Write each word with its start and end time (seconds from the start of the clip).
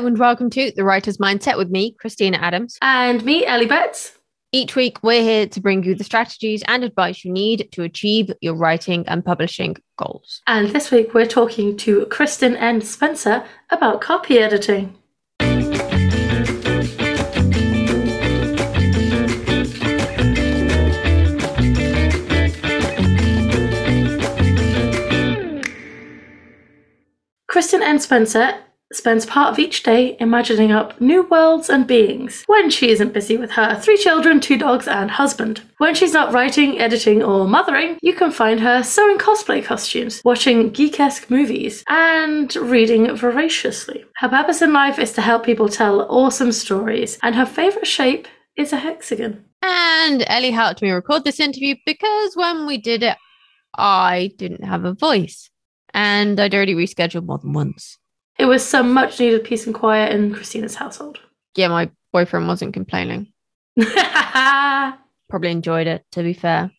Hello 0.00 0.08
and 0.08 0.18
welcome 0.18 0.48
to 0.48 0.72
The 0.74 0.82
Writer's 0.82 1.18
Mindset 1.18 1.58
with 1.58 1.68
me, 1.68 1.92
Christina 1.92 2.38
Adams. 2.38 2.78
And 2.80 3.22
me, 3.22 3.44
Ellie 3.44 3.66
Betts. 3.66 4.16
Each 4.50 4.74
week, 4.74 5.02
we're 5.02 5.22
here 5.22 5.46
to 5.48 5.60
bring 5.60 5.82
you 5.82 5.94
the 5.94 6.04
strategies 6.04 6.62
and 6.66 6.84
advice 6.84 7.22
you 7.22 7.30
need 7.30 7.68
to 7.72 7.82
achieve 7.82 8.32
your 8.40 8.54
writing 8.54 9.06
and 9.08 9.22
publishing 9.22 9.76
goals. 9.98 10.40
And 10.46 10.70
this 10.70 10.90
week, 10.90 11.12
we're 11.12 11.26
talking 11.26 11.76
to 11.76 12.06
Kristin 12.06 12.56
N. 12.56 12.80
Spencer 12.80 13.44
about 13.68 14.00
copy 14.00 14.38
editing. 14.38 14.96
Kristin 27.50 27.82
N. 27.82 27.98
Spencer 27.98 28.60
spends 28.92 29.24
part 29.24 29.52
of 29.52 29.58
each 29.58 29.82
day 29.82 30.16
imagining 30.18 30.72
up 30.72 31.00
new 31.00 31.22
worlds 31.24 31.70
and 31.70 31.86
beings 31.86 32.42
when 32.46 32.70
she 32.70 32.90
isn't 32.90 33.12
busy 33.12 33.36
with 33.36 33.52
her 33.52 33.78
three 33.78 33.96
children, 33.96 34.40
two 34.40 34.58
dogs, 34.58 34.88
and 34.88 35.10
husband. 35.10 35.60
When 35.78 35.94
she's 35.94 36.12
not 36.12 36.32
writing, 36.32 36.80
editing, 36.80 37.22
or 37.22 37.46
mothering, 37.46 37.98
you 38.02 38.14
can 38.14 38.32
find 38.32 38.60
her 38.60 38.82
sewing 38.82 39.18
cosplay 39.18 39.64
costumes, 39.64 40.20
watching 40.24 40.70
geek-esque 40.70 41.30
movies, 41.30 41.84
and 41.88 42.54
reading 42.56 43.14
voraciously. 43.14 44.04
Her 44.16 44.28
purpose 44.28 44.60
in 44.60 44.72
life 44.72 44.98
is 44.98 45.12
to 45.12 45.20
help 45.20 45.44
people 45.44 45.68
tell 45.68 46.02
awesome 46.10 46.52
stories, 46.52 47.18
and 47.22 47.34
her 47.34 47.46
favourite 47.46 47.86
shape 47.86 48.26
is 48.56 48.72
a 48.72 48.76
hexagon. 48.76 49.44
And 49.62 50.24
Ellie 50.26 50.50
helped 50.50 50.82
me 50.82 50.90
record 50.90 51.24
this 51.24 51.38
interview 51.38 51.76
because 51.86 52.34
when 52.34 52.66
we 52.66 52.78
did 52.78 53.02
it, 53.02 53.16
I 53.76 54.32
didn't 54.36 54.64
have 54.64 54.84
a 54.84 54.94
voice. 54.94 55.48
And 55.92 56.40
I'd 56.40 56.54
already 56.54 56.74
rescheduled 56.74 57.26
more 57.26 57.38
than 57.38 57.52
once. 57.52 57.98
It 58.40 58.46
was 58.46 58.64
some 58.66 58.94
much 58.94 59.20
needed 59.20 59.44
peace 59.44 59.66
and 59.66 59.74
quiet 59.74 60.14
in 60.14 60.32
Christina's 60.32 60.74
household. 60.74 61.18
Yeah, 61.56 61.68
my 61.68 61.90
boyfriend 62.10 62.48
wasn't 62.48 62.72
complaining. 62.72 63.30
Probably 65.28 65.50
enjoyed 65.50 65.86
it, 65.86 66.06
to 66.12 66.22
be 66.22 66.32
fair. 66.32 66.70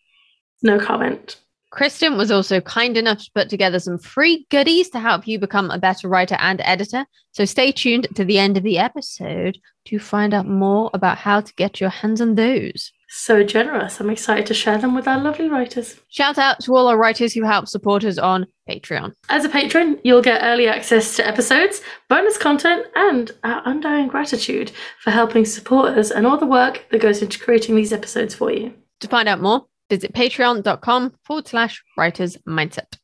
no 0.63 0.79
comment. 0.79 1.37
Kristin 1.71 2.17
was 2.17 2.31
also 2.31 2.61
kind 2.61 2.97
enough 2.97 3.19
to 3.19 3.31
put 3.35 3.47
together 3.47 3.79
some 3.79 3.99
free 3.99 4.47
goodies 4.49 4.89
to 4.89 4.99
help 4.99 5.27
you 5.27 5.37
become 5.37 5.69
a 5.69 5.77
better 5.77 6.09
writer 6.09 6.35
and 6.39 6.59
editor. 6.65 7.05
So 7.31 7.45
stay 7.45 7.71
tuned 7.71 8.07
to 8.15 8.25
the 8.25 8.39
end 8.39 8.57
of 8.57 8.63
the 8.63 8.79
episode 8.79 9.59
to 9.85 9.99
find 9.99 10.33
out 10.33 10.47
more 10.47 10.89
about 10.95 11.19
how 11.19 11.41
to 11.41 11.53
get 11.53 11.79
your 11.79 11.91
hands 11.91 12.21
on 12.21 12.33
those. 12.33 12.91
So 13.13 13.43
generous. 13.43 13.99
I'm 13.99 14.09
excited 14.09 14.45
to 14.45 14.53
share 14.53 14.77
them 14.77 14.95
with 14.95 15.05
our 15.05 15.19
lovely 15.19 15.49
writers. 15.49 15.99
Shout 16.07 16.37
out 16.37 16.61
to 16.61 16.73
all 16.73 16.87
our 16.87 16.97
writers 16.97 17.33
who 17.33 17.43
help 17.43 17.67
support 17.67 18.05
us 18.05 18.17
on 18.17 18.47
Patreon. 18.69 19.11
As 19.27 19.43
a 19.43 19.49
patron, 19.49 19.99
you'll 20.05 20.21
get 20.21 20.41
early 20.41 20.69
access 20.69 21.17
to 21.17 21.27
episodes, 21.27 21.81
bonus 22.07 22.37
content, 22.37 22.87
and 22.95 23.31
our 23.43 23.63
undying 23.65 24.07
gratitude 24.07 24.71
for 25.01 25.11
helping 25.11 25.43
support 25.43 25.97
us 25.97 26.09
and 26.09 26.25
all 26.25 26.37
the 26.37 26.45
work 26.45 26.85
that 26.91 27.01
goes 27.01 27.21
into 27.21 27.37
creating 27.37 27.75
these 27.75 27.91
episodes 27.91 28.33
for 28.33 28.49
you. 28.49 28.73
To 29.01 29.09
find 29.09 29.27
out 29.27 29.41
more, 29.41 29.65
visit 29.89 30.13
patreon.com 30.13 31.13
forward 31.25 31.49
slash 31.49 31.83
writers 31.97 32.37
mindset. 32.47 32.95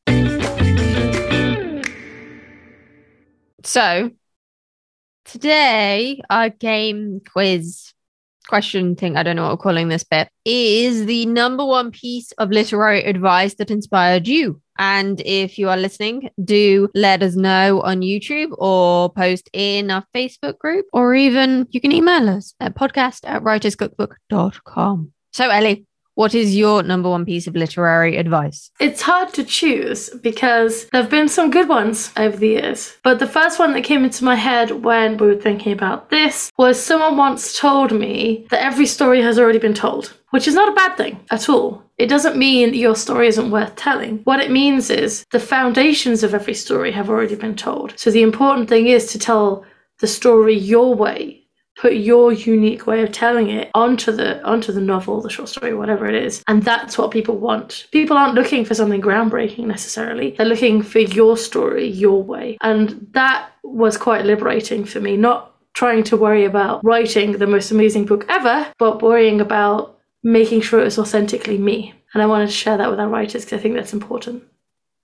So, 3.65 4.11
today, 5.25 6.21
our 6.29 6.49
game 6.49 7.19
quiz 7.29 7.93
question 8.47 8.95
thing, 8.95 9.17
I 9.17 9.23
don't 9.23 9.35
know 9.35 9.43
what 9.43 9.51
we're 9.51 9.63
calling 9.63 9.89
this 9.89 10.03
bit, 10.03 10.29
is 10.45 11.05
the 11.05 11.25
number 11.25 11.65
one 11.65 11.91
piece 11.91 12.31
of 12.33 12.49
literary 12.49 13.03
advice 13.03 13.55
that 13.55 13.71
inspired 13.71 14.27
you. 14.27 14.61
And 14.79 15.21
if 15.25 15.57
you 15.57 15.69
are 15.69 15.77
listening, 15.77 16.29
do 16.43 16.89
let 16.93 17.23
us 17.23 17.35
know 17.35 17.81
on 17.81 18.01
YouTube 18.01 18.55
or 18.59 19.11
post 19.11 19.49
in 19.53 19.89
our 19.89 20.05
Facebook 20.15 20.59
group, 20.59 20.85
or 20.93 21.15
even 21.15 21.67
you 21.71 21.81
can 21.81 21.91
email 21.91 22.29
us 22.29 22.53
at 22.59 22.75
podcast 22.75 23.21
at 23.23 23.41
writerscookbook.com. 23.41 25.11
So, 25.33 25.49
Ellie, 25.49 25.86
what 26.17 26.33
is 26.33 26.55
your 26.55 26.81
number 26.81 27.07
one 27.07 27.25
piece 27.25 27.45
of 27.45 27.55
literary 27.55 28.17
advice? 28.17 28.71
It's 28.79 29.03
hard 29.03 29.35
to 29.35 29.43
choose 29.43 30.09
because 30.23 30.87
there 30.87 31.03
have 31.03 31.11
been 31.11 31.29
some 31.29 31.51
good 31.51 31.69
ones 31.69 32.11
over 32.17 32.35
the 32.35 32.47
years. 32.47 32.97
But 33.03 33.19
the 33.19 33.27
first 33.27 33.59
one 33.59 33.73
that 33.73 33.83
came 33.83 34.03
into 34.03 34.23
my 34.23 34.33
head 34.33 34.83
when 34.83 35.17
we 35.17 35.27
were 35.27 35.35
thinking 35.35 35.73
about 35.73 36.09
this 36.09 36.51
was 36.57 36.81
someone 36.81 37.17
once 37.17 37.59
told 37.59 37.91
me 37.91 38.47
that 38.49 38.63
every 38.63 38.87
story 38.87 39.21
has 39.21 39.37
already 39.37 39.59
been 39.59 39.75
told, 39.75 40.17
which 40.31 40.47
is 40.47 40.55
not 40.55 40.69
a 40.69 40.75
bad 40.75 40.97
thing 40.97 41.19
at 41.29 41.49
all. 41.49 41.83
It 41.99 42.07
doesn't 42.07 42.35
mean 42.35 42.73
your 42.73 42.95
story 42.95 43.27
isn't 43.27 43.51
worth 43.51 43.75
telling. 43.75 44.17
What 44.23 44.39
it 44.39 44.49
means 44.49 44.89
is 44.89 45.23
the 45.29 45.39
foundations 45.39 46.23
of 46.23 46.33
every 46.33 46.55
story 46.55 46.91
have 46.93 47.11
already 47.11 47.35
been 47.35 47.55
told. 47.55 47.93
So 47.95 48.09
the 48.09 48.23
important 48.23 48.69
thing 48.69 48.87
is 48.87 49.05
to 49.11 49.19
tell 49.19 49.65
the 49.99 50.07
story 50.07 50.55
your 50.57 50.95
way 50.95 51.46
put 51.77 51.93
your 51.93 52.33
unique 52.33 52.87
way 52.87 53.03
of 53.03 53.11
telling 53.11 53.49
it 53.49 53.69
onto 53.73 54.11
the 54.11 54.43
onto 54.43 54.71
the 54.71 54.81
novel 54.81 55.21
the 55.21 55.29
short 55.29 55.47
story 55.47 55.73
whatever 55.73 56.07
it 56.07 56.15
is. 56.15 56.43
And 56.47 56.63
that's 56.63 56.97
what 56.97 57.11
people 57.11 57.37
want. 57.37 57.87
People 57.91 58.17
aren't 58.17 58.35
looking 58.35 58.65
for 58.65 58.73
something 58.73 59.01
groundbreaking 59.01 59.65
necessarily. 59.65 60.31
They're 60.31 60.45
looking 60.45 60.81
for 60.81 60.99
your 60.99 61.37
story 61.37 61.87
your 61.87 62.21
way. 62.21 62.57
And 62.61 63.07
that 63.11 63.51
was 63.63 63.97
quite 63.97 64.25
liberating 64.25 64.85
for 64.85 64.99
me. 64.99 65.15
Not 65.17 65.53
trying 65.73 66.03
to 66.03 66.17
worry 66.17 66.45
about 66.45 66.83
writing 66.83 67.33
the 67.33 67.47
most 67.47 67.69
amazing 67.69 68.05
book 68.05 68.25
ever 68.29 68.65
but 68.79 69.01
worrying 69.03 69.39
about 69.39 69.99
making 70.23 70.59
sure 70.61 70.79
it 70.81 70.85
was 70.85 70.97
authentically 70.97 71.57
me. 71.57 71.93
And 72.13 72.23
i 72.23 72.25
wanted 72.25 72.47
to 72.47 72.51
share 72.51 72.77
that 72.77 72.89
with 72.89 72.99
our 72.99 73.07
writers 73.07 73.45
because 73.45 73.59
i 73.59 73.61
think 73.61 73.75
that's 73.75 73.93
important. 73.93 74.43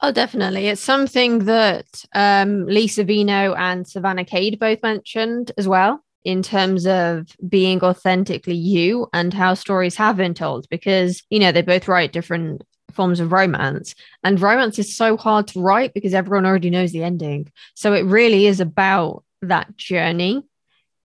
Oh, 0.02 0.12
definitely. 0.12 0.68
It's 0.68 0.82
something 0.82 1.46
that 1.46 2.04
um, 2.14 2.66
Lisa 2.66 3.06
Vino 3.06 3.54
and 3.54 3.88
Savannah 3.88 4.26
Cade 4.26 4.60
both 4.60 4.84
mentioned 4.84 5.54
as 5.58 5.66
well 5.66 6.03
in 6.24 6.42
terms 6.42 6.88
of 6.88 7.28
being 7.48 7.84
authentically 7.84 8.56
you 8.56 9.08
and 9.14 9.34
how 9.34 9.54
stories 9.54 9.96
have 9.96 10.18
been 10.18 10.34
told 10.34 10.68
because 10.70 11.24
you 11.30 11.40
know 11.40 11.52
they 11.52 11.62
both 11.62 11.88
write 11.88 12.14
different 12.14 12.64
forms 12.94 13.20
of 13.20 13.32
romance 13.32 13.96
and 14.24 14.40
romance 14.40 14.80
is 14.80 14.96
so 14.96 15.18
hard 15.18 15.48
to 15.48 15.60
write 15.60 15.94
because 15.94 16.14
everyone 16.14 16.46
already 16.46 16.70
knows 16.70 16.92
the 16.92 17.04
ending. 17.04 17.52
So 17.76 17.94
it 17.94 18.04
really 18.04 18.46
is 18.46 18.60
about 18.60 19.24
that 19.42 19.76
journey 19.76 20.44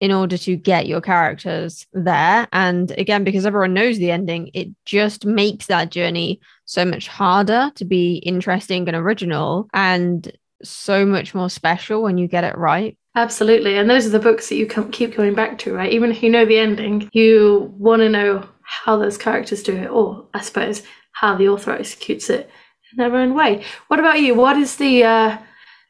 in 0.00 0.10
order 0.10 0.36
to 0.36 0.56
get 0.56 0.86
your 0.86 1.00
characters 1.00 1.86
there. 1.92 2.48
And 2.52 2.90
again 2.92 3.24
because 3.24 3.46
everyone 3.46 3.74
knows 3.74 3.98
the 3.98 4.10
ending 4.10 4.50
it 4.54 4.68
just 4.84 5.24
makes 5.24 5.66
that 5.66 5.90
journey 5.90 6.40
so 6.64 6.84
much 6.84 7.06
harder 7.06 7.70
to 7.76 7.84
be 7.84 8.16
interesting 8.16 8.88
and 8.88 8.96
original 8.96 9.68
and 9.72 10.32
so 10.62 11.04
much 11.04 11.34
more 11.34 11.50
special 11.50 12.02
when 12.02 12.18
you 12.18 12.26
get 12.26 12.44
it 12.44 12.56
right 12.56 12.96
Absolutely. 13.16 13.78
And 13.78 13.88
those 13.88 14.06
are 14.06 14.10
the 14.10 14.18
books 14.18 14.48
that 14.48 14.56
you 14.56 14.66
keep 14.66 15.16
going 15.16 15.34
back 15.34 15.58
to, 15.58 15.72
right? 15.72 15.92
Even 15.92 16.10
if 16.10 16.22
you 16.22 16.30
know 16.30 16.44
the 16.44 16.58
ending, 16.58 17.08
you 17.12 17.72
want 17.78 18.00
to 18.00 18.08
know 18.08 18.48
how 18.62 18.96
those 18.96 19.16
characters 19.16 19.62
do 19.62 19.76
it, 19.76 19.88
or 19.88 20.26
I 20.34 20.40
suppose 20.40 20.82
how 21.12 21.36
the 21.36 21.48
author 21.48 21.70
executes 21.70 22.28
it 22.28 22.50
in 22.90 22.98
their 22.98 23.14
own 23.14 23.34
way. 23.34 23.64
What 23.88 24.00
about 24.00 24.20
you? 24.20 24.34
What 24.34 24.56
is 24.56 24.76
the 24.76 25.04
uh, 25.04 25.38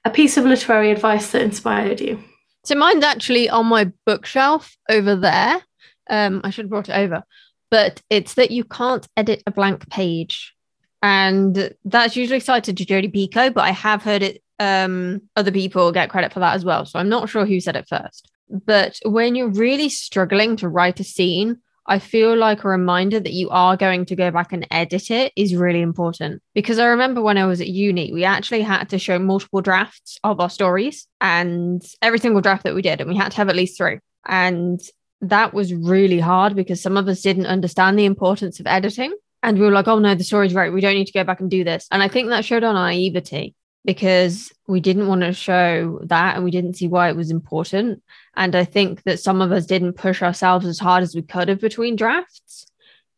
a 0.04 0.10
piece 0.10 0.36
of 0.36 0.44
literary 0.44 0.90
advice 0.90 1.30
that 1.32 1.42
inspired 1.42 2.00
you? 2.00 2.22
So 2.64 2.74
mine's 2.74 3.04
actually 3.04 3.48
on 3.48 3.66
my 3.66 3.90
bookshelf 4.04 4.76
over 4.90 5.16
there. 5.16 5.62
Um, 6.10 6.42
I 6.44 6.50
should 6.50 6.64
have 6.64 6.70
brought 6.70 6.90
it 6.90 6.96
over, 6.96 7.22
but 7.70 8.02
it's 8.10 8.34
that 8.34 8.50
you 8.50 8.64
can't 8.64 9.06
edit 9.16 9.42
a 9.46 9.50
blank 9.50 9.88
page. 9.88 10.54
And 11.02 11.74
that's 11.84 12.16
usually 12.16 12.40
cited 12.40 12.76
to 12.78 12.84
Jodi 12.84 13.08
Picoult, 13.08 13.54
but 13.54 13.64
I 13.64 13.72
have 13.72 14.02
heard 14.02 14.22
it 14.22 14.42
um, 14.58 15.22
other 15.36 15.52
people 15.52 15.92
get 15.92 16.10
credit 16.10 16.32
for 16.32 16.40
that 16.40 16.54
as 16.54 16.64
well. 16.64 16.84
So 16.84 16.98
I'm 16.98 17.08
not 17.08 17.28
sure 17.28 17.46
who 17.46 17.60
said 17.60 17.76
it 17.76 17.88
first. 17.88 18.30
But 18.48 18.98
when 19.04 19.34
you're 19.34 19.48
really 19.48 19.88
struggling 19.88 20.56
to 20.56 20.68
write 20.68 21.00
a 21.00 21.04
scene, 21.04 21.58
I 21.86 21.98
feel 21.98 22.36
like 22.36 22.64
a 22.64 22.68
reminder 22.68 23.20
that 23.20 23.32
you 23.32 23.50
are 23.50 23.76
going 23.76 24.06
to 24.06 24.16
go 24.16 24.30
back 24.30 24.52
and 24.52 24.66
edit 24.70 25.10
it 25.10 25.32
is 25.36 25.54
really 25.54 25.82
important. 25.82 26.42
Because 26.54 26.78
I 26.78 26.86
remember 26.86 27.20
when 27.20 27.36
I 27.36 27.46
was 27.46 27.60
at 27.60 27.68
uni, 27.68 28.12
we 28.12 28.24
actually 28.24 28.62
had 28.62 28.88
to 28.90 28.98
show 28.98 29.18
multiple 29.18 29.60
drafts 29.60 30.18
of 30.24 30.40
our 30.40 30.48
stories 30.48 31.06
and 31.20 31.82
every 32.00 32.18
single 32.18 32.40
draft 32.40 32.64
that 32.64 32.74
we 32.74 32.82
did, 32.82 33.00
and 33.00 33.10
we 33.10 33.16
had 33.16 33.32
to 33.32 33.36
have 33.36 33.48
at 33.48 33.56
least 33.56 33.76
three. 33.76 33.98
And 34.26 34.80
that 35.20 35.52
was 35.52 35.74
really 35.74 36.20
hard 36.20 36.56
because 36.56 36.80
some 36.80 36.96
of 36.96 37.08
us 37.08 37.22
didn't 37.22 37.46
understand 37.46 37.98
the 37.98 38.04
importance 38.06 38.60
of 38.60 38.66
editing. 38.66 39.14
And 39.42 39.58
we 39.58 39.66
were 39.66 39.72
like, 39.72 39.88
oh 39.88 39.98
no, 39.98 40.14
the 40.14 40.24
story's 40.24 40.54
right. 40.54 40.72
We 40.72 40.80
don't 40.80 40.94
need 40.94 41.06
to 41.06 41.12
go 41.12 41.24
back 41.24 41.40
and 41.40 41.50
do 41.50 41.64
this. 41.64 41.86
And 41.90 42.02
I 42.02 42.08
think 42.08 42.28
that 42.28 42.46
showed 42.46 42.64
our 42.64 42.72
naivety 42.72 43.54
because 43.84 44.52
we 44.66 44.80
didn't 44.80 45.08
want 45.08 45.20
to 45.20 45.32
show 45.32 46.00
that 46.04 46.36
and 46.36 46.44
we 46.44 46.50
didn't 46.50 46.74
see 46.74 46.88
why 46.88 47.08
it 47.08 47.16
was 47.16 47.30
important. 47.30 48.02
And 48.34 48.56
I 48.56 48.64
think 48.64 49.02
that 49.02 49.20
some 49.20 49.42
of 49.42 49.52
us 49.52 49.66
didn't 49.66 49.94
push 49.94 50.22
ourselves 50.22 50.66
as 50.66 50.78
hard 50.78 51.02
as 51.02 51.14
we 51.14 51.22
could 51.22 51.48
have 51.48 51.60
between 51.60 51.96
drafts. 51.96 52.66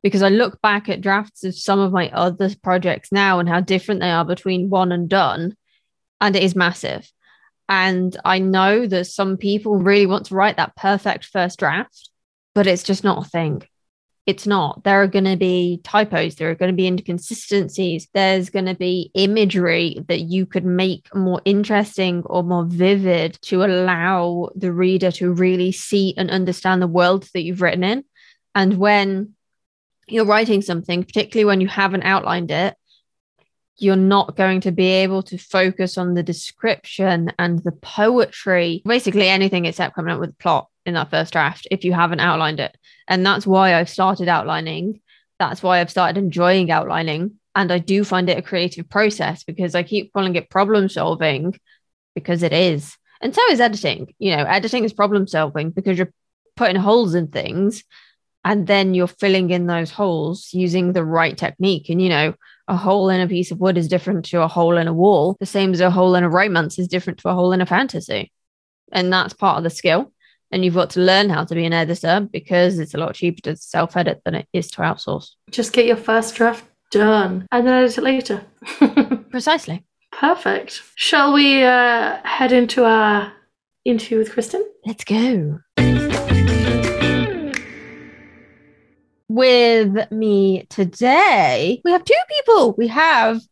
Because 0.03 0.23
I 0.23 0.29
look 0.29 0.61
back 0.61 0.89
at 0.89 1.01
drafts 1.01 1.43
of 1.45 1.57
some 1.57 1.81
of 1.81 1.93
my 1.93 2.11
other 2.11 2.51
projects 2.63 3.11
now 3.11 3.39
and 3.39 3.49
how 3.49 3.61
different 3.61 4.01
they 4.01 4.11
are 4.11 4.25
between 4.25 4.71
one 4.71 4.93
and 4.93 5.09
done. 5.09 5.57
And 6.21 6.37
it 6.37 6.43
is 6.43 6.55
massive. 6.55 7.11
And 7.69 8.17
I 8.25 8.39
know 8.39 8.87
that 8.87 9.07
some 9.07 9.37
people 9.37 9.77
really 9.77 10.07
want 10.07 10.27
to 10.27 10.35
write 10.35 10.59
that 10.59 10.77
perfect 10.77 11.25
first 11.25 11.59
draft, 11.59 12.11
but 12.55 12.67
it's 12.67 12.85
just 12.85 13.03
not 13.03 13.27
a 13.27 13.29
thing. 13.29 13.63
It's 14.27 14.45
not. 14.45 14.83
There 14.83 15.01
are 15.01 15.07
going 15.07 15.25
to 15.25 15.37
be 15.37 15.81
typos, 15.85 16.35
there 16.35 16.51
are 16.51 16.57
going 16.57 16.73
to 16.73 16.77
be 16.77 16.89
inconsistencies, 16.89 18.09
there's 18.13 18.51
going 18.51 18.67
to 18.67 18.75
be 18.75 19.13
imagery 19.15 20.05
that 20.09 20.23
you 20.23 20.47
could 20.47 20.65
make 20.65 21.15
more 21.15 21.41
interesting 21.45 22.25
or 22.27 22.43
more 22.43 22.65
vivid 22.65 23.39
to 23.43 23.63
allow 23.63 24.51
the 24.57 24.73
reader 24.73 25.13
to 25.13 25.33
really 25.33 25.71
see 25.71 26.13
and 26.17 26.29
understand 26.29 26.83
the 26.83 26.89
world 26.89 27.29
that 27.35 27.43
you've 27.43 27.63
written 27.63 27.85
in. 27.85 28.05
And 28.53 28.79
when 28.79 29.35
you're 30.09 30.27
writing 30.27 30.61
something, 30.61 31.05
particularly 31.05 31.45
when 31.45 31.61
you 31.61 31.69
haven't 31.69 32.03
outlined 32.03 32.51
it, 32.51 32.75
you're 33.79 33.95
not 33.95 34.37
going 34.37 34.63
to 34.63 34.73
be 34.73 34.87
able 34.87 35.23
to 35.23 35.39
focus 35.39 35.99
on 35.99 36.15
the 36.15 36.23
description 36.25 37.33
and 37.39 37.61
the 37.63 37.73
poetry, 37.73 38.83
basically 38.85 39.29
anything 39.29 39.67
except 39.67 39.95
coming 39.95 40.13
up 40.13 40.19
with 40.19 40.37
plot 40.39 40.69
in 40.87 40.95
that 40.95 41.11
first 41.11 41.33
draft 41.33 41.67
if 41.71 41.85
you 41.85 41.93
haven't 41.93 42.21
outlined 42.21 42.61
it. 42.61 42.77
And 43.09 43.25
that's 43.25 43.47
why 43.47 43.75
I've 43.75 43.89
started 43.89 44.29
outlining. 44.29 45.01
That's 45.39 45.63
why 45.63 45.81
I've 45.81 45.91
started 45.91 46.19
enjoying 46.19 46.71
outlining. 46.71 47.39
And 47.55 47.73
I 47.73 47.79
do 47.79 48.05
find 48.05 48.29
it 48.29 48.39
a 48.39 48.43
creative 48.43 48.89
process 48.89 49.45
because 49.45 49.75
I 49.75 49.83
keep 49.83 50.13
calling 50.13 50.37
it 50.37 50.51
problem 50.51 50.89
solving 50.89 51.59
because 52.15 52.43
it 52.43 52.53
is. 52.53 52.97
And 53.21 53.35
so 53.35 53.41
is 53.51 53.61
editing. 53.61 54.15
You 54.19 54.37
know, 54.37 54.45
editing 54.45 54.85
is 54.85 54.93
problem 54.93 55.27
solving 55.27 55.71
because 55.71 55.99
you're 55.99 56.13
putting 56.55 56.77
holes 56.77 57.15
in 57.15 57.29
things 57.29 57.85
and 58.45 58.67
then 58.67 58.95
you're 58.95 59.07
filling 59.07 59.51
in 59.51 59.67
those 59.67 59.91
holes 59.91 60.51
using 60.53 60.93
the 60.93 61.05
right 61.05 61.37
technique. 61.37 61.89
And, 61.89 62.01
you 62.01 62.09
know, 62.09 62.35
a 62.69 62.77
hole 62.77 63.09
in 63.11 63.21
a 63.21 63.29
piece 63.29 63.51
of 63.51 63.61
wood 63.61 63.79
is 63.79 63.89
different 63.89 64.25
to 64.27 64.43
a 64.43 64.49
hole 64.49 64.77
in 64.77 64.89
a 64.89 64.93
wall, 64.93 65.37
the 65.41 65.47
same 65.47 65.73
as 65.73 65.81
a 65.81 65.91
hole 65.91 66.15
in 66.15 66.25
a 66.25 66.29
romance 66.29 66.79
is 66.79 66.89
different 66.89 67.19
to 67.21 67.29
a 67.29 67.35
hole 67.35 67.53
in 67.53 67.61
a 67.61 67.67
fantasy. 67.67 68.33
And 68.93 69.13
that's 69.13 69.35
part 69.35 69.59
of 69.59 69.65
the 69.65 69.71
skill. 69.71 70.13
And 70.57 70.65
you've 70.65 70.73
got 70.73 70.89
to 70.93 71.01
learn 71.01 71.29
how 71.29 71.45
to 71.45 71.55
be 71.55 71.67
an 71.67 71.75
editor 71.75 72.27
because 72.33 72.79
it's 72.79 72.95
a 72.95 72.97
lot 72.97 73.15
cheaper 73.15 73.43
to 73.43 73.57
self 73.57 73.95
edit 73.95 74.23
than 74.25 74.35
it 74.35 74.49
is 74.55 74.71
to 74.71 74.81
outsource. 74.81 75.33
Just 75.51 75.75
get 75.75 75.85
your 75.85 75.99
first 75.99 76.35
draft 76.35 76.65
done 76.91 77.47
and 77.53 77.67
then 77.67 77.75
edit 77.75 77.99
it 77.99 78.01
later. 78.01 78.43
Precisely. 79.31 79.85
Perfect. 80.13 80.81
Shall 80.95 81.35
we 81.35 81.63
uh, 81.63 82.17
head 82.25 82.53
into 82.53 82.87
our 82.87 83.35
interview 83.85 84.17
with 84.17 84.31
Kristin? 84.31 84.63
Let's 84.87 85.05
go. 85.05 85.59
With 89.29 90.11
me 90.11 90.65
today, 90.71 91.83
we 91.85 91.91
have 91.91 92.03
two 92.03 92.15
people. 92.31 92.73
We 92.79 92.89
have 92.89 93.43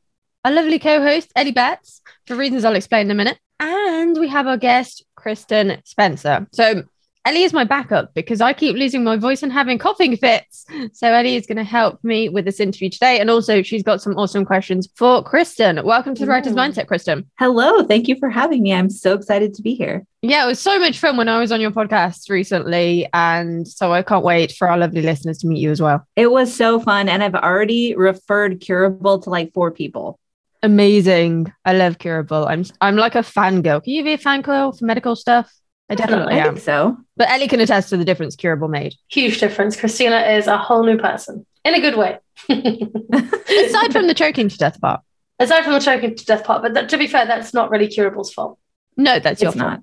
our 0.42 0.52
lovely 0.52 0.78
co 0.78 1.02
host, 1.02 1.30
Ellie 1.36 1.52
Betts, 1.52 2.00
for 2.26 2.34
reasons 2.34 2.64
I'll 2.64 2.74
explain 2.76 3.08
in 3.08 3.10
a 3.10 3.14
minute. 3.14 3.38
And 3.60 4.18
we 4.18 4.28
have 4.28 4.46
our 4.46 4.56
guest, 4.56 5.04
Kristin 5.18 5.86
Spencer. 5.86 6.46
So 6.52 6.84
Ellie 7.26 7.44
is 7.44 7.54
my 7.54 7.64
backup 7.64 8.12
because 8.12 8.42
I 8.42 8.52
keep 8.52 8.76
losing 8.76 9.02
my 9.02 9.16
voice 9.16 9.42
and 9.42 9.50
having 9.50 9.78
coughing 9.78 10.14
fits. 10.14 10.66
So 10.92 11.10
Ellie 11.10 11.36
is 11.36 11.46
going 11.46 11.56
to 11.56 11.64
help 11.64 12.04
me 12.04 12.28
with 12.28 12.44
this 12.44 12.60
interview 12.60 12.90
today. 12.90 13.18
And 13.18 13.30
also, 13.30 13.62
she's 13.62 13.82
got 13.82 14.02
some 14.02 14.14
awesome 14.18 14.44
questions 14.44 14.90
for 14.94 15.24
Kristin. 15.24 15.82
Welcome 15.84 16.14
to 16.16 16.26
the 16.26 16.30
Writer's 16.30 16.52
Mindset, 16.52 16.84
Kristin. 16.84 17.24
Hello. 17.38 17.82
Thank 17.82 18.08
you 18.08 18.16
for 18.18 18.28
having 18.28 18.62
me. 18.62 18.74
I'm 18.74 18.90
so 18.90 19.14
excited 19.14 19.54
to 19.54 19.62
be 19.62 19.74
here. 19.74 20.06
Yeah, 20.20 20.44
it 20.44 20.48
was 20.48 20.60
so 20.60 20.78
much 20.78 20.98
fun 20.98 21.16
when 21.16 21.30
I 21.30 21.40
was 21.40 21.50
on 21.50 21.62
your 21.62 21.70
podcast 21.70 22.28
recently. 22.28 23.08
And 23.14 23.66
so 23.66 23.94
I 23.94 24.02
can't 24.02 24.22
wait 24.22 24.52
for 24.52 24.68
our 24.68 24.76
lovely 24.76 25.00
listeners 25.00 25.38
to 25.38 25.46
meet 25.46 25.60
you 25.60 25.70
as 25.70 25.80
well. 25.80 26.06
It 26.16 26.30
was 26.30 26.54
so 26.54 26.78
fun. 26.78 27.08
And 27.08 27.22
I've 27.24 27.34
already 27.34 27.96
referred 27.96 28.60
Curable 28.60 29.20
to 29.20 29.30
like 29.30 29.54
four 29.54 29.70
people. 29.70 30.20
Amazing. 30.62 31.50
I 31.64 31.72
love 31.72 31.98
Curable. 31.98 32.46
I'm 32.46 32.64
I'm 32.82 32.96
like 32.96 33.14
a 33.14 33.20
fangirl. 33.20 33.82
Can 33.82 33.94
you 33.94 34.04
be 34.04 34.12
a 34.12 34.18
fangirl 34.18 34.78
for 34.78 34.84
medical 34.84 35.16
stuff? 35.16 35.50
I 35.88 35.94
definitely 35.94 36.34
I 36.34 36.38
am. 36.38 36.54
think 36.54 36.64
so. 36.64 36.96
But 37.16 37.30
Ellie 37.30 37.48
can 37.48 37.60
attest 37.60 37.90
to 37.90 37.96
the 37.96 38.04
difference 38.04 38.36
Curable 38.36 38.68
made. 38.68 38.94
Huge 39.10 39.38
difference. 39.38 39.76
Christina 39.78 40.20
is 40.20 40.46
a 40.46 40.56
whole 40.56 40.84
new 40.84 40.96
person 40.96 41.44
in 41.64 41.74
a 41.74 41.80
good 41.80 41.96
way. 41.96 42.18
Aside 42.48 43.92
from 43.92 44.06
the 44.06 44.14
choking 44.14 44.48
to 44.48 44.56
death 44.56 44.80
part. 44.80 45.00
Aside 45.38 45.62
from 45.64 45.72
the 45.74 45.80
choking 45.80 46.14
to 46.14 46.24
death 46.24 46.44
part, 46.44 46.62
but 46.62 46.74
that, 46.74 46.88
to 46.90 46.96
be 46.98 47.06
fair, 47.06 47.26
that's 47.26 47.52
not 47.52 47.70
really 47.70 47.88
Curable's 47.88 48.32
fault. 48.32 48.58
No, 48.96 49.18
that's 49.18 49.42
your 49.42 49.50
It's 49.50 49.60
fault. 49.60 49.80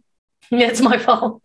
Yeah, 0.50 0.68
it's 0.68 0.82
my 0.82 0.98
fault. 0.98 1.42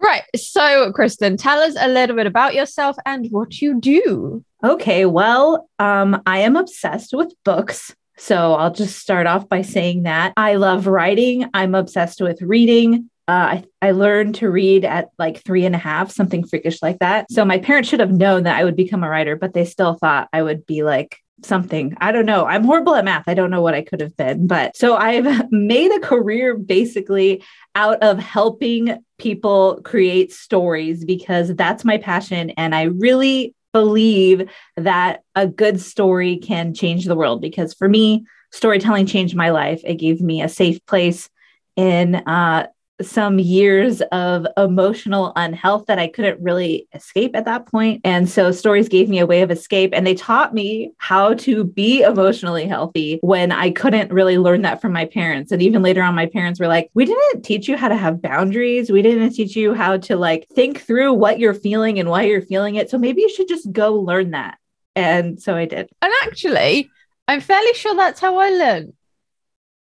right. 0.00 0.22
So, 0.36 0.92
Kristin, 0.92 1.36
tell 1.38 1.58
us 1.60 1.74
a 1.78 1.88
little 1.88 2.16
bit 2.16 2.26
about 2.26 2.54
yourself 2.54 2.96
and 3.04 3.26
what 3.30 3.60
you 3.60 3.80
do. 3.80 4.44
Okay. 4.64 5.04
Well, 5.06 5.68
um, 5.78 6.22
I 6.26 6.38
am 6.38 6.56
obsessed 6.56 7.12
with 7.12 7.32
books. 7.44 7.94
So 8.16 8.54
I'll 8.54 8.72
just 8.72 8.98
start 8.98 9.26
off 9.26 9.48
by 9.48 9.62
saying 9.62 10.04
that 10.04 10.32
I 10.36 10.56
love 10.56 10.86
writing. 10.86 11.48
I'm 11.54 11.74
obsessed 11.74 12.20
with 12.20 12.40
reading. 12.42 13.10
Uh, 13.28 13.32
I, 13.32 13.64
I 13.80 13.90
learned 13.92 14.34
to 14.36 14.50
read 14.50 14.84
at 14.84 15.10
like 15.18 15.44
three 15.44 15.64
and 15.64 15.74
a 15.74 15.78
half, 15.78 16.10
something 16.10 16.46
freakish 16.46 16.82
like 16.82 16.98
that. 16.98 17.30
So 17.30 17.44
my 17.44 17.58
parents 17.58 17.88
should 17.88 18.00
have 18.00 18.12
known 18.12 18.42
that 18.44 18.56
I 18.58 18.64
would 18.64 18.76
become 18.76 19.04
a 19.04 19.08
writer, 19.08 19.36
but 19.36 19.54
they 19.54 19.64
still 19.64 19.94
thought 19.94 20.28
I 20.32 20.42
would 20.42 20.66
be 20.66 20.82
like 20.82 21.18
something. 21.44 21.96
I 22.00 22.12
don't 22.12 22.26
know. 22.26 22.46
I'm 22.46 22.64
horrible 22.64 22.94
at 22.94 23.04
math. 23.04 23.24
I 23.26 23.34
don't 23.34 23.50
know 23.50 23.62
what 23.62 23.74
I 23.74 23.82
could 23.82 24.00
have 24.00 24.16
been. 24.16 24.46
But 24.46 24.76
so 24.76 24.96
I've 24.96 25.26
made 25.50 25.92
a 25.92 26.00
career 26.00 26.56
basically 26.56 27.42
out 27.74 28.02
of 28.02 28.18
helping 28.18 29.02
people 29.18 29.80
create 29.84 30.32
stories 30.32 31.04
because 31.04 31.54
that's 31.54 31.84
my 31.84 31.98
passion. 31.98 32.50
And 32.50 32.74
I 32.74 32.82
really 32.82 33.54
believe 33.72 34.48
that 34.76 35.22
a 35.34 35.46
good 35.46 35.80
story 35.80 36.36
can 36.36 36.74
change 36.74 37.04
the 37.04 37.16
world 37.16 37.40
because 37.40 37.74
for 37.74 37.88
me, 37.88 38.24
storytelling 38.52 39.06
changed 39.06 39.34
my 39.34 39.50
life. 39.50 39.80
It 39.84 39.94
gave 39.94 40.20
me 40.20 40.42
a 40.42 40.48
safe 40.48 40.84
place 40.86 41.28
in 41.76 42.16
uh, 42.16 42.66
some 43.02 43.38
years 43.38 44.00
of 44.12 44.46
emotional 44.56 45.32
unhealth 45.36 45.86
that 45.86 45.98
I 45.98 46.08
couldn't 46.08 46.42
really 46.42 46.88
escape 46.92 47.36
at 47.36 47.44
that 47.44 47.66
point. 47.66 48.00
And 48.04 48.28
so 48.28 48.52
stories 48.52 48.88
gave 48.88 49.08
me 49.08 49.18
a 49.18 49.26
way 49.26 49.42
of 49.42 49.50
escape 49.50 49.90
and 49.92 50.06
they 50.06 50.14
taught 50.14 50.54
me 50.54 50.92
how 50.98 51.34
to 51.34 51.64
be 51.64 52.02
emotionally 52.02 52.66
healthy 52.66 53.18
when 53.22 53.52
I 53.52 53.70
couldn't 53.70 54.12
really 54.12 54.38
learn 54.38 54.62
that 54.62 54.80
from 54.80 54.92
my 54.92 55.06
parents. 55.06 55.52
And 55.52 55.62
even 55.62 55.82
later 55.82 56.02
on, 56.02 56.14
my 56.14 56.26
parents 56.26 56.60
were 56.60 56.68
like, 56.68 56.90
We 56.94 57.04
didn't 57.04 57.42
teach 57.42 57.68
you 57.68 57.76
how 57.76 57.88
to 57.88 57.96
have 57.96 58.22
boundaries. 58.22 58.90
We 58.90 59.02
didn't 59.02 59.34
teach 59.34 59.56
you 59.56 59.74
how 59.74 59.96
to 59.98 60.16
like 60.16 60.46
think 60.54 60.80
through 60.80 61.14
what 61.14 61.38
you're 61.38 61.54
feeling 61.54 61.98
and 61.98 62.08
why 62.08 62.22
you're 62.24 62.42
feeling 62.42 62.76
it. 62.76 62.90
So 62.90 62.98
maybe 62.98 63.22
you 63.22 63.28
should 63.28 63.48
just 63.48 63.70
go 63.72 63.94
learn 63.94 64.32
that. 64.32 64.58
And 64.94 65.40
so 65.40 65.54
I 65.54 65.64
did. 65.64 65.90
And 66.02 66.12
actually, 66.24 66.90
I'm 67.28 67.40
fairly 67.40 67.72
sure 67.74 67.94
that's 67.94 68.20
how 68.20 68.36
I 68.36 68.50
learned 68.50 68.92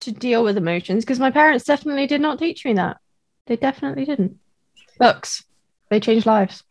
to 0.01 0.11
deal 0.11 0.43
with 0.43 0.57
emotions 0.57 1.03
because 1.03 1.19
my 1.19 1.31
parents 1.31 1.65
definitely 1.65 2.07
did 2.07 2.21
not 2.21 2.39
teach 2.39 2.65
me 2.65 2.73
that. 2.73 2.97
They 3.51 3.57
definitely 3.57 4.05
didn't. 4.05 4.39
Books, 4.97 5.43
they 5.89 5.99
change 5.99 6.25
lives. 6.25 6.63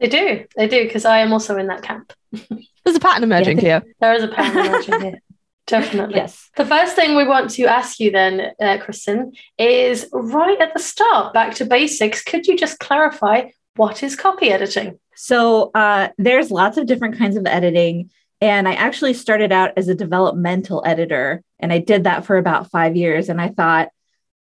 They 0.00 0.08
do. 0.08 0.44
They 0.56 0.66
do, 0.66 0.82
because 0.82 1.04
I 1.04 1.18
am 1.18 1.32
also 1.32 1.56
in 1.56 1.68
that 1.68 1.82
camp. 1.82 2.12
There's 2.32 2.96
a 2.96 2.98
pattern 2.98 3.22
emerging 3.22 3.58
here. 3.58 3.84
There 4.00 4.12
is 4.12 4.24
a 4.24 4.28
pattern 4.28 4.66
emerging 4.66 5.00
here. 5.02 5.20
Definitely. 5.68 6.16
Yes. 6.16 6.50
The 6.56 6.66
first 6.66 6.96
thing 6.96 7.14
we 7.14 7.28
want 7.28 7.50
to 7.50 7.66
ask 7.66 8.00
you 8.00 8.10
then, 8.10 8.40
uh, 8.60 8.78
Kristin, 8.78 9.36
is 9.56 10.08
right 10.12 10.60
at 10.60 10.74
the 10.74 10.80
start, 10.80 11.32
back 11.32 11.54
to 11.54 11.64
basics. 11.64 12.24
Could 12.24 12.48
you 12.48 12.56
just 12.56 12.80
clarify 12.80 13.50
what 13.76 14.02
is 14.02 14.16
copy 14.16 14.50
editing? 14.50 14.98
So 15.14 15.70
uh, 15.76 16.08
there's 16.18 16.50
lots 16.50 16.76
of 16.76 16.86
different 16.86 17.18
kinds 17.18 17.36
of 17.36 17.46
editing. 17.46 18.10
And 18.40 18.66
I 18.66 18.74
actually 18.74 19.14
started 19.14 19.52
out 19.52 19.74
as 19.76 19.86
a 19.86 19.94
developmental 19.94 20.82
editor, 20.84 21.44
and 21.60 21.72
I 21.72 21.78
did 21.78 22.02
that 22.02 22.26
for 22.26 22.36
about 22.36 22.68
five 22.72 22.96
years. 22.96 23.28
And 23.28 23.40
I 23.40 23.50
thought, 23.50 23.90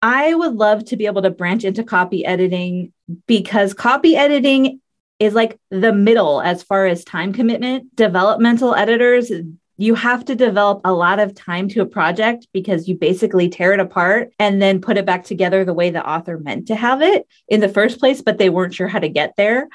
I 0.01 0.33
would 0.33 0.53
love 0.53 0.85
to 0.85 0.97
be 0.97 1.05
able 1.05 1.23
to 1.23 1.31
branch 1.31 1.63
into 1.63 1.83
copy 1.83 2.25
editing 2.25 2.93
because 3.25 3.73
copy 3.73 4.15
editing 4.15 4.81
is 5.19 5.33
like 5.33 5.59
the 5.71 5.93
middle 5.93 6.41
as 6.41 6.61
far 6.61 6.85
as 6.85 7.03
time 7.03 7.33
commitment. 7.33 7.95
Developmental 7.95 8.75
editors, 8.75 9.31
you 9.77 9.95
have 9.95 10.25
to 10.25 10.35
develop 10.35 10.81
a 10.83 10.93
lot 10.93 11.19
of 11.19 11.33
time 11.33 11.67
to 11.69 11.81
a 11.81 11.85
project 11.85 12.47
because 12.53 12.87
you 12.87 12.95
basically 12.95 13.49
tear 13.49 13.73
it 13.73 13.79
apart 13.79 14.31
and 14.39 14.61
then 14.61 14.81
put 14.81 14.97
it 14.97 15.05
back 15.05 15.23
together 15.23 15.63
the 15.63 15.73
way 15.73 15.89
the 15.89 16.07
author 16.07 16.37
meant 16.37 16.67
to 16.67 16.75
have 16.75 17.01
it 17.01 17.27
in 17.47 17.59
the 17.59 17.69
first 17.69 17.99
place, 17.99 18.21
but 18.21 18.37
they 18.37 18.49
weren't 18.49 18.73
sure 18.73 18.87
how 18.87 18.99
to 18.99 19.09
get 19.09 19.33
there. 19.37 19.67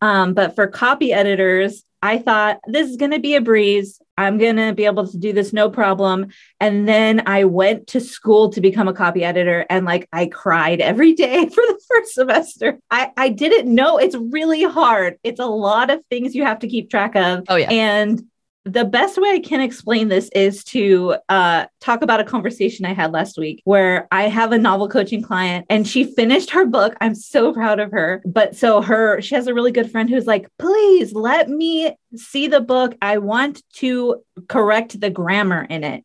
Um, 0.00 0.34
but 0.34 0.54
for 0.54 0.66
copy 0.66 1.12
editors, 1.12 1.84
I 2.02 2.18
thought 2.18 2.60
this 2.66 2.90
is 2.90 2.96
going 2.96 3.12
to 3.12 3.20
be 3.20 3.36
a 3.36 3.40
breeze. 3.40 4.00
I'm 4.16 4.38
going 4.38 4.56
to 4.56 4.72
be 4.72 4.84
able 4.84 5.06
to 5.06 5.18
do 5.18 5.32
this 5.32 5.52
no 5.52 5.68
problem. 5.68 6.28
And 6.60 6.88
then 6.88 7.22
I 7.26 7.44
went 7.44 7.88
to 7.88 8.00
school 8.00 8.50
to 8.50 8.60
become 8.60 8.88
a 8.88 8.94
copy 8.94 9.24
editor 9.24 9.66
and 9.68 9.84
like 9.84 10.08
I 10.12 10.26
cried 10.26 10.80
every 10.80 11.14
day 11.14 11.48
for 11.48 11.62
the 11.62 11.80
first 11.88 12.14
semester. 12.14 12.78
I, 12.90 13.10
I 13.16 13.28
didn't 13.28 13.72
know 13.72 13.98
it's 13.98 14.16
really 14.16 14.62
hard. 14.62 15.18
It's 15.22 15.40
a 15.40 15.46
lot 15.46 15.90
of 15.90 16.00
things 16.10 16.34
you 16.34 16.44
have 16.44 16.60
to 16.60 16.68
keep 16.68 16.90
track 16.90 17.16
of. 17.16 17.44
Oh, 17.48 17.56
yeah. 17.56 17.70
And 17.70 18.24
the 18.64 18.84
best 18.84 19.18
way 19.18 19.30
I 19.30 19.40
can 19.40 19.60
explain 19.60 20.08
this 20.08 20.30
is 20.34 20.64
to 20.64 21.16
uh, 21.28 21.66
talk 21.80 22.00
about 22.02 22.20
a 22.20 22.24
conversation 22.24 22.86
I 22.86 22.94
had 22.94 23.12
last 23.12 23.36
week 23.36 23.60
where 23.64 24.08
I 24.10 24.24
have 24.28 24.52
a 24.52 24.58
novel 24.58 24.88
coaching 24.88 25.20
client 25.20 25.66
and 25.68 25.86
she 25.86 26.04
finished 26.04 26.50
her 26.50 26.64
book. 26.64 26.94
I'm 27.00 27.14
so 27.14 27.52
proud 27.52 27.78
of 27.78 27.90
her. 27.90 28.22
But 28.24 28.56
so 28.56 28.80
her, 28.80 29.20
she 29.20 29.34
has 29.34 29.46
a 29.46 29.54
really 29.54 29.72
good 29.72 29.90
friend 29.90 30.08
who's 30.08 30.26
like, 30.26 30.48
please 30.58 31.12
let 31.12 31.50
me 31.50 31.94
see 32.16 32.48
the 32.48 32.60
book. 32.60 32.96
I 33.02 33.18
want 33.18 33.62
to 33.74 34.22
correct 34.48 34.98
the 34.98 35.10
grammar 35.10 35.62
in 35.68 35.84
it. 35.84 36.02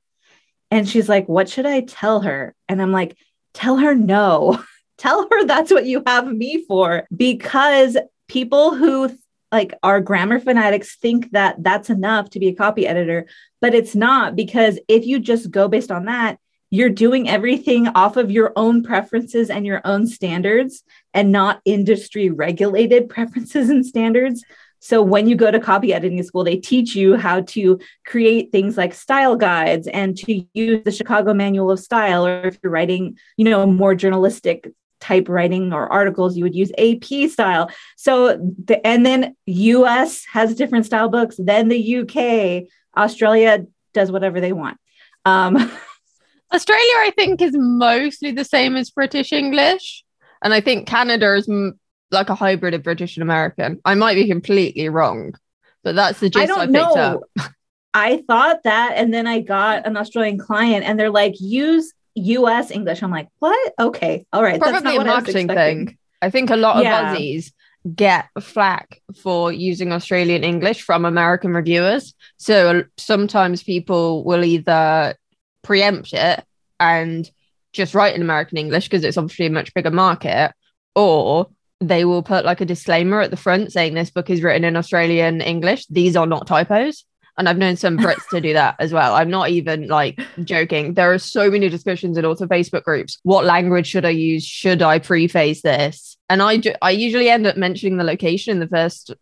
And 0.69 0.87
she's 0.87 1.07
like, 1.07 1.29
what 1.29 1.47
should 1.47 1.65
I 1.65 1.81
tell 1.81 2.21
her? 2.21 2.53
And 2.67 2.81
I'm 2.81 2.91
like, 2.91 3.17
tell 3.53 3.77
her 3.77 3.95
no. 3.95 4.61
tell 4.97 5.27
her 5.31 5.45
that's 5.45 5.71
what 5.71 5.85
you 5.85 6.03
have 6.05 6.27
me 6.27 6.65
for 6.67 7.07
because 7.15 7.97
people 8.27 8.75
who 8.75 9.09
like 9.51 9.73
our 9.83 9.99
grammar 9.99 10.39
fanatics 10.39 10.95
think 10.95 11.31
that 11.31 11.55
that's 11.63 11.89
enough 11.89 12.29
to 12.31 12.39
be 12.39 12.47
a 12.47 12.55
copy 12.55 12.87
editor, 12.87 13.27
but 13.61 13.73
it's 13.73 13.95
not 13.95 14.35
because 14.35 14.79
if 14.87 15.05
you 15.05 15.19
just 15.19 15.51
go 15.51 15.67
based 15.67 15.91
on 15.91 16.05
that, 16.05 16.37
you're 16.71 16.89
doing 16.89 17.27
everything 17.27 17.87
off 17.89 18.15
of 18.15 18.29
your 18.29 18.53
own 18.55 18.83
preferences 18.83 19.49
and 19.49 19.65
your 19.65 19.81
own 19.85 20.05
standards 20.05 20.83
and 21.13 21.31
not 21.31 21.61
industry 21.65 22.29
regulated 22.29 23.09
preferences 23.09 23.69
and 23.69 23.85
standards. 23.85 24.43
So 24.81 25.01
when 25.01 25.27
you 25.27 25.35
go 25.35 25.51
to 25.51 25.59
copy 25.59 25.93
editing 25.93 26.23
school, 26.23 26.43
they 26.43 26.55
teach 26.55 26.95
you 26.95 27.17
how 27.17 27.41
to 27.41 27.79
create 28.05 28.51
things 28.51 28.77
like 28.77 28.93
style 28.93 29.35
guides 29.35 29.87
and 29.87 30.17
to 30.19 30.45
use 30.53 30.83
the 30.85 30.91
Chicago 30.91 31.33
Manual 31.33 31.71
of 31.71 31.79
Style, 31.79 32.25
or 32.25 32.47
if 32.47 32.57
you're 32.63 32.71
writing, 32.71 33.17
you 33.35 33.45
know, 33.45 33.65
more 33.65 33.93
journalistic 33.93 34.69
type 34.99 35.29
writing 35.29 35.73
or 35.73 35.91
articles, 35.91 36.37
you 36.37 36.43
would 36.43 36.55
use 36.55 36.71
AP 36.77 37.29
style. 37.29 37.69
So 37.97 38.37
the, 38.65 38.85
and 38.85 39.05
then 39.05 39.35
US 39.45 40.25
has 40.25 40.55
different 40.55 40.85
style 40.85 41.09
books 41.09 41.37
than 41.37 41.67
the 41.67 41.97
UK. 41.97 42.69
Australia 42.97 43.65
does 43.93 44.11
whatever 44.11 44.39
they 44.39 44.53
want. 44.53 44.77
Um, 45.25 45.55
Australia, 46.53 46.93
I 46.97 47.13
think, 47.15 47.41
is 47.41 47.55
mostly 47.55 48.31
the 48.31 48.45
same 48.45 48.75
as 48.75 48.89
British 48.89 49.31
English. 49.31 50.03
And 50.41 50.53
I 50.53 50.61
think 50.61 50.87
Canada 50.87 51.35
is 51.35 51.47
m- 51.47 51.79
like 52.11 52.29
a 52.29 52.35
hybrid 52.35 52.73
of 52.73 52.83
British 52.83 53.17
and 53.17 53.23
American. 53.23 53.79
I 53.85 53.95
might 53.95 54.15
be 54.15 54.27
completely 54.27 54.89
wrong, 54.89 55.35
but 55.83 55.95
that's 55.95 56.19
the 56.19 56.29
gist 56.29 56.43
I, 56.43 56.45
don't 56.47 56.59
I 56.59 56.65
picked 56.65 56.95
know. 56.95 57.23
up. 57.39 57.51
I 57.93 58.23
thought 58.27 58.63
that, 58.63 58.93
and 58.95 59.13
then 59.13 59.25
I 59.27 59.41
got 59.41 59.87
an 59.87 59.97
Australian 59.97 60.37
client, 60.37 60.85
and 60.85 60.99
they're 60.99 61.09
like, 61.09 61.35
use 61.39 61.91
US 62.15 62.71
English. 62.71 63.01
I'm 63.01 63.11
like, 63.11 63.29
what? 63.39 63.73
Okay, 63.79 64.25
all 64.33 64.43
right. 64.43 64.59
Probably 64.59 64.97
a 64.97 65.03
marketing 65.03 65.47
thing. 65.47 65.97
I 66.21 66.29
think 66.29 66.49
a 66.49 66.55
lot 66.55 66.83
yeah. 66.83 67.11
of 67.11 67.17
Aussies 67.17 67.51
get 67.95 68.27
flack 68.41 69.01
for 69.21 69.51
using 69.51 69.91
Australian 69.91 70.43
English 70.43 70.81
from 70.81 71.05
American 71.05 71.53
reviewers. 71.53 72.13
So 72.37 72.83
sometimes 72.97 73.63
people 73.63 74.23
will 74.23 74.43
either 74.43 75.15
preempt 75.63 76.13
it 76.13 76.43
and 76.79 77.29
just 77.71 77.93
write 77.93 78.15
in 78.15 78.21
American 78.21 78.57
English 78.57 78.85
because 78.85 79.03
it's 79.03 79.17
obviously 79.17 79.45
a 79.45 79.51
much 79.51 79.73
bigger 79.73 79.91
market, 79.91 80.53
or 80.95 81.49
they 81.79 82.03
will 82.03 82.23
put 82.23 82.45
like 82.45 82.61
a 82.61 82.65
disclaimer 82.65 83.21
at 83.21 83.31
the 83.31 83.37
front 83.37 83.71
saying 83.71 83.93
this 83.93 84.11
book 84.11 84.29
is 84.29 84.43
written 84.43 84.65
in 84.65 84.75
Australian 84.75 85.39
English. 85.41 85.85
These 85.87 86.15
are 86.15 86.27
not 86.27 86.47
typos. 86.47 87.05
And 87.39 87.47
I've 87.47 87.57
known 87.57 87.77
some 87.77 87.97
Brits 87.97 88.27
to 88.31 88.41
do 88.41 88.51
that 88.53 88.75
as 88.79 88.91
well. 88.91 89.15
I'm 89.15 89.29
not 89.29 89.49
even 89.49 89.87
like 89.87 90.19
joking. 90.43 90.93
There 90.93 91.13
are 91.13 91.17
so 91.17 91.49
many 91.49 91.69
discussions 91.69 92.17
in 92.17 92.25
author 92.25 92.47
Facebook 92.47 92.83
groups. 92.83 93.17
What 93.23 93.45
language 93.45 93.87
should 93.87 94.05
I 94.05 94.09
use? 94.09 94.45
Should 94.45 94.81
I 94.81 94.99
preface 94.99 95.61
this? 95.61 96.17
And 96.29 96.41
I, 96.41 96.61
I 96.81 96.91
usually 96.91 97.29
end 97.29 97.47
up 97.47 97.55
mentioning 97.55 97.97
the 97.97 98.03
location 98.03 98.51
in 98.51 98.59
the 98.59 98.67
first 98.67 99.13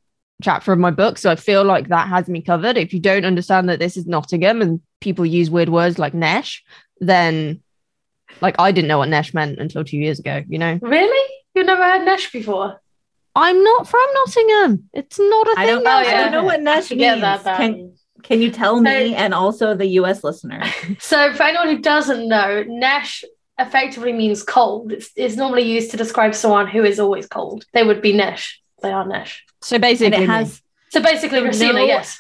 chapter 0.42 0.74
of 0.74 0.80
my 0.80 0.92
book. 0.92 1.20
So 1.20 1.32
I 1.32 1.36
feel 1.36 1.64
like 1.64 1.90
that 1.90 2.08
has 2.10 2.28
me 2.28 2.42
covered. 2.42 2.76
If 2.76 2.92
you 2.92 3.00
don't 3.00 3.24
understand 3.24 3.70
that 3.70 3.80
this 3.80 3.96
is 3.96 4.08
Nottingham 4.08 4.62
and 4.64 4.82
people 5.00 5.26
use 5.26 5.50
weird 5.52 5.70
words 5.70 6.00
like 6.00 6.16
Nesh, 6.16 6.64
then 7.00 7.62
like 8.42 8.56
I 8.60 8.72
didn't 8.72 8.88
know 8.88 8.98
what 8.98 9.10
Nesh 9.10 9.34
meant 9.34 9.60
until 9.60 9.84
two 9.84 9.98
years 9.98 10.20
ago, 10.20 10.44
you 10.48 10.58
know? 10.58 10.80
Really? 10.82 11.34
You've 11.54 11.68
never 11.68 11.84
heard 11.84 12.04
Nesh 12.04 12.32
before? 12.32 12.82
I'm 13.36 13.64
not 13.64 13.88
from 13.88 14.08
Nottingham. 14.14 14.90
It's 14.94 15.20
not 15.20 15.48
a 15.48 15.52
I 15.52 15.66
thing. 15.68 15.76
Don't, 15.76 15.88
I 15.88 16.04
don't 16.04 16.32
know 16.32 16.44
what 16.44 16.62
Nesh 16.62 16.90
means. 16.90 17.22
That, 17.22 17.44
can, 17.44 17.94
can 18.24 18.42
you 18.42 18.52
tell 18.52 18.82
me 18.82 19.16
and 19.16 19.34
also 19.34 19.74
the 19.76 19.88
US 20.02 20.24
listener? 20.24 20.64
So 21.00 21.34
for 21.34 21.44
anyone 21.44 21.68
who 21.68 21.80
doesn't 21.80 22.28
know, 22.28 22.64
Nesh 22.68 23.24
effectively 23.60 24.14
means 24.14 24.44
cold. 24.44 24.92
It's, 24.92 25.10
it's 25.16 25.36
normally 25.36 25.64
used 25.64 25.92
to 25.92 25.98
describe 25.98 26.36
someone 26.36 26.68
who 26.68 26.84
is 26.84 27.00
always 27.00 27.28
cold. 27.28 27.66
They 27.74 27.84
would 27.84 28.02
be 28.02 28.14
Nesh. 28.14 28.62
They 28.82 28.92
are 28.92 29.08
Nesh. 29.08 29.46
So 29.62 29.80
basically, 29.80 30.24
it 30.24 30.30
has. 30.30 30.62
So 30.90 31.02
basically, 31.02 31.42
Rosina, 31.42 31.74
no, 31.74 31.86
yes. 31.86 32.20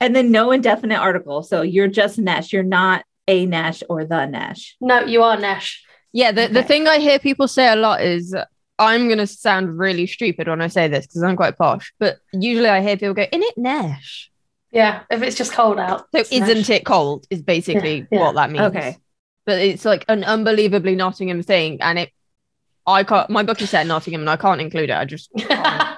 And 0.00 0.14
then 0.14 0.30
no 0.30 0.50
indefinite 0.50 0.98
article. 0.98 1.42
So 1.42 1.62
you're 1.62 1.88
just 1.88 2.18
Nesh. 2.18 2.52
You're 2.52 2.62
not 2.62 3.04
a 3.26 3.46
Nesh 3.46 3.82
or 3.88 4.04
the 4.04 4.26
Nesh. 4.26 4.76
No, 4.80 5.00
you 5.00 5.22
are 5.22 5.38
Nesh. 5.38 5.82
Yeah, 6.12 6.30
the, 6.30 6.44
okay. 6.44 6.52
the 6.52 6.62
thing 6.62 6.86
I 6.86 6.98
hear 6.98 7.18
people 7.18 7.48
say 7.48 7.72
a 7.72 7.76
lot 7.76 8.02
is 8.02 8.36
I'm 8.78 9.06
going 9.06 9.18
to 9.18 9.26
sound 9.26 9.78
really 9.78 10.06
stupid 10.06 10.48
when 10.48 10.60
I 10.60 10.68
say 10.68 10.88
this 10.88 11.06
because 11.06 11.22
I'm 11.22 11.36
quite 11.36 11.56
posh, 11.56 11.92
but 11.98 12.18
usually 12.32 12.68
I 12.68 12.82
hear 12.82 12.96
people 12.96 13.14
go, 13.14 13.26
In 13.32 13.42
it 13.42 13.56
Nesh? 13.56 14.30
Yeah, 14.74 15.02
if 15.08 15.22
it's 15.22 15.36
just 15.36 15.52
cold 15.52 15.78
out. 15.78 16.08
So 16.12 16.24
isn't 16.32 16.48
Nesh. 16.48 16.70
it 16.70 16.84
cold? 16.84 17.26
Is 17.30 17.42
basically 17.42 17.98
yeah, 17.98 18.06
yeah. 18.10 18.20
what 18.20 18.34
that 18.34 18.50
means. 18.50 18.64
Okay. 18.64 18.98
But 19.46 19.60
it's 19.60 19.84
like 19.84 20.04
an 20.08 20.24
unbelievably 20.24 20.96
Nottingham 20.96 21.44
thing. 21.44 21.80
And 21.80 22.00
it, 22.00 22.10
I 22.84 23.04
can't, 23.04 23.30
my 23.30 23.44
book 23.44 23.62
is 23.62 23.70
set 23.70 23.82
in 23.82 23.88
Nottingham 23.88 24.22
and 24.22 24.30
I 24.30 24.36
can't 24.36 24.60
include 24.60 24.90
it. 24.90 24.94
I 24.94 25.04
just, 25.04 25.30
I 25.38 25.96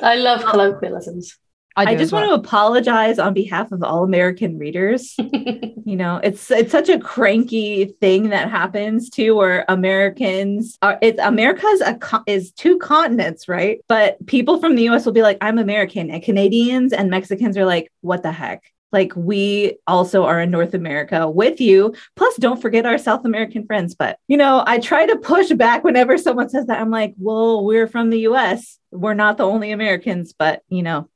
love 0.00 0.42
colloquialisms. 0.44 1.36
I, 1.78 1.92
I 1.92 1.94
just 1.94 2.12
well. 2.12 2.28
want 2.28 2.42
to 2.42 2.48
apologize 2.48 3.20
on 3.20 3.34
behalf 3.34 3.70
of 3.70 3.84
all 3.84 4.02
American 4.02 4.58
readers. 4.58 5.14
you 5.18 5.94
know, 5.94 6.20
it's 6.24 6.50
it's 6.50 6.72
such 6.72 6.88
a 6.88 6.98
cranky 6.98 7.84
thing 8.00 8.30
that 8.30 8.50
happens 8.50 9.08
too, 9.08 9.36
where 9.36 9.64
Americans 9.68 10.76
are. 10.82 10.98
It's 11.00 11.20
America's 11.20 11.80
a 11.80 11.96
is 12.26 12.50
two 12.50 12.78
continents, 12.78 13.46
right? 13.46 13.78
But 13.88 14.24
people 14.26 14.58
from 14.58 14.74
the 14.74 14.82
U.S. 14.84 15.06
will 15.06 15.12
be 15.12 15.22
like, 15.22 15.38
"I'm 15.40 15.56
American," 15.56 16.10
and 16.10 16.20
Canadians 16.20 16.92
and 16.92 17.10
Mexicans 17.10 17.56
are 17.56 17.64
like, 17.64 17.92
"What 18.00 18.24
the 18.24 18.32
heck." 18.32 18.64
Like 18.90 19.12
we 19.14 19.76
also 19.86 20.24
are 20.24 20.40
in 20.40 20.50
North 20.50 20.74
America 20.74 21.30
with 21.30 21.60
you. 21.60 21.94
Plus, 22.16 22.34
don't 22.36 22.60
forget 22.60 22.86
our 22.86 22.98
South 22.98 23.24
American 23.24 23.66
friends. 23.66 23.94
But 23.94 24.18
you 24.26 24.36
know, 24.36 24.64
I 24.66 24.80
try 24.80 25.06
to 25.06 25.16
push 25.16 25.52
back 25.52 25.84
whenever 25.84 26.18
someone 26.18 26.48
says 26.48 26.66
that. 26.66 26.80
I'm 26.80 26.90
like, 26.90 27.14
well, 27.18 27.64
we're 27.64 27.86
from 27.86 28.10
the 28.10 28.20
US. 28.20 28.80
We're 28.90 29.14
not 29.14 29.36
the 29.36 29.46
only 29.46 29.70
Americans, 29.70 30.34
but 30.36 30.62
you 30.70 30.82
know, 30.82 31.08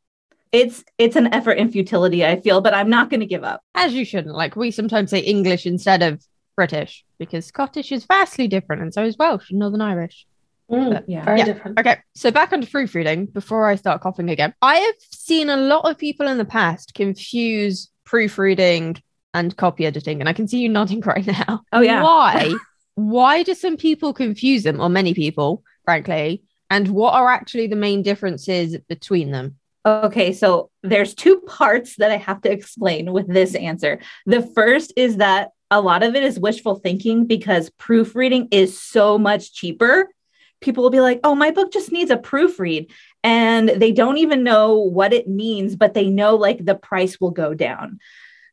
it's 0.52 0.84
it's 0.98 1.16
an 1.16 1.32
effort 1.32 1.52
in 1.52 1.72
futility 1.72 2.24
i 2.24 2.38
feel 2.40 2.60
but 2.60 2.74
i'm 2.74 2.90
not 2.90 3.10
going 3.10 3.20
to 3.20 3.26
give 3.26 3.42
up. 3.42 3.62
As 3.74 3.94
you 3.94 4.04
shouldn't. 4.04 4.36
Like 4.36 4.54
we 4.54 4.70
sometimes 4.70 5.10
say 5.10 5.18
english 5.20 5.66
instead 5.66 6.02
of 6.02 6.24
british 6.54 7.04
because 7.18 7.46
scottish 7.46 7.90
is 7.90 8.04
vastly 8.04 8.46
different 8.46 8.82
and 8.82 8.92
so 8.92 9.02
is 9.04 9.16
welsh 9.18 9.50
and 9.50 9.58
northern 9.58 9.80
irish. 9.80 10.26
Mm, 10.70 10.92
but, 10.92 11.08
yeah. 11.08 11.24
very 11.24 11.38
yeah. 11.40 11.44
different. 11.44 11.80
Okay 11.80 11.96
so 12.14 12.30
back 12.30 12.52
onto 12.52 12.66
proofreading 12.66 13.26
before 13.26 13.66
i 13.66 13.74
start 13.74 14.02
coughing 14.02 14.30
again. 14.30 14.54
I 14.62 14.76
have 14.76 14.94
seen 15.10 15.48
a 15.48 15.56
lot 15.56 15.90
of 15.90 15.98
people 15.98 16.28
in 16.28 16.38
the 16.38 16.44
past 16.44 16.94
confuse 16.94 17.90
proofreading 18.04 19.02
and 19.34 19.56
copy 19.56 19.86
editing 19.86 20.20
and 20.20 20.28
i 20.28 20.34
can 20.34 20.46
see 20.46 20.58
you 20.58 20.68
nodding 20.68 21.00
right 21.06 21.26
now. 21.26 21.62
Oh 21.72 21.80
yeah. 21.80 22.02
Why? 22.02 22.54
Why 22.94 23.42
do 23.42 23.54
some 23.54 23.78
people 23.78 24.12
confuse 24.12 24.64
them 24.64 24.78
or 24.78 24.90
many 24.90 25.14
people 25.14 25.62
frankly 25.86 26.42
and 26.68 26.88
what 26.88 27.14
are 27.14 27.30
actually 27.30 27.66
the 27.66 27.76
main 27.76 28.02
differences 28.02 28.76
between 28.86 29.30
them 29.30 29.56
Okay, 29.84 30.32
so 30.32 30.70
there's 30.82 31.14
two 31.14 31.40
parts 31.40 31.96
that 31.96 32.12
I 32.12 32.16
have 32.16 32.40
to 32.42 32.52
explain 32.52 33.12
with 33.12 33.26
this 33.26 33.54
answer. 33.56 33.98
The 34.26 34.42
first 34.42 34.92
is 34.96 35.16
that 35.16 35.50
a 35.72 35.80
lot 35.80 36.04
of 36.04 36.14
it 36.14 36.22
is 36.22 36.38
wishful 36.38 36.76
thinking 36.76 37.26
because 37.26 37.70
proofreading 37.70 38.48
is 38.52 38.80
so 38.80 39.18
much 39.18 39.52
cheaper. 39.52 40.08
People 40.60 40.84
will 40.84 40.90
be 40.90 41.00
like, 41.00 41.18
oh, 41.24 41.34
my 41.34 41.50
book 41.50 41.72
just 41.72 41.90
needs 41.90 42.10
a 42.12 42.16
proofread. 42.16 42.92
And 43.24 43.68
they 43.70 43.90
don't 43.90 44.18
even 44.18 44.44
know 44.44 44.74
what 44.74 45.12
it 45.12 45.26
means, 45.26 45.74
but 45.74 45.94
they 45.94 46.06
know 46.06 46.36
like 46.36 46.64
the 46.64 46.76
price 46.76 47.20
will 47.20 47.30
go 47.32 47.52
down. 47.52 47.98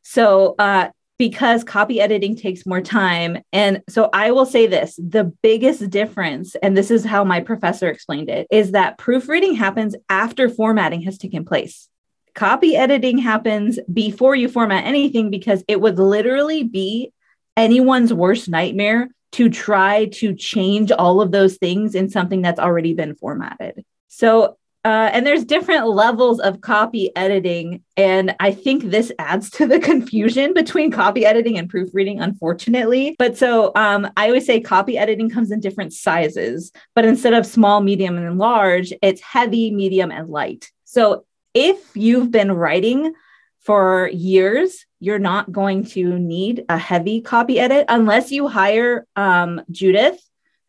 So 0.02 0.56
uh, 0.58 0.88
because 1.20 1.62
copy 1.64 2.00
editing 2.00 2.34
takes 2.34 2.64
more 2.64 2.80
time. 2.80 3.36
And 3.52 3.82
so 3.90 4.08
I 4.10 4.30
will 4.30 4.46
say 4.46 4.66
this 4.66 4.96
the 4.96 5.24
biggest 5.42 5.90
difference, 5.90 6.54
and 6.62 6.74
this 6.74 6.90
is 6.90 7.04
how 7.04 7.24
my 7.24 7.40
professor 7.40 7.90
explained 7.90 8.30
it, 8.30 8.46
is 8.50 8.70
that 8.70 8.96
proofreading 8.96 9.54
happens 9.54 9.94
after 10.08 10.48
formatting 10.48 11.02
has 11.02 11.18
taken 11.18 11.44
place. 11.44 11.90
Copy 12.34 12.74
editing 12.74 13.18
happens 13.18 13.78
before 13.92 14.34
you 14.34 14.48
format 14.48 14.86
anything 14.86 15.28
because 15.28 15.62
it 15.68 15.78
would 15.78 15.98
literally 15.98 16.62
be 16.62 17.12
anyone's 17.54 18.14
worst 18.14 18.48
nightmare 18.48 19.10
to 19.32 19.50
try 19.50 20.06
to 20.06 20.34
change 20.34 20.90
all 20.90 21.20
of 21.20 21.32
those 21.32 21.58
things 21.58 21.94
in 21.94 22.08
something 22.08 22.40
that's 22.40 22.58
already 22.58 22.94
been 22.94 23.14
formatted. 23.14 23.84
So 24.08 24.56
uh, 24.84 25.10
and 25.12 25.26
there's 25.26 25.44
different 25.44 25.88
levels 25.88 26.40
of 26.40 26.62
copy 26.62 27.14
editing. 27.14 27.82
And 27.96 28.34
I 28.40 28.50
think 28.52 28.84
this 28.84 29.12
adds 29.18 29.50
to 29.50 29.66
the 29.66 29.78
confusion 29.90 30.54
between 30.54 30.90
copy 30.90 31.26
editing 31.26 31.58
and 31.58 31.68
proofreading, 31.68 32.20
unfortunately. 32.20 33.14
But 33.18 33.36
so 33.36 33.72
um, 33.74 34.10
I 34.16 34.28
always 34.28 34.46
say 34.46 34.60
copy 34.60 34.96
editing 34.96 35.28
comes 35.28 35.50
in 35.50 35.60
different 35.60 35.92
sizes, 35.92 36.72
but 36.94 37.04
instead 37.04 37.34
of 37.34 37.44
small, 37.44 37.82
medium, 37.82 38.16
and 38.16 38.38
large, 38.38 38.92
it's 39.02 39.20
heavy, 39.20 39.70
medium, 39.70 40.10
and 40.10 40.28
light. 40.28 40.70
So 40.84 41.24
if 41.52 41.94
you've 41.94 42.30
been 42.30 42.52
writing 42.52 43.12
for 43.60 44.08
years, 44.14 44.86
you're 44.98 45.18
not 45.18 45.52
going 45.52 45.84
to 45.84 46.18
need 46.18 46.64
a 46.68 46.78
heavy 46.78 47.20
copy 47.20 47.58
edit 47.58 47.86
unless 47.88 48.30
you 48.30 48.48
hire 48.48 49.06
um, 49.16 49.60
Judith 49.70 50.20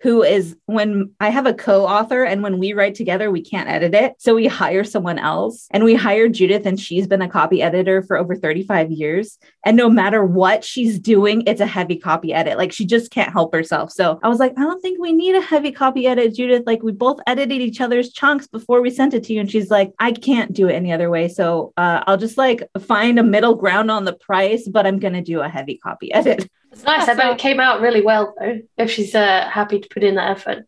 who 0.02 0.24
is 0.24 0.56
when 0.66 1.12
I 1.20 1.30
have 1.30 1.46
a 1.46 1.54
co 1.54 1.86
author 1.86 2.24
and 2.24 2.42
when 2.42 2.58
we 2.58 2.74
write 2.74 2.96
together, 2.96 3.30
we 3.30 3.42
can't 3.42 3.70
edit 3.70 3.94
it. 3.94 4.16
So 4.18 4.34
we 4.34 4.48
hire 4.48 4.84
someone 4.84 5.20
else 5.20 5.68
and 5.70 5.84
we 5.84 5.94
hired 5.94 6.34
Judith, 6.34 6.66
and 6.66 6.80
she's 6.80 7.06
been 7.08 7.22
a 7.22 7.30
copy 7.30 7.62
editor 7.62 8.02
for 8.02 8.18
over 8.18 8.36
35 8.36 8.92
years. 8.92 9.38
And 9.64 9.78
no 9.78 9.90
matter 9.90 10.26
what 10.26 10.64
she's 10.64 10.98
doing, 10.98 11.44
it's 11.46 11.62
a 11.62 11.68
heavy 11.68 11.98
copy 11.98 12.34
edit. 12.34 12.58
Like 12.58 12.72
she 12.72 12.86
just 12.86 13.12
can't 13.12 13.32
help 13.32 13.54
herself. 13.54 13.92
So 13.92 14.20
I 14.24 14.28
was 14.28 14.40
like, 14.40 14.54
I 14.58 14.62
don't 14.62 14.82
think 14.82 15.00
we 15.00 15.14
need 15.14 15.36
a 15.36 15.42
heavy 15.42 15.72
copy 15.72 16.08
edit, 16.08 16.34
Judith. 16.34 16.64
Like 16.66 16.82
we 16.82 16.92
both 16.92 17.20
edited 17.28 17.62
each 17.62 17.80
other's 17.80 18.12
chunks 18.12 18.48
before 18.48 18.82
we 18.82 18.90
sent 18.90 19.14
it 19.14 19.24
to 19.26 19.34
you. 19.34 19.40
And 19.40 19.52
she's 19.52 19.70
like, 19.70 19.94
I 20.00 20.14
can't 20.14 20.52
do 20.52 20.68
it 20.68 20.74
any 20.74 20.92
other 20.92 21.12
way. 21.12 21.28
So 21.28 21.74
uh, 21.78 22.04
I'll 22.08 22.18
just 22.18 22.38
like 22.40 22.68
find 22.80 23.20
a 23.20 23.24
middle 23.24 23.54
ground 23.56 23.92
on 23.92 24.06
the 24.06 24.14
price, 24.14 24.68
but 24.68 24.88
I'm 24.88 24.98
going 24.98 25.14
to 25.14 25.22
do 25.22 25.42
a 25.42 25.50
heavy 25.50 25.78
copy 25.78 26.12
edit. 26.14 26.50
It's 26.72 26.84
nice. 26.84 27.08
I 27.08 27.16
bet 27.16 27.34
it 27.34 27.38
came 27.38 27.60
out 27.60 27.82
really 27.82 28.02
well 28.02 28.34
though. 28.40 28.62
If 28.78 28.92
she's 28.92 29.14
uh, 29.14 29.50
happy 29.50 29.80
to 29.80 29.90
put 29.90 30.04
in 30.04 30.16
that 30.16 30.32
effort. 30.32 30.66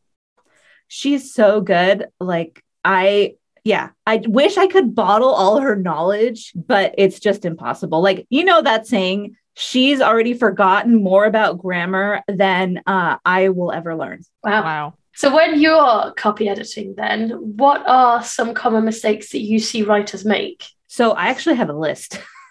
She's 0.87 1.33
so 1.33 1.61
good. 1.61 2.07
Like 2.19 2.63
I 2.83 3.35
yeah, 3.63 3.89
I 4.05 4.21
wish 4.25 4.57
I 4.57 4.67
could 4.67 4.93
bottle 4.93 5.29
all 5.29 5.59
her 5.61 5.75
knowledge, 5.75 6.51
but 6.53 6.93
it's 6.97 7.19
just 7.19 7.45
impossible. 7.45 8.01
Like, 8.01 8.27
you 8.29 8.43
know, 8.43 8.61
that 8.61 8.87
saying, 8.87 9.37
she's 9.53 10.01
already 10.01 10.33
forgotten 10.33 11.01
more 11.01 11.25
about 11.25 11.59
grammar 11.59 12.21
than 12.27 12.81
uh, 12.85 13.17
I 13.25 13.49
will 13.49 13.71
ever 13.71 13.95
learn. 13.95 14.21
Wow. 14.43 14.63
Wow. 14.63 14.93
So, 15.15 15.33
when 15.33 15.61
you're 15.61 16.11
copy 16.17 16.49
editing, 16.49 16.95
then 16.97 17.29
what 17.29 17.87
are 17.87 18.23
some 18.23 18.53
common 18.53 18.83
mistakes 18.83 19.29
that 19.31 19.41
you 19.41 19.59
see 19.59 19.83
writers 19.83 20.25
make? 20.25 20.65
So, 20.87 21.11
I 21.11 21.27
actually 21.27 21.55
have 21.55 21.69
a 21.69 21.77
list 21.77 22.19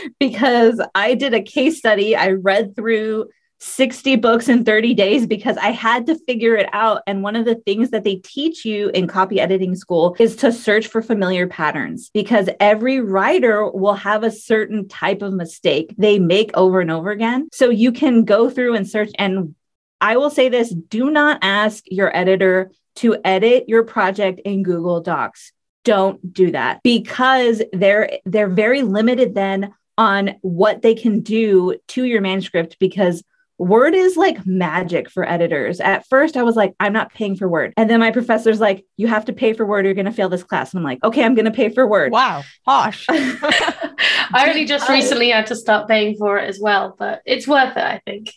because 0.18 0.80
I 0.94 1.14
did 1.14 1.34
a 1.34 1.42
case 1.42 1.78
study. 1.78 2.16
I 2.16 2.32
read 2.32 2.76
through 2.76 3.28
60 3.62 4.16
books 4.16 4.48
in 4.48 4.64
30 4.64 4.92
days 4.94 5.24
because 5.24 5.56
I 5.56 5.70
had 5.70 6.06
to 6.06 6.18
figure 6.26 6.56
it 6.56 6.68
out. 6.72 7.02
And 7.06 7.22
one 7.22 7.36
of 7.36 7.44
the 7.44 7.54
things 7.54 7.90
that 7.90 8.02
they 8.02 8.16
teach 8.16 8.64
you 8.64 8.88
in 8.88 9.06
copy 9.06 9.38
editing 9.38 9.76
school 9.76 10.16
is 10.18 10.34
to 10.36 10.50
search 10.50 10.88
for 10.88 11.00
familiar 11.00 11.46
patterns 11.46 12.10
because 12.12 12.48
every 12.58 12.98
writer 13.00 13.70
will 13.70 13.94
have 13.94 14.24
a 14.24 14.32
certain 14.32 14.88
type 14.88 15.22
of 15.22 15.32
mistake 15.32 15.94
they 15.96 16.18
make 16.18 16.50
over 16.54 16.80
and 16.80 16.90
over 16.90 17.10
again. 17.10 17.48
So 17.52 17.70
you 17.70 17.92
can 17.92 18.24
go 18.24 18.50
through 18.50 18.74
and 18.74 18.88
search. 18.88 19.10
And 19.16 19.54
I 20.00 20.16
will 20.16 20.30
say 20.30 20.48
this 20.48 20.70
do 20.70 21.10
not 21.10 21.38
ask 21.42 21.84
your 21.86 22.14
editor 22.16 22.72
to 22.96 23.16
edit 23.24 23.68
your 23.68 23.84
project 23.84 24.40
in 24.44 24.64
Google 24.64 25.00
Docs. 25.00 25.52
Don't 25.84 26.32
do 26.32 26.50
that 26.50 26.80
because 26.82 27.62
they're 27.72 28.18
they're 28.24 28.48
very 28.48 28.82
limited 28.82 29.34
then 29.34 29.72
on 29.98 30.36
what 30.40 30.82
they 30.82 30.94
can 30.94 31.20
do 31.20 31.76
to 31.88 32.04
your 32.04 32.20
manuscript 32.20 32.78
because 32.78 33.22
Word 33.58 33.94
is 33.94 34.16
like 34.16 34.44
magic 34.44 35.08
for 35.08 35.28
editors. 35.28 35.78
At 35.78 36.04
first, 36.08 36.36
I 36.36 36.42
was 36.42 36.56
like, 36.56 36.74
I'm 36.80 36.92
not 36.92 37.12
paying 37.14 37.36
for 37.36 37.48
Word. 37.48 37.72
And 37.76 37.88
then 37.88 38.00
my 38.00 38.10
professor's 38.10 38.58
like, 38.58 38.84
you 38.96 39.06
have 39.06 39.26
to 39.26 39.32
pay 39.32 39.52
for 39.52 39.64
Word. 39.64 39.84
You're 39.84 39.94
going 39.94 40.06
to 40.06 40.10
fail 40.12 40.28
this 40.28 40.42
class. 40.42 40.72
And 40.72 40.78
I'm 40.80 40.84
like, 40.84 41.04
okay, 41.04 41.22
I'm 41.22 41.34
going 41.36 41.44
to 41.44 41.52
pay 41.52 41.68
for 41.68 41.86
Word. 41.86 42.10
Wow. 42.10 42.42
Harsh. 42.66 43.06
I 43.10 44.46
only 44.48 44.64
just 44.64 44.88
recently 44.88 45.30
had 45.30 45.46
to 45.48 45.54
start 45.56 45.86
paying 45.86 46.16
for 46.16 46.38
it 46.38 46.48
as 46.48 46.58
well, 46.60 46.96
but 46.98 47.22
it's 47.24 47.46
worth 47.46 47.76
it, 47.76 47.84
I 47.84 48.00
think. 48.04 48.28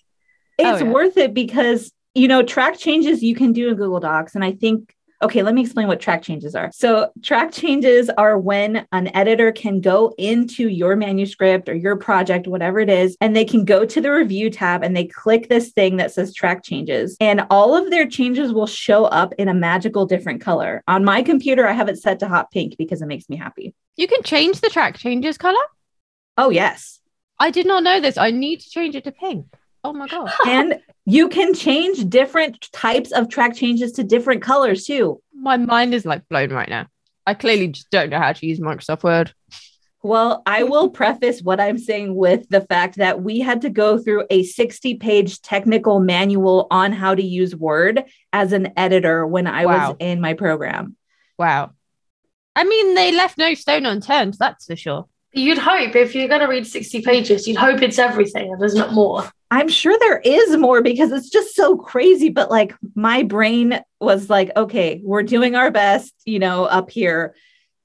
It's 0.60 0.82
Oh, 0.82 0.86
yeah. 0.86 0.92
worth 0.92 1.18
it 1.18 1.34
because, 1.34 1.92
you 2.14 2.28
know, 2.28 2.44
track 2.44 2.78
changes 2.78 3.24
you 3.24 3.36
can 3.36 3.52
do 3.52 3.70
in 3.70 3.76
Google 3.76 4.00
Docs. 4.02 4.36
And 4.36 4.44
I 4.44 4.52
think, 4.52 4.94
okay, 5.26 5.42
let 5.42 5.56
me 5.56 5.62
explain 5.62 5.88
what 5.88 6.00
track 6.00 6.22
changes 6.22 6.56
are. 6.56 6.70
So, 6.74 7.12
track 7.24 7.52
changes 7.52 8.10
are 8.12 8.38
when 8.38 8.86
an 8.92 9.14
editor 9.16 9.52
can 9.52 9.82
go 9.82 10.14
into 10.18 10.70
your 10.70 10.96
manuscript 10.96 11.68
or 11.68 11.74
your 11.74 11.96
project, 11.96 12.48
whatever 12.48 12.80
it 12.80 12.90
is, 12.90 13.18
and 13.20 13.36
they 13.36 13.44
can 13.44 13.66
go 13.66 13.86
to 13.86 14.00
the 14.00 14.12
review 14.12 14.50
tab 14.50 14.84
and 14.84 14.96
they 14.96 15.06
click 15.06 15.50
this 15.50 15.72
thing 15.72 15.98
that 15.98 16.12
says 16.12 16.34
track 16.34 16.64
changes. 16.64 17.18
And 17.20 17.46
all 17.50 17.76
of 17.76 17.90
their 17.90 18.08
changes 18.08 18.54
will 18.54 18.68
show 18.68 19.06
up 19.06 19.34
in 19.40 19.48
a 19.48 19.54
magical 19.54 20.06
different 20.06 20.42
color. 20.42 20.84
On 20.88 21.04
my 21.04 21.24
computer, 21.24 21.68
I 21.68 21.74
have 21.74 21.90
it 21.90 21.98
set 21.98 22.20
to 22.20 22.28
hot 22.28 22.52
pink 22.52 22.78
because 22.78 23.02
it 23.02 23.08
makes 23.08 23.28
me 23.28 23.36
happy. 23.36 23.74
you 23.96 24.08
can 24.08 24.22
change 24.24 24.62
the 24.62 24.70
track 24.70 24.98
changes 24.98 25.38
color. 25.38 25.66
Oh, 26.38 26.50
yes. 26.50 27.00
I 27.40 27.50
did 27.50 27.66
not 27.66 27.84
know 27.84 28.00
this. 28.00 28.18
I 28.18 28.32
need 28.32 28.62
to 28.62 28.70
change 28.70 28.96
it 28.96 29.04
to 29.06 29.12
pink. 29.12 29.48
Oh 29.86 29.94
my 29.94 30.08
god. 30.08 30.32
and 30.48 30.80
you 31.06 31.30
can 31.30 31.54
change 31.54 32.10
different 32.10 32.70
types 32.72 33.12
of 33.12 33.30
track 33.30 33.56
changes 33.56 33.92
to 33.94 34.04
different 34.04 34.42
colors 34.42 34.86
too. 34.86 35.22
My 35.34 35.58
mind 35.58 35.94
is 35.94 36.06
like 36.06 36.28
blown 36.30 36.52
right 36.52 36.70
now. 36.70 36.88
I 37.28 37.34
clearly 37.34 37.70
just 37.70 37.90
don't 37.92 38.10
know 38.10 38.20
how 38.20 38.34
to 38.34 38.46
use 38.46 38.60
Microsoft 38.60 39.04
Word. 39.04 39.34
Well, 40.04 40.44
I 40.46 40.62
will 40.64 40.90
preface 40.90 41.42
what 41.42 41.60
I'm 41.60 41.80
saying 41.80 42.14
with 42.14 42.48
the 42.50 42.62
fact 42.62 42.98
that 42.98 43.24
we 43.24 43.40
had 43.40 43.62
to 43.62 43.72
go 43.72 43.98
through 43.98 44.26
a 44.30 44.44
60 44.44 44.96
page 44.98 45.42
technical 45.42 46.00
manual 46.00 46.68
on 46.70 46.92
how 46.92 47.16
to 47.16 47.24
use 47.24 47.56
Word 47.56 48.04
as 48.32 48.54
an 48.54 48.72
editor 48.78 49.26
when 49.26 49.48
I 49.48 49.66
Wow. 49.66 49.90
was 49.90 49.98
in 50.00 50.22
my 50.22 50.34
program. 50.34 50.96
Wow. 51.40 51.72
I 52.56 52.64
mean, 52.64 52.94
they 52.94 53.12
left 53.12 53.38
no 53.38 53.54
stone 53.56 53.86
unturned, 53.88 54.36
that's 54.40 54.68
for 54.68 54.76
sure. 54.76 55.08
You'd 55.36 55.58
hope 55.58 55.98
if 55.98 56.16
you're 56.16 56.30
going 56.30 56.40
to 56.40 56.48
read 56.48 56.66
60 56.66 57.02
pages, 57.02 57.46
you'd 57.46 57.58
hope 57.58 57.82
it's 57.82 58.00
everything 58.00 58.54
and 58.54 58.62
there's 58.62 58.74
not 58.74 58.94
more. 58.94 59.30
I'm 59.52 59.68
sure 59.68 59.98
there 60.00 60.20
is 60.20 60.56
more 60.56 60.82
because 60.82 61.12
it's 61.12 61.30
just 61.30 61.56
so 61.56 61.76
crazy. 61.76 62.30
But 62.30 62.50
like 62.50 62.74
my 62.96 63.24
brain 63.24 63.82
was 64.00 64.30
like, 64.30 64.52
okay, 64.56 65.02
we're 65.04 65.24
doing 65.24 65.56
our 65.56 65.72
best, 65.72 66.14
you 66.26 66.40
know, 66.40 66.64
up 66.64 66.90
here. 66.90 67.36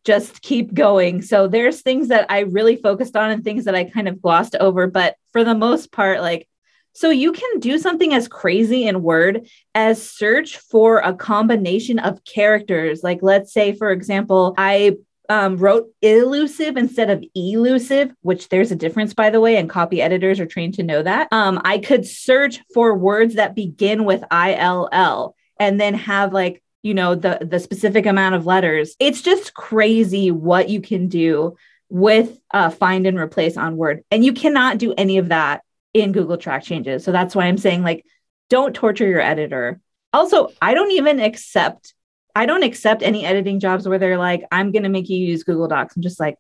Just 0.05 0.43
keep 0.43 0.73
going. 0.73 1.23
So 1.23 1.49
there's 1.49 1.83
things 1.83 2.09
that 2.09 2.27
I 2.31 2.41
really 2.41 2.77
focused 2.77 3.17
on 3.17 3.33
and 3.33 3.43
things 3.43 3.65
that 3.65 3.75
I 3.75 3.83
kind 3.83 4.07
of 4.07 4.23
glossed 4.23 4.55
over. 4.61 4.87
But 4.87 5.17
for 5.33 5.43
the 5.43 5.55
most 5.55 5.91
part, 5.91 6.21
like, 6.21 6.49
so 6.93 7.11
you 7.11 7.33
can 7.33 7.59
do 7.59 7.79
something 7.79 8.15
as 8.15 8.29
crazy 8.29 8.87
in 8.87 9.03
Word 9.03 9.49
as 9.75 10.09
search 10.09 10.57
for 10.57 10.99
a 10.99 11.15
combination 11.15 11.99
of 11.99 12.25
characters. 12.25 13.03
Like, 13.03 13.19
let's 13.23 13.53
say, 13.53 13.73
for 13.75 13.91
example, 13.91 14.55
I 14.57 14.97
um, 15.31 15.57
wrote 15.57 15.88
illusive 16.03 16.77
instead 16.77 17.09
of 17.09 17.25
elusive, 17.37 18.12
which 18.23 18.49
there's 18.49 18.73
a 18.73 18.77
difference, 18.77 19.14
by 19.14 19.31
the 19.31 19.40
way, 19.40 19.57
and 19.57 19.71
copy 19.71 20.03
editors 20.03 20.40
are 20.40 20.47
trained 20.47 20.75
to 20.75 20.83
know 20.83 21.05
that. 21.05 21.29
Um, 21.31 21.61
I 21.64 21.79
could 21.79 22.05
search 22.05 22.61
for 22.75 22.97
words 22.99 23.37
that 23.37 23.55
begin 23.55 24.05
with 24.05 24.25
ILL 24.33 25.37
and 25.61 25.81
then 25.81 25.95
have 25.95 26.33
like, 26.33 26.61
you 26.83 26.95
know, 26.95 27.14
the, 27.14 27.38
the 27.49 27.61
specific 27.61 28.07
amount 28.07 28.35
of 28.35 28.45
letters. 28.45 28.97
It's 28.99 29.23
just 29.23 29.55
crazy 29.55 30.33
what 30.33 30.69
you 30.69 30.81
can 30.81 31.07
do 31.07 31.57
with 31.88 32.37
uh, 32.51 32.71
find 32.71 33.07
and 33.07 33.16
replace 33.16 33.57
on 33.57 33.77
Word. 33.77 34.03
And 34.11 34.25
you 34.25 34.33
cannot 34.33 34.79
do 34.79 34.95
any 34.95 35.19
of 35.19 35.29
that 35.29 35.62
in 35.95 36.11
Google 36.11 36.38
Track 36.38 36.64
Changes. 36.64 37.05
So 37.05 37.12
that's 37.12 37.37
why 37.37 37.45
I'm 37.45 37.59
saying, 37.59 37.85
like, 37.85 38.05
don't 38.49 38.75
torture 38.75 39.07
your 39.07 39.21
editor. 39.21 39.81
Also, 40.12 40.51
I 40.61 40.75
don't 40.75 40.90
even 40.90 41.21
accept 41.21 41.95
I 42.35 42.47
don't 42.47 42.62
accept 42.62 43.03
any 43.03 43.25
editing 43.25 43.61
jobs 43.61 43.87
where 43.88 43.99
they're 43.99 44.19
like, 44.19 44.45
I'm 44.51 44.73
going 44.73 44.85
to 44.85 44.88
make 44.88 45.09
you 45.09 45.19
use 45.19 45.45
Google 45.45 45.69
Docs. 45.69 45.97
I'm 45.97 46.03
just 46.03 46.21
like, 46.21 46.37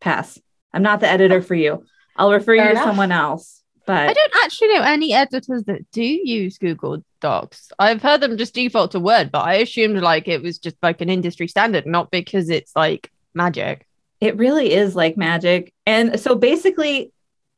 pass. 0.00 0.38
I'm 0.72 0.82
not 0.82 1.00
the 1.00 1.08
editor 1.08 1.42
for 1.42 1.54
you. 1.54 1.84
I'll 2.16 2.32
refer 2.32 2.54
you 2.54 2.62
Fair 2.62 2.74
to 2.74 2.82
someone 2.82 3.12
else. 3.12 3.62
But 3.86 4.08
I 4.08 4.12
don't 4.12 4.32
actually 4.42 4.74
know 4.74 4.82
any 4.82 5.12
editors 5.12 5.62
that 5.64 5.88
do 5.92 6.02
use 6.02 6.58
Google 6.58 7.04
Docs. 7.20 7.70
I've 7.78 8.02
heard 8.02 8.20
them 8.20 8.36
just 8.36 8.54
default 8.54 8.90
to 8.92 9.00
Word, 9.00 9.30
but 9.30 9.44
I 9.44 9.54
assumed 9.54 10.00
like 10.00 10.26
it 10.26 10.42
was 10.42 10.58
just 10.58 10.76
like 10.82 11.00
an 11.00 11.08
industry 11.08 11.46
standard, 11.46 11.86
not 11.86 12.10
because 12.10 12.50
it's 12.50 12.74
like 12.74 13.10
magic. 13.32 13.86
it 14.20 14.36
really 14.36 14.72
is 14.72 14.96
like 14.96 15.16
magic. 15.16 15.72
And 15.86 16.18
so 16.18 16.34
basically, 16.34 17.12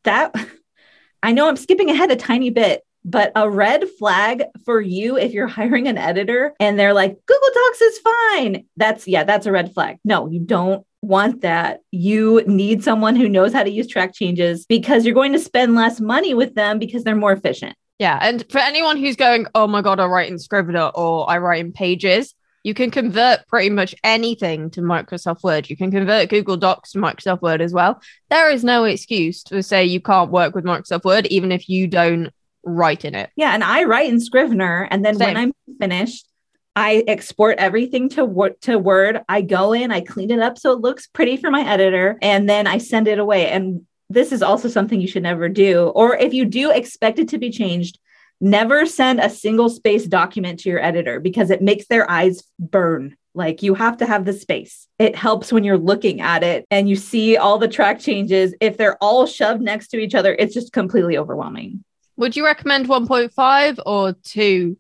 that 0.05 0.35
I 1.23 1.33
know 1.33 1.49
I'm 1.49 1.57
skipping 1.57 1.89
ahead 1.91 2.11
a 2.11 2.17
tiny 2.17 2.51
bit, 2.51 2.83
but 3.05 3.33
a 3.35 3.49
red 3.49 3.89
flag 3.99 4.45
for 4.65 4.81
you 4.81 5.17
if 5.17 5.33
you're 5.33 5.47
hiring 5.59 5.89
an 5.89 5.99
editor 5.99 6.55
and 6.61 6.79
they're 6.79 6.95
like, 6.95 7.17
Google 7.27 7.49
Docs 7.55 7.81
is 7.81 7.99
fine. 7.99 8.65
That's, 8.77 9.09
yeah, 9.09 9.25
that's 9.25 9.47
a 9.47 9.53
red 9.53 9.73
flag. 9.73 9.99
No, 10.05 10.29
you 10.29 10.41
don't 10.41 10.87
want 11.03 11.43
that. 11.43 11.81
You 11.91 12.43
need 12.47 12.83
someone 12.83 13.17
who 13.17 13.29
knows 13.29 13.53
how 13.53 13.63
to 13.63 13.71
use 13.71 13.87
track 13.87 14.15
changes 14.15 14.67
because 14.67 15.05
you're 15.05 15.15
going 15.15 15.33
to 15.33 15.39
spend 15.39 15.75
less 15.75 16.01
money 16.01 16.35
with 16.35 16.55
them 16.55 16.79
because 16.79 17.05
they're 17.05 17.15
more 17.15 17.33
efficient. 17.33 17.77
Yeah. 17.99 18.19
And 18.21 18.45
for 18.51 18.59
anyone 18.59 18.97
who's 18.97 19.17
going, 19.17 19.47
oh 19.55 19.67
my 19.67 19.83
God, 19.83 19.99
I 19.99 20.07
write 20.07 20.31
in 20.31 20.39
Scrivener 20.39 20.91
or 20.95 21.29
I 21.29 21.39
write 21.39 21.61
in 21.65 21.73
Pages, 21.73 22.35
you 22.65 22.75
can 22.75 22.91
convert 22.91 23.47
pretty 23.47 23.71
much 23.71 23.95
anything 24.05 24.71
to 24.71 24.81
Microsoft 24.81 25.43
Word. 25.43 25.71
You 25.71 25.77
can 25.77 25.91
convert 25.91 26.29
Google 26.29 26.57
Docs 26.57 26.93
to 26.93 26.99
Microsoft 26.99 27.43
Word 27.43 27.61
as 27.61 27.73
well. 27.73 28.01
There 28.31 28.51
is 28.51 28.63
no 28.63 28.85
excuse 28.85 29.43
to 29.45 29.63
say 29.63 29.85
you 29.85 30.01
can't 30.01 30.31
work 30.31 30.55
with 30.55 30.65
Microsoft 30.65 31.05
Word, 31.05 31.27
even 31.27 31.51
if 31.51 31.69
you 31.69 31.87
don't 31.87 32.33
write 32.65 33.05
in 33.05 33.15
it. 33.15 33.31
Yeah, 33.37 33.55
and 33.55 33.65
I 33.65 33.85
write 33.85 34.11
in 34.11 34.21
Scrivener, 34.21 34.89
and 34.91 35.05
then 35.05 35.19
when 35.19 35.37
I'm 35.37 35.53
finished, 35.81 36.29
I 36.77 37.03
export 37.09 37.59
everything 37.59 38.09
to 38.11 38.25
Word. 38.25 38.61
To 38.63 38.79
Word, 38.79 39.23
I 39.29 39.43
go 39.43 39.73
in, 39.73 39.91
I 39.91 40.01
clean 40.01 40.31
it 40.31 40.41
up 40.41 40.59
so 40.59 40.73
it 40.73 40.81
looks 40.81 41.07
pretty 41.07 41.37
for 41.37 41.51
my 41.51 41.67
editor, 41.69 42.19
and 42.23 42.49
then 42.49 42.67
I 42.67 42.79
send 42.79 43.09
it 43.09 43.19
away. 43.19 43.49
And 43.49 43.87
this 44.11 44.33
is 44.33 44.43
also 44.43 44.69
something 44.69 45.01
you 45.01 45.09
should 45.09 45.23
never 45.23 45.49
do, 45.49 45.89
or 45.89 46.17
if 46.17 46.33
you 46.33 46.45
do 46.45 46.71
expect 46.71 47.19
it 47.19 47.29
to 47.29 47.39
be 47.39 47.51
changed, 47.51 47.99
never 48.41 48.87
send 48.87 49.21
a 49.21 49.31
single 49.31 49.69
space 49.69 50.07
document 50.07 50.61
to 50.61 50.69
your 50.69 50.83
editor 50.83 51.21
because 51.21 51.51
it 51.51 51.63
makes 51.63 51.87
their 51.87 52.09
eyes 52.11 52.43
burn. 52.59 53.17
Like 53.35 53.63
you 53.63 53.75
have 53.75 53.99
to 53.99 54.07
have 54.07 54.25
the 54.25 54.33
space. 54.33 54.89
It 54.99 55.15
helps 55.15 55.53
when 55.53 55.63
you're 55.63 55.79
looking 55.79 56.21
at 56.21 56.43
it 56.43 56.67
and 56.71 56.89
you 56.89 56.97
see 56.97 57.37
all 57.37 57.59
the 57.59 57.69
track 57.69 58.01
changes. 58.01 58.55
If 58.61 58.77
they're 58.77 58.97
all 59.01 59.27
shoved 59.27 59.61
next 59.61 59.89
to 59.89 59.99
each 59.99 60.15
other, 60.15 60.35
it's 60.35 60.55
just 60.55 60.73
completely 60.73 61.19
overwhelming. 61.19 61.85
Would 62.19 62.37
you 62.37 62.45
recommend 62.45 62.87
1.5 62.87 63.79
or 63.87 64.13
2 64.13 64.77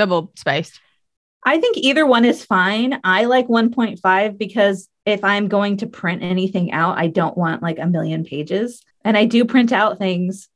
double 0.00 0.32
spaced. 0.36 0.80
I 1.44 1.60
think 1.60 1.76
either 1.76 2.06
one 2.06 2.24
is 2.24 2.44
fine. 2.44 3.00
I 3.04 3.26
like 3.26 3.48
1.5 3.48 4.38
because 4.38 4.88
if 5.04 5.22
I'm 5.22 5.48
going 5.48 5.76
to 5.78 5.86
print 5.86 6.22
anything 6.22 6.72
out, 6.72 6.98
I 6.98 7.08
don't 7.08 7.36
want 7.36 7.62
like 7.62 7.78
a 7.78 7.86
million 7.86 8.24
pages. 8.24 8.82
And 9.04 9.16
I 9.16 9.26
do 9.26 9.44
print 9.44 9.72
out 9.72 9.98
things. 9.98 10.48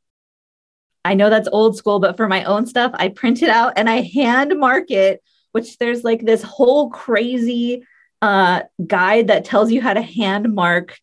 I 1.04 1.14
know 1.14 1.28
that's 1.28 1.48
old 1.52 1.76
school, 1.76 2.00
but 2.00 2.16
for 2.16 2.26
my 2.26 2.44
own 2.44 2.66
stuff, 2.66 2.92
I 2.94 3.08
print 3.08 3.42
it 3.42 3.50
out 3.50 3.74
and 3.76 3.88
I 3.88 4.00
hand 4.00 4.58
mark 4.58 4.90
it, 4.90 5.22
which 5.52 5.76
there's 5.76 6.04
like 6.04 6.24
this 6.24 6.42
whole 6.42 6.88
crazy 6.88 7.84
uh, 8.22 8.62
guide 8.86 9.28
that 9.28 9.44
tells 9.44 9.70
you 9.70 9.82
how 9.82 9.92
to 9.92 10.00
hand 10.00 10.54
mark 10.54 10.98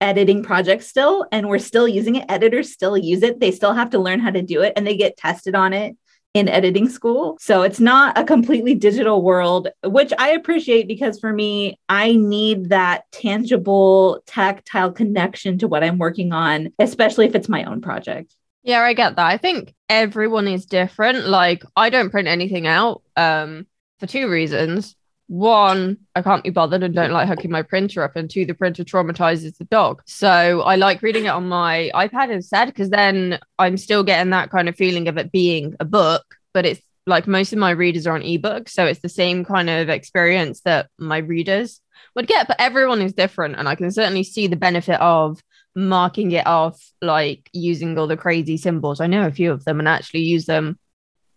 editing 0.00 0.42
projects 0.42 0.86
still. 0.86 1.26
And 1.32 1.48
we're 1.48 1.58
still 1.58 1.88
using 1.88 2.16
it. 2.16 2.26
Editors 2.28 2.72
still 2.72 2.96
use 2.96 3.22
it. 3.22 3.40
They 3.40 3.50
still 3.50 3.72
have 3.72 3.90
to 3.90 3.98
learn 3.98 4.20
how 4.20 4.30
to 4.30 4.42
do 4.42 4.62
it 4.62 4.72
and 4.76 4.86
they 4.86 4.96
get 4.96 5.16
tested 5.16 5.54
on 5.54 5.72
it 5.72 5.96
in 6.34 6.48
editing 6.48 6.88
school. 6.88 7.36
So 7.40 7.62
it's 7.62 7.80
not 7.80 8.16
a 8.16 8.24
completely 8.24 8.74
digital 8.74 9.22
world, 9.22 9.68
which 9.84 10.12
I 10.18 10.30
appreciate 10.30 10.86
because 10.86 11.18
for 11.18 11.32
me, 11.32 11.78
I 11.88 12.16
need 12.16 12.68
that 12.68 13.04
tangible, 13.12 14.22
tactile 14.26 14.92
connection 14.92 15.58
to 15.58 15.68
what 15.68 15.82
I'm 15.82 15.98
working 15.98 16.32
on, 16.32 16.72
especially 16.78 17.26
if 17.26 17.34
it's 17.34 17.48
my 17.48 17.64
own 17.64 17.80
project. 17.80 18.34
Yeah, 18.62 18.82
I 18.82 18.92
get 18.92 19.16
that. 19.16 19.26
I 19.26 19.38
think 19.38 19.74
everyone 19.88 20.48
is 20.48 20.66
different. 20.66 21.26
Like 21.26 21.64
I 21.74 21.90
don't 21.90 22.10
print 22.10 22.28
anything 22.28 22.66
out 22.66 23.02
um 23.16 23.66
for 23.98 24.06
two 24.06 24.28
reasons. 24.28 24.94
One, 25.28 25.98
I 26.14 26.22
can't 26.22 26.42
be 26.42 26.48
bothered 26.50 26.82
and 26.82 26.94
don't 26.94 27.12
like 27.12 27.28
hooking 27.28 27.50
my 27.50 27.62
printer 27.62 28.02
up. 28.02 28.16
And 28.16 28.30
two, 28.30 28.46
the 28.46 28.54
printer 28.54 28.82
traumatizes 28.82 29.58
the 29.58 29.64
dog. 29.64 30.02
So 30.06 30.62
I 30.62 30.76
like 30.76 31.02
reading 31.02 31.26
it 31.26 31.28
on 31.28 31.48
my 31.48 31.90
iPad 31.94 32.30
instead 32.30 32.66
because 32.66 32.88
then 32.88 33.38
I'm 33.58 33.76
still 33.76 34.02
getting 34.02 34.30
that 34.30 34.50
kind 34.50 34.70
of 34.70 34.76
feeling 34.76 35.06
of 35.06 35.18
it 35.18 35.30
being 35.30 35.76
a 35.80 35.84
book, 35.84 36.36
but 36.54 36.64
it's 36.64 36.80
like 37.06 37.26
most 37.26 37.52
of 37.52 37.58
my 37.58 37.70
readers 37.70 38.06
are 38.06 38.14
on 38.14 38.22
ebook. 38.22 38.70
So 38.70 38.86
it's 38.86 39.00
the 39.00 39.08
same 39.10 39.44
kind 39.44 39.68
of 39.68 39.90
experience 39.90 40.62
that 40.62 40.88
my 40.98 41.18
readers 41.18 41.80
would 42.14 42.26
get. 42.26 42.48
But 42.48 42.60
everyone 42.60 43.02
is 43.02 43.12
different. 43.12 43.56
And 43.56 43.68
I 43.68 43.74
can 43.74 43.90
certainly 43.90 44.24
see 44.24 44.46
the 44.46 44.56
benefit 44.56 44.98
of 44.98 45.42
marking 45.74 46.32
it 46.32 46.46
off, 46.46 46.82
like 47.02 47.50
using 47.52 47.98
all 47.98 48.06
the 48.06 48.16
crazy 48.16 48.56
symbols. 48.56 49.00
I 49.00 49.06
know 49.08 49.26
a 49.26 49.30
few 49.30 49.52
of 49.52 49.64
them 49.64 49.78
and 49.78 49.88
actually 49.88 50.20
use 50.20 50.46
them 50.46 50.78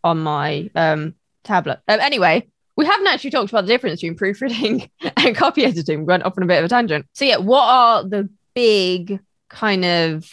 on 0.03 0.19
my 0.19 0.69
um 0.75 1.15
tablet. 1.43 1.79
Um, 1.87 1.99
anyway, 1.99 2.47
we 2.81 2.87
haven't 2.87 3.05
actually 3.05 3.29
talked 3.29 3.51
about 3.51 3.61
the 3.61 3.71
difference 3.71 4.01
between 4.01 4.17
proofreading 4.17 4.89
and 5.17 5.35
copy 5.35 5.63
editing. 5.63 5.99
We 5.99 6.05
went 6.05 6.23
off 6.23 6.35
on 6.35 6.43
a 6.43 6.47
bit 6.47 6.57
of 6.57 6.65
a 6.65 6.67
tangent. 6.67 7.05
So 7.13 7.25
yeah, 7.25 7.37
what 7.37 7.63
are 7.63 8.03
the 8.03 8.27
big 8.55 9.19
kind 9.49 9.85
of 9.85 10.27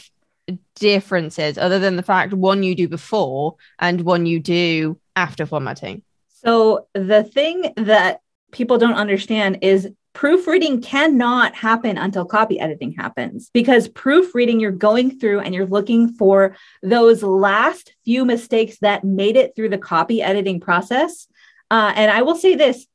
differences 0.76 1.58
other 1.58 1.78
than 1.78 1.96
the 1.96 2.02
fact 2.02 2.32
one 2.32 2.62
you 2.62 2.74
do 2.74 2.88
before 2.88 3.56
and 3.78 4.00
one 4.00 4.24
you 4.24 4.40
do 4.40 4.98
after 5.14 5.44
formatting? 5.44 6.02
So 6.42 6.86
the 6.94 7.22
thing 7.22 7.74
that 7.76 8.22
people 8.50 8.78
don't 8.78 8.94
understand 8.94 9.58
is 9.60 9.86
proofreading 10.14 10.80
cannot 10.80 11.54
happen 11.54 11.98
until 11.98 12.24
copy 12.24 12.58
editing 12.58 12.92
happens 12.92 13.50
because 13.52 13.88
proofreading 13.88 14.58
you're 14.58 14.72
going 14.72 15.18
through 15.18 15.40
and 15.40 15.54
you're 15.54 15.66
looking 15.66 16.08
for 16.14 16.56
those 16.82 17.22
last 17.22 17.94
few 18.06 18.24
mistakes 18.24 18.78
that 18.78 19.04
made 19.04 19.36
it 19.36 19.54
through 19.54 19.68
the 19.68 19.76
copy 19.76 20.22
editing 20.22 20.58
process 20.58 21.28
uh, 21.70 21.92
and 21.94 22.10
I 22.10 22.22
will 22.22 22.36
say 22.36 22.54
this 22.54 22.86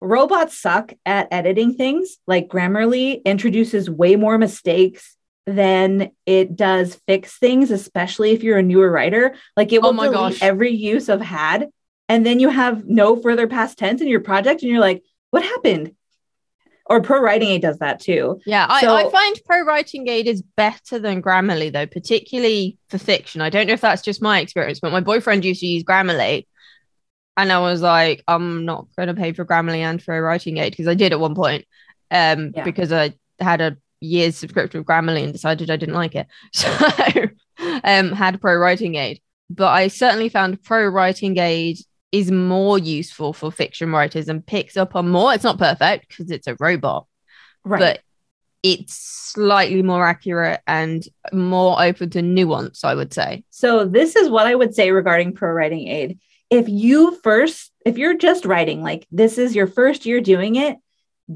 robots 0.00 0.58
suck 0.58 0.92
at 1.04 1.28
editing 1.30 1.74
things. 1.74 2.18
Like 2.26 2.48
Grammarly 2.48 3.24
introduces 3.24 3.90
way 3.90 4.16
more 4.16 4.38
mistakes 4.38 5.16
than 5.46 6.10
it 6.26 6.56
does 6.56 7.00
fix 7.06 7.38
things, 7.38 7.70
especially 7.70 8.32
if 8.32 8.42
you're 8.42 8.58
a 8.58 8.62
newer 8.62 8.90
writer. 8.90 9.34
Like 9.56 9.72
it 9.72 9.80
will 9.82 9.98
oh 9.98 10.04
delete 10.04 10.12
gosh. 10.12 10.42
every 10.42 10.72
use 10.72 11.08
of 11.08 11.20
had, 11.20 11.68
and 12.08 12.26
then 12.26 12.40
you 12.40 12.48
have 12.48 12.84
no 12.86 13.16
further 13.16 13.46
past 13.46 13.78
tense 13.78 14.00
in 14.00 14.08
your 14.08 14.20
project, 14.20 14.62
and 14.62 14.70
you're 14.70 14.80
like, 14.80 15.02
what 15.30 15.42
happened? 15.42 15.92
Or 16.88 17.00
Pro 17.02 17.20
Writing 17.20 17.48
Aid 17.48 17.62
does 17.62 17.78
that 17.78 17.98
too. 17.98 18.40
Yeah, 18.46 18.64
I, 18.68 18.86
I 18.86 19.10
find 19.10 19.40
Pro 19.44 19.64
Writing 19.64 20.06
Aid 20.06 20.28
is 20.28 20.42
better 20.42 21.00
than 21.00 21.20
Grammarly 21.20 21.72
though, 21.72 21.86
particularly 21.86 22.78
for 22.88 22.98
fiction. 22.98 23.40
I 23.40 23.50
don't 23.50 23.66
know 23.66 23.72
if 23.72 23.80
that's 23.80 24.02
just 24.02 24.22
my 24.22 24.38
experience, 24.38 24.78
but 24.78 24.92
my 24.92 25.00
boyfriend 25.00 25.44
used 25.44 25.60
to 25.60 25.66
use 25.66 25.82
Grammarly 25.82 26.46
and 27.36 27.52
I 27.52 27.58
was 27.58 27.82
like, 27.82 28.22
I'm 28.26 28.64
not 28.64 28.86
going 28.96 29.08
to 29.08 29.14
pay 29.14 29.32
for 29.32 29.44
Grammarly 29.44 29.78
and 29.78 30.02
Pro 30.02 30.18
Writing 30.20 30.56
Aid 30.58 30.72
because 30.72 30.88
I 30.88 30.94
did 30.94 31.12
at 31.12 31.20
one 31.20 31.34
point, 31.34 31.66
um, 32.10 32.52
yeah. 32.54 32.64
because 32.64 32.92
I 32.92 33.14
had 33.38 33.60
a 33.60 33.76
year's 34.00 34.36
subscription 34.36 34.80
with 34.80 34.86
Grammarly 34.86 35.24
and 35.24 35.32
decided 35.32 35.70
I 35.70 35.76
didn't 35.76 35.94
like 35.94 36.14
it, 36.14 36.26
so 36.52 36.70
um, 37.84 38.12
had 38.12 38.40
Pro 38.40 38.56
Writing 38.56 38.94
Aid. 38.94 39.20
But 39.50 39.68
I 39.68 39.88
certainly 39.88 40.28
found 40.28 40.62
Pro 40.62 40.86
Writing 40.86 41.38
Aid 41.38 41.78
is 42.10 42.30
more 42.30 42.78
useful 42.78 43.32
for 43.32 43.52
fiction 43.52 43.92
writers 43.92 44.28
and 44.28 44.46
picks 44.46 44.76
up 44.76 44.96
on 44.96 45.08
more. 45.08 45.34
It's 45.34 45.44
not 45.44 45.58
perfect 45.58 46.08
because 46.08 46.30
it's 46.30 46.46
a 46.46 46.56
robot, 46.58 47.06
right? 47.64 47.78
But 47.78 48.00
it's 48.62 48.94
slightly 48.94 49.82
more 49.82 50.04
accurate 50.04 50.60
and 50.66 51.06
more 51.32 51.80
open 51.80 52.10
to 52.10 52.22
nuance, 52.22 52.82
I 52.82 52.94
would 52.94 53.12
say. 53.12 53.44
So 53.50 53.84
this 53.84 54.16
is 54.16 54.28
what 54.28 54.46
I 54.46 54.54
would 54.54 54.74
say 54.74 54.90
regarding 54.90 55.34
Pro 55.34 55.52
Writing 55.52 55.86
Aid 55.88 56.18
if 56.50 56.68
you 56.68 57.18
first, 57.22 57.72
if 57.84 57.98
you're 57.98 58.16
just 58.16 58.44
writing, 58.44 58.82
like 58.82 59.06
this 59.10 59.38
is 59.38 59.54
your 59.54 59.66
first 59.66 60.06
year 60.06 60.20
doing 60.20 60.56
it, 60.56 60.76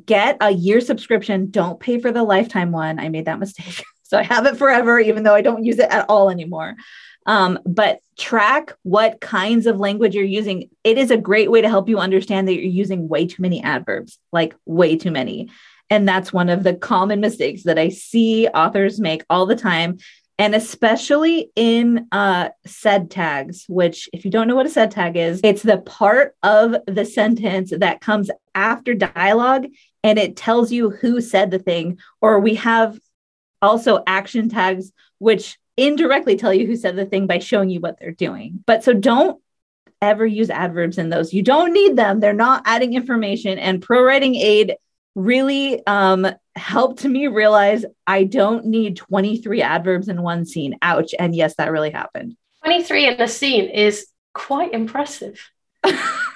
get 0.07 0.37
a 0.41 0.51
year 0.51 0.81
subscription. 0.81 1.51
Don't 1.51 1.81
pay 1.81 1.99
for 1.99 2.13
the 2.13 2.23
lifetime 2.23 2.73
one. 2.73 2.99
I 2.99 3.09
made 3.09 3.25
that 3.25 3.39
mistake. 3.39 3.85
so 4.03 4.19
I 4.19 4.23
have 4.23 4.47
it 4.47 4.57
forever, 4.57 4.99
even 4.99 5.23
though 5.23 5.35
I 5.35 5.43
don't 5.43 5.65
use 5.65 5.79
it 5.79 5.91
at 5.91 6.07
all 6.09 6.31
anymore. 6.31 6.77
Um, 7.27 7.59
but 7.67 8.01
track 8.19 8.73
what 8.83 9.21
kinds 9.21 9.67
of 9.67 9.79
language 9.79 10.15
you're 10.15 10.25
using. 10.25 10.71
It 10.85 10.97
is 10.97 11.11
a 11.11 11.17
great 11.17 11.51
way 11.51 11.61
to 11.61 11.69
help 11.69 11.89
you 11.89 11.99
understand 11.99 12.49
that 12.49 12.55
you're 12.55 12.65
using 12.65 13.09
way 13.09 13.27
too 13.27 13.43
many 13.43 13.63
adverbs, 13.63 14.19
like 14.33 14.55
way 14.65 14.97
too 14.97 15.11
many. 15.11 15.51
And 15.91 16.09
that's 16.09 16.33
one 16.33 16.49
of 16.49 16.63
the 16.63 16.75
common 16.75 17.21
mistakes 17.21 17.65
that 17.65 17.79
I 17.79 17.89
see 17.89 18.47
authors 18.49 19.01
make 19.01 19.25
all 19.29 19.45
the 19.45 19.57
time 19.57 19.99
and 20.41 20.55
especially 20.55 21.51
in 21.55 22.09
uh, 22.13 22.49
said 22.65 23.11
tags, 23.11 23.67
which, 23.69 24.09
if 24.15 24.25
you 24.25 24.31
don't 24.31 24.49
know 24.49 24.57
what 24.57 24.65
a 24.65 24.71
said 24.71 24.91
tag 24.91 25.15
is, 25.15 25.39
it's 25.45 25.63
the 25.63 25.77
part 25.77 26.35
of 26.43 26.77
the 26.87 27.05
sentence 27.05 27.75
that 27.77 28.01
comes 28.01 28.31
after 28.55 28.95
dialogue 28.95 29.67
and 30.03 30.19
it 30.19 30.37
tells 30.37 30.73
you 30.73 30.89
who 30.89 31.21
said 31.21 31.51
the 31.51 31.59
thing. 31.59 31.99
Or 32.23 32.41
we 32.41 32.55
have 32.55 32.99
also 33.61 34.03
action 34.07 34.49
tags, 34.49 34.93
which 35.19 35.59
indirectly 35.77 36.37
tell 36.37 36.55
you 36.55 36.67
who 36.67 36.77
said 36.77 36.97
the 36.97 37.05
thing 37.05 37.27
by 37.27 37.39
showing 37.39 37.69
you 37.69 37.81
what 37.81 38.01
they're 38.01 38.11
doing. 38.11 38.65
But 38.67 38.83
so 38.83 38.95
don't 38.95 39.43
ever 40.01 40.25
use 40.25 40.49
adverbs 40.49 40.97
in 40.97 41.11
those. 41.11 41.35
You 41.35 41.43
don't 41.43 41.75
need 41.75 41.97
them, 41.97 42.19
they're 42.19 42.33
not 42.33 42.63
adding 42.65 42.95
information. 42.95 43.59
And 43.59 43.83
Pro 43.83 44.03
Writing 44.03 44.37
Aid 44.37 44.77
really 45.15 45.85
um, 45.87 46.27
helped 46.57 47.05
me 47.05 47.27
realize 47.27 47.85
I 48.07 48.25
don't 48.25 48.67
need 48.67 48.97
23 48.97 49.63
adverbs 49.63 50.09
in 50.09 50.23
one 50.23 50.45
scene. 50.45 50.77
Ouch. 50.83 51.13
And 51.19 51.35
yes, 51.35 51.57
that 51.57 51.73
really 51.73 51.91
happened. 51.91 52.37
23 52.65 53.09
in 53.09 53.21
a 53.21 53.29
scene 53.29 53.69
is 53.69 54.07
quite 54.35 54.73
impressive. 54.73 55.51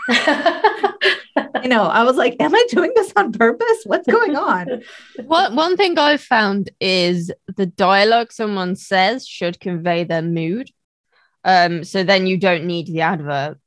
I 1.65 1.67
know. 1.67 1.85
I 1.85 2.05
was 2.05 2.17
like, 2.17 2.37
am 2.41 2.55
I 2.55 2.67
doing 2.71 2.93
this 2.95 3.13
on 3.17 3.33
purpose? 3.33 3.83
What's 3.85 4.07
going 4.07 4.37
on? 4.37 4.83
One 5.25 5.57
one 5.57 5.77
thing 5.77 5.99
I've 5.99 6.21
found 6.21 6.71
is 6.81 7.33
the 7.57 7.67
dialogue 7.67 8.33
someone 8.33 8.77
says 8.77 9.27
should 9.27 9.61
convey 9.61 10.05
their 10.05 10.23
mood. 10.23 10.71
Um, 11.43 11.85
so 11.85 12.05
then 12.05 12.27
you 12.27 12.37
don't 12.37 12.67
need 12.67 12.87
the 12.87 13.03
adverb. 13.03 13.59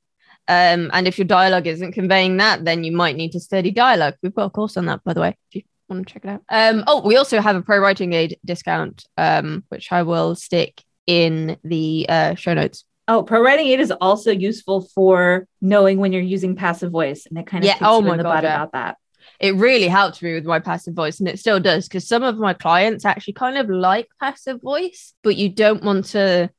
Um, 0.47 0.89
and 0.93 1.07
if 1.07 1.17
your 1.17 1.25
dialogue 1.25 1.67
isn't 1.67 1.91
conveying 1.91 2.37
that, 2.37 2.63
then 2.63 2.83
you 2.83 2.91
might 2.91 3.15
need 3.15 3.33
to 3.33 3.39
study 3.39 3.71
dialogue. 3.71 4.15
We've 4.21 4.33
got 4.33 4.45
a 4.45 4.49
course 4.49 4.77
on 4.77 4.85
that, 4.85 5.03
by 5.03 5.13
the 5.13 5.21
way, 5.21 5.37
if 5.49 5.55
you 5.55 5.61
want 5.89 6.07
to 6.07 6.13
check 6.13 6.25
it 6.25 6.29
out. 6.29 6.43
Um, 6.49 6.83
oh, 6.87 7.05
we 7.05 7.17
also 7.17 7.41
have 7.41 7.55
a 7.55 7.61
pro 7.61 7.79
writing 7.79 8.13
aid 8.13 8.39
discount, 8.45 9.05
um, 9.17 9.63
which 9.69 9.91
I 9.91 10.03
will 10.03 10.35
stick 10.35 10.83
in 11.05 11.57
the 11.63 12.05
uh, 12.07 12.35
show 12.35 12.53
notes. 12.53 12.85
Oh, 13.07 13.23
pro 13.23 13.41
writing 13.41 13.67
aid 13.67 13.79
is 13.79 13.91
also 13.91 14.31
useful 14.31 14.81
for 14.93 15.47
knowing 15.61 15.97
when 15.97 16.11
you're 16.11 16.21
using 16.21 16.55
passive 16.55 16.91
voice, 16.91 17.25
and 17.25 17.37
it 17.37 17.47
kind 17.47 17.63
of 17.63 17.67
yeah. 17.67 17.77
oh 17.81 18.01
my 18.01 18.17
god, 18.17 18.43
yeah. 18.43 18.55
about 18.55 18.71
that. 18.73 18.97
It 19.39 19.55
really 19.55 19.87
helped 19.87 20.21
me 20.21 20.33
with 20.33 20.45
my 20.45 20.59
passive 20.59 20.93
voice, 20.93 21.19
and 21.19 21.29
it 21.29 21.39
still 21.39 21.59
does 21.59 21.87
because 21.87 22.07
some 22.07 22.23
of 22.23 22.37
my 22.37 22.53
clients 22.53 23.05
actually 23.05 23.33
kind 23.33 23.57
of 23.57 23.69
like 23.69 24.07
passive 24.19 24.61
voice, 24.61 25.13
but 25.23 25.35
you 25.37 25.49
don't 25.49 25.83
want 25.83 26.05
to 26.05 26.49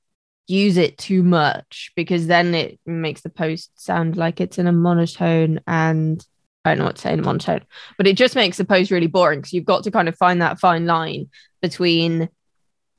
use 0.48 0.78
it 0.78 0.98
too 0.98 1.22
much 1.22 1.92
because 1.94 2.26
then 2.26 2.54
it 2.54 2.80
makes 2.86 3.20
the 3.20 3.28
post 3.28 3.70
sound 3.80 4.16
like 4.16 4.40
it's 4.40 4.58
in 4.58 4.66
a 4.66 4.72
monotone 4.72 5.60
and 5.66 6.26
I 6.64 6.70
don't 6.70 6.78
know 6.78 6.84
what 6.86 6.96
to 6.96 7.02
say 7.02 7.12
in 7.12 7.20
a 7.20 7.22
monotone, 7.22 7.62
but 7.96 8.06
it 8.06 8.16
just 8.16 8.34
makes 8.34 8.56
the 8.56 8.64
post 8.64 8.90
really 8.90 9.06
boring 9.06 9.40
because 9.40 9.52
you've 9.52 9.64
got 9.64 9.84
to 9.84 9.90
kind 9.90 10.08
of 10.08 10.16
find 10.16 10.42
that 10.42 10.58
fine 10.58 10.86
line 10.86 11.28
between 11.62 12.28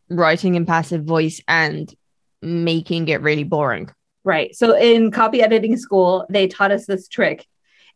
writing 0.10 0.56
in 0.56 0.66
passive 0.66 1.04
voice 1.04 1.42
and 1.48 1.94
making 2.42 3.08
it 3.10 3.22
really 3.22 3.44
boring. 3.44 3.90
Right. 4.24 4.56
So 4.56 4.76
in 4.78 5.12
copy 5.12 5.42
editing 5.42 5.78
school, 5.78 6.26
they 6.30 6.48
taught 6.48 6.72
us 6.72 6.86
this 6.86 7.08
trick. 7.08 7.46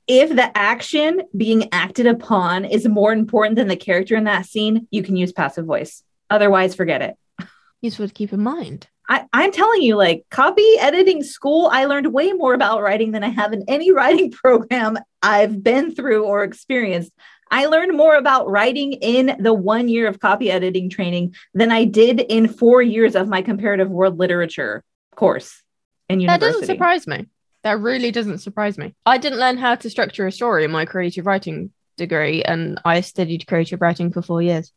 If 0.08 0.36
the 0.36 0.56
action 0.58 1.24
being 1.36 1.70
acted 1.72 2.08
upon 2.08 2.66
is 2.66 2.88
more 2.88 3.14
important 3.14 3.56
than 3.56 3.68
the 3.68 3.76
character 3.76 4.16
in 4.16 4.26
that 4.26 4.46
scene, 4.46 4.88
you 4.92 5.02
can 5.02 5.16
use 5.16 5.32
passive 5.32 5.66
voice. 5.66 6.04
Otherwise, 6.30 6.76
forget 6.76 7.02
it. 7.02 7.48
Useful 7.82 8.08
to 8.08 8.14
keep 8.14 8.34
in 8.34 8.42
mind. 8.42 8.88
I, 9.10 9.26
I'm 9.34 9.52
telling 9.52 9.82
you, 9.82 9.96
like 9.96 10.26
copy 10.30 10.66
editing 10.80 11.24
school, 11.24 11.70
I 11.72 11.86
learned 11.86 12.14
way 12.14 12.32
more 12.32 12.54
about 12.54 12.82
writing 12.82 13.12
than 13.12 13.24
I 13.24 13.30
have 13.30 13.54
in 13.54 13.64
any 13.68 13.92
writing 13.94 14.32
program 14.32 14.98
I've 15.22 15.64
been 15.64 15.94
through 15.94 16.24
or 16.24 16.44
experienced. 16.44 17.12
I 17.52 17.68
learned 17.68 17.96
more 17.96 18.16
about 18.16 18.50
writing 18.50 18.94
in 18.94 19.36
the 19.40 19.54
one 19.54 19.88
year 19.88 20.08
of 20.08 20.20
copy 20.20 20.50
editing 20.50 20.90
training 20.90 21.36
than 21.54 21.72
I 21.72 21.86
did 21.86 22.20
in 22.20 22.48
four 22.48 22.82
years 22.82 23.16
of 23.16 23.28
my 23.28 23.42
comparative 23.42 23.90
world 23.90 24.18
literature 24.18 24.84
course 25.16 25.62
in 26.10 26.20
university. 26.20 26.46
That 26.46 26.52
doesn't 26.54 26.74
surprise 26.74 27.06
me. 27.06 27.28
That 27.64 27.80
really 27.80 28.12
doesn't 28.12 28.40
surprise 28.40 28.78
me. 28.78 28.96
I 29.06 29.18
didn't 29.18 29.40
learn 29.40 29.58
how 29.58 29.76
to 29.76 29.90
structure 29.90 30.26
a 30.26 30.32
story 30.32 30.66
in 30.66 30.72
my 30.72 30.86
creative 30.86 31.26
writing 31.26 31.72
degree, 31.96 32.42
and 32.44 32.82
I 32.84 33.02
studied 33.02 33.46
creative 33.48 33.82
writing 33.82 34.12
for 34.12 34.22
four 34.22 34.42
years 34.42 34.72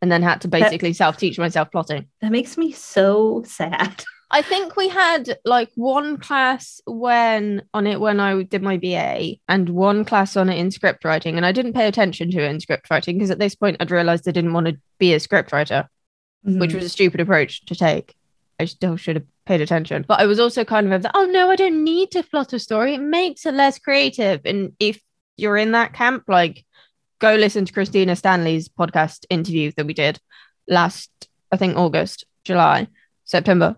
and 0.00 0.10
then 0.10 0.22
had 0.22 0.40
to 0.42 0.48
basically 0.48 0.92
self 0.92 1.16
teach 1.16 1.38
myself 1.38 1.70
plotting. 1.70 2.06
That 2.20 2.32
makes 2.32 2.56
me 2.56 2.72
so 2.72 3.42
sad. 3.46 4.04
I 4.30 4.42
think 4.42 4.76
we 4.76 4.88
had 4.88 5.38
like 5.44 5.70
one 5.74 6.18
class 6.18 6.82
when 6.86 7.62
on 7.72 7.86
it 7.86 7.98
when 7.98 8.20
I 8.20 8.42
did 8.42 8.62
my 8.62 8.76
BA 8.76 9.36
and 9.48 9.70
one 9.70 10.04
class 10.04 10.36
on 10.36 10.50
it 10.50 10.58
in 10.58 10.70
script 10.70 11.04
writing. 11.04 11.36
And 11.36 11.46
I 11.46 11.52
didn't 11.52 11.72
pay 11.72 11.88
attention 11.88 12.30
to 12.32 12.42
it 12.42 12.50
in 12.50 12.60
script 12.60 12.90
writing 12.90 13.16
because 13.16 13.30
at 13.30 13.38
this 13.38 13.54
point 13.54 13.78
I'd 13.80 13.90
realized 13.90 14.28
I 14.28 14.32
didn't 14.32 14.52
want 14.52 14.66
to 14.66 14.78
be 14.98 15.14
a 15.14 15.20
script 15.20 15.50
writer, 15.50 15.88
mm-hmm. 16.46 16.58
which 16.58 16.74
was 16.74 16.84
a 16.84 16.90
stupid 16.90 17.20
approach 17.20 17.64
to 17.66 17.74
take. 17.74 18.14
I 18.60 18.66
still 18.66 18.96
should 18.96 19.16
have 19.16 19.26
paid 19.46 19.62
attention. 19.62 20.04
But 20.06 20.20
I 20.20 20.26
was 20.26 20.40
also 20.40 20.64
kind 20.64 20.92
of, 20.92 21.06
oh 21.14 21.24
no, 21.24 21.50
I 21.50 21.56
don't 21.56 21.82
need 21.82 22.10
to 22.10 22.22
plot 22.22 22.52
a 22.52 22.58
story. 22.58 22.94
It 22.94 23.00
makes 23.00 23.46
it 23.46 23.54
less 23.54 23.78
creative. 23.78 24.42
And 24.44 24.72
if 24.78 25.00
you're 25.38 25.56
in 25.56 25.72
that 25.72 25.94
camp, 25.94 26.24
like 26.28 26.66
go 27.18 27.34
listen 27.34 27.64
to 27.64 27.72
Christina 27.72 28.16
Stanley's 28.16 28.68
podcast 28.68 29.24
interview 29.30 29.72
that 29.76 29.86
we 29.86 29.94
did 29.94 30.18
last, 30.68 31.10
I 31.50 31.56
think 31.56 31.76
August, 31.76 32.24
July, 32.44 32.88
September, 33.24 33.76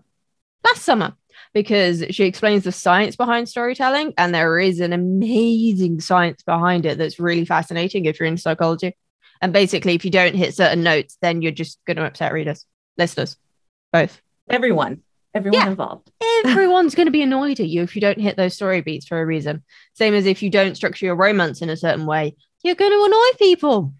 last 0.63 0.83
summer, 0.83 1.13
because 1.53 2.03
she 2.11 2.25
explains 2.25 2.63
the 2.63 2.71
science 2.71 3.15
behind 3.15 3.49
storytelling. 3.49 4.13
And 4.17 4.33
there 4.33 4.59
is 4.59 4.79
an 4.79 4.93
amazing 4.93 5.99
science 6.01 6.43
behind 6.43 6.85
it 6.85 6.97
that's 6.97 7.19
really 7.19 7.45
fascinating 7.45 8.05
if 8.05 8.19
you're 8.19 8.27
in 8.27 8.37
psychology. 8.37 8.95
And 9.41 9.51
basically, 9.51 9.95
if 9.95 10.05
you 10.05 10.11
don't 10.11 10.35
hit 10.35 10.53
certain 10.53 10.83
notes, 10.83 11.17
then 11.21 11.41
you're 11.41 11.51
just 11.51 11.79
going 11.85 11.97
to 11.97 12.05
upset 12.05 12.31
readers, 12.31 12.65
listeners, 12.97 13.37
both. 13.91 14.21
Everyone. 14.49 15.01
Everyone 15.33 15.61
yeah. 15.61 15.69
involved. 15.69 16.11
Everyone's 16.45 16.93
going 16.93 17.07
to 17.07 17.11
be 17.11 17.21
annoyed 17.21 17.59
at 17.59 17.67
you 17.67 17.81
if 17.81 17.95
you 17.95 18.01
don't 18.01 18.19
hit 18.19 18.37
those 18.37 18.53
story 18.53 18.81
beats 18.81 19.07
for 19.07 19.19
a 19.19 19.25
reason. 19.25 19.63
Same 19.93 20.13
as 20.13 20.25
if 20.25 20.43
you 20.43 20.49
don't 20.49 20.75
structure 20.75 21.05
your 21.05 21.15
romance 21.15 21.61
in 21.61 21.69
a 21.69 21.77
certain 21.77 22.05
way, 22.05 22.35
you're 22.63 22.75
going 22.75 22.91
to 22.91 23.05
annoy 23.05 23.37
people. 23.37 23.93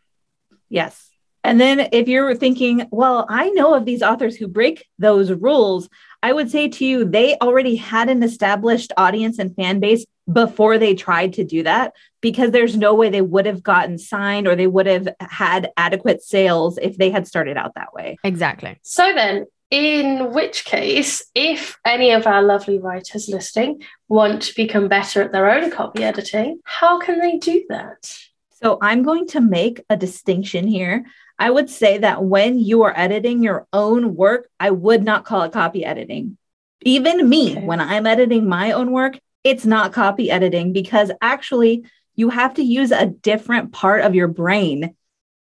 Yes. 0.70 1.10
And 1.44 1.60
then 1.60 1.90
if 1.92 2.08
you're 2.08 2.36
thinking, 2.36 2.88
well, 2.92 3.26
I 3.28 3.50
know 3.50 3.74
of 3.74 3.86
these 3.86 4.04
authors 4.04 4.36
who 4.36 4.48
break 4.48 4.86
those 5.00 5.32
rules, 5.32 5.90
I 6.22 6.34
would 6.34 6.52
say 6.52 6.68
to 6.68 6.86
you, 6.86 7.04
they 7.04 7.36
already 7.42 7.76
had 7.76 8.10
an 8.10 8.22
established 8.22 8.94
audience 8.96 9.40
and 9.40 9.56
fan 9.56 9.80
base 9.80 10.06
before 10.32 10.78
they 10.78 10.94
tried 10.94 11.34
to 11.34 11.44
do 11.44 11.64
that 11.64 11.94
because 12.22 12.52
there's 12.52 12.78
no 12.78 12.94
way 12.94 13.10
they 13.10 13.24
would 13.24 13.48
have 13.48 13.64
gotten 13.64 13.98
signed 13.98 14.48
or 14.48 14.56
they 14.56 14.68
would 14.68 14.86
have 14.86 15.10
had 15.20 15.72
adequate 15.78 16.22
sales 16.22 16.78
if 16.82 16.98
they 16.98 17.10
had 17.10 17.28
started 17.28 17.58
out 17.58 17.74
that 17.74 17.94
way. 17.94 18.18
Exactly. 18.24 18.78
So 18.84 19.12
then, 19.14 19.48
in 19.72 20.32
which 20.34 20.66
case, 20.66 21.24
if 21.34 21.80
any 21.86 22.12
of 22.12 22.28
our 22.28 22.44
lovely 22.44 22.78
writers 22.78 23.30
listening 23.30 23.82
want 24.08 24.44
to 24.44 24.56
become 24.56 24.88
better 24.90 25.24
at 25.24 25.32
their 25.32 25.50
own 25.50 25.72
copy 25.72 26.04
editing, 26.04 26.60
how 26.66 27.00
can 27.00 27.20
they 27.20 27.38
do 27.38 27.66
that? 27.70 28.16
So 28.64 28.78
I'm 28.82 29.04
going 29.04 29.28
to 29.30 29.42
make 29.42 29.84
a 29.90 29.98
distinction 29.98 30.68
here. 30.68 31.06
I 31.40 31.50
would 31.50 31.70
say 31.70 31.98
that 31.98 32.24
when 32.24 32.60
you 32.60 32.84
are 32.84 32.94
editing 32.96 33.42
your 33.42 33.68
own 33.74 34.16
work, 34.16 34.50
I 34.60 34.70
would 34.70 35.04
not 35.04 35.26
call 35.26 35.44
it 35.44 35.54
copy 35.54 35.84
editing. 35.84 36.38
Even 36.84 37.28
me, 37.28 37.54
okay. 37.54 37.66
when 37.66 37.82
I'm 37.82 38.06
editing 38.06 38.48
my 38.48 38.72
own 38.72 38.92
work, 38.92 39.18
it's 39.44 39.66
not 39.66 39.94
copy 39.94 40.30
editing 40.30 40.74
because 40.74 41.12
actually 41.22 41.86
you 42.16 42.30
have 42.30 42.56
to 42.56 42.64
use 42.64 42.92
a 42.92 43.08
different 43.08 43.72
part 43.72 44.02
of 44.02 44.14
your 44.14 44.28
brain 44.28 44.96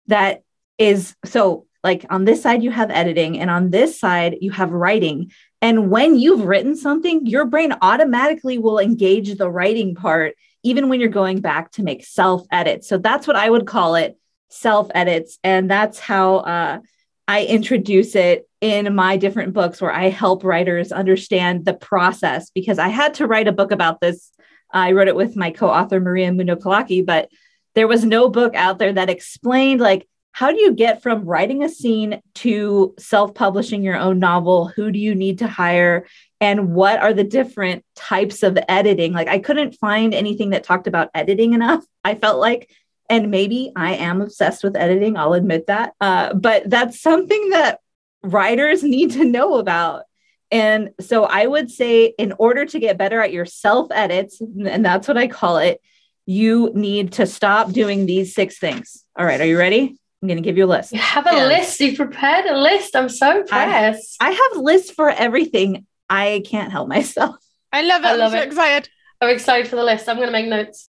that 0.08 0.42
is 0.78 1.14
so 1.24 1.66
like 1.82 2.04
on 2.10 2.24
this 2.24 2.42
side 2.42 2.62
you 2.62 2.70
have 2.70 2.90
editing 2.90 3.38
and 3.38 3.50
on 3.50 3.70
this 3.70 3.98
side 3.98 4.36
you 4.40 4.50
have 4.50 4.70
writing 4.72 5.30
and 5.62 5.90
when 5.90 6.18
you've 6.18 6.44
written 6.44 6.76
something 6.76 7.24
your 7.24 7.46
brain 7.46 7.72
automatically 7.80 8.58
will 8.58 8.78
engage 8.78 9.34
the 9.36 9.50
writing 9.50 9.94
part 9.94 10.34
even 10.66 10.88
when 10.88 10.98
you're 10.98 11.08
going 11.08 11.40
back 11.40 11.70
to 11.70 11.82
make 11.84 12.04
self 12.04 12.44
edits. 12.50 12.88
So 12.88 12.98
that's 12.98 13.26
what 13.26 13.36
I 13.36 13.48
would 13.48 13.66
call 13.66 13.94
it 13.94 14.18
self 14.48 14.90
edits. 14.94 15.38
And 15.44 15.70
that's 15.70 16.00
how 16.00 16.38
uh, 16.38 16.80
I 17.28 17.44
introduce 17.44 18.16
it 18.16 18.48
in 18.60 18.92
my 18.94 19.16
different 19.16 19.52
books 19.52 19.80
where 19.80 19.92
I 19.92 20.08
help 20.08 20.42
writers 20.42 20.90
understand 20.90 21.64
the 21.64 21.74
process 21.74 22.50
because 22.50 22.80
I 22.80 22.88
had 22.88 23.14
to 23.14 23.28
write 23.28 23.46
a 23.46 23.52
book 23.52 23.70
about 23.70 24.00
this. 24.00 24.32
I 24.72 24.90
wrote 24.90 25.06
it 25.06 25.14
with 25.14 25.36
my 25.36 25.52
co 25.52 25.68
author, 25.68 26.00
Maria 26.00 26.32
Muno 26.32 26.56
Kalaki, 26.56 27.06
but 27.06 27.30
there 27.76 27.86
was 27.86 28.04
no 28.04 28.28
book 28.28 28.56
out 28.56 28.80
there 28.80 28.92
that 28.92 29.08
explained 29.08 29.80
like 29.80 30.08
how 30.32 30.50
do 30.50 30.60
you 30.60 30.74
get 30.74 31.00
from 31.00 31.24
writing 31.24 31.62
a 31.62 31.68
scene 31.68 32.20
to 32.34 32.94
self 32.98 33.34
publishing 33.34 33.84
your 33.84 33.96
own 33.96 34.18
novel? 34.18 34.66
Who 34.66 34.90
do 34.90 34.98
you 34.98 35.14
need 35.14 35.38
to 35.38 35.46
hire? 35.46 36.06
And 36.40 36.74
what 36.74 37.00
are 37.00 37.14
the 37.14 37.24
different 37.24 37.84
types 37.94 38.42
of 38.42 38.58
editing? 38.68 39.12
Like, 39.12 39.28
I 39.28 39.38
couldn't 39.38 39.76
find 39.76 40.12
anything 40.12 40.50
that 40.50 40.64
talked 40.64 40.86
about 40.86 41.10
editing 41.14 41.54
enough. 41.54 41.84
I 42.04 42.14
felt 42.14 42.38
like, 42.38 42.70
and 43.08 43.30
maybe 43.30 43.72
I 43.74 43.94
am 43.94 44.20
obsessed 44.20 44.62
with 44.62 44.76
editing, 44.76 45.16
I'll 45.16 45.32
admit 45.32 45.68
that. 45.68 45.94
Uh, 46.00 46.34
but 46.34 46.68
that's 46.68 47.00
something 47.00 47.50
that 47.50 47.80
writers 48.22 48.82
need 48.82 49.12
to 49.12 49.24
know 49.24 49.56
about. 49.56 50.04
And 50.50 50.90
so 51.00 51.24
I 51.24 51.46
would 51.46 51.70
say, 51.70 52.14
in 52.18 52.32
order 52.38 52.66
to 52.66 52.78
get 52.78 52.98
better 52.98 53.20
at 53.20 53.32
your 53.32 53.46
self 53.46 53.88
edits, 53.90 54.40
and 54.40 54.84
that's 54.84 55.08
what 55.08 55.16
I 55.16 55.26
call 55.26 55.58
it, 55.58 55.80
you 56.24 56.70
need 56.74 57.12
to 57.12 57.26
stop 57.26 57.72
doing 57.72 58.06
these 58.06 58.34
six 58.34 58.58
things. 58.58 59.04
All 59.16 59.24
right, 59.24 59.40
are 59.40 59.46
you 59.46 59.58
ready? 59.58 59.96
I'm 60.22 60.28
going 60.28 60.38
to 60.38 60.42
give 60.42 60.56
you 60.56 60.64
a 60.64 60.66
list. 60.66 60.92
You 60.92 60.98
have 60.98 61.26
a 61.26 61.32
yes. 61.32 61.48
list. 61.48 61.80
You 61.80 61.96
prepared 61.96 62.46
a 62.46 62.58
list. 62.58 62.96
I'm 62.96 63.08
so 63.08 63.40
impressed. 63.40 64.16
I, 64.20 64.28
I, 64.28 64.30
have 64.30 64.62
lists 64.62 64.90
for 64.90 65.10
everything. 65.10 65.86
I 66.08 66.42
can't 66.46 66.72
help 66.72 66.88
myself. 66.88 67.36
I 67.72 67.82
love 67.82 68.02
it. 68.02 68.06
I 68.06 68.16
love 68.16 68.32
I'm 68.32 68.38
so 68.38 68.42
it. 68.42 68.46
excited. 68.46 68.88
I'm 69.20 69.30
excited 69.30 69.68
for 69.68 69.76
the 69.76 69.84
list. 69.84 70.08
I'm 70.08 70.16
going 70.16 70.28
to 70.28 70.32
make 70.32 70.46
notes. 70.46 70.88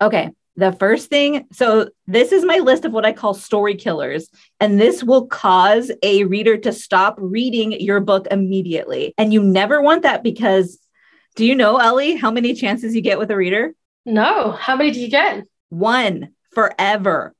Okay. 0.00 0.30
The 0.56 0.72
first 0.72 1.10
thing, 1.10 1.46
so 1.52 1.88
this 2.06 2.30
is 2.30 2.44
my 2.44 2.58
list 2.58 2.84
of 2.84 2.92
what 2.92 3.04
I 3.04 3.12
call 3.12 3.34
story 3.34 3.74
killers, 3.74 4.28
and 4.60 4.80
this 4.80 5.02
will 5.02 5.26
cause 5.26 5.90
a 6.02 6.24
reader 6.24 6.56
to 6.58 6.72
stop 6.72 7.16
reading 7.18 7.72
your 7.72 7.98
book 7.98 8.28
immediately. 8.30 9.14
And 9.18 9.32
you 9.32 9.42
never 9.42 9.82
want 9.82 10.02
that 10.02 10.22
because 10.22 10.78
do 11.34 11.44
you 11.44 11.56
know, 11.56 11.78
Ellie, 11.78 12.14
how 12.14 12.30
many 12.30 12.54
chances 12.54 12.94
you 12.94 13.00
get 13.00 13.18
with 13.18 13.32
a 13.32 13.36
reader? 13.36 13.74
No. 14.06 14.52
How 14.52 14.76
many 14.76 14.92
do 14.92 15.00
you 15.00 15.08
get? 15.08 15.44
One 15.70 16.28
forever 16.52 17.34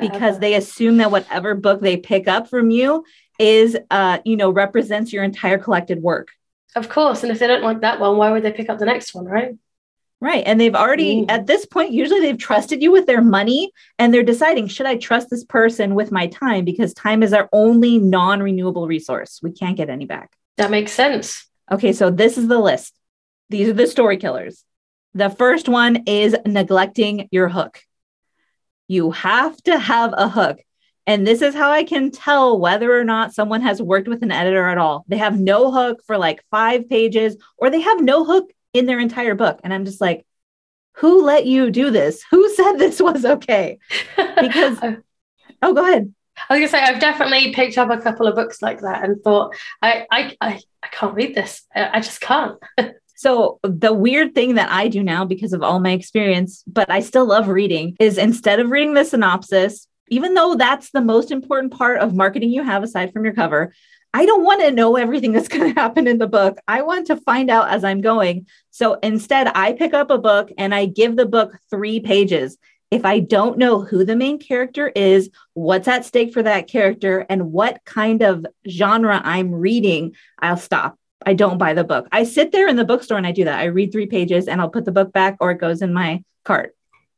because 0.00 0.38
they 0.38 0.54
assume 0.54 0.98
that 0.98 1.10
whatever 1.10 1.54
book 1.54 1.80
they 1.80 1.96
pick 1.96 2.28
up 2.28 2.48
from 2.48 2.70
you 2.70 3.04
is 3.38 3.76
uh 3.90 4.18
you 4.24 4.36
know 4.36 4.50
represents 4.50 5.12
your 5.12 5.24
entire 5.24 5.58
collected 5.58 6.02
work. 6.02 6.28
Of 6.74 6.88
course. 6.88 7.22
And 7.22 7.32
if 7.32 7.38
they 7.38 7.46
don't 7.46 7.62
like 7.62 7.80
that 7.80 8.00
one 8.00 8.16
why 8.16 8.30
would 8.30 8.42
they 8.42 8.52
pick 8.52 8.68
up 8.68 8.78
the 8.78 8.86
next 8.86 9.14
one 9.14 9.24
right? 9.24 9.56
Right. 10.20 10.42
And 10.44 10.60
they've 10.60 10.74
already 10.74 11.20
Ooh. 11.20 11.26
at 11.28 11.46
this 11.46 11.64
point 11.64 11.92
usually 11.92 12.20
they've 12.20 12.38
trusted 12.38 12.82
you 12.82 12.90
with 12.90 13.06
their 13.06 13.22
money 13.22 13.70
and 13.98 14.12
they're 14.12 14.24
deciding 14.24 14.66
should 14.66 14.86
i 14.86 14.96
trust 14.96 15.30
this 15.30 15.44
person 15.44 15.94
with 15.94 16.10
my 16.10 16.26
time? 16.26 16.64
Because 16.64 16.92
time 16.94 17.22
is 17.22 17.32
our 17.32 17.48
only 17.52 17.98
non-renewable 17.98 18.86
resource. 18.86 19.40
We 19.42 19.52
can't 19.52 19.76
get 19.76 19.90
any 19.90 20.06
back. 20.06 20.32
That 20.56 20.70
makes 20.70 20.92
sense. 20.92 21.46
Okay. 21.70 21.92
So 21.92 22.10
this 22.10 22.36
is 22.36 22.48
the 22.48 22.58
list. 22.58 22.94
These 23.50 23.68
are 23.68 23.74
the 23.74 23.86
story 23.86 24.16
killers. 24.16 24.64
The 25.14 25.30
first 25.30 25.68
one 25.68 26.04
is 26.06 26.36
neglecting 26.44 27.28
your 27.30 27.48
hook. 27.48 27.80
You 28.88 29.10
have 29.12 29.56
to 29.62 29.78
have 29.78 30.14
a 30.16 30.28
hook. 30.28 30.58
And 31.08 31.26
this 31.26 31.40
is 31.40 31.54
how 31.54 31.70
I 31.70 31.84
can 31.84 32.10
tell 32.10 32.60
whether 32.60 32.94
or 32.94 33.02
not 33.02 33.32
someone 33.32 33.62
has 33.62 33.80
worked 33.80 34.08
with 34.08 34.22
an 34.22 34.30
editor 34.30 34.68
at 34.68 34.76
all. 34.76 35.06
They 35.08 35.16
have 35.16 35.40
no 35.40 35.72
hook 35.72 36.02
for 36.06 36.18
like 36.18 36.44
five 36.50 36.86
pages, 36.86 37.38
or 37.56 37.70
they 37.70 37.80
have 37.80 38.02
no 38.02 38.26
hook 38.26 38.52
in 38.74 38.84
their 38.84 39.00
entire 39.00 39.34
book. 39.34 39.58
And 39.64 39.72
I'm 39.72 39.86
just 39.86 40.02
like, 40.02 40.26
who 40.96 41.24
let 41.24 41.46
you 41.46 41.70
do 41.70 41.90
this? 41.90 42.22
Who 42.30 42.54
said 42.54 42.74
this 42.74 43.00
was 43.00 43.24
okay? 43.24 43.78
Because, 44.16 44.78
oh, 45.62 45.72
go 45.72 45.82
ahead. 45.82 46.12
I 46.50 46.54
was 46.54 46.60
gonna 46.60 46.68
say 46.68 46.92
I've 46.92 47.00
definitely 47.00 47.54
picked 47.54 47.78
up 47.78 47.88
a 47.88 48.00
couple 48.02 48.26
of 48.26 48.34
books 48.34 48.60
like 48.60 48.82
that 48.82 49.02
and 49.02 49.20
thought 49.22 49.56
I 49.80 50.06
I 50.10 50.36
I, 50.40 50.60
I 50.82 50.88
can't 50.88 51.14
read 51.14 51.34
this. 51.34 51.64
I, 51.74 51.88
I 51.94 52.00
just 52.00 52.20
can't. 52.20 52.58
So 53.18 53.58
the 53.64 53.92
weird 53.92 54.32
thing 54.32 54.54
that 54.54 54.70
I 54.70 54.86
do 54.86 55.02
now 55.02 55.24
because 55.24 55.52
of 55.52 55.60
all 55.60 55.80
my 55.80 55.90
experience, 55.90 56.62
but 56.68 56.88
I 56.88 57.00
still 57.00 57.26
love 57.26 57.48
reading, 57.48 57.96
is 57.98 58.16
instead 58.16 58.60
of 58.60 58.70
reading 58.70 58.94
the 58.94 59.04
synopsis, 59.04 59.87
even 60.10 60.34
though 60.34 60.54
that's 60.54 60.90
the 60.90 61.00
most 61.00 61.30
important 61.30 61.72
part 61.72 61.98
of 62.00 62.14
marketing 62.14 62.50
you 62.50 62.62
have 62.62 62.82
aside 62.82 63.12
from 63.12 63.24
your 63.24 63.34
cover, 63.34 63.72
I 64.14 64.26
don't 64.26 64.44
want 64.44 64.62
to 64.62 64.70
know 64.70 64.96
everything 64.96 65.32
that's 65.32 65.48
going 65.54 65.72
to 65.72 65.80
happen 65.80 66.06
in 66.06 66.18
the 66.18 66.26
book. 66.26 66.58
I 66.66 66.82
want 66.82 67.06
to 67.08 67.16
find 67.16 67.50
out 67.50 67.70
as 67.70 67.84
I'm 67.84 68.00
going. 68.00 68.46
So 68.70 68.94
instead, 69.02 69.48
I 69.54 69.72
pick 69.72 69.94
up 69.94 70.10
a 70.10 70.18
book 70.18 70.50
and 70.56 70.74
I 70.74 70.86
give 70.86 71.16
the 71.16 71.26
book 71.26 71.56
three 71.70 72.00
pages. 72.00 72.56
if 72.90 73.04
I 73.04 73.18
don't 73.20 73.58
know 73.58 73.82
who 73.82 74.02
the 74.02 74.16
main 74.16 74.38
character 74.38 74.88
is, 74.88 75.28
what's 75.52 75.88
at 75.88 76.06
stake 76.06 76.32
for 76.32 76.42
that 76.42 76.68
character, 76.68 77.26
and 77.28 77.52
what 77.52 77.84
kind 77.84 78.22
of 78.22 78.46
genre 78.66 79.20
I'm 79.22 79.52
reading, 79.52 80.14
I'll 80.38 80.56
stop. 80.56 80.98
I 81.26 81.34
don't 81.34 81.58
buy 81.58 81.74
the 81.74 81.84
book. 81.84 82.08
I 82.12 82.24
sit 82.24 82.50
there 82.50 82.66
in 82.66 82.76
the 82.76 82.86
bookstore 82.86 83.18
and 83.18 83.26
I 83.26 83.32
do 83.32 83.44
that. 83.44 83.58
I 83.58 83.64
read 83.64 83.92
three 83.92 84.06
pages 84.06 84.48
and 84.48 84.60
I'll 84.60 84.70
put 84.70 84.86
the 84.86 84.92
book 84.92 85.12
back 85.12 85.36
or 85.40 85.50
it 85.50 85.58
goes 85.58 85.82
in 85.82 85.92
my 85.92 86.24
cart. 86.44 86.74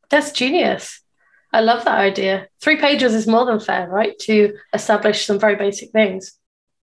That's 0.08 0.32
genius. 0.32 1.02
I 1.52 1.60
love 1.60 1.84
that 1.84 1.98
idea. 1.98 2.48
Three 2.60 2.76
pages 2.76 3.14
is 3.14 3.26
more 3.26 3.44
than 3.44 3.60
fair, 3.60 3.88
right? 3.88 4.18
To 4.20 4.54
establish 4.72 5.26
some 5.26 5.38
very 5.38 5.56
basic 5.56 5.90
things. 5.90 6.32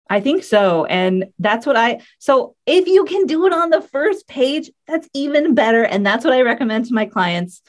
I 0.09 0.21
think 0.21 0.43
so. 0.43 0.85
And 0.85 1.25
that's 1.37 1.65
what 1.65 1.77
I, 1.77 2.01
so 2.17 2.55
if 2.65 2.87
you 2.87 3.05
can 3.05 3.25
do 3.25 3.45
it 3.45 3.53
on 3.53 3.69
the 3.69 3.81
first 3.81 4.27
page, 4.27 4.71
that's 4.87 5.07
even 5.13 5.53
better. 5.53 5.83
And 5.83 6.05
that's 6.05 6.25
what 6.25 6.33
I 6.33 6.41
recommend 6.41 6.85
to 6.85 6.95
my 6.95 7.05
clients. 7.05 7.61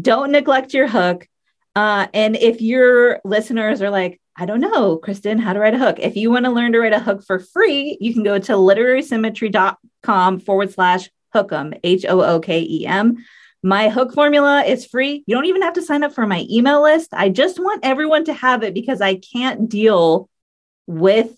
Don't 0.00 0.30
neglect 0.30 0.74
your 0.74 0.88
hook. 0.88 1.26
Uh, 1.74 2.06
and 2.12 2.36
if 2.36 2.60
your 2.60 3.20
listeners 3.24 3.80
are 3.80 3.90
like, 3.90 4.20
I 4.36 4.44
don't 4.44 4.60
know, 4.60 4.98
Kristin, 4.98 5.40
how 5.40 5.54
to 5.54 5.58
write 5.58 5.74
a 5.74 5.78
hook. 5.78 5.98
If 5.98 6.16
you 6.16 6.30
want 6.30 6.44
to 6.44 6.50
learn 6.50 6.72
to 6.72 6.80
write 6.80 6.92
a 6.92 7.00
hook 7.00 7.24
for 7.24 7.38
free, 7.38 7.96
you 8.00 8.12
can 8.12 8.22
go 8.22 8.38
to 8.38 8.52
literarysymmetry.com 8.52 10.40
forward 10.40 10.72
slash 10.72 11.08
hookem, 11.34 11.80
H 11.82 12.04
O 12.06 12.20
O 12.20 12.40
K 12.40 12.60
E 12.60 12.86
M. 12.86 13.24
My 13.62 13.88
hook 13.88 14.12
formula 14.12 14.62
is 14.64 14.86
free. 14.86 15.24
You 15.26 15.34
don't 15.34 15.46
even 15.46 15.62
have 15.62 15.74
to 15.74 15.82
sign 15.82 16.04
up 16.04 16.14
for 16.14 16.26
my 16.26 16.46
email 16.50 16.82
list. 16.82 17.08
I 17.12 17.28
just 17.28 17.58
want 17.58 17.84
everyone 17.84 18.24
to 18.26 18.32
have 18.32 18.62
it 18.62 18.74
because 18.74 19.00
I 19.00 19.16
can't 19.16 19.68
deal 19.68 20.28
with 20.86 21.34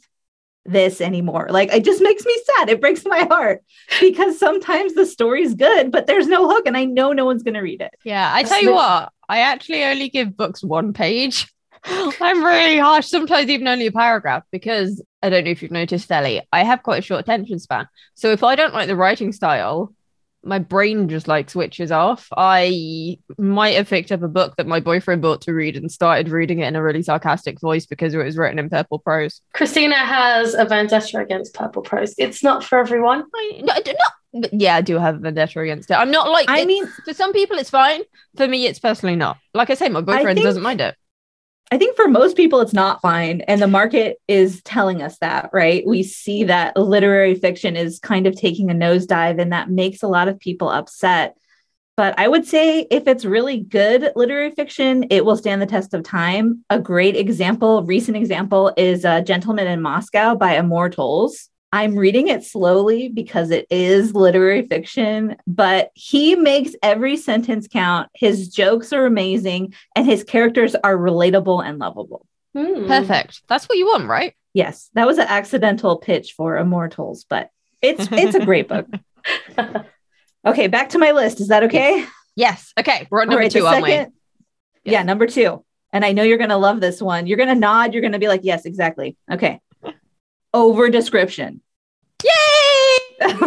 this 0.65 1.01
anymore. 1.01 1.49
Like 1.51 1.73
it 1.73 1.85
just 1.85 2.03
makes 2.03 2.25
me 2.25 2.37
sad. 2.45 2.69
It 2.69 2.81
breaks 2.81 3.05
my 3.05 3.21
heart 3.31 3.63
because 4.01 4.39
sometimes 4.39 4.95
the 4.95 5.07
story's 5.07 5.55
good, 5.55 5.91
but 5.91 6.07
there's 6.07 6.27
no 6.27 6.49
hook 6.49 6.67
and 6.67 6.77
I 6.77 6.85
know 6.85 7.13
no 7.13 7.25
one's 7.25 7.43
going 7.43 7.55
to 7.55 7.61
read 7.61 7.81
it. 7.81 7.93
Yeah, 8.05 8.31
I 8.33 8.43
tell 8.43 8.63
you 8.63 8.75
what, 8.75 9.11
I 9.29 9.41
actually 9.41 9.85
only 9.85 10.09
give 10.09 10.37
books 10.37 10.63
one 10.63 10.93
page. 10.93 11.53
I'm 11.85 12.45
really 12.45 12.79
harsh, 12.79 13.07
sometimes 13.07 13.49
even 13.49 13.69
only 13.69 13.87
a 13.87 13.93
paragraph, 13.93 14.43
because 14.51 15.03
I 15.23 15.31
don't 15.31 15.45
know 15.45 15.51
if 15.51 15.63
you've 15.63 15.71
noticed, 15.71 16.11
Ellie, 16.11 16.43
I 16.53 16.65
have 16.65 16.83
quite 16.83 16.99
a 16.99 17.03
short 17.03 17.21
attention 17.21 17.59
span. 17.61 17.89
So 18.15 18.33
if 18.33 18.43
I 18.43 18.57
don't 18.57 18.75
like 18.75 18.89
the 18.89 18.97
writing 18.97 19.33
style, 19.33 19.95
my 20.45 20.59
brain 20.59 21.09
just 21.09 21.29
like 21.29 21.51
switches 21.51 21.91
off. 21.91 22.29
I 22.37 23.19
might 23.37 23.77
have 23.77 23.89
picked 23.89 24.13
up 24.13 24.23
a 24.23 24.29
book 24.29 24.57
that 24.57 24.67
my 24.67 24.81
boyfriend 24.81 25.23
bought 25.23 25.43
to 25.43 25.53
read 25.53 25.77
and 25.77 25.91
started 25.91 26.29
reading 26.31 26.61
it 26.61 26.69
in 26.69 26.77
a 26.77 26.83
really 26.83 27.03
sarcastic 27.03 27.61
voice 27.61 27.87
because 27.87 28.15
it 28.15 28.19
was 28.19 28.37
written 28.37 28.59
in 28.59 28.71
purple 28.71 28.99
prose. 28.99 29.41
Christina 29.53 29.97
has 29.97 30.55
a 30.55 30.65
vendetta 30.65 31.19
against 31.19 31.55
purple 31.55 31.83
prose. 31.83 32.15
It's 32.19 32.43
not 32.43 32.65
for 32.65 32.79
everyone. 32.79 33.25
I, 33.35 33.61
no, 33.63 33.73
I 33.73 33.81
do 33.81 33.93
not. 33.93 34.53
Yeah, 34.53 34.77
I 34.77 34.81
do 34.81 34.99
have 34.99 35.17
a 35.17 35.19
vendetta 35.19 35.61
against 35.61 35.91
it. 35.91 35.95
I'm 35.95 36.11
not 36.11 36.31
like. 36.31 36.47
I 36.49 36.65
mean, 36.65 36.87
for 37.05 37.15
some 37.15 37.33
people 37.33 37.59
it's 37.59 37.71
fine. 37.71 38.03
For 38.37 38.47
me, 38.47 38.67
it's 38.67 38.79
personally 38.79 39.17
not. 39.17 39.39
Like 39.55 39.71
I 39.71 39.75
say, 39.75 39.89
my 39.89 40.01
boyfriend 40.03 40.37
think- 40.37 40.45
doesn't 40.45 40.63
mind 40.63 40.81
it. 40.81 40.95
I 41.71 41.77
think 41.77 41.97
for 41.97 42.09
most 42.09 42.37
people, 42.37 42.61
it's 42.61 42.73
not 42.73 43.03
fine. 43.03 43.43
And 43.43 43.61
the 43.61 43.67
market 43.67 44.17
is 44.27 44.63
telling 44.63 45.03
us 45.03 45.19
that, 45.19 45.51
right? 45.53 45.87
We 45.87 46.03
see 46.03 46.45
that 46.45 46.77
literary 46.77 47.35
fiction 47.35 47.77
is 47.77 47.99
kind 47.99 48.27
of 48.27 48.35
taking 48.35 48.71
a 48.71 48.75
nosedive, 48.75 49.41
and 49.41 49.53
that 49.53 49.71
makes 49.71 50.03
a 50.03 50.09
lot 50.09 50.29
of 50.29 50.41
people 50.41 50.71
upset. 50.71 51.37
But 51.97 52.19
I 52.19 52.29
would 52.29 52.47
say 52.47 52.87
if 52.91 53.07
it's 53.09 53.25
really 53.25 53.59
good 53.59 54.13
literary 54.15 54.53
fiction, 54.53 55.07
it 55.11 55.25
will 55.25 55.37
stand 55.37 55.61
the 55.61 55.67
test 55.67 55.93
of 55.95 56.05
time. 56.05 56.65
A 56.71 56.79
great 56.79 57.17
example, 57.17 57.83
recent 57.83 58.17
example, 58.17 58.73
is 58.77 59.05
uh, 59.05 59.19
A 59.21 59.23
Gentleman 59.23 59.67
in 59.67 59.83
Moscow 59.83 60.37
by 60.37 60.55
Amor. 60.55 60.91
I'm 61.73 61.97
reading 61.97 62.29
it 62.29 62.45
slowly 62.45 63.09
because 63.09 63.51
it 63.51 63.67
is 63.71 64.15
literary 64.15 64.67
fiction, 64.67 65.37
but 65.47 65.91
he 65.95 66.35
makes 66.35 66.73
every 66.83 67.17
sentence 67.17 67.69
count. 67.71 68.09
His 68.15 68.49
jokes 68.49 68.93
are 68.93 69.05
amazing 69.05 69.75
and 69.95 70.07
his 70.07 70.25
characters 70.25 70.75
are 70.83 70.97
relatable 70.97 71.63
and 71.65 71.79
lovable. 71.79 72.27
Hmm. 72.57 72.87
Perfect. 72.87 73.43
That's 73.49 73.69
what 73.69 73.77
you 73.77 73.87
want, 73.87 74.09
right? 74.09 74.35
Yes, 74.55 74.89
that 74.95 75.07
was 75.07 75.19
an 75.19 75.27
accidental 75.29 75.99
pitch 75.99 76.33
for 76.33 76.57
Amor 76.57 76.89
Towles, 76.89 77.25
but 77.29 77.51
it's 77.83 78.09
it's 78.11 78.35
a 78.35 78.45
great 78.45 78.69
book. 78.69 78.87
Okay, 80.47 80.69
back 80.69 80.91
to 80.91 80.99
my 80.99 81.11
list. 81.11 81.41
Is 81.41 81.49
that 81.49 81.65
okay? 81.65 82.07
Yes. 82.37 82.73
Okay. 82.79 83.07
We're 83.11 83.21
at 83.21 83.23
All 83.23 83.31
number 83.33 83.43
right, 83.43 83.51
two, 83.51 83.61
the 83.63 83.67
aren't 83.67 83.83
we? 83.83 83.91
second- 83.91 84.13
Yeah, 84.85 85.03
number 85.03 85.27
two. 85.27 85.65
And 85.93 86.05
I 86.05 86.13
know 86.13 86.23
you're 86.23 86.39
going 86.39 86.51
to 86.51 86.57
love 86.57 86.81
this 86.81 87.03
one. 87.03 87.27
You're 87.27 87.37
going 87.37 87.49
to 87.49 87.55
nod. 87.55 87.93
You're 87.93 88.01
going 88.03 88.13
to 88.13 88.19
be 88.21 88.29
like, 88.29 88.43
yes, 88.45 88.65
exactly. 88.65 89.17
Okay. 89.31 89.61
Over 90.55 90.89
description. 90.89 91.63
Yay! 92.25 93.27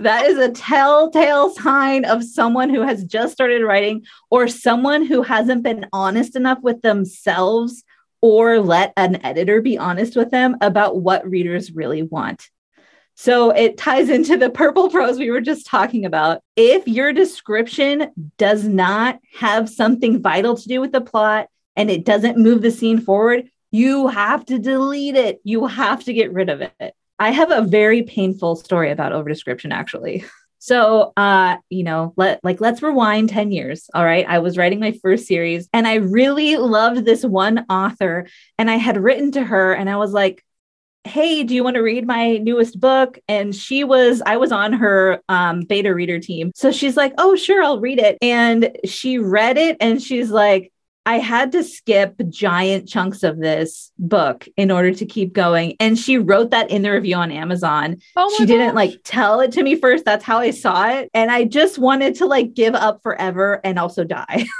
That 0.00 0.26
is 0.26 0.38
a 0.38 0.50
telltale 0.50 1.50
sign 1.50 2.04
of 2.04 2.24
someone 2.24 2.68
who 2.68 2.82
has 2.82 3.04
just 3.04 3.32
started 3.32 3.62
writing 3.62 4.04
or 4.28 4.48
someone 4.48 5.06
who 5.06 5.22
hasn't 5.22 5.62
been 5.62 5.86
honest 5.92 6.34
enough 6.34 6.58
with 6.62 6.82
themselves 6.82 7.84
or 8.20 8.58
let 8.58 8.92
an 8.96 9.24
editor 9.24 9.62
be 9.62 9.78
honest 9.78 10.16
with 10.16 10.30
them 10.30 10.56
about 10.60 11.00
what 11.00 11.28
readers 11.28 11.70
really 11.70 12.02
want. 12.02 12.48
So 13.14 13.50
it 13.50 13.76
ties 13.76 14.08
into 14.08 14.36
the 14.36 14.50
purple 14.50 14.90
prose 14.90 15.18
we 15.18 15.30
were 15.30 15.40
just 15.40 15.66
talking 15.66 16.04
about. 16.04 16.40
If 16.56 16.88
your 16.88 17.12
description 17.12 18.10
does 18.36 18.64
not 18.64 19.20
have 19.38 19.68
something 19.68 20.20
vital 20.20 20.56
to 20.56 20.68
do 20.68 20.80
with 20.80 20.90
the 20.90 21.00
plot 21.00 21.46
and 21.76 21.88
it 21.88 22.04
doesn't 22.04 22.36
move 22.36 22.62
the 22.62 22.72
scene 22.72 23.00
forward, 23.00 23.48
you 23.74 24.06
have 24.06 24.46
to 24.46 24.60
delete 24.60 25.16
it. 25.16 25.40
You 25.42 25.66
have 25.66 26.04
to 26.04 26.12
get 26.12 26.32
rid 26.32 26.48
of 26.48 26.60
it. 26.60 26.94
I 27.18 27.30
have 27.30 27.50
a 27.50 27.62
very 27.62 28.04
painful 28.04 28.54
story 28.54 28.92
about 28.92 29.12
overdescription 29.12 29.72
actually. 29.72 30.24
So, 30.60 31.12
uh, 31.18 31.58
you 31.68 31.82
know, 31.82 32.14
let 32.16 32.42
like 32.42 32.58
let's 32.58 32.82
rewind 32.82 33.28
10 33.28 33.50
years. 33.52 33.90
All 33.92 34.02
right. 34.02 34.24
I 34.26 34.38
was 34.38 34.56
writing 34.56 34.80
my 34.80 34.92
first 35.02 35.26
series 35.26 35.68
and 35.74 35.86
I 35.86 35.96
really 35.96 36.56
loved 36.56 37.04
this 37.04 37.22
one 37.22 37.66
author 37.68 38.26
and 38.58 38.70
I 38.70 38.76
had 38.76 38.96
written 38.96 39.30
to 39.32 39.44
her 39.44 39.74
and 39.74 39.90
I 39.90 39.96
was 39.96 40.12
like, 40.12 40.42
"Hey, 41.02 41.42
do 41.42 41.54
you 41.54 41.62
want 41.62 41.74
to 41.74 41.82
read 41.82 42.06
my 42.06 42.38
newest 42.38 42.80
book?" 42.80 43.18
And 43.28 43.54
she 43.54 43.84
was 43.84 44.22
I 44.24 44.38
was 44.38 44.52
on 44.52 44.72
her 44.72 45.20
um 45.28 45.64
beta 45.64 45.94
reader 45.94 46.18
team. 46.18 46.50
So 46.54 46.72
she's 46.72 46.96
like, 46.96 47.12
"Oh, 47.18 47.36
sure, 47.36 47.62
I'll 47.62 47.80
read 47.80 47.98
it." 47.98 48.16
And 48.22 48.74
she 48.86 49.18
read 49.18 49.58
it 49.58 49.76
and 49.80 50.00
she's 50.02 50.30
like, 50.30 50.72
I 51.06 51.18
had 51.18 51.52
to 51.52 51.62
skip 51.62 52.14
giant 52.30 52.88
chunks 52.88 53.22
of 53.22 53.38
this 53.38 53.92
book 53.98 54.48
in 54.56 54.70
order 54.70 54.92
to 54.92 55.04
keep 55.04 55.34
going. 55.34 55.76
And 55.78 55.98
she 55.98 56.16
wrote 56.16 56.50
that 56.50 56.70
in 56.70 56.82
the 56.82 56.90
review 56.90 57.16
on 57.16 57.30
Amazon. 57.30 57.98
Oh 58.16 58.30
my 58.30 58.36
she 58.36 58.46
didn't 58.46 58.68
gosh. 58.68 58.74
like 58.74 59.00
tell 59.04 59.40
it 59.40 59.52
to 59.52 59.62
me 59.62 59.76
first. 59.76 60.04
That's 60.04 60.24
how 60.24 60.38
I 60.38 60.50
saw 60.50 60.88
it. 60.88 61.10
And 61.12 61.30
I 61.30 61.44
just 61.44 61.78
wanted 61.78 62.14
to 62.16 62.26
like 62.26 62.54
give 62.54 62.74
up 62.74 63.02
forever 63.02 63.60
and 63.64 63.78
also 63.78 64.04
die. 64.04 64.46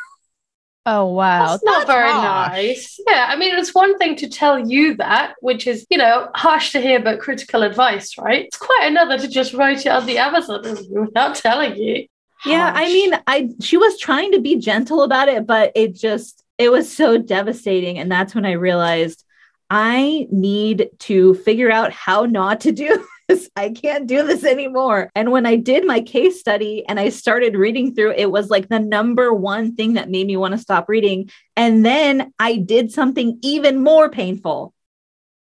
Oh 0.87 1.07
wow. 1.07 1.47
That's 1.47 1.65
not 1.65 1.87
very 1.87 2.11
harsh. 2.11 2.53
nice. 2.53 3.01
Yeah, 3.09 3.27
I 3.31 3.37
mean, 3.37 3.55
it's 3.55 3.75
one 3.75 3.97
thing 3.97 4.17
to 4.17 4.29
tell 4.29 4.59
you 4.59 4.95
that, 4.97 5.33
which 5.41 5.67
is, 5.67 5.87
you 5.89 5.97
know, 5.97 6.29
harsh 6.35 6.73
to 6.73 6.81
hear, 6.81 7.01
but 7.01 7.21
critical 7.21 7.63
advice, 7.63 8.19
right? 8.19 8.45
It's 8.45 8.59
quite 8.59 8.83
another 8.85 9.19
to 9.19 9.27
just 9.27 9.55
write 9.55 9.87
it 9.87 9.89
on 9.89 10.05
the 10.05 10.19
Amazon 10.19 10.63
review 10.63 11.05
without 11.07 11.37
telling 11.37 11.77
you. 11.77 12.07
Yeah, 12.47 12.73
I 12.75 12.87
mean, 12.87 13.15
I 13.27 13.51
she 13.61 13.77
was 13.77 13.99
trying 13.99 14.33
to 14.33 14.41
be 14.41 14.57
gentle 14.57 15.03
about 15.03 15.29
it, 15.29 15.47
but 15.47 15.73
it 15.75 15.95
just 15.95 16.45
it 16.59 16.71
was 16.71 16.95
so 16.95 17.19
devastating. 17.19 17.99
And 17.99 18.11
that's 18.11 18.35
when 18.35 18.47
I 18.47 18.53
realized 18.53 19.25
I 19.71 20.27
need 20.31 20.91
to 21.01 21.35
figure 21.35 21.71
out 21.71 21.93
how 21.93 22.27
not 22.27 22.61
to 22.61 22.73
do 22.73 23.07
this. 23.29 23.49
I 23.57 23.71
can't 23.71 24.07
do 24.07 24.27
this 24.27 24.45
anymore. 24.45 25.11
And 25.15 25.33
when 25.33 25.47
I 25.47 25.57
did 25.57 25.87
my 25.87 26.01
case 26.01 26.39
study 26.39 26.85
and 26.87 27.01
I 27.01 27.09
started 27.09 27.57
reading 27.57 27.95
through, 27.95 28.13
it 28.13 28.31
was 28.31 28.51
like 28.51 28.69
the 28.69 28.79
number 28.79 29.33
one 29.33 29.75
thing 29.75 29.95
that 29.95 30.11
made 30.11 30.27
me 30.27 30.37
want 30.37 30.53
to 30.53 30.59
stop 30.59 30.89
reading. 30.89 31.31
And 31.57 31.85
then 31.85 32.33
I 32.39 32.59
did 32.59 32.93
something 32.93 33.39
even 33.43 33.83
more 33.83 34.11
painful. 34.11 34.74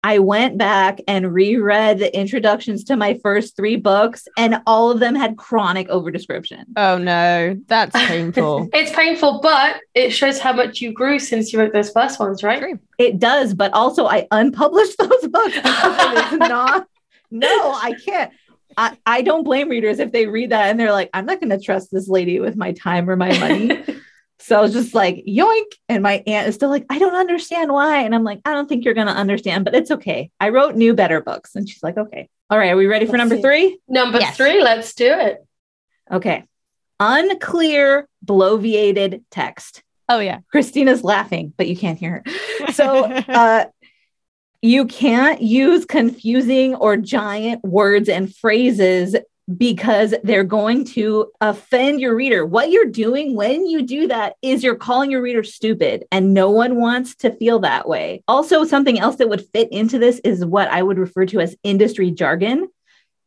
I 0.03 0.19
went 0.19 0.57
back 0.57 0.99
and 1.07 1.33
reread 1.33 1.99
the 1.99 2.15
introductions 2.15 2.83
to 2.85 2.97
my 2.97 3.19
first 3.23 3.55
three 3.55 3.77
books, 3.77 4.27
and 4.37 4.61
all 4.67 4.91
of 4.91 4.99
them 4.99 5.15
had 5.15 5.37
chronic 5.37 5.87
overdescription. 5.87 6.65
Oh 6.75 6.97
no, 6.97 7.57
that's 7.67 7.95
painful. 8.07 8.69
It's 8.73 8.91
painful, 8.91 9.39
but 9.41 9.77
it 9.93 10.09
shows 10.09 10.39
how 10.39 10.51
much 10.51 10.81
you 10.81 10.91
grew 10.91 11.19
since 11.19 11.53
you 11.53 11.59
wrote 11.59 11.73
those 11.73 11.89
first 11.91 12.19
ones, 12.19 12.43
right? 12.43 12.59
True. 12.59 12.79
It 12.97 13.19
does, 13.19 13.53
but 13.53 13.71
also 13.73 14.05
I 14.05 14.27
unpublished 14.31 14.97
those 14.99 15.27
books 15.27 15.55
it 15.55 16.33
is 16.33 16.39
not. 16.39 16.87
No, 17.31 17.47
I 17.47 17.95
can't. 18.05 18.31
I, 18.75 18.97
I 19.05 19.21
don't 19.21 19.43
blame 19.43 19.69
readers 19.69 19.99
if 19.99 20.11
they 20.11 20.27
read 20.27 20.49
that 20.49 20.69
and 20.69 20.79
they're 20.79 20.91
like, 20.91 21.09
I'm 21.13 21.25
not 21.25 21.39
going 21.39 21.51
to 21.51 21.59
trust 21.59 21.91
this 21.91 22.07
lady 22.07 22.39
with 22.39 22.55
my 22.55 22.71
time 22.73 23.09
or 23.09 23.15
my 23.15 23.37
money. 23.39 23.83
So 24.43 24.57
I 24.57 24.61
was 24.61 24.73
just 24.73 24.93
like, 24.93 25.23
yoink. 25.27 25.65
And 25.89 26.03
my 26.03 26.23
aunt 26.27 26.47
is 26.47 26.55
still 26.55 26.69
like, 26.69 26.85
I 26.89 26.99
don't 26.99 27.15
understand 27.15 27.71
why. 27.71 28.01
And 28.03 28.13
I'm 28.13 28.23
like, 28.23 28.41
I 28.45 28.53
don't 28.53 28.67
think 28.67 28.83
you're 28.85 28.93
going 28.93 29.07
to 29.07 29.13
understand, 29.13 29.65
but 29.65 29.73
it's 29.75 29.89
okay. 29.91 30.29
I 30.39 30.49
wrote 30.49 30.75
new, 30.75 30.93
better 30.93 31.21
books. 31.21 31.55
And 31.55 31.67
she's 31.67 31.81
like, 31.83 31.97
okay. 31.97 32.29
All 32.49 32.57
right. 32.57 32.71
Are 32.71 32.77
we 32.77 32.85
ready 32.87 33.05
for 33.05 33.13
Let's 33.13 33.19
number 33.29 33.35
see. 33.37 33.41
three? 33.41 33.79
Number 33.87 34.19
Yes. 34.19 34.35
three, 34.37 34.61
let's 34.61 34.93
do 34.93 35.11
it. 35.11 35.45
Okay. 36.11 36.43
Unclear, 36.99 38.07
bloviated 38.25 39.23
text. 39.31 39.83
oh 40.09 40.19
yeah. 40.19 40.39
Christina's 40.51 41.03
laughing, 41.03 41.53
but 41.57 41.67
you 41.67 41.75
can't 41.77 41.97
hear 41.99 42.23
her. 42.25 42.71
So 42.73 43.03
uh, 43.05 43.65
you 44.61 44.85
can't 44.85 45.41
use 45.41 45.85
confusing 45.85 46.75
or 46.75 46.95
giant 46.97 47.63
words 47.63 48.07
and 48.09 48.33
phrases 48.33 49.15
because 49.57 50.13
they're 50.23 50.43
going 50.43 50.85
to 50.85 51.29
offend 51.41 51.99
your 51.99 52.15
reader. 52.15 52.45
What 52.45 52.71
you're 52.71 52.85
doing 52.85 53.35
when 53.35 53.65
you 53.65 53.81
do 53.81 54.07
that 54.07 54.35
is 54.41 54.63
you're 54.63 54.75
calling 54.75 55.11
your 55.11 55.21
reader 55.21 55.43
stupid, 55.43 56.05
and 56.11 56.33
no 56.33 56.49
one 56.49 56.77
wants 56.77 57.15
to 57.17 57.31
feel 57.31 57.59
that 57.59 57.87
way. 57.87 58.23
Also, 58.27 58.63
something 58.63 58.99
else 58.99 59.17
that 59.17 59.29
would 59.29 59.45
fit 59.53 59.71
into 59.71 59.99
this 59.99 60.19
is 60.23 60.45
what 60.45 60.69
I 60.69 60.81
would 60.81 60.97
refer 60.97 61.25
to 61.27 61.41
as 61.41 61.57
industry 61.63 62.11
jargon. 62.11 62.69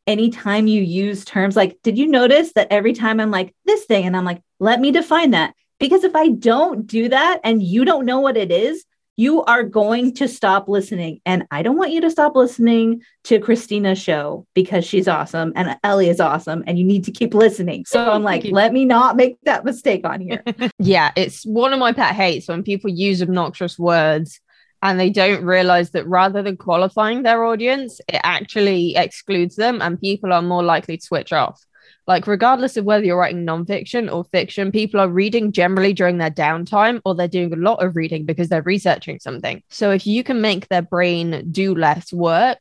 Anytime 0.07 0.67
you 0.67 0.81
use 0.81 1.23
terms 1.25 1.55
like, 1.55 1.77
did 1.83 1.97
you 1.97 2.07
notice 2.07 2.53
that 2.53 2.71
every 2.71 2.93
time 2.93 3.19
I'm 3.19 3.31
like 3.31 3.53
this 3.65 3.85
thing, 3.85 4.05
and 4.05 4.17
I'm 4.17 4.25
like, 4.25 4.41
let 4.59 4.79
me 4.79 4.91
define 4.91 5.31
that? 5.31 5.53
Because 5.79 6.03
if 6.03 6.15
I 6.15 6.29
don't 6.29 6.87
do 6.87 7.09
that 7.09 7.41
and 7.43 7.61
you 7.61 7.85
don't 7.85 8.05
know 8.05 8.21
what 8.21 8.37
it 8.37 8.51
is, 8.51 8.83
you 9.17 9.43
are 9.45 9.63
going 9.63 10.13
to 10.13 10.27
stop 10.27 10.69
listening. 10.69 11.19
And 11.25 11.45
I 11.49 11.63
don't 11.63 11.75
want 11.75 11.91
you 11.91 12.01
to 12.01 12.11
stop 12.11 12.35
listening 12.35 13.01
to 13.25 13.39
Christina's 13.39 13.97
show 13.97 14.45
because 14.53 14.85
she's 14.85 15.07
awesome 15.07 15.51
and 15.55 15.75
Ellie 15.83 16.07
is 16.07 16.19
awesome 16.19 16.63
and 16.67 16.77
you 16.77 16.85
need 16.85 17.03
to 17.05 17.11
keep 17.11 17.33
listening. 17.33 17.83
So 17.85 18.11
I'm 18.11 18.21
like, 18.21 18.45
let 18.45 18.71
me 18.71 18.85
not 18.85 19.15
make 19.15 19.37
that 19.43 19.65
mistake 19.65 20.05
on 20.05 20.21
here. 20.21 20.43
yeah, 20.79 21.11
it's 21.15 21.43
one 21.45 21.73
of 21.73 21.79
my 21.79 21.93
pet 21.93 22.15
hates 22.15 22.47
when 22.47 22.61
people 22.61 22.91
use 22.91 23.21
obnoxious 23.23 23.79
words 23.79 24.39
and 24.83 24.99
they 24.99 25.09
don't 25.09 25.43
realize 25.43 25.89
that 25.91 26.07
rather 26.07 26.43
than 26.43 26.55
qualifying 26.55 27.23
their 27.23 27.43
audience, 27.43 27.99
it 28.07 28.21
actually 28.23 28.95
excludes 28.95 29.55
them 29.55 29.81
and 29.81 29.99
people 29.99 30.31
are 30.31 30.43
more 30.43 30.63
likely 30.63 30.97
to 30.97 31.03
switch 31.03 31.33
off. 31.33 31.65
Like, 32.07 32.25
regardless 32.25 32.77
of 32.77 32.85
whether 32.85 33.03
you're 33.03 33.17
writing 33.17 33.45
nonfiction 33.45 34.11
or 34.11 34.23
fiction, 34.23 34.71
people 34.71 34.99
are 35.01 35.09
reading 35.09 35.51
generally 35.51 35.91
during 35.91 36.17
their 36.17 36.31
downtime 36.31 37.01
or 37.03 37.13
they're 37.13 37.27
doing 37.27 37.51
a 37.51 37.57
lot 37.57 37.83
of 37.83 37.97
reading 37.97 38.25
because 38.25 38.47
they're 38.47 38.61
researching 38.61 39.19
something. 39.19 39.61
So, 39.69 39.91
if 39.91 40.07
you 40.07 40.23
can 40.23 40.39
make 40.39 40.69
their 40.69 40.81
brain 40.81 41.49
do 41.51 41.75
less 41.75 42.13
work, 42.13 42.59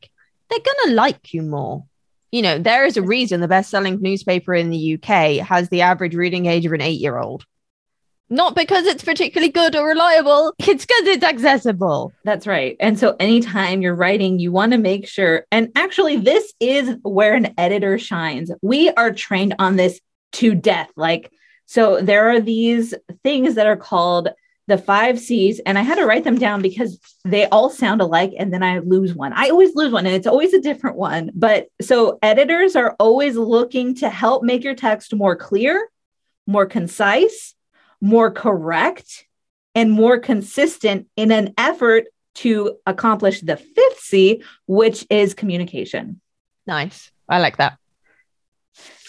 they're 0.51 0.59
going 0.59 0.89
to 0.89 0.95
like 0.95 1.33
you 1.33 1.43
more. 1.43 1.85
You 2.33 2.43
know, 2.43 2.59
there 2.59 2.85
is 2.85 2.97
a 2.97 3.03
reason 3.03 3.41
the 3.41 3.49
best 3.49 3.71
selling 3.71 4.03
newspaper 4.03 4.53
in 4.53 4.71
the 4.71 4.95
UK 4.95 5.47
has 5.47 5.69
the 5.69 5.83
average 5.83 6.17
reading 6.17 6.47
age 6.47 6.67
of 6.67 6.73
an 6.73 6.81
eight 6.81 7.01
year 7.01 7.19
old. 7.19 7.45
Not 8.29 8.57
because 8.57 8.87
it's 8.87 9.05
particularly 9.05 9.53
good 9.53 9.77
or 9.77 9.87
reliable, 9.87 10.53
it's 10.59 10.85
because 10.85 11.07
it's 11.07 11.25
accessible. 11.25 12.13
That's 12.25 12.47
right. 12.47 12.77
And 12.81 12.99
so 12.99 13.15
anytime 13.21 13.83
you're 13.83 13.95
writing, 13.95 14.39
you 14.41 14.51
want 14.51 14.73
to 14.73 14.79
make 14.79 15.07
sure, 15.07 15.47
and 15.53 15.71
actually, 15.77 16.17
this 16.17 16.53
is 16.59 16.97
where 17.03 17.35
an 17.35 17.55
editor 17.57 17.99
shines. 17.99 18.51
We 18.63 18.91
are 18.91 19.13
trained 19.13 19.55
on 19.59 19.77
this 19.77 20.01
to 20.33 20.55
death. 20.55 20.91
Like, 20.97 21.31
so 21.67 22.01
there 22.01 22.31
are 22.31 22.41
these 22.41 22.95
things 23.23 23.55
that 23.55 23.67
are 23.67 23.77
called 23.77 24.29
the 24.69 24.79
five 24.79 25.21
C's, 25.21 25.61
and 25.61 25.79
I 25.79 25.83
had 25.83 25.95
to 25.95 26.07
write 26.07 26.25
them 26.25 26.39
down 26.39 26.61
because 26.61 26.99
they 27.25 27.47
all 27.47 27.71
sound 27.71 28.01
alike, 28.01 28.33
and 28.37 28.53
then 28.53 28.65
I 28.65 28.81
lose 28.81 29.15
one. 29.15 29.33
I 29.33 29.51
always 29.51 29.77
lose 29.77 29.93
one, 29.93 30.07
and 30.07 30.15
it's 30.17 30.27
always 30.27 30.53
a 30.53 30.61
different 30.61 30.97
one. 30.97 31.31
But 31.35 31.69
so 31.81 32.19
editors 32.23 32.75
are 32.75 32.97
always 32.99 33.37
looking 33.37 33.95
to 33.97 34.11
help 34.11 34.43
make 34.43 34.65
your 34.65 34.75
text 34.75 35.15
more 35.15 35.37
clear, 35.37 35.89
more 36.49 36.67
concise, 36.67 37.55
more 38.01 38.31
correct 38.31 39.27
and 39.75 39.91
more 39.91 40.19
consistent 40.19 41.07
in 41.17 41.31
an 41.31 41.55
effort 41.59 42.05
to 42.37 42.77
accomplish 42.87 43.41
the 43.41 43.57
fifth 43.57 44.01
C, 44.01 44.43
which 44.67 45.07
is 45.11 45.35
communication. 45.35 46.21
Nice. 46.67 47.11
I 47.29 47.41
like 47.41 47.57
that. 47.59 47.79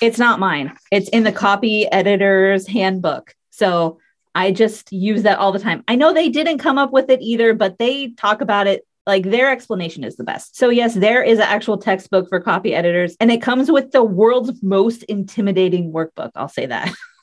It's 0.01 0.19
not 0.19 0.39
mine, 0.39 0.75
it's 0.91 1.09
in 1.09 1.23
the 1.23 1.31
copy 1.31 1.91
editor's 1.91 2.67
handbook. 2.67 3.33
So 3.49 3.99
I 4.35 4.51
just 4.51 4.91
use 4.91 5.23
that 5.23 5.39
all 5.39 5.51
the 5.51 5.59
time. 5.59 5.83
I 5.87 5.95
know 5.95 6.13
they 6.13 6.29
didn't 6.29 6.59
come 6.59 6.77
up 6.77 6.91
with 6.91 7.09
it 7.09 7.21
either, 7.21 7.53
but 7.55 7.79
they 7.79 8.09
talk 8.09 8.41
about 8.41 8.67
it 8.67 8.85
like 9.07 9.23
their 9.23 9.49
explanation 9.49 10.03
is 10.03 10.17
the 10.17 10.23
best. 10.23 10.57
So, 10.57 10.69
yes, 10.69 10.93
there 10.93 11.23
is 11.23 11.39
an 11.39 11.45
actual 11.45 11.77
textbook 11.77 12.29
for 12.29 12.39
copy 12.41 12.75
editors, 12.75 13.15
and 13.19 13.31
it 13.31 13.41
comes 13.41 13.71
with 13.71 13.91
the 13.91 14.03
world's 14.03 14.61
most 14.61 15.03
intimidating 15.03 15.91
workbook. 15.91 16.31
I'll 16.35 16.49
say 16.49 16.67
that. 16.67 16.93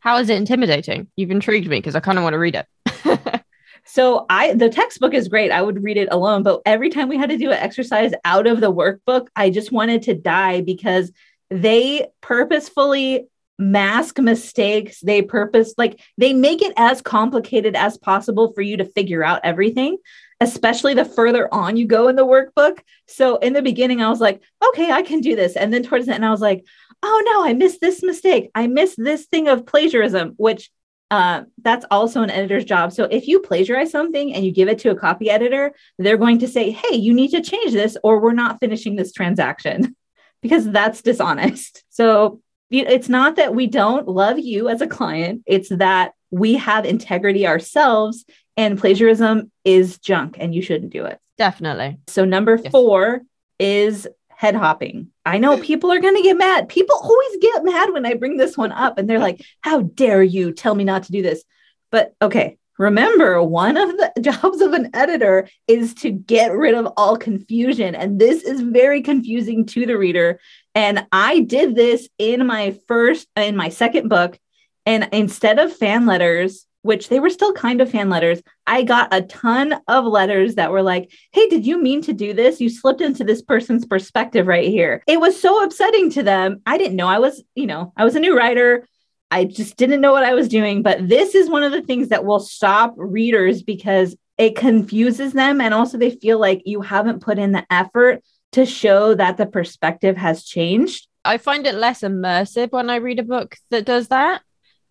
How 0.00 0.18
is 0.18 0.28
it 0.28 0.36
intimidating? 0.36 1.08
You've 1.16 1.30
intrigued 1.30 1.68
me 1.68 1.78
because 1.78 1.94
I 1.94 2.00
kind 2.00 2.18
of 2.18 2.24
want 2.24 2.34
to 2.34 2.38
read 2.38 2.56
it. 2.56 3.44
so 3.84 4.26
I 4.28 4.54
the 4.54 4.68
textbook 4.68 5.14
is 5.14 5.28
great. 5.28 5.52
I 5.52 5.62
would 5.62 5.82
read 5.82 5.96
it 5.96 6.08
alone, 6.10 6.42
but 6.42 6.62
every 6.66 6.90
time 6.90 7.08
we 7.08 7.18
had 7.18 7.30
to 7.30 7.38
do 7.38 7.50
an 7.50 7.58
exercise 7.58 8.12
out 8.24 8.46
of 8.46 8.60
the 8.60 8.72
workbook, 8.72 9.28
I 9.36 9.50
just 9.50 9.72
wanted 9.72 10.02
to 10.02 10.14
die 10.14 10.62
because 10.62 11.12
they 11.50 12.08
purposefully 12.20 13.28
mask 13.58 14.18
mistakes. 14.18 15.00
They 15.00 15.22
purpose 15.22 15.74
like 15.76 16.00
they 16.16 16.32
make 16.32 16.62
it 16.62 16.72
as 16.76 17.02
complicated 17.02 17.76
as 17.76 17.98
possible 17.98 18.52
for 18.54 18.62
you 18.62 18.78
to 18.78 18.84
figure 18.84 19.22
out 19.22 19.40
everything 19.44 19.98
especially 20.40 20.94
the 20.94 21.04
further 21.04 21.52
on 21.52 21.76
you 21.76 21.86
go 21.86 22.08
in 22.08 22.16
the 22.16 22.26
workbook. 22.26 22.78
So 23.06 23.36
in 23.36 23.52
the 23.52 23.62
beginning, 23.62 24.00
I 24.00 24.08
was 24.08 24.20
like, 24.20 24.40
okay, 24.68 24.90
I 24.90 25.02
can 25.02 25.20
do 25.20 25.36
this. 25.36 25.54
And 25.54 25.72
then 25.72 25.82
towards 25.82 26.06
the 26.06 26.14
end, 26.14 26.24
I 26.24 26.30
was 26.30 26.40
like, 26.40 26.64
oh 27.02 27.22
no, 27.24 27.44
I 27.44 27.52
missed 27.54 27.80
this 27.80 28.02
mistake. 28.02 28.50
I 28.54 28.66
missed 28.66 28.96
this 29.02 29.26
thing 29.26 29.48
of 29.48 29.66
plagiarism, 29.66 30.34
which 30.36 30.70
uh, 31.10 31.42
that's 31.60 31.84
also 31.90 32.22
an 32.22 32.30
editor's 32.30 32.64
job. 32.64 32.92
So 32.92 33.04
if 33.04 33.26
you 33.26 33.40
plagiarize 33.40 33.90
something 33.90 34.32
and 34.32 34.44
you 34.44 34.52
give 34.52 34.68
it 34.68 34.78
to 34.80 34.90
a 34.90 34.96
copy 34.96 35.28
editor, 35.28 35.74
they're 35.98 36.16
going 36.16 36.38
to 36.38 36.48
say, 36.48 36.70
hey, 36.70 36.94
you 36.94 37.12
need 37.12 37.30
to 37.32 37.42
change 37.42 37.72
this 37.72 37.96
or 38.04 38.20
we're 38.20 38.32
not 38.32 38.60
finishing 38.60 38.94
this 38.94 39.12
transaction 39.12 39.96
because 40.42 40.70
that's 40.70 41.02
dishonest. 41.02 41.82
So 41.90 42.40
it's 42.70 43.08
not 43.08 43.36
that 43.36 43.54
we 43.54 43.66
don't 43.66 44.06
love 44.06 44.38
you 44.38 44.68
as 44.68 44.80
a 44.80 44.86
client, 44.86 45.42
it's 45.46 45.70
that 45.70 46.12
we 46.30 46.54
have 46.54 46.84
integrity 46.84 47.44
ourselves 47.44 48.24
and 48.56 48.78
plagiarism 48.78 49.50
is 49.64 49.98
junk 49.98 50.36
and 50.38 50.54
you 50.54 50.62
shouldn't 50.62 50.92
do 50.92 51.04
it. 51.06 51.18
Definitely. 51.38 51.98
So, 52.06 52.24
number 52.24 52.60
yes. 52.62 52.70
four 52.70 53.22
is 53.58 54.06
head 54.40 54.54
hopping. 54.54 55.08
I 55.26 55.36
know 55.36 55.58
people 55.60 55.92
are 55.92 56.00
going 56.00 56.16
to 56.16 56.22
get 56.22 56.38
mad. 56.38 56.68
People 56.68 56.96
always 56.96 57.36
get 57.42 57.62
mad 57.62 57.92
when 57.92 58.06
I 58.06 58.14
bring 58.14 58.38
this 58.38 58.56
one 58.56 58.72
up 58.72 58.96
and 58.96 59.08
they're 59.08 59.18
like, 59.18 59.44
How 59.60 59.82
dare 59.82 60.22
you 60.22 60.52
tell 60.52 60.74
me 60.74 60.84
not 60.84 61.04
to 61.04 61.12
do 61.12 61.20
this? 61.20 61.44
But 61.92 62.14
okay, 62.22 62.56
remember, 62.78 63.42
one 63.42 63.76
of 63.76 63.90
the 63.90 64.12
jobs 64.22 64.62
of 64.62 64.72
an 64.72 64.90
editor 64.94 65.46
is 65.68 65.92
to 65.96 66.10
get 66.10 66.52
rid 66.52 66.74
of 66.74 66.90
all 66.96 67.18
confusion. 67.18 67.94
And 67.94 68.18
this 68.18 68.42
is 68.42 68.62
very 68.62 69.02
confusing 69.02 69.66
to 69.66 69.84
the 69.84 69.98
reader. 69.98 70.40
And 70.74 71.06
I 71.12 71.40
did 71.40 71.74
this 71.74 72.08
in 72.18 72.46
my 72.46 72.78
first, 72.88 73.28
in 73.36 73.56
my 73.56 73.68
second 73.68 74.08
book. 74.08 74.38
And 74.86 75.06
instead 75.12 75.58
of 75.58 75.76
fan 75.76 76.06
letters, 76.06 76.66
which 76.82 77.08
they 77.08 77.20
were 77.20 77.30
still 77.30 77.52
kind 77.52 77.80
of 77.80 77.90
fan 77.90 78.08
letters. 78.08 78.42
I 78.66 78.82
got 78.82 79.12
a 79.12 79.22
ton 79.22 79.80
of 79.88 80.04
letters 80.04 80.54
that 80.54 80.70
were 80.70 80.82
like, 80.82 81.12
Hey, 81.32 81.48
did 81.48 81.66
you 81.66 81.82
mean 81.82 82.02
to 82.02 82.12
do 82.12 82.32
this? 82.32 82.60
You 82.60 82.70
slipped 82.70 83.00
into 83.00 83.24
this 83.24 83.42
person's 83.42 83.86
perspective 83.86 84.46
right 84.46 84.68
here. 84.68 85.02
It 85.06 85.20
was 85.20 85.40
so 85.40 85.62
upsetting 85.62 86.10
to 86.10 86.22
them. 86.22 86.62
I 86.66 86.78
didn't 86.78 86.96
know 86.96 87.08
I 87.08 87.18
was, 87.18 87.42
you 87.54 87.66
know, 87.66 87.92
I 87.96 88.04
was 88.04 88.16
a 88.16 88.20
new 88.20 88.36
writer. 88.36 88.86
I 89.30 89.44
just 89.44 89.76
didn't 89.76 90.00
know 90.00 90.12
what 90.12 90.24
I 90.24 90.34
was 90.34 90.48
doing. 90.48 90.82
But 90.82 91.08
this 91.08 91.34
is 91.34 91.50
one 91.50 91.62
of 91.62 91.72
the 91.72 91.82
things 91.82 92.08
that 92.08 92.24
will 92.24 92.40
stop 92.40 92.94
readers 92.96 93.62
because 93.62 94.16
it 94.38 94.56
confuses 94.56 95.32
them. 95.32 95.60
And 95.60 95.74
also, 95.74 95.98
they 95.98 96.10
feel 96.10 96.40
like 96.40 96.62
you 96.64 96.80
haven't 96.80 97.22
put 97.22 97.38
in 97.38 97.52
the 97.52 97.64
effort 97.70 98.24
to 98.52 98.66
show 98.66 99.14
that 99.14 99.36
the 99.36 99.46
perspective 99.46 100.16
has 100.16 100.44
changed. 100.44 101.06
I 101.24 101.38
find 101.38 101.66
it 101.66 101.74
less 101.74 102.00
immersive 102.00 102.72
when 102.72 102.90
I 102.90 102.96
read 102.96 103.18
a 103.18 103.22
book 103.22 103.56
that 103.70 103.84
does 103.84 104.08
that 104.08 104.42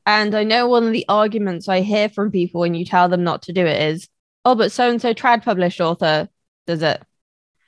and 0.10 0.34
I 0.34 0.44
know 0.44 0.68
one 0.68 0.88
of 0.88 0.92
the 0.92 1.06
arguments 1.08 1.70
I 1.70 1.82
hear 1.82 2.10
from 2.10 2.32
people 2.32 2.62
when 2.62 2.74
you 2.74 2.84
tell 2.84 3.10
them 3.10 3.24
not 3.24 3.44
to 3.44 3.54
do 3.54 3.64
it 3.64 3.80
is, 3.92 4.10
oh, 4.44 4.56
but 4.56 4.72
so 4.72 4.90
and 4.90 5.00
so 5.00 5.14
trad 5.14 5.44
published 5.44 5.80
author 5.80 6.28
does 6.66 6.82
it. 6.82 7.00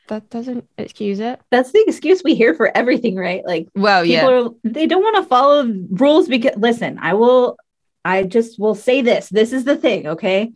That 0.07 0.27
doesn't 0.31 0.67
excuse 0.75 1.19
it. 1.19 1.39
That's 1.51 1.71
the 1.71 1.83
excuse 1.85 2.23
we 2.23 2.33
hear 2.33 2.55
for 2.55 2.75
everything, 2.75 3.15
right? 3.15 3.45
Like, 3.45 3.67
well, 3.75 4.03
yeah, 4.03 4.25
are, 4.25 4.49
they 4.63 4.87
don't 4.87 5.03
want 5.03 5.17
to 5.17 5.29
follow 5.29 5.71
rules 5.91 6.27
because, 6.27 6.57
listen, 6.57 6.97
I 6.99 7.13
will, 7.13 7.57
I 8.03 8.23
just 8.23 8.59
will 8.59 8.73
say 8.73 9.03
this. 9.03 9.29
This 9.29 9.53
is 9.53 9.63
the 9.63 9.77
thing, 9.77 10.07
okay? 10.07 10.51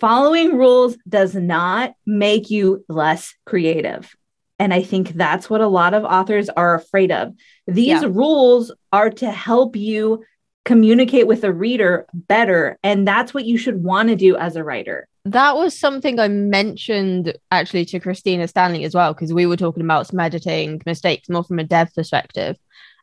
Following 0.00 0.58
rules 0.58 0.98
does 1.08 1.34
not 1.34 1.94
make 2.04 2.50
you 2.50 2.84
less 2.90 3.34
creative. 3.46 4.14
And 4.58 4.74
I 4.74 4.82
think 4.82 5.14
that's 5.14 5.48
what 5.48 5.62
a 5.62 5.66
lot 5.66 5.94
of 5.94 6.04
authors 6.04 6.50
are 6.50 6.74
afraid 6.74 7.10
of. 7.10 7.34
These 7.66 8.02
yeah. 8.02 8.08
rules 8.08 8.70
are 8.92 9.08
to 9.08 9.30
help 9.30 9.76
you 9.76 10.24
communicate 10.64 11.26
with 11.26 11.42
the 11.42 11.52
reader 11.52 12.06
better. 12.12 12.78
And 12.82 13.06
that's 13.06 13.34
what 13.34 13.44
you 13.44 13.58
should 13.58 13.82
want 13.82 14.08
to 14.08 14.16
do 14.16 14.36
as 14.36 14.56
a 14.56 14.64
writer. 14.64 15.08
That 15.26 15.56
was 15.56 15.78
something 15.78 16.18
I 16.18 16.28
mentioned 16.28 17.36
actually 17.50 17.84
to 17.86 18.00
Christina 18.00 18.48
Stanley 18.48 18.84
as 18.84 18.94
well, 18.94 19.14
because 19.14 19.32
we 19.32 19.46
were 19.46 19.56
talking 19.56 19.82
about 19.82 20.12
editing 20.18 20.82
mistakes 20.84 21.28
more 21.28 21.44
from 21.44 21.58
a 21.58 21.64
dev 21.64 21.94
perspective. 21.94 22.56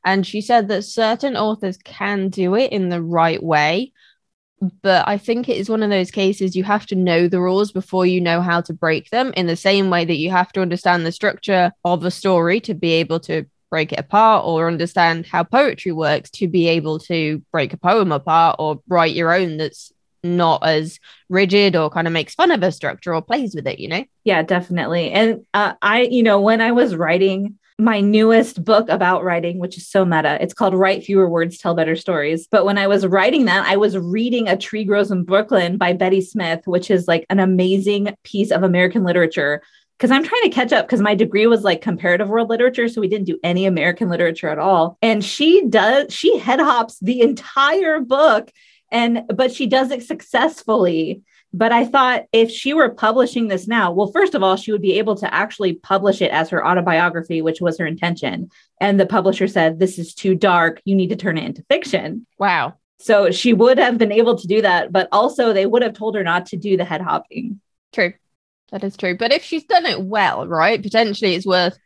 And 0.03 0.25
she 0.25 0.41
said 0.41 0.67
that 0.67 0.83
certain 0.83 1.35
authors 1.37 1.77
can 1.77 2.29
do 2.29 2.55
it 2.55 2.71
in 2.71 2.89
the 2.89 3.01
right 3.01 3.41
way. 3.41 3.91
But 4.83 5.07
I 5.07 5.17
think 5.17 5.49
it 5.49 5.57
is 5.57 5.69
one 5.69 5.81
of 5.81 5.89
those 5.89 6.11
cases 6.11 6.55
you 6.55 6.63
have 6.63 6.85
to 6.87 6.95
know 6.95 7.27
the 7.27 7.41
rules 7.41 7.71
before 7.71 8.05
you 8.05 8.21
know 8.21 8.41
how 8.41 8.61
to 8.61 8.73
break 8.73 9.09
them, 9.09 9.33
in 9.35 9.47
the 9.47 9.55
same 9.55 9.89
way 9.89 10.05
that 10.05 10.17
you 10.17 10.29
have 10.29 10.51
to 10.51 10.61
understand 10.61 11.03
the 11.03 11.11
structure 11.11 11.71
of 11.83 12.05
a 12.05 12.11
story 12.11 12.59
to 12.61 12.75
be 12.75 12.91
able 12.93 13.19
to 13.21 13.45
break 13.71 13.91
it 13.91 13.99
apart 13.99 14.45
or 14.45 14.67
understand 14.67 15.25
how 15.25 15.43
poetry 15.43 15.91
works 15.91 16.29
to 16.29 16.47
be 16.47 16.67
able 16.67 16.99
to 16.99 17.41
break 17.51 17.73
a 17.73 17.77
poem 17.77 18.11
apart 18.11 18.57
or 18.59 18.81
write 18.87 19.15
your 19.15 19.33
own 19.33 19.57
that's 19.57 19.91
not 20.23 20.61
as 20.63 20.99
rigid 21.29 21.75
or 21.75 21.89
kind 21.89 22.05
of 22.05 22.13
makes 22.13 22.35
fun 22.35 22.51
of 22.51 22.61
a 22.61 22.71
structure 22.71 23.15
or 23.15 23.23
plays 23.23 23.55
with 23.55 23.65
it, 23.65 23.79
you 23.79 23.87
know? 23.87 24.03
Yeah, 24.23 24.43
definitely. 24.43 25.09
And 25.11 25.45
uh, 25.55 25.73
I, 25.81 26.01
you 26.01 26.21
know, 26.21 26.39
when 26.39 26.61
I 26.61 26.73
was 26.73 26.95
writing 26.95 27.57
my 27.81 27.99
newest 27.99 28.63
book 28.63 28.87
about 28.89 29.23
writing, 29.23 29.57
which 29.57 29.75
is 29.75 29.87
so 29.87 30.05
meta. 30.05 30.37
It's 30.39 30.53
called 30.53 30.75
Write 30.75 31.03
Fewer 31.03 31.27
Words, 31.27 31.57
Tell 31.57 31.73
Better 31.73 31.95
Stories. 31.95 32.47
But 32.49 32.63
when 32.63 32.77
I 32.77 32.85
was 32.85 33.07
writing 33.07 33.45
that, 33.45 33.65
I 33.67 33.75
was 33.75 33.97
reading 33.97 34.47
A 34.47 34.55
Tree 34.55 34.83
Grows 34.83 35.09
in 35.09 35.23
Brooklyn 35.23 35.77
by 35.77 35.93
Betty 35.93 36.21
Smith, 36.21 36.61
which 36.67 36.91
is 36.91 37.07
like 37.07 37.25
an 37.31 37.39
amazing 37.39 38.15
piece 38.23 38.51
of 38.51 38.61
American 38.61 39.03
literature. 39.03 39.63
Because 40.01 40.11
I'm 40.11 40.23
trying 40.23 40.41
to 40.41 40.49
catch 40.49 40.73
up 40.73 40.87
because 40.87 40.99
my 40.99 41.13
degree 41.13 41.45
was 41.45 41.63
like 41.63 41.81
comparative 41.81 42.27
world 42.27 42.49
literature. 42.49 42.87
So 42.89 43.01
we 43.01 43.07
didn't 43.07 43.27
do 43.27 43.37
any 43.43 43.67
American 43.67 44.09
literature 44.09 44.49
at 44.49 44.57
all. 44.57 44.97
And 45.03 45.23
she 45.23 45.67
does, 45.67 46.11
she 46.11 46.39
head 46.39 46.59
hops 46.59 46.97
the 46.99 47.21
entire 47.21 47.99
book 47.99 48.49
and 48.91 49.21
but 49.33 49.53
she 49.53 49.67
does 49.67 49.91
it 49.91 50.01
successfully 50.01 51.21
but 51.53 51.71
I 51.71 51.85
thought 51.85 52.25
if 52.31 52.49
she 52.49 52.73
were 52.73 52.89
publishing 52.89 53.47
this 53.47 53.67
now, 53.67 53.91
well, 53.91 54.11
first 54.11 54.35
of 54.35 54.43
all, 54.43 54.55
she 54.55 54.71
would 54.71 54.81
be 54.81 54.97
able 54.99 55.15
to 55.15 55.33
actually 55.33 55.73
publish 55.73 56.21
it 56.21 56.31
as 56.31 56.49
her 56.49 56.65
autobiography, 56.65 57.41
which 57.41 57.59
was 57.59 57.77
her 57.77 57.85
intention. 57.85 58.49
And 58.79 58.99
the 58.99 59.05
publisher 59.05 59.47
said, 59.47 59.77
This 59.77 59.99
is 59.99 60.13
too 60.13 60.33
dark. 60.33 60.81
You 60.85 60.95
need 60.95 61.09
to 61.09 61.17
turn 61.17 61.37
it 61.37 61.43
into 61.43 61.63
fiction. 61.63 62.25
Wow. 62.37 62.75
So 62.99 63.31
she 63.31 63.51
would 63.51 63.79
have 63.79 63.97
been 63.97 64.11
able 64.11 64.37
to 64.37 64.47
do 64.47 64.61
that, 64.61 64.91
but 64.91 65.09
also 65.11 65.51
they 65.51 65.65
would 65.65 65.81
have 65.81 65.93
told 65.93 66.15
her 66.15 66.23
not 66.23 66.45
to 66.47 66.57
do 66.57 66.77
the 66.77 66.85
head 66.85 67.01
hopping. 67.01 67.59
True. 67.91 68.13
That 68.71 68.83
is 68.83 68.95
true. 68.95 69.17
But 69.17 69.33
if 69.33 69.43
she's 69.43 69.65
done 69.65 69.85
it 69.85 70.01
well, 70.01 70.47
right, 70.47 70.81
potentially 70.81 71.35
it's 71.35 71.45
worth 71.45 71.77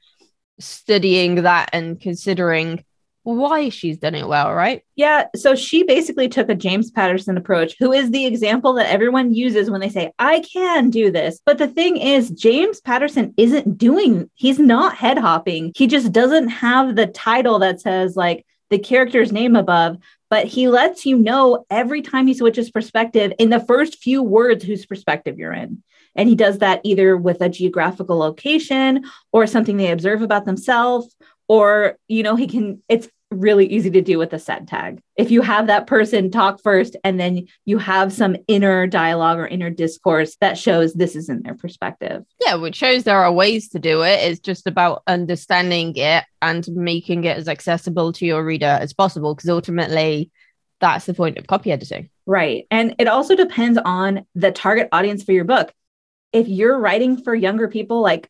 studying 0.59 1.35
that 1.43 1.69
and 1.73 1.99
considering 1.99 2.83
why 3.23 3.69
she's 3.69 3.97
done 3.97 4.13
it 4.13 4.27
well, 4.27 4.53
right? 4.53 4.83
Yeah. 4.95 5.25
So 5.35 5.55
she 5.55 5.81
basically 5.81 6.29
took 6.29 6.47
a 6.47 6.55
James 6.55 6.91
Patterson 6.91 7.37
approach, 7.37 7.73
who 7.79 7.91
is 7.91 8.11
the 8.11 8.27
example 8.27 8.73
that 8.73 8.91
everyone 8.91 9.33
uses 9.33 9.69
when 9.69 9.81
they 9.81 9.89
say, 9.89 10.11
I 10.19 10.41
can 10.41 10.91
do 10.91 11.11
this. 11.11 11.41
But 11.43 11.57
the 11.57 11.67
thing 11.67 11.97
is, 11.97 12.29
James 12.29 12.79
Patterson 12.81 13.33
isn't 13.35 13.79
doing, 13.79 14.29
he's 14.35 14.59
not 14.59 14.95
head 14.95 15.17
hopping. 15.17 15.71
He 15.75 15.87
just 15.87 16.11
doesn't 16.11 16.49
have 16.49 16.95
the 16.95 17.07
title 17.07 17.57
that 17.59 17.81
says 17.81 18.15
like 18.15 18.45
the 18.69 18.77
character's 18.77 19.31
name 19.31 19.55
above, 19.55 19.97
but 20.29 20.45
he 20.45 20.67
lets 20.67 21.05
you 21.05 21.17
know 21.17 21.65
every 21.71 22.03
time 22.03 22.27
he 22.27 22.35
switches 22.35 22.69
perspective 22.69 23.33
in 23.39 23.49
the 23.49 23.59
first 23.59 23.97
few 23.97 24.21
words 24.21 24.63
whose 24.63 24.85
perspective 24.85 25.39
you're 25.39 25.53
in. 25.53 25.81
And 26.15 26.29
he 26.29 26.35
does 26.35 26.59
that 26.59 26.81
either 26.83 27.17
with 27.17 27.41
a 27.41 27.49
geographical 27.49 28.17
location 28.17 29.03
or 29.31 29.47
something 29.47 29.77
they 29.77 29.91
observe 29.91 30.21
about 30.21 30.45
themselves 30.45 31.15
or 31.47 31.97
you 32.07 32.23
know 32.23 32.35
he 32.35 32.47
can 32.47 32.81
it's 32.89 33.07
really 33.31 33.65
easy 33.65 33.89
to 33.89 34.01
do 34.01 34.17
with 34.17 34.33
a 34.33 34.39
said 34.39 34.67
tag. 34.67 35.01
If 35.17 35.31
you 35.31 35.41
have 35.41 35.67
that 35.67 35.87
person 35.87 36.31
talk 36.31 36.61
first 36.61 36.95
and 37.03 37.19
then 37.19 37.47
you 37.65 37.77
have 37.77 38.13
some 38.13 38.37
inner 38.47 38.87
dialogue 38.87 39.39
or 39.39 39.47
inner 39.47 39.69
discourse 39.69 40.37
that 40.41 40.57
shows 40.57 40.93
this 40.93 41.15
is 41.15 41.27
in 41.27 41.41
their 41.41 41.55
perspective. 41.55 42.23
Yeah, 42.39 42.55
which 42.55 42.75
shows 42.75 43.03
there 43.03 43.19
are 43.19 43.31
ways 43.31 43.69
to 43.69 43.79
do 43.79 44.03
it. 44.03 44.19
It's 44.21 44.39
just 44.39 44.67
about 44.67 45.03
understanding 45.07 45.93
it 45.95 46.23
and 46.41 46.67
making 46.69 47.23
it 47.23 47.37
as 47.37 47.47
accessible 47.47 48.13
to 48.13 48.25
your 48.25 48.45
reader 48.45 48.77
as 48.79 48.93
possible 48.93 49.35
because 49.35 49.49
ultimately 49.49 50.31
that's 50.79 51.05
the 51.05 51.13
point 51.13 51.37
of 51.37 51.47
copy 51.47 51.71
editing. 51.71 52.09
Right. 52.25 52.67
And 52.71 52.95
it 52.99 53.07
also 53.07 53.35
depends 53.35 53.79
on 53.83 54.25
the 54.35 54.51
target 54.51 54.89
audience 54.91 55.23
for 55.23 55.31
your 55.31 55.45
book. 55.45 55.73
If 56.35 56.49
you're 56.49 56.77
writing 56.77 57.23
for 57.23 57.33
younger 57.33 57.69
people, 57.69 58.01
like 58.01 58.29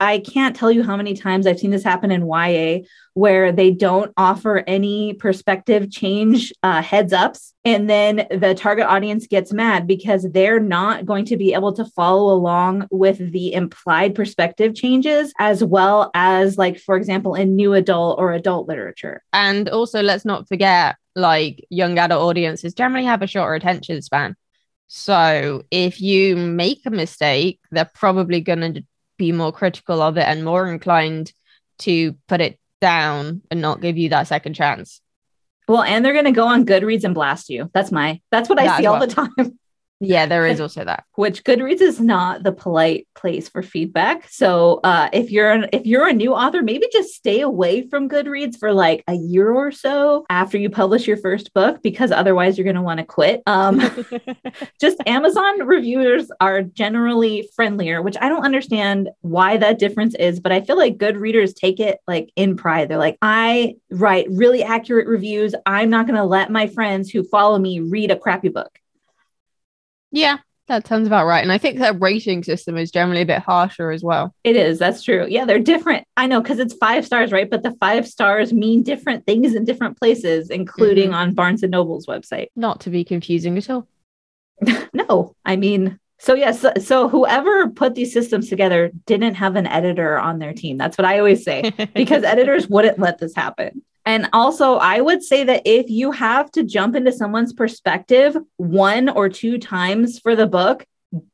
I 0.00 0.18
can't 0.18 0.56
tell 0.56 0.72
you 0.72 0.82
how 0.82 0.96
many 0.96 1.14
times 1.14 1.46
I've 1.46 1.60
seen 1.60 1.70
this 1.70 1.84
happen 1.84 2.10
in 2.10 2.26
YA 2.26 2.80
where 3.14 3.52
they 3.52 3.70
don't 3.70 4.12
offer 4.16 4.64
any 4.66 5.14
perspective 5.14 5.88
change 5.88 6.52
uh, 6.64 6.82
heads 6.82 7.12
ups. 7.12 7.54
And 7.64 7.88
then 7.88 8.26
the 8.28 8.56
target 8.56 8.86
audience 8.86 9.28
gets 9.28 9.52
mad 9.52 9.86
because 9.86 10.24
they're 10.32 10.58
not 10.58 11.06
going 11.06 11.26
to 11.26 11.36
be 11.36 11.54
able 11.54 11.72
to 11.74 11.84
follow 11.84 12.34
along 12.34 12.88
with 12.90 13.18
the 13.32 13.54
implied 13.54 14.16
perspective 14.16 14.74
changes, 14.74 15.32
as 15.38 15.62
well 15.62 16.10
as, 16.12 16.58
like, 16.58 16.80
for 16.80 16.96
example, 16.96 17.36
in 17.36 17.54
new 17.54 17.72
adult 17.72 18.18
or 18.18 18.32
adult 18.32 18.66
literature. 18.66 19.22
And 19.32 19.68
also, 19.68 20.02
let's 20.02 20.24
not 20.24 20.48
forget, 20.48 20.96
like, 21.14 21.64
young 21.70 21.98
adult 21.98 22.20
audiences 22.20 22.74
generally 22.74 23.06
have 23.06 23.22
a 23.22 23.28
shorter 23.28 23.54
attention 23.54 24.02
span. 24.02 24.34
So 24.86 25.64
if 25.70 26.00
you 26.00 26.36
make 26.36 26.82
a 26.86 26.90
mistake, 26.90 27.60
they're 27.70 27.90
probably 27.92 28.40
going 28.40 28.74
to 28.74 28.84
be 29.16 29.32
more 29.32 29.52
critical 29.52 30.02
of 30.02 30.16
it 30.16 30.26
and 30.26 30.44
more 30.44 30.68
inclined 30.70 31.32
to 31.80 32.14
put 32.28 32.40
it 32.40 32.58
down 32.80 33.42
and 33.50 33.60
not 33.60 33.80
give 33.80 33.96
you 33.96 34.10
that 34.10 34.28
second 34.28 34.54
chance. 34.54 35.00
Well, 35.66 35.82
and 35.82 36.04
they're 36.04 36.12
going 36.12 36.26
to 36.26 36.32
go 36.32 36.46
on 36.46 36.66
Goodreads 36.66 37.04
and 37.04 37.14
blast 37.14 37.48
you. 37.48 37.70
That's 37.72 37.90
my 37.90 38.20
that's 38.30 38.48
what 38.48 38.58
I 38.58 38.66
that 38.66 38.78
see 38.78 38.86
all 38.86 38.98
well. 38.98 39.06
the 39.06 39.14
time. 39.36 39.58
Yeah, 40.06 40.26
there 40.26 40.46
is 40.46 40.60
also 40.60 40.84
that. 40.84 41.04
Which 41.14 41.44
Goodreads 41.44 41.80
is 41.80 42.00
not 42.00 42.42
the 42.42 42.52
polite 42.52 43.06
place 43.14 43.48
for 43.48 43.62
feedback. 43.62 44.28
So 44.28 44.80
uh, 44.84 45.08
if 45.12 45.30
you're 45.30 45.50
an, 45.50 45.68
if 45.72 45.86
you're 45.86 46.06
a 46.06 46.12
new 46.12 46.34
author, 46.34 46.62
maybe 46.62 46.86
just 46.92 47.14
stay 47.14 47.40
away 47.40 47.88
from 47.88 48.08
Goodreads 48.08 48.58
for 48.58 48.72
like 48.72 49.04
a 49.08 49.14
year 49.14 49.52
or 49.52 49.72
so 49.72 50.24
after 50.30 50.58
you 50.58 50.70
publish 50.70 51.06
your 51.06 51.16
first 51.16 51.52
book, 51.54 51.82
because 51.82 52.10
otherwise 52.10 52.58
you're 52.58 52.64
going 52.64 52.76
to 52.76 52.82
want 52.82 52.98
to 52.98 53.06
quit. 53.06 53.42
Um, 53.46 53.80
just 54.80 54.98
Amazon 55.06 55.66
reviewers 55.66 56.30
are 56.40 56.62
generally 56.62 57.48
friendlier, 57.54 58.02
which 58.02 58.16
I 58.20 58.28
don't 58.28 58.44
understand 58.44 59.10
why 59.20 59.56
that 59.56 59.78
difference 59.78 60.14
is, 60.16 60.40
but 60.40 60.52
I 60.52 60.60
feel 60.60 60.76
like 60.76 60.98
good 60.98 61.16
readers 61.16 61.54
take 61.54 61.80
it 61.80 61.98
like 62.06 62.30
in 62.36 62.56
pride. 62.56 62.88
They're 62.88 62.98
like, 62.98 63.18
I 63.22 63.76
write 63.90 64.26
really 64.30 64.62
accurate 64.62 65.06
reviews. 65.06 65.54
I'm 65.66 65.90
not 65.90 66.06
going 66.06 66.16
to 66.16 66.24
let 66.24 66.50
my 66.50 66.66
friends 66.66 67.10
who 67.10 67.24
follow 67.24 67.58
me 67.58 67.80
read 67.80 68.10
a 68.10 68.16
crappy 68.16 68.48
book. 68.48 68.78
Yeah, 70.14 70.38
that 70.68 70.86
sounds 70.86 71.06
about 71.06 71.26
right. 71.26 71.42
And 71.42 71.52
I 71.52 71.58
think 71.58 71.78
that 71.78 72.00
rating 72.00 72.44
system 72.44 72.78
is 72.78 72.90
generally 72.90 73.22
a 73.22 73.26
bit 73.26 73.40
harsher 73.40 73.90
as 73.90 74.02
well. 74.02 74.34
It 74.44 74.56
is. 74.56 74.78
That's 74.78 75.02
true. 75.02 75.26
Yeah, 75.28 75.44
they're 75.44 75.58
different. 75.58 76.06
I 76.16 76.26
know 76.26 76.40
because 76.40 76.60
it's 76.60 76.74
five 76.74 77.04
stars, 77.04 77.32
right? 77.32 77.50
But 77.50 77.62
the 77.62 77.76
five 77.80 78.06
stars 78.06 78.52
mean 78.52 78.82
different 78.82 79.26
things 79.26 79.54
in 79.54 79.64
different 79.64 79.98
places, 79.98 80.50
including 80.50 81.06
mm-hmm. 81.06 81.14
on 81.14 81.34
Barnes 81.34 81.62
and 81.62 81.72
Noble's 81.72 82.06
website. 82.06 82.46
Not 82.54 82.80
to 82.82 82.90
be 82.90 83.04
confusing 83.04 83.58
at 83.58 83.68
all. 83.68 83.88
no, 84.92 85.34
I 85.44 85.56
mean, 85.56 85.98
so 86.18 86.34
yes, 86.34 86.60
so, 86.60 86.72
so, 86.80 87.08
whoever 87.08 87.68
put 87.68 87.96
these 87.96 88.12
systems 88.12 88.48
together 88.48 88.92
didn't 89.04 89.34
have 89.34 89.56
an 89.56 89.66
editor 89.66 90.16
on 90.18 90.38
their 90.38 90.52
team. 90.52 90.78
That's 90.78 90.96
what 90.96 91.04
I 91.04 91.18
always 91.18 91.44
say 91.44 91.70
because 91.94 92.22
editors 92.22 92.68
wouldn't 92.68 93.00
let 93.00 93.18
this 93.18 93.34
happen. 93.34 93.82
And 94.06 94.28
also, 94.32 94.74
I 94.74 95.00
would 95.00 95.22
say 95.22 95.44
that 95.44 95.62
if 95.64 95.88
you 95.88 96.10
have 96.12 96.50
to 96.52 96.62
jump 96.62 96.94
into 96.94 97.12
someone's 97.12 97.54
perspective 97.54 98.36
one 98.56 99.08
or 99.08 99.28
two 99.28 99.58
times 99.58 100.18
for 100.18 100.36
the 100.36 100.46
book, 100.46 100.84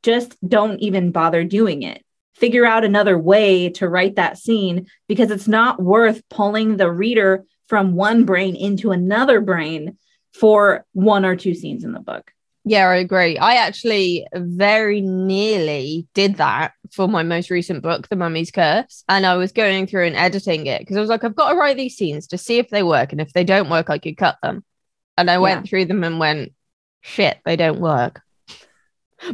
just 0.03 0.37
don't 0.47 0.79
even 0.79 1.11
bother 1.11 1.43
doing 1.43 1.83
it. 1.83 2.03
Figure 2.35 2.65
out 2.65 2.85
another 2.85 3.17
way 3.17 3.69
to 3.69 3.89
write 3.89 4.15
that 4.15 4.37
scene 4.37 4.87
because 5.07 5.31
it's 5.31 5.47
not 5.47 5.81
worth 5.81 6.27
pulling 6.29 6.77
the 6.77 6.91
reader 6.91 7.45
from 7.67 7.93
one 7.93 8.25
brain 8.25 8.55
into 8.55 8.91
another 8.91 9.41
brain 9.41 9.97
for 10.33 10.85
one 10.93 11.25
or 11.25 11.35
two 11.35 11.53
scenes 11.53 11.83
in 11.83 11.91
the 11.91 11.99
book. 11.99 12.31
Yeah, 12.63 12.87
I 12.87 12.97
agree. 12.97 13.37
I 13.37 13.55
actually 13.55 14.27
very 14.35 15.01
nearly 15.01 16.07
did 16.13 16.35
that 16.35 16.73
for 16.91 17.07
my 17.07 17.23
most 17.23 17.49
recent 17.49 17.81
book, 17.81 18.07
The 18.07 18.15
Mummy's 18.15 18.51
Curse. 18.51 19.03
And 19.09 19.25
I 19.25 19.35
was 19.35 19.51
going 19.51 19.87
through 19.87 20.05
and 20.05 20.15
editing 20.15 20.67
it 20.67 20.79
because 20.79 20.95
I 20.95 20.99
was 20.99 21.09
like, 21.09 21.23
I've 21.23 21.35
got 21.35 21.51
to 21.51 21.55
write 21.55 21.77
these 21.77 21.95
scenes 21.95 22.27
to 22.27 22.37
see 22.37 22.59
if 22.59 22.69
they 22.69 22.83
work. 22.83 23.11
And 23.11 23.21
if 23.21 23.33
they 23.33 23.43
don't 23.43 23.69
work, 23.69 23.89
I 23.89 23.97
could 23.97 24.17
cut 24.17 24.37
them. 24.43 24.63
And 25.17 25.29
I 25.29 25.39
went 25.39 25.67
through 25.67 25.85
them 25.85 26.03
and 26.03 26.19
went, 26.19 26.53
shit, 27.01 27.39
they 27.45 27.55
don't 27.55 27.79
work. 27.79 28.21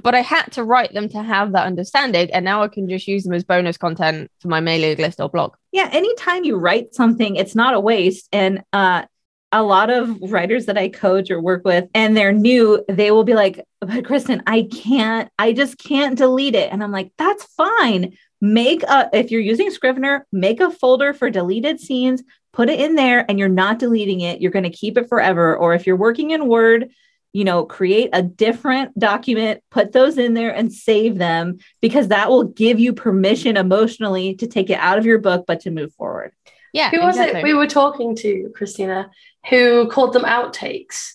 But 0.01 0.15
I 0.15 0.21
had 0.21 0.45
to 0.53 0.63
write 0.63 0.93
them 0.93 1.07
to 1.09 1.23
have 1.23 1.53
that 1.53 1.65
understanding. 1.65 2.29
And 2.31 2.43
now 2.43 2.63
I 2.63 2.67
can 2.67 2.89
just 2.89 3.07
use 3.07 3.23
them 3.23 3.33
as 3.33 3.43
bonus 3.43 3.77
content 3.77 4.31
for 4.39 4.47
my 4.47 4.59
mailing 4.59 4.97
list 4.97 5.19
or 5.19 5.29
blog. 5.29 5.53
Yeah. 5.71 5.89
Anytime 5.91 6.43
you 6.43 6.57
write 6.57 6.93
something, 6.93 7.35
it's 7.35 7.55
not 7.55 7.73
a 7.73 7.79
waste. 7.79 8.27
And 8.31 8.63
uh, 8.73 9.03
a 9.51 9.63
lot 9.63 9.89
of 9.89 10.17
writers 10.31 10.65
that 10.65 10.77
I 10.77 10.89
coach 10.89 11.31
or 11.31 11.41
work 11.41 11.63
with 11.63 11.87
and 11.93 12.17
they're 12.17 12.33
new, 12.33 12.83
they 12.89 13.11
will 13.11 13.23
be 13.23 13.33
like, 13.33 13.63
but 13.79 14.03
Kristin, 14.03 14.41
I 14.45 14.63
can't, 14.63 15.31
I 15.39 15.53
just 15.53 15.77
can't 15.77 16.17
delete 16.17 16.55
it. 16.55 16.71
And 16.71 16.83
I'm 16.83 16.91
like, 16.91 17.11
that's 17.17 17.45
fine. 17.45 18.17
Make 18.41 18.83
a, 18.83 19.09
if 19.13 19.31
you're 19.31 19.41
using 19.41 19.71
Scrivener, 19.71 20.27
make 20.31 20.59
a 20.59 20.69
folder 20.69 21.13
for 21.13 21.29
deleted 21.29 21.79
scenes, 21.79 22.23
put 22.51 22.69
it 22.69 22.79
in 22.79 22.95
there, 22.95 23.25
and 23.29 23.39
you're 23.39 23.47
not 23.47 23.79
deleting 23.79 24.21
it. 24.21 24.41
You're 24.41 24.51
going 24.51 24.63
to 24.63 24.69
keep 24.69 24.97
it 24.97 25.07
forever. 25.07 25.55
Or 25.55 25.73
if 25.73 25.87
you're 25.87 25.95
working 25.95 26.31
in 26.31 26.47
Word, 26.47 26.91
you 27.33 27.43
know, 27.43 27.65
create 27.65 28.09
a 28.13 28.21
different 28.21 28.97
document, 28.97 29.63
put 29.69 29.91
those 29.91 30.17
in 30.17 30.33
there 30.33 30.53
and 30.53 30.73
save 30.73 31.17
them 31.17 31.59
because 31.81 32.09
that 32.09 32.29
will 32.29 32.45
give 32.45 32.79
you 32.79 32.93
permission 32.93 33.57
emotionally 33.57 34.35
to 34.35 34.47
take 34.47 34.69
it 34.69 34.79
out 34.79 34.97
of 34.97 35.05
your 35.05 35.19
book, 35.19 35.45
but 35.47 35.61
to 35.61 35.71
move 35.71 35.93
forward. 35.93 36.33
Yeah. 36.73 36.89
Who 36.89 36.99
was 36.99 37.17
it 37.17 37.43
we 37.43 37.53
were 37.53 37.67
talking 37.67 38.15
to, 38.17 38.51
Christina, 38.55 39.09
who 39.49 39.87
called 39.89 40.13
them 40.13 40.23
outtakes? 40.23 41.13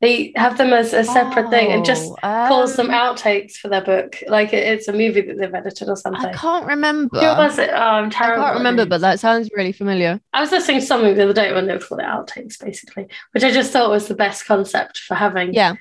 They 0.00 0.32
have 0.34 0.56
them 0.56 0.72
as 0.72 0.94
a 0.94 1.04
separate 1.04 1.46
oh, 1.46 1.50
thing 1.50 1.72
and 1.72 1.84
just 1.84 2.10
um, 2.22 2.48
calls 2.48 2.74
them 2.74 2.88
um, 2.88 2.92
outtakes 2.92 3.56
for 3.56 3.68
their 3.68 3.84
book. 3.84 4.16
Like 4.26 4.54
it's 4.54 4.88
a 4.88 4.92
movie 4.94 5.20
that 5.20 5.36
they've 5.36 5.54
edited 5.54 5.90
or 5.90 5.96
something. 5.96 6.24
I 6.24 6.32
can't 6.32 6.66
remember. 6.66 7.20
Who 7.20 7.26
was 7.26 7.58
it? 7.58 7.68
Oh, 7.70 7.76
I'm 7.76 8.08
terrible. 8.08 8.42
I 8.42 8.46
can't 8.46 8.58
remember, 8.58 8.86
but 8.86 9.02
that 9.02 9.20
sounds 9.20 9.50
really 9.54 9.72
familiar. 9.72 10.18
I 10.32 10.40
was 10.40 10.52
listening 10.52 10.80
to 10.80 10.86
something 10.86 11.14
the 11.14 11.24
other 11.24 11.34
day 11.34 11.52
when 11.52 11.66
they 11.66 11.74
were 11.74 11.80
called 11.80 12.00
it 12.00 12.06
outtakes, 12.06 12.58
basically, 12.58 13.08
which 13.32 13.44
I 13.44 13.50
just 13.50 13.72
thought 13.72 13.90
was 13.90 14.08
the 14.08 14.14
best 14.14 14.46
concept 14.46 14.96
for 14.98 15.14
having. 15.14 15.52
Yeah. 15.52 15.74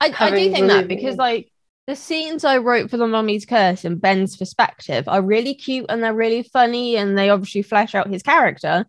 I, 0.00 0.14
I 0.20 0.30
do 0.30 0.52
think 0.52 0.68
that 0.68 0.86
because 0.86 1.16
like 1.16 1.50
The 1.86 1.96
scenes 1.96 2.44
I 2.44 2.58
wrote 2.58 2.90
for 2.90 2.96
the 2.96 3.06
Mummy's 3.06 3.44
Curse 3.44 3.84
and 3.84 4.00
Ben's 4.00 4.36
perspective 4.38 5.06
are 5.06 5.20
really 5.20 5.54
cute 5.54 5.86
and 5.90 6.02
they're 6.02 6.14
really 6.14 6.42
funny 6.42 6.96
and 6.96 7.16
they 7.16 7.28
obviously 7.28 7.60
flesh 7.60 7.94
out 7.94 8.08
his 8.08 8.22
character, 8.22 8.86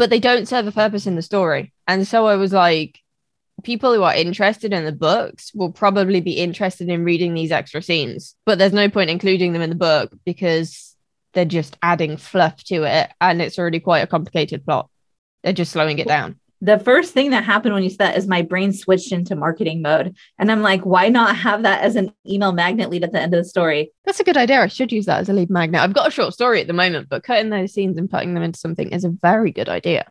but 0.00 0.08
they 0.08 0.18
don't 0.18 0.48
serve 0.48 0.66
a 0.66 0.72
purpose 0.72 1.06
in 1.06 1.14
the 1.14 1.20
story. 1.20 1.74
And 1.86 2.08
so 2.08 2.26
I 2.26 2.36
was 2.36 2.54
like, 2.54 3.00
people 3.64 3.92
who 3.92 4.02
are 4.02 4.14
interested 4.14 4.72
in 4.72 4.86
the 4.86 4.92
books 4.92 5.52
will 5.54 5.70
probably 5.70 6.22
be 6.22 6.38
interested 6.38 6.88
in 6.88 7.04
reading 7.04 7.34
these 7.34 7.52
extra 7.52 7.82
scenes, 7.82 8.34
but 8.46 8.56
there's 8.56 8.72
no 8.72 8.88
point 8.88 9.10
including 9.10 9.52
them 9.52 9.60
in 9.60 9.68
the 9.68 9.76
book 9.76 10.10
because 10.24 10.96
they're 11.34 11.44
just 11.44 11.76
adding 11.82 12.16
fluff 12.16 12.64
to 12.64 12.84
it 12.84 13.10
and 13.20 13.42
it's 13.42 13.58
already 13.58 13.78
quite 13.78 14.00
a 14.00 14.06
complicated 14.06 14.64
plot. 14.64 14.88
They're 15.44 15.52
just 15.52 15.72
slowing 15.72 15.98
it 15.98 16.08
down 16.08 16.39
the 16.60 16.78
first 16.78 17.14
thing 17.14 17.30
that 17.30 17.44
happened 17.44 17.74
when 17.74 17.82
you 17.82 17.88
said 17.88 17.98
that 18.00 18.16
is 18.18 18.26
my 18.26 18.42
brain 18.42 18.72
switched 18.72 19.12
into 19.12 19.34
marketing 19.34 19.80
mode. 19.80 20.16
And 20.38 20.52
I'm 20.52 20.60
like, 20.60 20.82
why 20.82 21.08
not 21.08 21.36
have 21.36 21.62
that 21.62 21.82
as 21.82 21.96
an 21.96 22.12
email 22.28 22.52
magnet 22.52 22.90
lead 22.90 23.02
at 23.02 23.12
the 23.12 23.20
end 23.20 23.32
of 23.32 23.42
the 23.42 23.48
story? 23.48 23.92
That's 24.04 24.20
a 24.20 24.24
good 24.24 24.36
idea. 24.36 24.60
I 24.60 24.66
should 24.66 24.92
use 24.92 25.06
that 25.06 25.20
as 25.20 25.28
a 25.28 25.32
lead 25.32 25.48
magnet. 25.48 25.80
I've 25.80 25.94
got 25.94 26.08
a 26.08 26.10
short 26.10 26.34
story 26.34 26.60
at 26.60 26.66
the 26.66 26.74
moment, 26.74 27.08
but 27.08 27.22
cutting 27.22 27.50
those 27.50 27.72
scenes 27.72 27.96
and 27.96 28.10
putting 28.10 28.34
them 28.34 28.42
into 28.42 28.58
something 28.58 28.90
is 28.90 29.04
a 29.04 29.10
very 29.10 29.52
good 29.52 29.68
idea. 29.68 30.06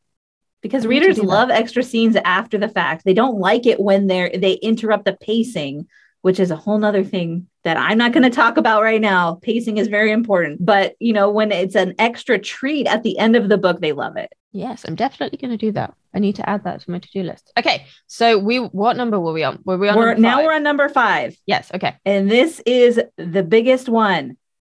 Because 0.62 0.88
readers 0.88 1.20
love 1.20 1.50
extra 1.50 1.84
scenes 1.84 2.18
after 2.26 2.58
the 2.58 2.68
fact. 2.68 3.06
They 3.06 3.14
don't 3.14 3.40
like 3.40 3.66
it 3.66 3.80
when 3.80 4.08
they're 4.08 4.30
they 4.30 4.54
interrupt 4.54 5.06
the 5.06 5.14
pacing, 5.14 5.88
which 6.22 6.40
is 6.40 6.52
a 6.52 6.58
whole 6.58 6.78
nother 6.78 7.04
thing 7.04 7.48
that 7.64 7.78
I'm 7.78 7.98
not 7.98 8.12
going 8.12 8.24
to 8.24 8.30
talk 8.30 8.58
about 8.58 8.84
right 8.84 9.00
now. 9.00 9.36
Pacing 9.36 9.78
is 9.78 9.88
very 9.88 10.12
important. 10.12 10.66
But 10.66 10.96
you 11.00 11.14
know, 11.14 11.30
when 11.30 11.54
it's 11.54 11.76
an 11.76 11.96
extra 11.98 12.38
treat 12.40 12.88
at 12.88 13.04
the 13.04 13.18
end 13.18 13.38
of 13.38 13.48
the 13.48 13.58
book, 13.58 13.80
they 13.80 13.94
love 13.94 14.18
it. 14.18 14.34
Yes, 14.52 14.84
I'm 14.88 14.96
definitely 14.96 15.38
going 15.38 15.52
to 15.52 15.58
do 15.58 15.72
that. 15.74 15.94
I 16.14 16.20
need 16.20 16.38
to 16.38 16.50
add 16.50 16.64
that 16.64 16.82
to 16.82 16.92
my 16.92 16.98
to-do 17.00 17.22
list. 17.22 17.52
Okay, 17.58 17.86
so 18.08 18.40
we 18.40 18.58
what 18.58 18.98
number 18.98 19.20
were 19.20 19.34
we 19.34 19.44
on? 19.44 19.60
Were 19.64 19.78
we 19.78 19.90
on? 19.90 19.98
We're, 19.98 20.16
now 20.16 20.44
we're 20.44 20.54
on 20.54 20.64
number 20.64 20.90
five. 20.90 21.38
Yes. 21.46 21.70
Okay. 21.74 21.96
And 22.04 22.32
this 22.32 22.60
is 22.66 23.00
the 23.18 23.44
biggest 23.44 23.88
one. 23.88 24.38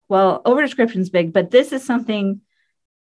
Well, 0.09 0.41
over 0.43 0.61
description's 0.61 1.09
big, 1.09 1.32
but 1.32 1.51
this 1.51 1.72
is 1.72 1.86
something. 1.86 2.41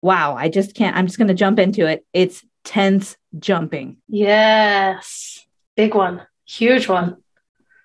Wow, 0.02 0.36
I 0.36 0.48
just 0.48 0.74
can't. 0.76 0.96
I'm 0.96 1.06
just 1.06 1.18
going 1.18 1.28
to 1.28 1.34
jump 1.34 1.58
into 1.58 1.86
it. 1.86 2.06
It's 2.12 2.44
tense 2.64 3.16
jumping. 3.38 3.96
Yes, 4.08 5.44
big 5.76 5.94
one, 5.94 6.24
huge 6.44 6.86
one. 6.88 7.21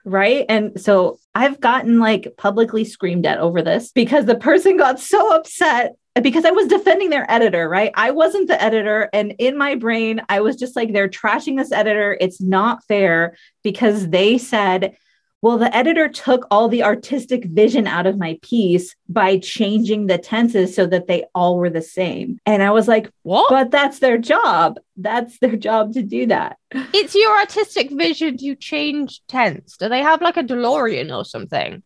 Right. 0.07 0.45
And 0.47 0.79
so 0.79 1.19
I've 1.35 1.59
gotten 1.59 1.99
like 1.99 2.35
publicly 2.37 2.85
screamed 2.85 3.25
at 3.25 3.39
over 3.39 3.61
this 3.61 3.91
because 3.91 4.25
the 4.25 4.37
person 4.37 4.77
got 4.77 5.01
so 5.01 5.35
upset 5.35 5.97
because 6.23 6.45
I 6.45 6.51
was 6.51 6.67
defending 6.67 7.09
their 7.09 7.29
editor, 7.29 7.67
right? 7.67 7.91
I 7.93 8.11
wasn't 8.11 8.47
the 8.47 8.61
editor. 8.63 9.09
And 9.11 9.35
in 9.37 9.57
my 9.57 9.75
brain, 9.75 10.21
I 10.29 10.39
was 10.39 10.55
just 10.55 10.77
like, 10.77 10.93
they're 10.93 11.09
trashing 11.09 11.57
this 11.57 11.73
editor. 11.73 12.17
It's 12.21 12.39
not 12.39 12.85
fair 12.85 13.35
because 13.63 14.07
they 14.07 14.37
said, 14.37 14.95
well, 15.41 15.57
the 15.57 15.75
editor 15.75 16.09
took 16.09 16.47
all 16.49 16.67
the 16.67 16.83
artistic 16.83 17.45
vision 17.45 17.85
out 17.85 18.07
of 18.07 18.17
my 18.17 18.39
piece 18.41 18.95
by 19.07 19.37
changing 19.37 20.07
the 20.07 20.17
tenses 20.17 20.75
so 20.75 20.87
that 20.87 21.07
they 21.07 21.25
all 21.35 21.57
were 21.57 21.69
the 21.69 21.81
same. 21.81 22.39
And 22.45 22.63
I 22.63 22.71
was 22.71 22.87
like, 22.87 23.11
what? 23.21 23.49
But 23.49 23.69
that's 23.69 23.99
their 23.99 24.17
job. 24.17 24.77
That's 24.95 25.37
their 25.39 25.55
job 25.55 25.93
to 25.93 26.01
do 26.01 26.25
that. 26.27 26.57
It's 26.71 27.13
your 27.13 27.37
artistic 27.37 27.91
vision 27.91 28.37
to 28.37 28.55
change 28.55 29.21
tense. 29.27 29.77
Do 29.77 29.89
they 29.89 30.01
have 30.01 30.21
like 30.21 30.37
a 30.37 30.43
DeLorean 30.43 31.15
or 31.15 31.23
something? 31.23 31.83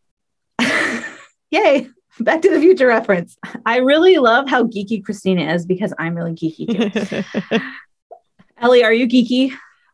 Yay. 1.52 1.90
Back 2.20 2.42
to 2.44 2.50
the 2.50 2.60
Future 2.60 2.88
reference. 2.88 3.38
I 3.66 3.78
really 3.78 4.18
love 4.18 4.50
how 4.50 4.64
geeky 4.64 5.04
Christina 5.04 5.54
is 5.54 5.66
because 5.66 5.94
I'm 5.98 6.16
really 6.16 6.34
geeky 6.34 7.28
too. 7.50 7.60
Ellie, 8.58 8.84
are 8.84 8.94
you 8.94 9.08
geeky? 9.08 9.54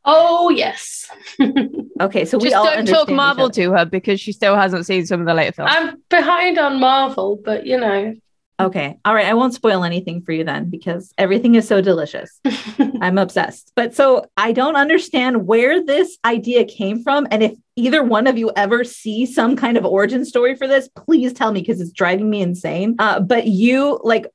Oh 0.09 0.49
yes. 0.49 1.11
okay, 2.01 2.23
so 2.23 2.37
we 2.37 2.49
just 2.49 2.63
don't 2.63 2.87
talk 2.87 3.09
Marvel 3.09 3.49
to 3.49 3.71
her 3.73 3.83
because 3.83 4.21
she 4.21 4.31
still 4.31 4.55
hasn't 4.55 4.85
seen 4.85 5.05
some 5.05 5.19
of 5.19 5.25
the 5.25 5.33
later 5.33 5.51
films. 5.51 5.71
I'm 5.73 6.01
behind 6.09 6.57
on 6.57 6.79
Marvel, 6.79 7.39
but 7.43 7.65
you 7.65 7.77
know, 7.77 8.15
Okay. 8.59 8.97
All 9.05 9.13
right. 9.13 9.27
I 9.27 9.35
won't 9.35 9.53
spoil 9.53 9.83
anything 9.83 10.23
for 10.23 10.31
you 10.31 10.43
then 10.43 10.71
because 10.71 11.13
everything 11.19 11.53
is 11.53 11.67
so 11.67 11.79
delicious. 11.79 12.39
I'm 13.01 13.19
obsessed. 13.19 13.71
But 13.75 13.93
so 13.93 14.25
I 14.35 14.51
don't 14.51 14.75
understand 14.75 15.45
where 15.45 15.83
this 15.85 16.17
idea 16.25 16.65
came 16.65 17.03
from. 17.03 17.27
And 17.29 17.43
if 17.43 17.53
either 17.75 18.03
one 18.03 18.25
of 18.25 18.35
you 18.35 18.51
ever 18.55 18.83
see 18.83 19.27
some 19.27 19.55
kind 19.55 19.77
of 19.77 19.85
origin 19.85 20.25
story 20.25 20.55
for 20.55 20.67
this, 20.67 20.89
please 20.95 21.33
tell 21.33 21.51
me 21.51 21.61
because 21.61 21.79
it's 21.79 21.91
driving 21.91 22.31
me 22.31 22.41
insane. 22.41 22.95
Uh, 22.97 23.19
but 23.19 23.45
you, 23.45 23.99
like, 24.03 24.25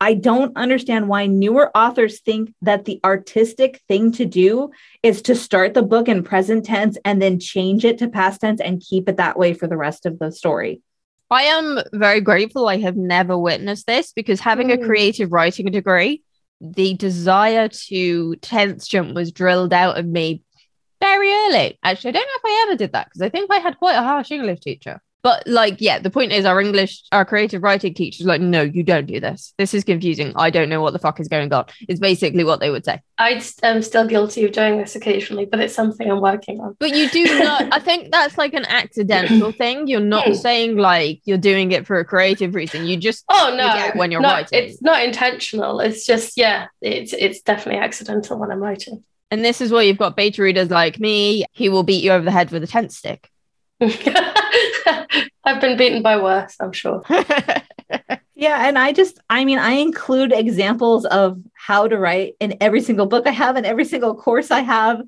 I 0.00 0.14
don't 0.14 0.56
understand 0.56 1.08
why 1.08 1.26
newer 1.26 1.76
authors 1.76 2.20
think 2.20 2.54
that 2.62 2.84
the 2.84 3.00
artistic 3.04 3.82
thing 3.88 4.12
to 4.12 4.24
do 4.24 4.70
is 5.02 5.20
to 5.22 5.34
start 5.34 5.74
the 5.74 5.82
book 5.82 6.06
in 6.06 6.22
present 6.22 6.64
tense 6.64 6.96
and 7.04 7.20
then 7.20 7.40
change 7.40 7.84
it 7.84 7.98
to 7.98 8.08
past 8.08 8.42
tense 8.42 8.60
and 8.60 8.80
keep 8.80 9.08
it 9.08 9.16
that 9.16 9.36
way 9.36 9.52
for 9.52 9.66
the 9.66 9.76
rest 9.76 10.06
of 10.06 10.20
the 10.20 10.30
story. 10.30 10.80
I 11.30 11.42
am 11.44 11.80
very 11.92 12.20
grateful 12.20 12.68
I 12.68 12.78
have 12.78 12.96
never 12.96 13.36
witnessed 13.36 13.86
this 13.86 14.12
because 14.12 14.40
having 14.40 14.68
mm. 14.68 14.82
a 14.82 14.86
creative 14.86 15.32
writing 15.32 15.66
degree, 15.66 16.22
the 16.60 16.94
desire 16.94 17.68
to 17.68 18.36
tense 18.36 18.86
jump 18.86 19.14
was 19.14 19.32
drilled 19.32 19.72
out 19.72 19.98
of 19.98 20.06
me 20.06 20.42
very 21.00 21.30
early. 21.30 21.78
Actually, 21.82 22.10
I 22.10 22.12
don't 22.12 22.22
know 22.22 22.26
if 22.36 22.44
I 22.44 22.66
ever 22.68 22.76
did 22.76 22.92
that 22.92 23.06
because 23.06 23.22
I 23.22 23.28
think 23.28 23.50
I 23.50 23.58
had 23.58 23.78
quite 23.78 23.96
a 23.96 24.02
harsh 24.02 24.30
English 24.30 24.60
teacher. 24.60 25.02
But 25.24 25.46
like, 25.46 25.80
yeah, 25.80 25.98
the 25.98 26.10
point 26.10 26.32
is 26.32 26.44
our 26.44 26.60
English, 26.60 27.02
our 27.10 27.24
creative 27.24 27.62
writing 27.62 27.94
teachers 27.94 28.26
like, 28.26 28.42
no, 28.42 28.60
you 28.60 28.82
don't 28.82 29.06
do 29.06 29.20
this. 29.20 29.54
This 29.56 29.72
is 29.72 29.82
confusing. 29.82 30.34
I 30.36 30.50
don't 30.50 30.68
know 30.68 30.82
what 30.82 30.92
the 30.92 30.98
fuck 30.98 31.18
is 31.18 31.28
going 31.28 31.50
on. 31.50 31.64
It's 31.88 31.98
basically 31.98 32.44
what 32.44 32.60
they 32.60 32.68
would 32.68 32.84
say. 32.84 33.00
I 33.16 33.42
am 33.62 33.80
still 33.80 34.06
guilty 34.06 34.44
of 34.44 34.52
doing 34.52 34.76
this 34.76 34.94
occasionally, 34.94 35.46
but 35.46 35.60
it's 35.60 35.74
something 35.74 36.10
I'm 36.10 36.20
working 36.20 36.60
on. 36.60 36.76
But 36.78 36.94
you 36.94 37.08
do 37.08 37.24
not, 37.38 37.72
I 37.72 37.78
think 37.78 38.12
that's 38.12 38.36
like 38.36 38.52
an 38.52 38.66
accidental 38.66 39.50
thing. 39.58 39.86
You're 39.86 40.00
not 40.00 40.26
hmm. 40.26 40.34
saying 40.34 40.76
like 40.76 41.22
you're 41.24 41.38
doing 41.38 41.72
it 41.72 41.86
for 41.86 41.98
a 41.98 42.04
creative 42.04 42.54
reason. 42.54 42.86
You 42.86 42.98
just, 42.98 43.24
oh 43.30 43.54
no, 43.56 43.92
when 43.98 44.10
you're 44.10 44.20
not, 44.20 44.52
writing. 44.52 44.62
It's 44.62 44.82
not 44.82 45.02
intentional. 45.02 45.80
It's 45.80 46.04
just, 46.04 46.36
yeah, 46.36 46.66
it's, 46.82 47.14
it's 47.14 47.40
definitely 47.40 47.80
accidental 47.80 48.38
when 48.38 48.50
I'm 48.50 48.60
writing. 48.60 49.02
And 49.30 49.42
this 49.42 49.62
is 49.62 49.72
where 49.72 49.84
you've 49.84 49.96
got 49.96 50.16
beta 50.16 50.42
readers 50.42 50.68
like 50.68 51.00
me. 51.00 51.46
He 51.52 51.70
will 51.70 51.82
beat 51.82 52.04
you 52.04 52.12
over 52.12 52.26
the 52.26 52.30
head 52.30 52.50
with 52.50 52.62
a 52.62 52.66
tent 52.66 52.92
stick. 52.92 53.30
I've 55.44 55.60
been 55.60 55.76
beaten 55.76 56.02
by 56.02 56.20
worse, 56.20 56.56
I'm 56.60 56.72
sure. 56.72 57.02
yeah. 58.34 58.66
And 58.66 58.78
I 58.78 58.92
just, 58.92 59.18
I 59.28 59.44
mean, 59.44 59.58
I 59.58 59.72
include 59.72 60.32
examples 60.32 61.04
of 61.06 61.38
how 61.54 61.86
to 61.86 61.98
write 61.98 62.34
in 62.40 62.56
every 62.60 62.80
single 62.80 63.06
book 63.06 63.26
I 63.26 63.30
have 63.30 63.56
and 63.56 63.66
every 63.66 63.84
single 63.84 64.14
course 64.14 64.50
I 64.50 64.60
have 64.60 65.02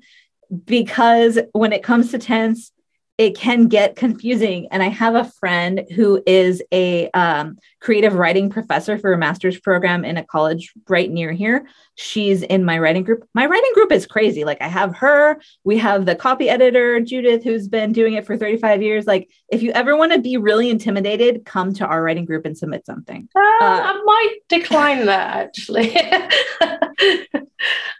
because 0.65 1.39
when 1.53 1.73
it 1.73 1.83
comes 1.83 2.11
to 2.11 2.19
tense, 2.19 2.71
it 3.17 3.35
can 3.35 3.67
get 3.67 3.95
confusing. 3.95 4.67
And 4.69 4.83
I 4.83 4.89
have 4.89 5.15
a 5.15 5.23
friend 5.23 5.85
who 5.95 6.21
is 6.27 6.61
a 6.71 7.09
um, 7.11 7.57
creative 7.79 8.13
writing 8.13 8.49
professor 8.49 8.99
for 8.99 9.11
a 9.11 9.17
master's 9.17 9.59
program 9.59 10.05
in 10.05 10.17
a 10.17 10.23
college 10.23 10.71
right 10.87 11.09
near 11.09 11.31
here. 11.31 11.67
She's 11.95 12.43
in 12.43 12.63
my 12.63 12.77
writing 12.77 13.03
group. 13.03 13.27
My 13.33 13.47
writing 13.47 13.71
group 13.73 13.91
is 13.91 14.05
crazy. 14.05 14.45
Like 14.45 14.61
I 14.61 14.67
have 14.67 14.95
her, 14.97 15.41
we 15.63 15.79
have 15.79 16.05
the 16.05 16.15
copy 16.15 16.47
editor, 16.47 16.99
Judith, 16.99 17.43
who's 17.43 17.67
been 17.67 17.91
doing 17.91 18.13
it 18.13 18.25
for 18.25 18.37
35 18.37 18.83
years. 18.83 19.07
Like 19.07 19.29
if 19.49 19.63
you 19.63 19.71
ever 19.71 19.97
want 19.97 20.11
to 20.13 20.19
be 20.19 20.37
really 20.37 20.69
intimidated, 20.69 21.43
come 21.43 21.73
to 21.73 21.87
our 21.87 22.03
writing 22.03 22.25
group 22.25 22.45
and 22.45 22.55
submit 22.55 22.85
something. 22.85 23.27
Uh, 23.35 23.39
uh, 23.39 23.81
I 23.83 24.03
might 24.03 24.37
decline 24.47 25.07
that 25.07 25.37
actually. 25.37 25.91
I 25.97 26.27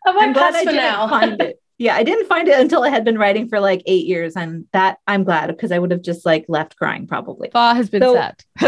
might 0.05 0.27
I'm 0.27 0.33
glad 0.33 0.53
pass 0.53 0.63
for 0.63 0.71
now. 0.71 1.53
find 1.77 1.85
it 1.85 1.85
yeah, 1.85 1.95
I 1.95 2.03
didn't 2.03 2.27
find 2.27 2.47
it 2.47 2.59
until 2.59 2.83
I 2.83 2.89
had 2.89 3.05
been 3.05 3.17
writing 3.17 3.47
for 3.47 3.59
like 3.59 3.83
eight 3.85 4.05
years, 4.05 4.35
and 4.35 4.65
that 4.73 4.97
I'm 5.07 5.23
glad 5.23 5.47
because 5.47 5.71
I 5.71 5.79
would 5.79 5.91
have 5.91 6.01
just 6.01 6.25
like 6.25 6.45
left 6.47 6.75
crying 6.77 7.07
probably. 7.07 7.49
Bar 7.49 7.75
has 7.75 7.89
been 7.89 8.01
so, 8.01 8.13
set. 8.15 8.45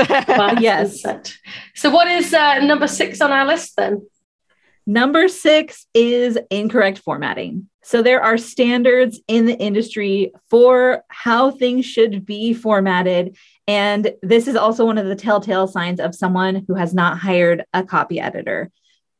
yes. 0.61 1.01
Set. 1.01 1.35
So, 1.75 1.89
what 1.89 2.07
is 2.07 2.33
uh, 2.33 2.59
number 2.59 2.87
six 2.87 3.21
on 3.21 3.31
our 3.31 3.45
list 3.45 3.75
then? 3.77 4.07
Number 4.85 5.27
six 5.27 5.85
is 5.93 6.37
incorrect 6.49 6.99
formatting. 6.99 7.69
So, 7.83 8.01
there 8.01 8.23
are 8.23 8.37
standards 8.37 9.19
in 9.27 9.45
the 9.45 9.57
industry 9.57 10.31
for 10.49 11.03
how 11.07 11.51
things 11.51 11.85
should 11.85 12.25
be 12.25 12.53
formatted. 12.53 13.37
And 13.67 14.13
this 14.21 14.47
is 14.47 14.55
also 14.55 14.85
one 14.85 14.97
of 14.97 15.07
the 15.07 15.15
telltale 15.15 15.67
signs 15.67 15.99
of 15.99 16.15
someone 16.15 16.65
who 16.67 16.75
has 16.75 16.93
not 16.93 17.19
hired 17.19 17.65
a 17.73 17.83
copy 17.83 18.19
editor 18.19 18.71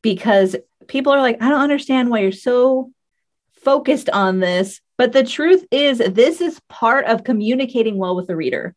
because 0.01 0.55
people 0.87 1.13
are 1.13 1.21
like, 1.21 1.41
I 1.41 1.49
don't 1.49 1.61
understand 1.61 2.09
why 2.09 2.19
you're 2.19 2.31
so 2.31 2.91
focused 3.63 4.09
on 4.09 4.39
this. 4.39 4.81
But 4.97 5.13
the 5.13 5.23
truth 5.23 5.65
is, 5.71 5.99
this 5.99 6.41
is 6.41 6.59
part 6.69 7.05
of 7.05 7.23
communicating 7.23 7.97
well 7.97 8.15
with 8.15 8.27
the 8.27 8.35
reader 8.35 8.75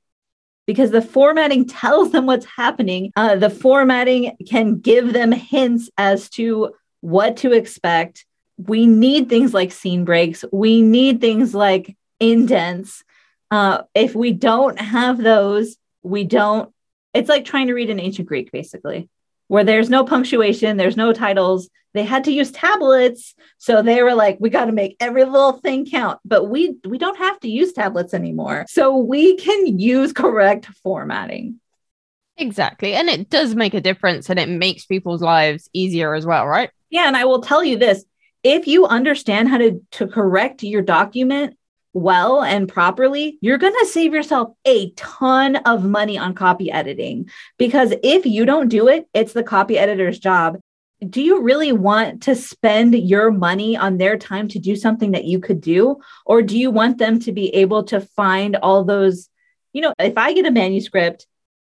because 0.66 0.90
the 0.90 1.02
formatting 1.02 1.66
tells 1.68 2.12
them 2.12 2.26
what's 2.26 2.46
happening. 2.46 3.12
Uh, 3.16 3.36
the 3.36 3.50
formatting 3.50 4.36
can 4.48 4.78
give 4.78 5.12
them 5.12 5.32
hints 5.32 5.90
as 5.98 6.28
to 6.30 6.74
what 7.00 7.38
to 7.38 7.52
expect. 7.52 8.24
We 8.56 8.86
need 8.86 9.28
things 9.28 9.52
like 9.52 9.72
scene 9.72 10.04
breaks, 10.04 10.44
we 10.52 10.82
need 10.82 11.20
things 11.20 11.54
like 11.54 11.96
indents. 12.20 13.02
Uh, 13.50 13.82
if 13.94 14.14
we 14.14 14.32
don't 14.32 14.80
have 14.80 15.18
those, 15.18 15.76
we 16.02 16.24
don't, 16.24 16.72
it's 17.12 17.28
like 17.28 17.44
trying 17.44 17.66
to 17.66 17.74
read 17.74 17.90
an 17.90 18.00
ancient 18.00 18.26
Greek, 18.26 18.50
basically 18.50 19.10
where 19.52 19.64
there's 19.64 19.90
no 19.90 20.02
punctuation, 20.02 20.78
there's 20.78 20.96
no 20.96 21.12
titles. 21.12 21.68
They 21.92 22.04
had 22.04 22.24
to 22.24 22.32
use 22.32 22.50
tablets, 22.52 23.34
so 23.58 23.82
they 23.82 24.02
were 24.02 24.14
like, 24.14 24.38
we 24.40 24.48
got 24.48 24.64
to 24.64 24.72
make 24.72 24.96
every 24.98 25.24
little 25.24 25.52
thing 25.52 25.84
count. 25.84 26.20
But 26.24 26.48
we 26.48 26.76
we 26.86 26.96
don't 26.96 27.18
have 27.18 27.38
to 27.40 27.50
use 27.50 27.74
tablets 27.74 28.14
anymore, 28.14 28.64
so 28.66 28.96
we 28.96 29.36
can 29.36 29.78
use 29.78 30.14
correct 30.14 30.68
formatting. 30.82 31.60
Exactly. 32.38 32.94
And 32.94 33.10
it 33.10 33.28
does 33.28 33.54
make 33.54 33.74
a 33.74 33.80
difference 33.82 34.30
and 34.30 34.38
it 34.38 34.48
makes 34.48 34.86
people's 34.86 35.20
lives 35.20 35.68
easier 35.74 36.14
as 36.14 36.24
well, 36.24 36.46
right? 36.46 36.70
Yeah, 36.88 37.06
and 37.06 37.14
I 37.14 37.26
will 37.26 37.42
tell 37.42 37.62
you 37.62 37.76
this: 37.76 38.06
if 38.42 38.66
you 38.66 38.86
understand 38.86 39.50
how 39.50 39.58
to 39.58 39.82
to 39.98 40.06
correct 40.06 40.62
your 40.62 40.80
document 40.80 41.58
well 41.92 42.42
and 42.42 42.68
properly, 42.68 43.38
you're 43.40 43.58
going 43.58 43.74
to 43.78 43.86
save 43.86 44.14
yourself 44.14 44.54
a 44.64 44.90
ton 44.92 45.56
of 45.56 45.84
money 45.84 46.18
on 46.18 46.34
copy 46.34 46.70
editing. 46.70 47.28
Because 47.58 47.92
if 48.02 48.26
you 48.26 48.44
don't 48.44 48.68
do 48.68 48.88
it, 48.88 49.06
it's 49.12 49.32
the 49.32 49.42
copy 49.42 49.78
editor's 49.78 50.18
job. 50.18 50.58
Do 51.06 51.20
you 51.20 51.42
really 51.42 51.72
want 51.72 52.22
to 52.24 52.36
spend 52.36 52.94
your 52.94 53.30
money 53.30 53.76
on 53.76 53.98
their 53.98 54.16
time 54.16 54.48
to 54.48 54.58
do 54.58 54.76
something 54.76 55.10
that 55.12 55.24
you 55.24 55.40
could 55.40 55.60
do? 55.60 56.00
Or 56.24 56.42
do 56.42 56.58
you 56.58 56.70
want 56.70 56.98
them 56.98 57.18
to 57.20 57.32
be 57.32 57.54
able 57.56 57.84
to 57.84 58.00
find 58.00 58.56
all 58.56 58.84
those? 58.84 59.28
You 59.72 59.82
know, 59.82 59.94
if 59.98 60.16
I 60.16 60.32
get 60.32 60.46
a 60.46 60.52
manuscript 60.52 61.26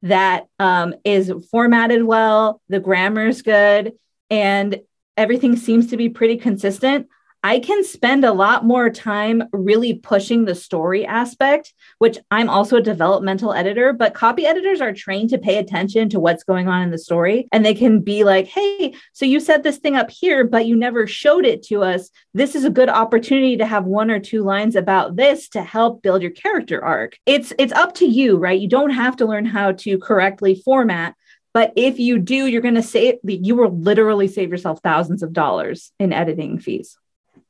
that 0.02 0.48
um, 0.60 0.96
is 1.06 1.32
formatted 1.50 2.04
well, 2.04 2.62
the 2.68 2.82
grammar's 2.82 3.42
good, 3.42 3.94
and 4.30 4.82
everything 5.16 5.56
seems 5.56 5.88
to 5.88 5.98
be 5.98 6.10
pretty 6.10 6.38
consistent, 6.38 7.08
I 7.46 7.60
can 7.60 7.84
spend 7.84 8.24
a 8.24 8.32
lot 8.32 8.64
more 8.64 8.90
time 8.90 9.44
really 9.52 9.96
pushing 9.96 10.46
the 10.46 10.56
story 10.56 11.06
aspect, 11.06 11.74
which 11.98 12.18
I'm 12.32 12.50
also 12.50 12.78
a 12.78 12.82
developmental 12.82 13.52
editor, 13.54 13.92
but 13.92 14.14
copy 14.14 14.46
editors 14.46 14.80
are 14.80 14.94
trained 14.94 15.30
to 15.32 15.38
pay 15.38 15.58
attention 15.58 16.08
to 16.10 16.22
what's 16.22 16.46
going 16.46 16.70
on 16.70 16.84
in 16.84 16.92
the 16.92 16.98
story. 16.98 17.50
And 17.52 17.66
they 17.66 17.74
can 17.74 18.00
be 18.00 18.24
like, 18.24 18.48
hey, 18.48 18.96
so 19.12 19.26
you 19.26 19.42
set 19.42 19.62
this 19.62 19.78
thing 19.78 19.98
up 19.98 20.10
here, 20.10 20.46
but 20.46 20.68
you 20.68 20.78
never 20.78 21.06
showed 21.06 21.46
it 21.46 21.64
to 21.64 21.84
us. 21.84 22.10
This 22.34 22.56
is 22.56 22.64
a 22.64 22.70
good 22.70 22.88
opportunity 22.88 23.58
to 23.58 23.66
have 23.66 23.84
one 23.84 24.10
or 24.10 24.22
two 24.22 24.42
lines 24.42 24.78
about 24.78 25.18
this 25.18 25.50
to 25.50 25.62
help 25.62 26.02
build 26.02 26.22
your 26.22 26.32
character 26.32 26.84
arc. 26.84 27.18
It's 27.26 27.52
it's 27.60 27.74
up 27.74 27.94
to 27.96 28.06
you, 28.06 28.38
right? 28.38 28.60
You 28.60 28.70
don't 28.70 28.92
have 28.92 29.18
to 29.18 29.26
learn 29.26 29.46
how 29.46 29.74
to 29.74 30.00
correctly 30.00 30.56
format. 30.64 31.16
But 31.54 31.74
if 31.76 32.00
you 32.00 32.20
do, 32.20 32.48
you're 32.48 32.62
going 32.62 32.74
to 32.76 32.82
save, 32.82 33.16
you 33.24 33.56
will 33.56 33.78
literally 33.78 34.28
save 34.28 34.50
yourself 34.50 34.80
thousands 34.82 35.22
of 35.22 35.34
dollars 35.34 35.92
in 36.00 36.12
editing 36.12 36.58
fees. 36.58 36.98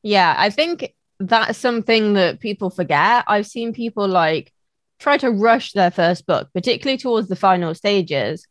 Yeah, 0.04 0.36
I 0.38 0.50
think 0.50 0.94
that's 1.20 1.58
something 1.58 2.14
that 2.14 2.40
people 2.40 2.70
forget. 2.70 3.24
I've 3.28 3.48
seen 3.48 3.74
people 3.74 4.08
like 4.08 4.54
try 5.00 5.18
to 5.18 5.32
rush 5.32 5.72
their 5.74 5.92
first 5.92 6.26
book, 6.26 6.50
particularly 6.54 6.98
towards 6.98 7.28
the 7.30 7.36
final 7.36 7.74
stages. 7.74 8.46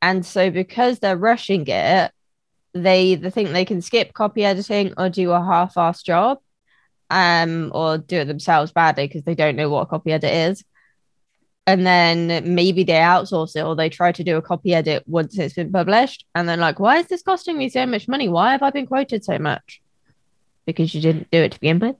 And 0.00 0.24
so 0.24 0.50
because 0.50 0.98
they're 0.98 1.16
rushing 1.16 1.66
it, 1.66 2.12
they 2.74 3.14
they 3.14 3.30
think 3.30 3.50
they 3.50 3.64
can 3.64 3.80
skip 3.82 4.12
copy 4.12 4.44
editing 4.44 4.92
or 4.96 5.08
do 5.08 5.30
a 5.32 5.42
half-assed 5.42 6.04
job 6.04 6.38
um 7.10 7.70
or 7.74 7.98
do 7.98 8.18
it 8.18 8.26
themselves 8.26 8.72
badly 8.72 9.06
because 9.06 9.22
they 9.22 9.34
don't 9.34 9.56
know 9.56 9.70
what 9.70 9.82
a 9.82 9.86
copy 9.86 10.12
edit 10.12 10.32
is 10.32 10.64
and 11.66 11.86
then 11.86 12.54
maybe 12.54 12.84
they 12.84 12.94
outsource 12.94 13.56
it 13.56 13.62
or 13.64 13.74
they 13.74 13.88
try 13.88 14.12
to 14.12 14.22
do 14.22 14.36
a 14.36 14.42
copy 14.42 14.74
edit 14.74 15.02
once 15.06 15.38
it's 15.38 15.54
been 15.54 15.72
published 15.72 16.26
and 16.34 16.48
then 16.48 16.60
like 16.60 16.78
why 16.78 16.98
is 16.98 17.06
this 17.06 17.22
costing 17.22 17.56
me 17.56 17.68
so 17.68 17.86
much 17.86 18.06
money 18.08 18.28
why 18.28 18.52
have 18.52 18.62
i 18.62 18.70
been 18.70 18.86
quoted 18.86 19.24
so 19.24 19.38
much 19.38 19.80
because 20.68 20.94
you 20.94 21.00
didn't 21.00 21.30
do 21.30 21.38
it 21.38 21.52
to 21.52 21.60
begin 21.60 21.78
with? 21.78 21.96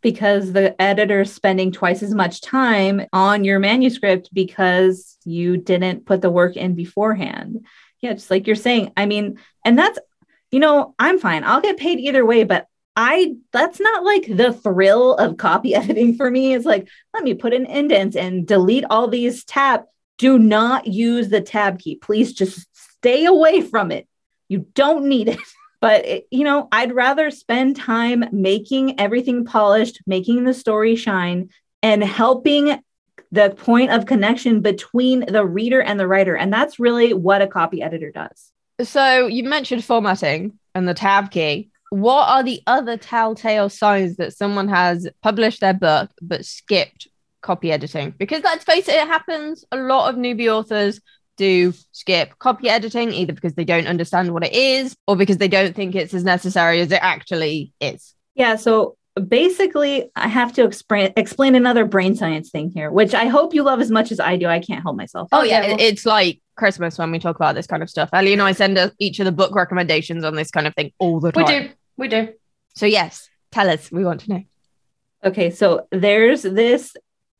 Because 0.00 0.54
the 0.54 0.80
editor's 0.80 1.30
spending 1.30 1.70
twice 1.70 2.02
as 2.02 2.14
much 2.14 2.40
time 2.40 3.02
on 3.12 3.44
your 3.44 3.58
manuscript 3.58 4.30
because 4.32 5.18
you 5.26 5.58
didn't 5.58 6.06
put 6.06 6.22
the 6.22 6.30
work 6.30 6.56
in 6.56 6.74
beforehand. 6.74 7.66
Yeah, 8.00 8.14
just 8.14 8.30
like 8.30 8.46
you're 8.46 8.56
saying. 8.56 8.92
I 8.96 9.04
mean, 9.04 9.38
and 9.66 9.78
that's, 9.78 9.98
you 10.50 10.60
know, 10.60 10.94
I'm 10.98 11.18
fine. 11.18 11.44
I'll 11.44 11.60
get 11.60 11.76
paid 11.76 12.00
either 12.00 12.24
way, 12.24 12.44
but 12.44 12.66
I 12.96 13.34
that's 13.52 13.78
not 13.78 14.02
like 14.02 14.26
the 14.26 14.54
thrill 14.54 15.14
of 15.16 15.36
copy 15.36 15.74
editing 15.74 16.16
for 16.16 16.30
me. 16.30 16.54
It's 16.54 16.64
like, 16.64 16.88
let 17.12 17.22
me 17.22 17.34
put 17.34 17.52
an 17.52 17.66
indents 17.66 18.16
and 18.16 18.46
delete 18.46 18.84
all 18.88 19.08
these 19.08 19.44
tab. 19.44 19.82
Do 20.16 20.38
not 20.38 20.86
use 20.86 21.28
the 21.28 21.42
tab 21.42 21.78
key. 21.78 21.96
Please 21.96 22.32
just 22.32 22.66
stay 22.72 23.26
away 23.26 23.60
from 23.60 23.92
it. 23.92 24.08
You 24.48 24.66
don't 24.74 25.04
need 25.04 25.28
it. 25.28 25.38
But, 25.80 26.04
it, 26.06 26.26
you 26.30 26.44
know, 26.44 26.68
I'd 26.70 26.94
rather 26.94 27.30
spend 27.30 27.76
time 27.76 28.24
making 28.32 29.00
everything 29.00 29.44
polished, 29.44 30.00
making 30.06 30.44
the 30.44 30.54
story 30.54 30.94
shine, 30.94 31.50
and 31.82 32.04
helping 32.04 32.82
the 33.32 33.50
point 33.50 33.90
of 33.90 34.06
connection 34.06 34.60
between 34.60 35.24
the 35.26 35.46
reader 35.46 35.80
and 35.80 35.98
the 35.98 36.06
writer. 36.06 36.36
And 36.36 36.52
that's 36.52 36.78
really 36.78 37.14
what 37.14 37.42
a 37.42 37.46
copy 37.46 37.82
editor 37.82 38.10
does. 38.10 38.52
So 38.82 39.26
you 39.26 39.44
mentioned 39.44 39.84
formatting 39.84 40.58
and 40.74 40.88
the 40.88 40.94
tab 40.94 41.30
key. 41.30 41.70
What 41.90 42.28
are 42.28 42.42
the 42.42 42.62
other 42.66 42.96
telltale 42.96 43.68
signs 43.68 44.16
that 44.16 44.36
someone 44.36 44.68
has 44.68 45.08
published 45.22 45.60
their 45.60 45.74
book 45.74 46.10
but 46.22 46.44
skipped 46.44 47.08
copy 47.40 47.72
editing? 47.72 48.14
Because 48.16 48.42
let's 48.44 48.64
face 48.64 48.88
it, 48.88 48.94
it 48.94 49.06
happens. 49.06 49.64
A 49.72 49.76
lot 49.76 50.08
of 50.08 50.16
newbie 50.16 50.48
authors 50.48 51.00
do 51.40 51.72
skip 51.92 52.38
copy 52.38 52.68
editing 52.68 53.12
either 53.12 53.32
because 53.32 53.54
they 53.54 53.64
don't 53.64 53.86
understand 53.86 54.30
what 54.34 54.44
it 54.44 54.52
is 54.52 54.94
or 55.06 55.16
because 55.16 55.38
they 55.38 55.48
don't 55.48 55.74
think 55.74 55.94
it's 55.94 56.12
as 56.12 56.22
necessary 56.22 56.80
as 56.80 56.92
it 56.92 57.00
actually 57.00 57.72
is. 57.80 58.14
Yeah. 58.34 58.56
So 58.56 58.98
basically, 59.26 60.10
I 60.14 60.28
have 60.28 60.52
to 60.54 60.64
explain 60.64 61.14
explain 61.16 61.54
another 61.54 61.86
brain 61.86 62.14
science 62.14 62.50
thing 62.50 62.70
here, 62.70 62.90
which 62.90 63.14
I 63.14 63.24
hope 63.24 63.54
you 63.54 63.62
love 63.62 63.80
as 63.80 63.90
much 63.90 64.12
as 64.12 64.20
I 64.20 64.36
do. 64.36 64.46
I 64.48 64.60
can't 64.60 64.82
help 64.82 64.96
myself. 64.96 65.30
Oh, 65.32 65.42
yeah. 65.42 65.68
Well- 65.68 65.76
it's 65.80 66.04
like 66.04 66.42
Christmas 66.56 66.98
when 66.98 67.10
we 67.10 67.18
talk 67.18 67.36
about 67.36 67.54
this 67.54 67.66
kind 67.66 67.82
of 67.82 67.88
stuff. 67.88 68.10
Ellie 68.12 68.34
and 68.34 68.42
I 68.42 68.52
send 68.52 68.76
us 68.76 68.92
each 68.98 69.18
of 69.18 69.24
the 69.24 69.32
book 69.32 69.54
recommendations 69.54 70.24
on 70.24 70.34
this 70.36 70.50
kind 70.50 70.66
of 70.66 70.74
thing 70.74 70.92
all 70.98 71.20
the 71.20 71.32
time. 71.32 71.46
We 71.46 71.58
do. 71.58 71.70
We 71.96 72.08
do. 72.08 72.34
So, 72.76 72.84
yes, 72.84 73.30
tell 73.50 73.70
us. 73.70 73.90
We 73.90 74.04
want 74.04 74.20
to 74.22 74.30
know. 74.30 74.42
Okay. 75.24 75.50
So, 75.50 75.86
there's 75.90 76.42
this 76.42 76.94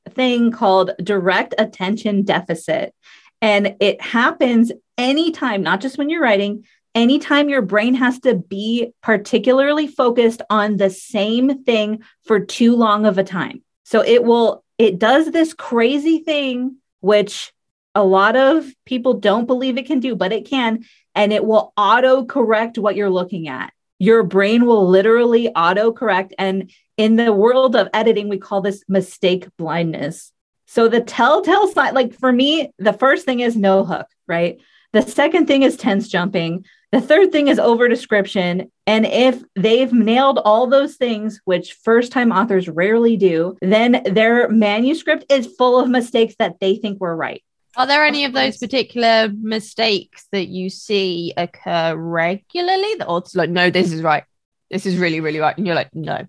thing 0.09 0.51
called 0.51 0.93
direct 1.03 1.55
attention 1.59 2.23
deficit. 2.23 2.95
And 3.43 3.77
it 3.81 4.01
happens 4.01 4.71
anytime, 4.99 5.63
not 5.63 5.81
just 5.81 5.99
when 5.99 6.11
you're 6.11 6.23
writing, 6.23 6.65
anytime 6.95 7.49
your 7.49 7.63
brain 7.63 7.95
has 7.95 8.19
to 8.21 8.35
be 8.35 8.93
particularly 9.03 9.87
focused 9.87 10.43
on 10.51 10.77
the 10.77 10.91
same 10.91 11.65
thing 11.65 12.03
for 12.25 12.41
too 12.41 12.77
long 12.77 13.07
of 13.07 13.19
a 13.19 13.25
time. 13.25 13.63
So 13.85 14.03
it 14.03 14.25
will, 14.25 14.65
it 14.79 14.99
does 14.99 15.31
this 15.31 15.55
crazy 15.55 16.19
thing, 16.19 16.77
which 17.01 17.53
a 17.95 18.05
lot 18.05 18.37
of 18.37 18.67
people 18.85 19.15
don't 19.15 19.47
believe 19.47 19.79
it 19.79 19.87
can 19.87 20.01
do, 20.01 20.15
but 20.15 20.33
it 20.33 20.47
can. 20.47 20.85
And 21.15 21.33
it 21.33 21.45
will 21.45 21.73
auto 21.77 22.25
correct 22.25 22.79
what 22.79 22.95
you're 22.95 23.11
looking 23.11 23.49
at. 23.49 23.73
Your 23.99 24.23
brain 24.23 24.65
will 24.65 24.89
literally 24.89 25.49
auto 25.49 25.93
correct. 25.93 26.35
And 26.39 26.71
in 26.97 27.17
the 27.17 27.33
world 27.33 27.75
of 27.75 27.89
editing, 27.93 28.29
we 28.29 28.39
call 28.39 28.61
this 28.61 28.85
mistake 28.89 29.49
blindness. 29.57 30.33
So 30.71 30.87
the 30.87 31.01
telltale 31.01 31.67
sign, 31.67 31.95
like 31.95 32.15
for 32.15 32.31
me, 32.31 32.73
the 32.79 32.93
first 32.93 33.25
thing 33.25 33.41
is 33.41 33.57
no 33.57 33.85
hook, 33.85 34.07
right? 34.29 34.61
The 34.93 35.03
second 35.03 35.49
thing 35.49 35.65
is 35.65 35.77
tense 35.77 36.07
jumping. 36.07 36.65
The 36.93 37.01
third 37.01 37.33
thing 37.33 37.49
is 37.49 37.59
over 37.59 37.89
description. 37.89 38.71
And 38.87 39.05
if 39.05 39.43
they've 39.57 39.93
nailed 39.93 40.39
all 40.39 40.69
those 40.69 40.95
things, 40.95 41.41
which 41.45 41.73
first 41.73 42.13
time 42.13 42.31
authors 42.31 42.69
rarely 42.69 43.17
do, 43.17 43.57
then 43.61 44.01
their 44.05 44.49
manuscript 44.49 45.25
is 45.29 45.53
full 45.59 45.81
of 45.81 45.91
mistakes 45.91 46.37
that 46.39 46.61
they 46.61 46.77
think 46.77 47.01
were 47.01 47.17
right. 47.17 47.43
Are 47.77 47.89
there 47.89 48.05
any 48.05 48.25
of 48.25 48.33
those 48.33 48.59
particular 48.59 49.29
mistakes 49.29 50.29
that 50.31 50.47
you 50.47 50.71
see 50.71 51.35
occur 51.37 51.97
regularly? 51.97 52.95
The 52.95 53.09
author's 53.09 53.35
like, 53.35 53.51
no, 53.51 53.71
this 53.71 53.91
is 53.91 54.03
right. 54.03 54.23
This 54.71 54.87
is 54.87 54.99
really, 54.99 55.19
really 55.19 55.41
right. 55.41 55.59
And 55.59 55.67
you're 55.67 55.75
like, 55.75 55.93
no. 55.97 56.29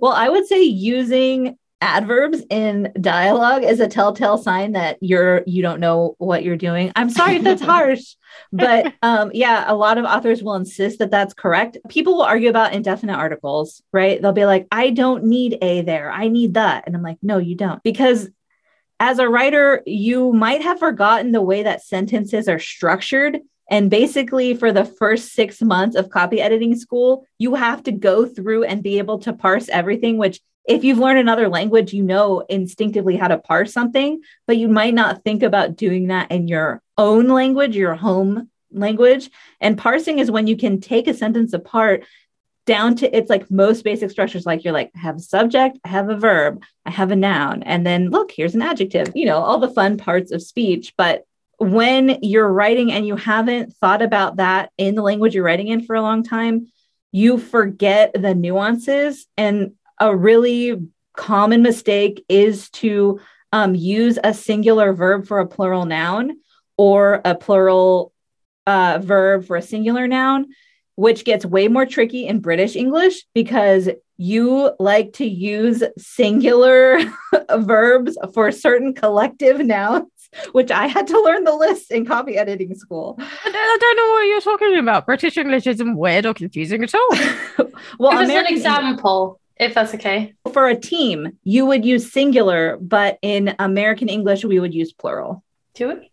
Well, 0.00 0.12
I 0.12 0.30
would 0.30 0.46
say 0.46 0.62
using 0.62 1.58
adverbs 1.80 2.42
in 2.48 2.90
dialogue 3.00 3.62
is 3.62 3.80
a 3.80 3.88
telltale 3.88 4.38
sign 4.38 4.72
that 4.72 4.96
you're 5.02 5.42
you 5.46 5.60
don't 5.60 5.80
know 5.80 6.14
what 6.18 6.42
you're 6.42 6.56
doing. 6.56 6.90
I'm 6.96 7.10
sorry 7.10 7.36
if 7.36 7.42
that's 7.42 7.62
harsh 7.74 8.14
but 8.52 8.94
um 9.02 9.30
yeah 9.34 9.64
a 9.66 9.74
lot 9.74 9.98
of 9.98 10.04
authors 10.04 10.42
will 10.42 10.54
insist 10.54 10.98
that 11.00 11.10
that's 11.10 11.34
correct. 11.34 11.76
People 11.88 12.14
will 12.14 12.22
argue 12.22 12.48
about 12.48 12.72
indefinite 12.72 13.16
articles 13.16 13.82
right? 13.92 14.20
They'll 14.20 14.32
be 14.32 14.46
like 14.46 14.66
i 14.72 14.90
don't 14.90 15.24
need 15.24 15.58
a 15.60 15.82
there. 15.82 16.10
I 16.10 16.28
need 16.28 16.54
that 16.54 16.84
and 16.86 16.96
i'm 16.96 17.02
like 17.02 17.18
no 17.22 17.38
you 17.38 17.54
don't 17.54 17.82
because 17.82 18.28
as 18.98 19.18
a 19.18 19.28
writer 19.28 19.82
you 19.84 20.32
might 20.32 20.62
have 20.62 20.78
forgotten 20.78 21.32
the 21.32 21.42
way 21.42 21.62
that 21.62 21.84
sentences 21.84 22.48
are 22.48 22.58
structured 22.58 23.38
and 23.68 23.90
basically, 23.90 24.54
for 24.54 24.72
the 24.72 24.84
first 24.84 25.32
six 25.32 25.60
months 25.60 25.96
of 25.96 26.10
copy 26.10 26.40
editing 26.40 26.76
school, 26.76 27.26
you 27.38 27.56
have 27.56 27.82
to 27.84 27.92
go 27.92 28.24
through 28.24 28.62
and 28.64 28.82
be 28.82 28.98
able 28.98 29.18
to 29.20 29.32
parse 29.32 29.68
everything, 29.68 30.18
which 30.18 30.40
if 30.66 30.84
you've 30.84 30.98
learned 30.98 31.18
another 31.18 31.48
language, 31.48 31.92
you 31.92 32.02
know 32.02 32.40
instinctively 32.48 33.16
how 33.16 33.28
to 33.28 33.38
parse 33.38 33.72
something, 33.72 34.20
but 34.46 34.56
you 34.56 34.68
might 34.68 34.94
not 34.94 35.22
think 35.22 35.42
about 35.42 35.76
doing 35.76 36.08
that 36.08 36.30
in 36.30 36.48
your 36.48 36.82
own 36.98 37.28
language, 37.28 37.76
your 37.76 37.94
home 37.94 38.50
language. 38.72 39.30
And 39.60 39.78
parsing 39.78 40.18
is 40.18 40.30
when 40.30 40.46
you 40.46 40.56
can 40.56 40.80
take 40.80 41.06
a 41.06 41.14
sentence 41.14 41.52
apart 41.52 42.04
down 42.66 42.96
to 42.96 43.16
its 43.16 43.30
like 43.30 43.48
most 43.48 43.84
basic 43.84 44.10
structures 44.10 44.44
like 44.44 44.64
you're 44.64 44.72
like 44.72 44.90
I 44.96 44.98
have 44.98 45.18
a 45.18 45.20
subject 45.20 45.78
i 45.84 45.88
have 45.88 46.10
a 46.10 46.16
verb 46.16 46.64
i 46.84 46.90
have 46.90 47.12
a 47.12 47.16
noun 47.16 47.62
and 47.62 47.86
then 47.86 48.10
look 48.10 48.32
here's 48.32 48.56
an 48.56 48.62
adjective 48.62 49.12
you 49.14 49.24
know 49.24 49.38
all 49.38 49.60
the 49.60 49.70
fun 49.70 49.96
parts 49.96 50.32
of 50.32 50.42
speech 50.42 50.92
but 50.96 51.26
when 51.58 52.18
you're 52.22 52.52
writing 52.52 52.92
and 52.92 53.06
you 53.06 53.16
haven't 53.16 53.74
thought 53.74 54.02
about 54.02 54.36
that 54.36 54.70
in 54.76 54.94
the 54.94 55.02
language 55.02 55.34
you're 55.34 55.44
writing 55.44 55.68
in 55.68 55.82
for 55.82 55.96
a 55.96 56.02
long 56.02 56.22
time, 56.22 56.68
you 57.12 57.38
forget 57.38 58.12
the 58.14 58.34
nuances. 58.34 59.26
And 59.36 59.72
a 60.00 60.14
really 60.14 60.80
common 61.16 61.62
mistake 61.62 62.24
is 62.28 62.70
to 62.70 63.20
um, 63.52 63.74
use 63.74 64.18
a 64.22 64.34
singular 64.34 64.92
verb 64.92 65.26
for 65.26 65.38
a 65.38 65.46
plural 65.46 65.86
noun 65.86 66.38
or 66.76 67.20
a 67.24 67.34
plural 67.34 68.12
uh, 68.66 68.98
verb 69.02 69.46
for 69.46 69.56
a 69.56 69.62
singular 69.62 70.06
noun, 70.06 70.46
which 70.96 71.24
gets 71.24 71.46
way 71.46 71.68
more 71.68 71.86
tricky 71.86 72.26
in 72.26 72.40
British 72.40 72.76
English 72.76 73.24
because 73.34 73.88
you 74.18 74.72
like 74.78 75.12
to 75.14 75.26
use 75.26 75.82
singular 75.98 76.98
verbs 77.56 78.16
for 78.32 78.50
certain 78.50 78.94
collective 78.94 79.58
nouns, 79.60 80.10
which 80.52 80.70
I 80.70 80.86
had 80.86 81.06
to 81.08 81.20
learn 81.20 81.44
the 81.44 81.54
list 81.54 81.90
in 81.90 82.06
copy 82.06 82.36
editing 82.36 82.74
school. 82.74 83.16
I 83.18 83.78
don't 83.80 83.96
know 83.96 84.12
what 84.12 84.22
you're 84.22 84.40
talking 84.40 84.78
about. 84.78 85.06
British 85.06 85.36
English 85.36 85.66
isn't 85.66 85.96
weird 85.96 86.26
or 86.26 86.34
confusing 86.34 86.82
at 86.82 86.94
all. 86.94 87.08
well, 87.98 88.12
Give 88.12 88.22
American 88.22 88.46
an 88.46 88.46
example, 88.46 89.40
if 89.56 89.74
that's 89.74 89.94
okay. 89.94 90.34
For 90.52 90.68
a 90.68 90.76
team, 90.76 91.38
you 91.42 91.66
would 91.66 91.84
use 91.84 92.12
singular, 92.12 92.76
but 92.80 93.18
in 93.22 93.54
American 93.58 94.08
English, 94.08 94.44
we 94.44 94.60
would 94.60 94.74
use 94.74 94.92
plural. 94.92 95.42
Do 95.74 95.90
it. 95.90 96.10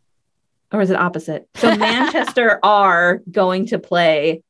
Or 0.71 0.81
is 0.81 0.89
it 0.89 0.97
opposite? 0.97 1.47
So 1.55 1.75
Manchester 1.77 2.59
are 2.63 3.21
going 3.29 3.67
to 3.67 3.79
play 3.79 4.43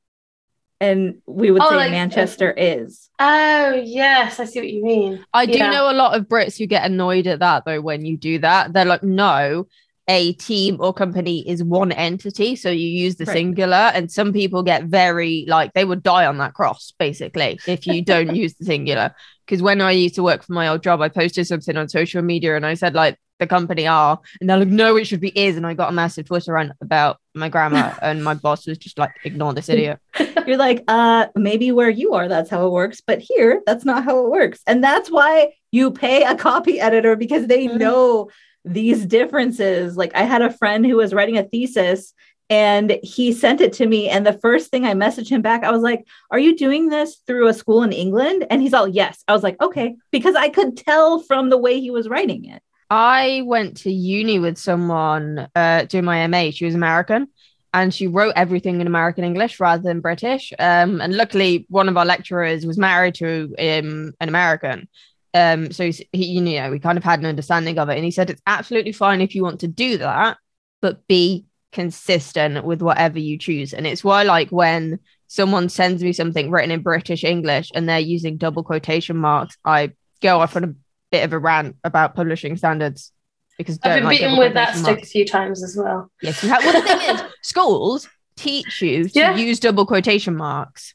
and 0.84 1.22
we 1.26 1.50
would 1.50 1.62
oh, 1.62 1.70
say 1.70 1.76
like, 1.76 1.92
Manchester 1.92 2.50
uh, 2.50 2.62
is. 2.62 3.10
Oh, 3.18 3.72
yes, 3.86 4.40
I 4.40 4.46
see 4.46 4.60
what 4.60 4.70
you 4.70 4.84
mean. 4.84 5.26
I 5.34 5.46
do 5.46 5.60
know 5.60 5.90
a 5.90 5.94
lot 5.94 6.18
of 6.18 6.28
Brits 6.28 6.58
who 6.58 6.66
get 6.66 6.86
annoyed 6.86 7.26
at 7.26 7.40
that 7.40 7.64
though 7.66 7.80
when 7.80 8.06
you 8.06 8.18
do 8.18 8.40
that. 8.40 8.74
They're 8.74 8.84
like, 8.84 9.04
no, 9.04 9.68
a 10.08 10.34
team 10.34 10.78
or 10.80 10.94
company 10.94 11.48
is 11.48 11.64
one 11.64 11.92
entity. 11.92 12.56
So 12.56 12.70
you 12.70 12.88
use 12.88 13.16
the 13.16 13.26
right. 13.26 13.34
singular, 13.34 13.92
and 13.94 14.12
some 14.12 14.34
people 14.34 14.64
get 14.64 14.86
very 14.86 15.46
like 15.48 15.74
they 15.74 15.86
would 15.86 16.04
die 16.04 16.26
on 16.26 16.38
that 16.40 16.54
cross 16.54 16.94
basically 17.00 17.60
if 17.68 17.88
you 17.88 18.04
don't 18.04 18.36
use 18.44 18.54
the 18.56 18.66
singular. 18.66 19.16
Because 19.46 19.62
when 19.62 19.82
I 19.82 19.92
used 19.92 20.16
to 20.16 20.24
work 20.24 20.44
for 20.44 20.54
my 20.54 20.68
old 20.68 20.84
job, 20.84 21.02
I 21.02 21.10
posted 21.10 21.48
something 21.48 21.76
on 21.76 21.90
social 21.90 22.22
media 22.22 22.56
and 22.56 22.66
I 22.66 22.76
said, 22.76 22.94
like, 22.94 23.18
the 23.40 23.48
company 23.48 23.88
are. 23.88 24.20
And 24.40 24.50
they're 24.50 24.58
like, 24.58 24.68
no, 24.68 24.96
it 24.96 25.06
should 25.06 25.20
be 25.20 25.38
is. 25.38 25.58
And 25.58 25.68
I 25.68 25.74
got 25.74 25.90
a 25.90 25.92
massive 25.92 26.26
Twitter 26.26 26.54
rant 26.54 26.72
about 26.82 27.20
my 27.34 27.50
grammar. 27.50 27.98
and 28.02 28.24
my 28.24 28.34
boss 28.34 28.68
was 28.68 28.78
just 28.78 28.98
like, 28.98 29.12
ignore 29.24 29.54
this 29.54 29.70
idiot. 29.70 30.00
You're 30.48 30.58
like, 30.58 30.84
uh, 30.88 31.28
maybe 31.36 31.72
where 31.72 31.90
you 31.90 32.14
are, 32.14 32.28
that's 32.28 32.50
how 32.50 32.66
it 32.66 32.72
works. 32.72 33.02
But 33.06 33.20
here, 33.20 33.62
that's 33.66 33.86
not 33.86 34.04
how 34.04 34.26
it 34.26 34.30
works. 34.30 34.62
And 34.68 34.84
that's 34.84 35.10
why 35.10 35.54
you 35.72 35.92
pay 35.92 36.24
a 36.24 36.36
copy 36.36 36.80
editor 36.80 37.16
because 37.16 37.48
they 37.48 37.68
mm-hmm. 37.68 37.78
know 37.78 38.30
these 38.66 39.06
differences. 39.06 39.98
Like 39.98 40.16
I 40.16 40.24
had 40.24 40.42
a 40.42 40.54
friend 40.54 40.86
who 40.86 40.98
was 40.98 41.14
writing 41.14 41.38
a 41.38 41.44
thesis 41.44 42.14
and 42.50 43.00
he 43.04 43.32
sent 43.32 43.62
it 43.62 43.74
to 43.74 43.86
me. 43.86 44.10
And 44.10 44.26
the 44.26 44.40
first 44.40 44.70
thing 44.70 44.86
I 44.86 44.94
messaged 44.94 45.30
him 45.30 45.42
back, 45.42 45.64
I 45.64 45.72
was 45.72 45.82
like, 45.82 46.06
Are 46.32 46.40
you 46.40 46.56
doing 46.56 46.90
this 46.90 47.22
through 47.26 47.48
a 47.48 47.54
school 47.54 47.84
in 47.84 47.92
England? 47.92 48.46
And 48.50 48.62
he's 48.62 48.74
all, 48.74 48.88
Yes. 48.88 49.24
I 49.28 49.34
was 49.34 49.44
like, 49.44 49.62
Okay, 49.62 49.96
because 50.12 50.36
I 50.36 50.50
could 50.50 50.78
tell 50.78 51.20
from 51.20 51.50
the 51.50 51.58
way 51.58 51.80
he 51.80 51.92
was 51.92 52.08
writing 52.08 52.46
it. 52.46 52.62
I 52.90 53.42
went 53.46 53.78
to 53.78 53.92
uni 53.92 54.40
with 54.40 54.58
someone 54.58 55.48
uh, 55.56 55.86
doing 55.86 56.06
my 56.06 56.28
MA. 56.28 56.52
She 56.52 56.66
was 56.66 56.76
American 56.76 57.28
and 57.74 57.94
she 57.94 58.08
wrote 58.08 58.34
everything 58.36 58.82
in 58.82 58.88
American 58.88 59.24
English 59.24 59.60
rather 59.60 59.82
than 59.82 60.00
British. 60.00 60.54
Um, 60.60 61.02
and 61.02 61.16
luckily, 61.16 61.66
one 61.70 61.90
of 61.90 61.98
our 61.98 62.06
lecturers 62.06 62.66
was 62.66 62.78
married 62.78 63.16
to 63.16 63.56
um, 63.58 64.14
an 64.20 64.30
American. 64.30 64.88
Um, 65.34 65.72
so 65.72 65.90
he, 66.12 66.26
you 66.26 66.42
know, 66.42 66.70
we 66.70 66.80
kind 66.80 66.98
of 66.98 67.04
had 67.04 67.20
an 67.20 67.26
understanding 67.26 67.80
of 67.80 67.90
it. 67.90 67.96
And 67.96 68.06
he 68.06 68.12
said, 68.12 68.30
it's 68.30 68.42
absolutely 68.46 68.92
fine 68.92 69.22
if 69.22 69.34
you 69.34 69.44
want 69.44 69.62
to 69.62 69.68
do 69.68 69.98
that, 69.98 70.38
but 70.82 71.08
be 71.08 71.46
consistent 71.72 72.64
with 72.64 72.82
whatever 72.82 73.20
you 73.20 73.38
choose. 73.38 73.74
And 73.74 73.88
it's 73.88 74.04
why, 74.04 74.24
like, 74.24 74.50
when 74.50 75.00
someone 75.28 75.70
sends 75.70 76.04
me 76.04 76.14
something 76.14 76.52
written 76.52 76.72
in 76.72 76.82
British 76.82 77.24
English 77.24 77.72
and 77.74 77.90
they're 77.90 78.00
using 78.00 78.38
double 78.38 78.64
quotation 78.64 79.18
marks, 79.18 79.58
I 79.66 79.94
go 80.22 80.40
off 80.40 80.56
on 80.56 80.64
a 80.64 80.76
bit 81.12 81.24
of 81.24 81.34
a 81.34 81.40
rant 81.40 81.76
about 81.84 82.16
publishing 82.16 82.56
standards 82.58 83.12
because 83.58 83.80
I've 83.84 83.96
been 83.96 84.04
like 84.06 84.20
beaten 84.20 84.38
with 84.38 84.54
that 84.54 84.76
stick 84.76 85.04
a 85.04 85.06
few 85.06 85.26
times 85.26 85.64
as 85.64 85.76
well. 85.78 86.10
Yes, 86.22 86.44
you 86.44 86.50
have. 86.50 86.64
Well, 86.64 86.74
the 86.74 86.88
thing 86.88 87.16
is, 87.16 87.22
schools 87.42 88.08
teach 88.36 88.82
you 88.82 89.06
to 89.06 89.20
yeah. 89.20 89.36
use 89.36 89.60
double 89.60 89.86
quotation 89.86 90.36
marks, 90.36 90.94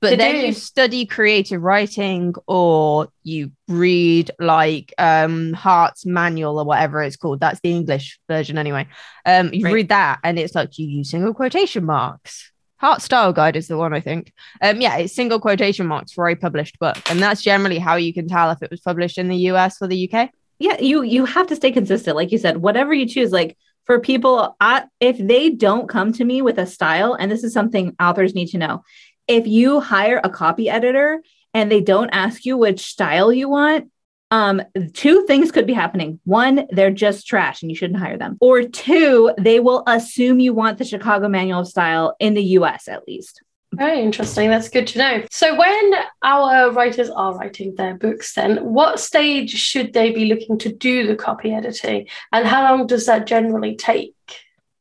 but 0.00 0.10
they 0.10 0.16
then 0.16 0.34
do. 0.34 0.46
you 0.46 0.52
study 0.52 1.06
creative 1.06 1.62
writing 1.62 2.34
or 2.46 3.08
you 3.22 3.52
read 3.68 4.30
like 4.38 4.92
um 4.98 5.52
Hart's 5.52 6.04
Manual 6.04 6.58
or 6.58 6.64
whatever 6.64 7.02
it's 7.02 7.16
called. 7.16 7.40
That's 7.40 7.60
the 7.60 7.70
English 7.70 8.18
version 8.28 8.58
anyway. 8.58 8.86
Um, 9.24 9.52
you 9.52 9.64
right. 9.64 9.74
read 9.74 9.88
that 9.88 10.20
and 10.22 10.38
it's 10.38 10.54
like 10.54 10.78
you 10.78 10.86
use 10.86 11.10
single 11.10 11.34
quotation 11.34 11.84
marks. 11.84 12.52
Hart 12.78 13.00
Style 13.00 13.32
Guide 13.32 13.56
is 13.56 13.68
the 13.68 13.78
one 13.78 13.94
I 13.94 14.00
think. 14.00 14.32
Um, 14.60 14.80
yeah, 14.80 14.96
it's 14.98 15.14
single 15.14 15.40
quotation 15.40 15.86
marks 15.86 16.12
for 16.12 16.28
a 16.28 16.34
published 16.34 16.78
book, 16.78 16.98
and 17.10 17.20
that's 17.20 17.42
generally 17.42 17.78
how 17.78 17.96
you 17.96 18.12
can 18.12 18.28
tell 18.28 18.50
if 18.50 18.62
it 18.62 18.70
was 18.70 18.80
published 18.80 19.16
in 19.16 19.28
the 19.28 19.36
US 19.50 19.80
or 19.80 19.88
the 19.88 20.10
UK. 20.10 20.30
Yeah, 20.58 20.78
you 20.78 21.02
you 21.02 21.24
have 21.24 21.46
to 21.48 21.56
stay 21.56 21.72
consistent, 21.72 22.16
like 22.16 22.32
you 22.32 22.38
said. 22.38 22.58
Whatever 22.58 22.92
you 22.92 23.06
choose, 23.06 23.32
like 23.32 23.56
for 23.86 24.00
people, 24.00 24.56
I, 24.60 24.84
if 25.00 25.16
they 25.16 25.50
don't 25.50 25.88
come 25.88 26.12
to 26.14 26.24
me 26.24 26.42
with 26.42 26.58
a 26.58 26.66
style, 26.66 27.14
and 27.14 27.30
this 27.30 27.44
is 27.44 27.52
something 27.52 27.94
authors 28.00 28.34
need 28.34 28.48
to 28.48 28.58
know, 28.58 28.82
if 29.28 29.46
you 29.46 29.80
hire 29.80 30.20
a 30.22 30.30
copy 30.30 30.68
editor 30.68 31.22
and 31.54 31.70
they 31.70 31.80
don't 31.80 32.10
ask 32.10 32.44
you 32.44 32.56
which 32.56 32.80
style 32.80 33.32
you 33.32 33.48
want, 33.48 33.90
um, 34.30 34.60
two 34.92 35.24
things 35.26 35.52
could 35.52 35.66
be 35.66 35.72
happening. 35.72 36.20
One, 36.24 36.66
they're 36.70 36.90
just 36.90 37.26
trash 37.26 37.62
and 37.62 37.70
you 37.70 37.76
shouldn't 37.76 38.00
hire 38.00 38.18
them. 38.18 38.36
Or 38.40 38.62
two, 38.62 39.32
they 39.38 39.60
will 39.60 39.84
assume 39.86 40.40
you 40.40 40.52
want 40.52 40.78
the 40.78 40.84
Chicago 40.84 41.28
Manual 41.28 41.60
of 41.60 41.68
Style 41.68 42.16
in 42.18 42.34
the 42.34 42.42
US 42.42 42.88
at 42.88 43.06
least. 43.06 43.42
Very 43.72 44.00
interesting. 44.00 44.48
That's 44.48 44.68
good 44.68 44.86
to 44.88 44.98
know. 44.98 45.22
So, 45.30 45.54
when 45.56 45.94
our 46.22 46.70
writers 46.70 47.10
are 47.10 47.36
writing 47.36 47.74
their 47.74 47.94
books, 47.94 48.34
then 48.34 48.58
what 48.58 49.00
stage 49.00 49.50
should 49.50 49.92
they 49.92 50.12
be 50.12 50.26
looking 50.26 50.56
to 50.58 50.72
do 50.72 51.06
the 51.06 51.16
copy 51.16 51.52
editing? 51.52 52.06
And 52.32 52.46
how 52.46 52.62
long 52.62 52.86
does 52.86 53.06
that 53.06 53.26
generally 53.26 53.76
take? 53.76 54.14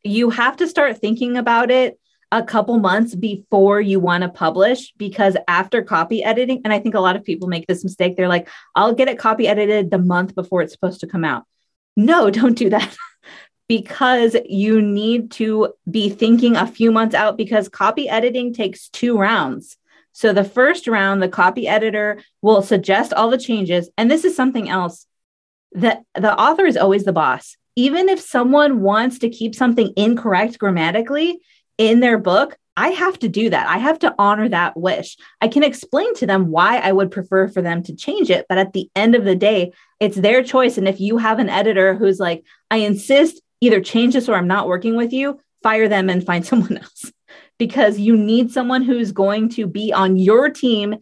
You 0.04 0.30
have 0.30 0.58
to 0.58 0.68
start 0.68 1.00
thinking 1.00 1.36
about 1.36 1.72
it 1.72 2.00
a 2.36 2.44
couple 2.44 2.78
months 2.80 3.16
before 3.16 3.80
you 3.80 3.98
want 3.98 4.24
to 4.24 4.30
publish 4.30 4.92
because 4.98 5.38
after 5.48 5.82
copy 5.82 6.22
editing, 6.22 6.62
and 6.66 6.74
I 6.74 6.80
think 6.80 6.94
a 6.94 7.00
lot 7.00 7.16
of 7.16 7.24
people 7.24 7.48
make 7.48 7.66
this 7.66 7.82
mistake, 7.86 8.18
they're 8.18 8.28
like, 8.28 8.50
I'll 8.76 8.94
get 8.94 9.08
it 9.08 9.18
copy 9.18 9.48
edited 9.48 9.90
the 9.90 10.00
month 10.00 10.36
before 10.36 10.62
it's 10.62 10.74
supposed 10.74 11.00
to 11.00 11.08
come 11.08 11.24
out. 11.24 11.46
No, 11.96 12.30
don't 12.40 12.58
do 12.58 12.70
that. 12.72 12.96
because 13.70 14.36
you 14.46 14.82
need 14.82 15.32
to 15.32 15.74
be 15.90 16.10
thinking 16.10 16.58
a 16.58 16.68
few 16.68 16.92
months 16.92 17.16
out 17.16 17.38
because 17.38 17.70
copy 17.70 18.10
editing 18.10 18.54
takes 18.54 18.90
two 18.90 19.18
rounds. 19.18 19.78
So 20.12 20.34
the 20.34 20.44
first 20.44 20.88
round, 20.88 21.24
the 21.24 21.30
copy 21.30 21.70
editor 21.70 22.22
will 22.42 22.62
suggest 22.62 23.14
all 23.14 23.30
the 23.30 23.38
changes. 23.38 23.90
And 23.98 24.12
this 24.12 24.26
is 24.26 24.36
something 24.36 24.70
else 24.70 25.08
that 25.72 26.04
the 26.16 26.38
author 26.38 26.66
is 26.66 26.78
always 26.78 27.06
the 27.06 27.14
boss. 27.14 27.56
Even 27.78 28.10
if 28.10 28.20
someone 28.20 28.82
wants 28.82 29.20
to 29.20 29.30
keep 29.30 29.56
something 29.56 29.94
incorrect 29.96 30.60
grammatically, 30.60 31.40
in 31.78 32.00
their 32.00 32.18
book, 32.18 32.58
I 32.78 32.90
have 32.90 33.18
to 33.20 33.30
do 33.30 33.50
that. 33.50 33.68
I 33.68 33.78
have 33.78 34.00
to 34.00 34.14
honor 34.20 34.50
that 34.50 34.76
wish. 34.76 35.18
I 35.40 35.48
can 35.48 35.64
explain 35.64 36.14
to 36.16 36.28
them 36.28 36.52
why 36.52 36.80
I 36.80 36.92
would 36.92 37.10
prefer 37.10 37.48
for 37.48 37.62
them 37.62 37.82
to 37.84 37.96
change 37.96 38.30
it. 38.30 38.46
But 38.50 38.58
at 38.58 38.74
the 38.74 38.90
end 38.96 39.16
of 39.16 39.24
the 39.24 39.36
day, 39.36 39.72
it's 40.00 40.18
their 40.18 40.44
choice. 40.44 40.78
And 40.78 40.88
if 40.88 41.00
you 41.00 41.18
have 41.18 41.40
an 41.40 41.50
editor 41.50 41.96
who's 41.96 42.20
like, 42.20 42.44
I 42.70 42.78
insist 42.78 43.42
either 43.62 43.80
change 43.80 44.14
this 44.14 44.28
or 44.28 44.36
I'm 44.36 44.48
not 44.48 44.68
working 44.68 44.96
with 44.96 45.14
you, 45.14 45.40
fire 45.64 45.88
them 45.88 46.10
and 46.10 46.26
find 46.26 46.46
someone 46.46 46.78
else 46.78 47.12
because 47.58 47.98
you 47.98 48.18
need 48.18 48.52
someone 48.52 48.82
who's 48.82 49.12
going 49.12 49.50
to 49.50 49.66
be 49.68 49.94
on 49.94 50.18
your 50.18 50.50
team 50.50 50.96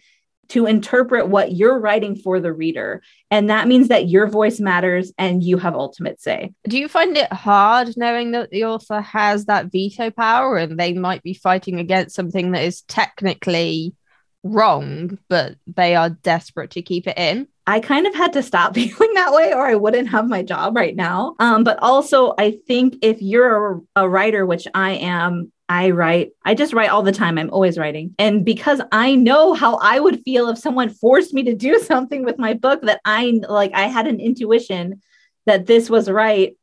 to 0.53 0.67
interpret 0.67 1.29
what 1.29 1.53
you're 1.53 1.79
writing 1.79 2.15
for 2.15 2.39
the 2.39 2.53
reader. 2.53 3.01
And 3.31 3.49
that 3.49 3.67
means 3.67 3.87
that 3.87 4.07
your 4.07 4.27
voice 4.27 4.59
matters 4.59 5.11
and 5.17 5.43
you 5.43 5.57
have 5.57 5.73
ultimate 5.73 6.21
say. 6.21 6.53
Do 6.67 6.77
you 6.77 6.87
find 6.87 7.17
it 7.17 7.33
hard 7.33 7.97
knowing 7.97 8.31
that 8.31 8.51
the 8.51 8.65
author 8.65 9.01
has 9.01 9.45
that 9.45 9.71
veto 9.71 10.11
power 10.11 10.57
and 10.57 10.79
they 10.79 10.93
might 10.93 11.23
be 11.23 11.33
fighting 11.33 11.79
against 11.79 12.15
something 12.15 12.51
that 12.51 12.63
is 12.63 12.83
technically 12.83 13.95
wrong, 14.43 15.17
but 15.27 15.55
they 15.65 15.95
are 15.95 16.11
desperate 16.11 16.69
to 16.71 16.83
keep 16.83 17.07
it 17.07 17.17
in? 17.17 17.47
I 17.65 17.79
kind 17.79 18.07
of 18.07 18.13
had 18.13 18.33
to 18.33 18.43
stop 18.43 18.73
feeling 18.75 19.13
that 19.13 19.33
way 19.33 19.53
or 19.53 19.65
I 19.65 19.75
wouldn't 19.75 20.09
have 20.09 20.27
my 20.27 20.43
job 20.43 20.75
right 20.75 20.95
now. 20.95 21.35
Um, 21.39 21.63
but 21.63 21.79
also, 21.81 22.33
I 22.37 22.57
think 22.67 22.97
if 23.01 23.21
you're 23.21 23.75
a, 23.95 24.03
a 24.03 24.09
writer, 24.09 24.45
which 24.45 24.67
I 24.73 24.91
am, 24.91 25.51
I 25.69 25.91
write, 25.91 26.31
I 26.43 26.55
just 26.55 26.73
write 26.73 26.89
all 26.89 27.03
the 27.03 27.11
time. 27.11 27.37
I'm 27.37 27.49
always 27.49 27.77
writing. 27.77 28.13
And 28.19 28.43
because 28.43 28.81
I 28.91 29.15
know 29.15 29.53
how 29.53 29.77
I 29.77 29.99
would 29.99 30.21
feel 30.23 30.49
if 30.49 30.57
someone 30.57 30.89
forced 30.89 31.33
me 31.33 31.43
to 31.43 31.55
do 31.55 31.79
something 31.83 32.25
with 32.25 32.37
my 32.37 32.53
book 32.53 32.81
that 32.83 32.99
I 33.05 33.39
like, 33.47 33.73
I 33.73 33.83
had 33.83 34.07
an 34.07 34.19
intuition 34.19 35.01
that 35.45 35.65
this 35.65 35.89
was 35.89 36.09
right, 36.09 36.55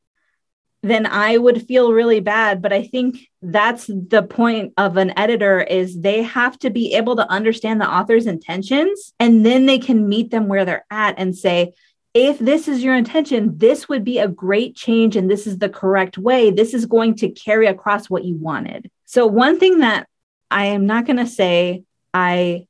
then 0.82 1.06
I 1.06 1.36
would 1.36 1.66
feel 1.66 1.92
really 1.92 2.20
bad. 2.20 2.62
But 2.62 2.72
I 2.72 2.84
think 2.84 3.28
that's 3.42 3.86
the 3.86 4.22
point 4.22 4.72
of 4.76 4.96
an 4.96 5.16
editor 5.18 5.60
is 5.60 6.00
they 6.00 6.22
have 6.22 6.58
to 6.60 6.70
be 6.70 6.94
able 6.94 7.16
to 7.16 7.30
understand 7.30 7.80
the 7.80 7.90
author's 7.90 8.26
intentions 8.26 9.12
and 9.20 9.44
then 9.44 9.66
they 9.66 9.78
can 9.78 10.08
meet 10.08 10.30
them 10.30 10.48
where 10.48 10.64
they're 10.64 10.86
at 10.90 11.16
and 11.18 11.36
say, 11.36 11.72
if 12.12 12.38
this 12.38 12.66
is 12.66 12.82
your 12.82 12.96
intention, 12.96 13.56
this 13.58 13.88
would 13.88 14.04
be 14.04 14.18
a 14.18 14.26
great 14.26 14.74
change 14.74 15.16
and 15.16 15.30
this 15.30 15.46
is 15.46 15.58
the 15.58 15.68
correct 15.68 16.18
way. 16.18 16.50
This 16.50 16.74
is 16.74 16.86
going 16.86 17.14
to 17.16 17.30
carry 17.30 17.66
across 17.66 18.10
what 18.10 18.24
you 18.24 18.36
wanted. 18.36 18.90
So, 19.04 19.26
one 19.26 19.60
thing 19.60 19.78
that 19.78 20.08
I 20.50 20.66
am 20.66 20.86
not 20.86 21.06
going 21.06 21.18
to 21.18 21.26
say 21.26 21.84
I 22.12 22.66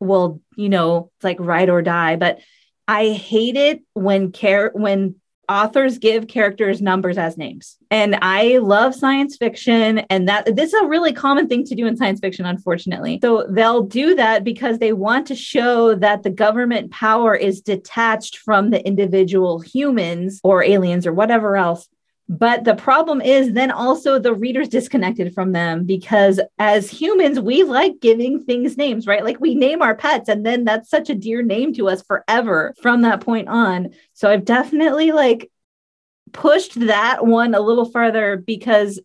will, 0.00 0.40
you 0.56 0.68
know, 0.68 1.12
like 1.22 1.36
ride 1.38 1.68
or 1.68 1.82
die, 1.82 2.16
but 2.16 2.40
I 2.88 3.10
hate 3.10 3.56
it 3.56 3.82
when 3.94 4.32
care 4.32 4.72
when 4.74 5.14
authors 5.50 5.98
give 5.98 6.28
characters 6.28 6.80
numbers 6.80 7.18
as 7.18 7.36
names. 7.36 7.76
And 7.90 8.16
I 8.22 8.58
love 8.58 8.94
science 8.94 9.36
fiction 9.36 9.98
and 10.08 10.28
that 10.28 10.54
this 10.54 10.72
is 10.72 10.80
a 10.80 10.86
really 10.86 11.12
common 11.12 11.48
thing 11.48 11.64
to 11.64 11.74
do 11.74 11.86
in 11.86 11.96
science 11.96 12.20
fiction 12.20 12.46
unfortunately. 12.46 13.18
So 13.20 13.46
they'll 13.50 13.82
do 13.82 14.14
that 14.14 14.44
because 14.44 14.78
they 14.78 14.92
want 14.92 15.26
to 15.26 15.34
show 15.34 15.96
that 15.96 16.22
the 16.22 16.30
government 16.30 16.92
power 16.92 17.34
is 17.34 17.60
detached 17.60 18.38
from 18.38 18.70
the 18.70 18.86
individual 18.86 19.58
humans 19.58 20.40
or 20.44 20.62
aliens 20.62 21.04
or 21.06 21.12
whatever 21.12 21.56
else. 21.56 21.88
But 22.30 22.62
the 22.62 22.76
problem 22.76 23.20
is 23.20 23.54
then 23.54 23.72
also 23.72 24.20
the 24.20 24.32
reader's 24.32 24.68
disconnected 24.68 25.34
from 25.34 25.50
them 25.50 25.84
because 25.84 26.38
as 26.60 26.88
humans, 26.88 27.40
we 27.40 27.64
like 27.64 27.98
giving 28.00 28.44
things 28.44 28.76
names, 28.76 29.08
right? 29.08 29.24
Like 29.24 29.40
we 29.40 29.56
name 29.56 29.82
our 29.82 29.96
pets 29.96 30.28
and 30.28 30.46
then 30.46 30.64
that's 30.64 30.88
such 30.88 31.10
a 31.10 31.14
dear 31.16 31.42
name 31.42 31.74
to 31.74 31.88
us 31.88 32.02
forever 32.02 32.72
from 32.80 33.02
that 33.02 33.20
point 33.20 33.48
on. 33.48 33.90
So 34.12 34.30
I've 34.30 34.44
definitely 34.44 35.10
like 35.10 35.50
pushed 36.32 36.78
that 36.78 37.26
one 37.26 37.52
a 37.52 37.60
little 37.60 37.90
further 37.90 38.36
because 38.36 39.00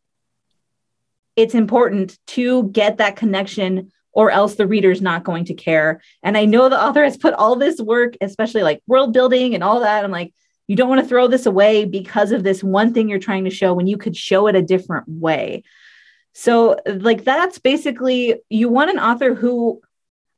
it's 1.36 1.56
important 1.56 2.20
to 2.28 2.70
get 2.70 2.98
that 2.98 3.16
connection 3.16 3.92
or 4.12 4.30
else 4.30 4.54
the 4.54 4.68
reader's 4.68 5.02
not 5.02 5.24
going 5.24 5.46
to 5.46 5.56
care. 5.56 6.00
And 6.22 6.38
I 6.38 6.46
know 6.46 6.70
the 6.70 6.80
author 6.80 7.04
has 7.04 7.18
put 7.18 7.34
all 7.34 7.56
this 7.56 7.82
work, 7.82 8.18
especially 8.22 8.62
like 8.62 8.84
world 8.86 9.14
building 9.14 9.56
and 9.56 9.64
all 9.64 9.80
that. 9.80 10.04
I'm 10.04 10.12
like, 10.12 10.32
you 10.68 10.76
don't 10.76 10.90
want 10.90 11.02
to 11.02 11.08
throw 11.08 11.28
this 11.28 11.46
away 11.46 11.86
because 11.86 12.32
of 12.32 12.44
this 12.44 12.64
one 12.64 12.94
thing 12.94 13.10
you're 13.10 13.20
trying 13.20 13.44
to 13.46 13.50
show 13.50 13.74
when 13.74 13.88
you 13.88 13.98
could 13.98 14.16
show 14.18 14.48
it 14.48 14.56
a 14.56 14.62
different 14.62 15.08
way. 15.08 15.64
So, 16.34 16.78
like, 16.86 17.24
that's 17.24 17.60
basically 17.60 18.42
you 18.50 18.68
want 18.70 18.90
an 18.90 19.00
author 19.00 19.34
who 19.34 19.82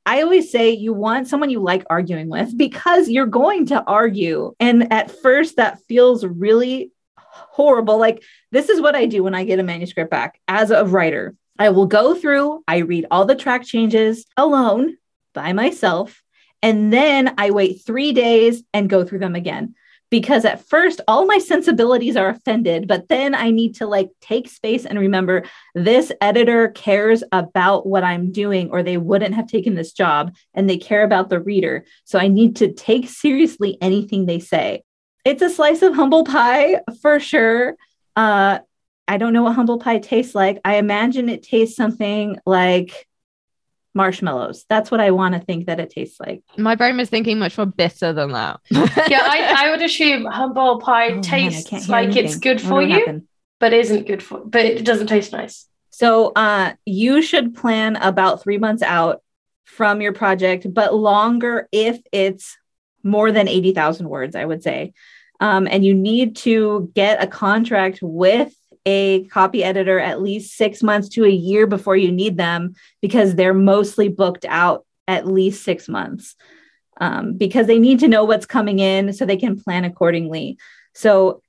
I 0.05 0.21
always 0.21 0.51
say 0.51 0.71
you 0.71 0.93
want 0.93 1.27
someone 1.27 1.49
you 1.49 1.59
like 1.59 1.85
arguing 1.89 2.29
with 2.29 2.57
because 2.57 3.09
you're 3.09 3.25
going 3.25 3.65
to 3.67 3.83
argue. 3.83 4.53
And 4.59 4.93
at 4.93 5.11
first, 5.11 5.57
that 5.57 5.81
feels 5.87 6.25
really 6.25 6.91
horrible. 7.17 7.97
Like, 7.97 8.23
this 8.51 8.69
is 8.69 8.79
what 8.79 8.95
I 8.95 9.05
do 9.05 9.23
when 9.23 9.35
I 9.35 9.43
get 9.43 9.59
a 9.59 9.63
manuscript 9.63 10.11
back 10.11 10.39
as 10.47 10.71
a 10.71 10.85
writer. 10.85 11.35
I 11.59 11.71
will 11.71 11.87
go 11.87 12.13
through, 12.13 12.63
I 12.67 12.77
read 12.77 13.07
all 13.09 13.25
the 13.25 13.35
track 13.35 13.63
changes 13.63 14.25
alone 14.37 14.97
by 15.33 15.53
myself, 15.53 16.21
and 16.61 16.93
then 16.93 17.33
I 17.37 17.51
wait 17.51 17.81
three 17.85 18.13
days 18.13 18.63
and 18.73 18.89
go 18.89 19.03
through 19.03 19.19
them 19.19 19.35
again 19.35 19.75
because 20.09 20.45
at 20.45 20.65
first 20.67 21.01
all 21.07 21.25
my 21.25 21.37
sensibilities 21.37 22.15
are 22.15 22.29
offended 22.29 22.87
but 22.87 23.07
then 23.09 23.35
i 23.35 23.49
need 23.49 23.75
to 23.75 23.85
like 23.85 24.09
take 24.21 24.47
space 24.49 24.85
and 24.85 24.97
remember 24.99 25.43
this 25.75 26.11
editor 26.21 26.69
cares 26.69 27.23
about 27.31 27.85
what 27.85 28.03
i'm 28.03 28.31
doing 28.31 28.69
or 28.69 28.83
they 28.83 28.97
wouldn't 28.97 29.35
have 29.35 29.47
taken 29.47 29.75
this 29.75 29.91
job 29.91 30.35
and 30.53 30.69
they 30.69 30.77
care 30.77 31.03
about 31.03 31.29
the 31.29 31.39
reader. 31.39 31.85
So 32.05 32.19
i 32.19 32.27
need 32.27 32.55
to 32.57 32.71
take 32.71 33.09
seriously 33.09 33.77
anything 33.81 34.25
they 34.25 34.39
say. 34.39 34.83
It's 35.25 35.41
a 35.41 35.49
slice 35.49 35.81
of 35.81 35.93
humble 35.93 36.23
pie 36.23 36.81
for 37.01 37.19
sure. 37.19 37.75
Uh, 38.15 38.59
i 39.07 39.17
don't 39.17 39.33
know 39.33 39.43
what 39.43 39.55
humble 39.55 39.79
pie 39.79 39.99
tastes 39.99 40.35
like. 40.35 40.59
I 40.65 40.75
imagine 40.75 41.29
it 41.29 41.43
tastes 41.43 41.75
something 41.75 42.37
like 42.45 43.07
marshmallows. 43.97 44.65
That's 44.69 44.89
what 44.89 45.01
I 45.01 45.11
want 45.11 45.33
to 45.33 45.41
think 45.41 45.65
that 45.65 45.81
it 45.81 45.89
tastes 45.89 46.19
like. 46.19 46.43
My 46.57 46.75
brain 46.75 46.95
was 46.95 47.09
thinking 47.09 47.37
much 47.39 47.57
more 47.57 47.65
bitter 47.65 48.13
than 48.13 48.31
that. 48.31 48.61
yeah, 48.71 49.23
I, 49.23 49.55
I 49.65 49.71
would 49.71 49.81
assume 49.81 50.23
humble 50.25 50.79
pie 50.79 51.09
oh, 51.09 51.21
tastes 51.21 51.71
man, 51.71 51.81
like 51.87 52.03
anything. 52.05 52.25
it's 52.25 52.37
good 52.37 52.61
for 52.61 52.81
you, 52.81 52.99
happen. 52.99 53.27
but 53.59 53.73
isn't 53.73 54.07
good 54.07 54.23
for, 54.23 54.39
but 54.45 54.63
it 54.63 54.85
doesn't 54.85 55.07
taste 55.07 55.33
nice. 55.33 55.67
So 55.89 56.31
uh, 56.35 56.73
you 56.85 57.21
should 57.21 57.55
plan 57.55 57.97
about 57.97 58.41
three 58.41 58.57
months 58.57 58.83
out 58.83 59.21
from 59.65 59.99
your 59.99 60.13
project, 60.13 60.71
but 60.73 60.93
longer 60.93 61.67
if 61.71 61.99
it's 62.13 62.57
more 63.03 63.31
than 63.31 63.47
80,000 63.47 64.07
words, 64.07 64.35
I 64.35 64.45
would 64.45 64.63
say. 64.63 64.93
Um, 65.39 65.67
and 65.67 65.85
you 65.85 65.93
need 65.93 66.35
to 66.37 66.91
get 66.95 67.21
a 67.21 67.27
contract 67.27 67.99
with 68.01 68.53
a 68.89 69.25
copy 69.25 69.65
editor 69.65 69.99
at 69.99 70.21
least 70.21 70.55
six 70.55 70.81
months 70.81 71.09
to 71.09 71.25
a 71.25 71.29
year 71.29 71.67
before 71.67 71.97
you 71.97 72.09
need 72.09 72.37
them 72.37 72.73
because 73.01 73.35
they're 73.35 73.53
mostly 73.53 74.07
booked 74.07 74.45
out 74.47 74.85
at 75.09 75.27
least 75.27 75.65
six 75.65 75.89
months 75.89 76.37
um, 77.01 77.33
because 77.33 77.67
they 77.67 77.79
need 77.79 77.99
to 77.99 78.07
know 78.07 78.23
what's 78.23 78.45
coming 78.45 78.79
in 78.79 79.11
so 79.11 79.25
they 79.25 79.35
can 79.35 79.59
plan 79.59 79.83
accordingly. 79.83 80.57
So 80.95 81.41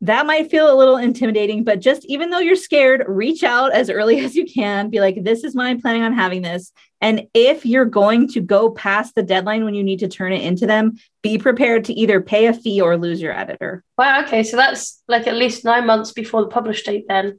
that 0.00 0.24
might 0.24 0.50
feel 0.50 0.72
a 0.72 0.78
little 0.78 0.96
intimidating, 0.96 1.62
but 1.62 1.80
just 1.80 2.06
even 2.06 2.30
though 2.30 2.38
you're 2.38 2.56
scared, 2.56 3.04
reach 3.06 3.44
out 3.44 3.74
as 3.74 3.90
early 3.90 4.20
as 4.24 4.34
you 4.34 4.46
can. 4.46 4.88
Be 4.88 5.00
like, 5.00 5.22
this 5.22 5.44
is 5.44 5.54
my 5.54 5.74
planning 5.74 6.02
on 6.02 6.14
having 6.14 6.40
this. 6.40 6.72
And 7.00 7.28
if 7.32 7.64
you're 7.64 7.84
going 7.84 8.28
to 8.28 8.40
go 8.40 8.70
past 8.70 9.14
the 9.14 9.22
deadline 9.22 9.64
when 9.64 9.74
you 9.74 9.84
need 9.84 10.00
to 10.00 10.08
turn 10.08 10.32
it 10.32 10.42
into 10.42 10.66
them, 10.66 10.98
be 11.22 11.38
prepared 11.38 11.84
to 11.84 11.92
either 11.92 12.20
pay 12.20 12.46
a 12.46 12.52
fee 12.52 12.80
or 12.80 12.96
lose 12.96 13.20
your 13.20 13.32
editor. 13.32 13.84
Wow. 13.96 14.22
Okay. 14.24 14.42
So 14.42 14.56
that's 14.56 15.02
like 15.06 15.26
at 15.26 15.36
least 15.36 15.64
nine 15.64 15.86
months 15.86 16.12
before 16.12 16.42
the 16.42 16.48
publish 16.48 16.82
date, 16.82 17.04
then 17.08 17.38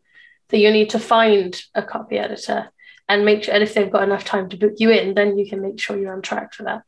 that 0.49 0.57
you 0.57 0.71
need 0.71 0.91
to 0.91 0.99
find 0.99 1.61
a 1.75 1.83
copy 1.83 2.17
editor 2.17 2.69
and 3.07 3.25
make 3.25 3.43
sure, 3.43 3.53
and 3.53 3.63
if 3.63 3.73
they've 3.73 3.91
got 3.91 4.03
enough 4.03 4.23
time 4.23 4.49
to 4.49 4.57
book 4.57 4.73
you 4.77 4.91
in, 4.91 5.13
then 5.13 5.37
you 5.37 5.49
can 5.49 5.61
make 5.61 5.79
sure 5.79 5.97
you're 5.97 6.13
on 6.13 6.21
track 6.21 6.53
for 6.53 6.63
that. 6.63 6.83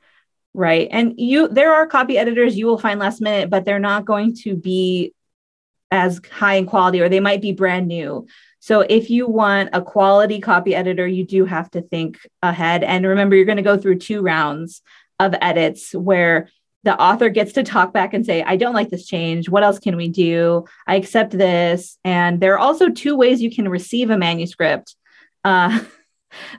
Right. 0.54 0.88
And 0.92 1.16
you, 1.18 1.48
there 1.48 1.74
are 1.74 1.88
copy 1.88 2.18
editors 2.18 2.58
you 2.58 2.68
will 2.68 2.78
find 2.78 3.00
last 3.00 3.22
minute, 3.22 3.50
but 3.50 3.66
they're 3.66 3.80
not 3.80 4.06
going 4.06 4.36
to 4.44 4.56
be 4.56 5.14
as 5.90 6.22
high 6.32 6.56
in 6.56 6.66
quality 6.66 7.02
or 7.02 7.10
they 7.10 7.20
might 7.20 7.42
be 7.42 7.52
brand 7.52 7.88
new. 7.88 8.28
So 8.62 8.82
if 8.82 9.10
you 9.10 9.28
want 9.28 9.72
a 9.74 9.82
quality 9.82 10.40
copy 10.40 10.76
editor, 10.76 11.08
you 11.08 11.26
do 11.26 11.46
have 11.46 11.70
to 11.72 11.82
think 11.82 12.20
ahead. 12.44 12.84
And 12.84 13.08
remember, 13.08 13.36
you're 13.36 13.46
going 13.46 13.58
to 13.58 13.64
go 13.64 13.76
through 13.76 13.98
two 13.98 14.22
rounds 14.22 14.84
of 15.20 15.34
edits 15.42 15.94
where 15.94 16.48
the 16.84 16.96
author 17.00 17.30
gets 17.30 17.54
to 17.54 17.64
talk 17.64 17.92
back 17.92 18.14
and 18.14 18.24
say, 18.24 18.44
I 18.44 18.58
don't 18.58 18.76
like 18.76 18.90
this 18.90 19.08
change. 19.08 19.50
What 19.50 19.64
else 19.64 19.80
can 19.80 19.98
we 19.98 20.10
do? 20.10 20.66
I 20.86 20.96
accept 20.96 21.32
this. 21.32 21.98
And 22.04 22.40
there 22.40 22.54
are 22.54 22.60
also 22.60 22.90
two 22.90 23.16
ways 23.18 23.42
you 23.42 23.54
can 23.54 23.68
receive 23.68 24.12
a 24.12 24.18
manuscript. 24.18 24.96
Uh, 25.44 25.80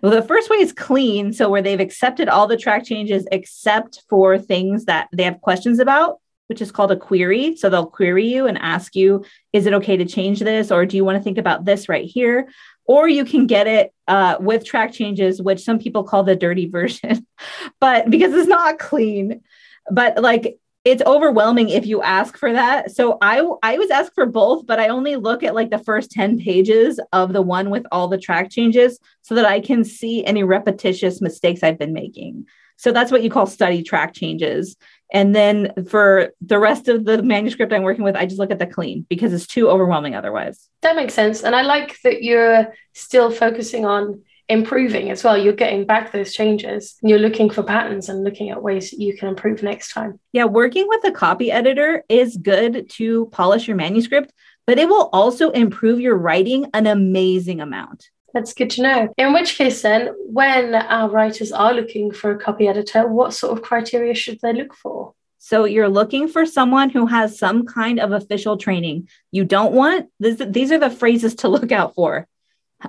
well, 0.03 0.13
the 0.21 0.27
first 0.27 0.51
way 0.51 0.57
is 0.57 0.73
clean. 0.73 1.33
So, 1.33 1.49
where 1.49 1.63
they've 1.63 1.79
accepted 1.79 2.29
all 2.29 2.49
the 2.49 2.57
track 2.57 2.85
changes 2.85 3.29
except 3.31 4.03
for 4.09 4.39
things 4.39 4.87
that 4.87 5.09
they 5.13 5.23
have 5.23 5.41
questions 5.41 5.79
about 5.79 6.19
which 6.53 6.61
is 6.61 6.71
called 6.71 6.93
a 6.93 6.97
query. 6.97 7.57
So 7.57 7.71
they'll 7.71 7.87
query 7.87 8.27
you 8.27 8.47
and 8.47 8.59
ask 8.59 8.95
you, 8.95 9.25
is 9.55 9.65
it 9.65 9.73
okay 9.73 9.97
to 9.97 10.05
change 10.05 10.41
this? 10.41 10.71
Or 10.71 10.85
do 10.85 10.99
you 10.99 11.05
want 11.05 11.17
to 11.17 11.25
think 11.25 11.39
about 11.39 11.65
this 11.65 11.89
right 11.89 12.05
here? 12.05 12.51
Or 12.85 13.09
you 13.09 13.25
can 13.25 13.47
get 13.47 13.67
it 13.67 13.95
uh, 14.07 14.37
with 14.39 14.67
track 14.67 14.93
changes, 14.93 15.41
which 15.41 15.65
some 15.65 15.79
people 15.79 16.05
call 16.05 16.25
the 16.25 16.37
dirty 16.37 16.67
version, 16.79 17.27
but 17.81 18.11
because 18.11 18.35
it's 18.35 18.49
not 18.49 18.79
clean. 18.79 19.41
But 19.91 20.21
like 20.21 20.59
it's 20.85 21.03
overwhelming 21.07 21.71
if 21.71 21.87
you 21.87 22.03
ask 22.03 22.37
for 22.37 22.53
that. 22.53 22.91
So 22.91 23.17
I 23.23 23.43
I 23.63 23.79
was 23.79 23.91
asked 23.91 24.15
for 24.15 24.27
both, 24.27 24.67
but 24.67 24.79
I 24.79 24.89
only 24.89 25.17
look 25.17 25.43
at 25.43 25.55
like 25.55 25.71
the 25.71 25.79
first 25.79 26.11
10 26.11 26.39
pages 26.39 27.01
of 27.15 27.33
the 27.33 27.41
one 27.41 27.71
with 27.71 27.87
all 27.91 28.09
the 28.09 28.19
track 28.19 28.51
changes 28.51 28.99
so 29.23 29.35
that 29.37 29.47
I 29.47 29.61
can 29.61 29.85
see 29.85 30.23
any 30.27 30.45
repetitious 30.45 31.23
mistakes 31.23 31.63
I've 31.63 31.79
been 31.79 31.95
making. 31.95 32.45
So 32.77 32.91
that's 32.91 33.13
what 33.13 33.23
you 33.23 33.31
call 33.31 33.47
study 33.47 33.83
track 33.83 34.13
changes. 34.13 34.77
And 35.13 35.35
then 35.35 35.73
for 35.89 36.33
the 36.41 36.59
rest 36.59 36.89
of 36.89 37.05
the 37.05 37.23
manuscript 37.23 37.73
I'm 37.73 37.83
working 37.83 38.03
with, 38.03 38.17
I 38.17 38.25
just 38.25 38.39
look 38.39 38.51
at 38.51 38.59
the 38.59 38.67
clean 38.67 39.07
because 39.09 39.33
it's 39.35 39.47
too 39.47 39.69
overwhelming 39.69 40.15
otherwise. 40.15 40.69
That 40.81 40.97
makes 40.97 41.13
sense. 41.13 41.45
And 41.45 41.55
I 41.55 41.63
like 41.63 42.01
that 42.03 42.23
you're 42.23 42.75
still 42.95 43.31
focusing 43.31 43.85
on 43.85 44.23
improving 44.49 45.11
as 45.11 45.23
well. 45.23 45.37
You're 45.37 45.53
getting 45.53 45.87
back 45.87 46.13
those 46.13 46.33
changes. 46.33 46.97
and 47.03 47.11
You're 47.11 47.19
looking 47.19 47.51
for 47.51 47.63
patterns 47.63 48.09
and 48.09 48.25
looking 48.25 48.51
at 48.51 48.63
ways 48.63 48.91
that 48.91 49.01
you 49.01 49.17
can 49.17 49.29
improve 49.29 49.63
next 49.63 49.93
time. 49.93 50.19
Yeah, 50.33 50.47
working 50.47 50.87
with 50.89 51.05
a 51.05 51.13
copy 51.13 51.53
editor 51.53 52.05
is 52.09 52.37
good 52.37 52.89
to 52.93 53.27
polish 53.33 53.69
your 53.69 53.77
manuscript, 53.77 54.33
but 54.67 54.79
it 54.79 54.89
will 54.89 55.11
also 55.13 55.51
improve 55.51 56.01
your 56.01 56.17
writing 56.17 56.71
an 56.73 56.87
amazing 56.87 57.61
amount. 57.61 58.09
That's 58.35 58.55
good 58.55 58.70
to 58.70 58.83
know. 58.83 59.09
In 59.18 59.33
which 59.33 59.57
case, 59.59 59.83
then, 59.83 60.09
when 60.26 60.74
our 60.74 61.09
writers 61.09 61.53
are 61.53 61.74
looking 61.74 62.12
for 62.12 62.30
a 62.30 62.39
copy 62.39 62.66
editor, 62.66 63.07
what 63.07 63.35
sort 63.35 63.57
of 63.57 63.62
criteria 63.62 64.14
should 64.14 64.39
they 64.43 64.53
look 64.53 64.74
for? 64.74 65.14
So 65.39 65.64
you're 65.64 65.89
looking 65.89 66.28
for 66.28 66.47
someone 66.47 66.89
who 66.89 67.07
has 67.07 67.39
some 67.39 67.66
kind 67.66 67.99
of 67.99 68.12
official 68.12 68.57
training. 68.57 69.09
You 69.33 69.45
don't 69.45 69.72
want 69.72 70.09
this, 70.20 70.41
these 70.47 70.70
are 70.70 70.78
the 70.78 70.89
phrases 70.89 71.35
to 71.37 71.49
look 71.55 71.72
out 71.72 71.95
for. 71.95 72.26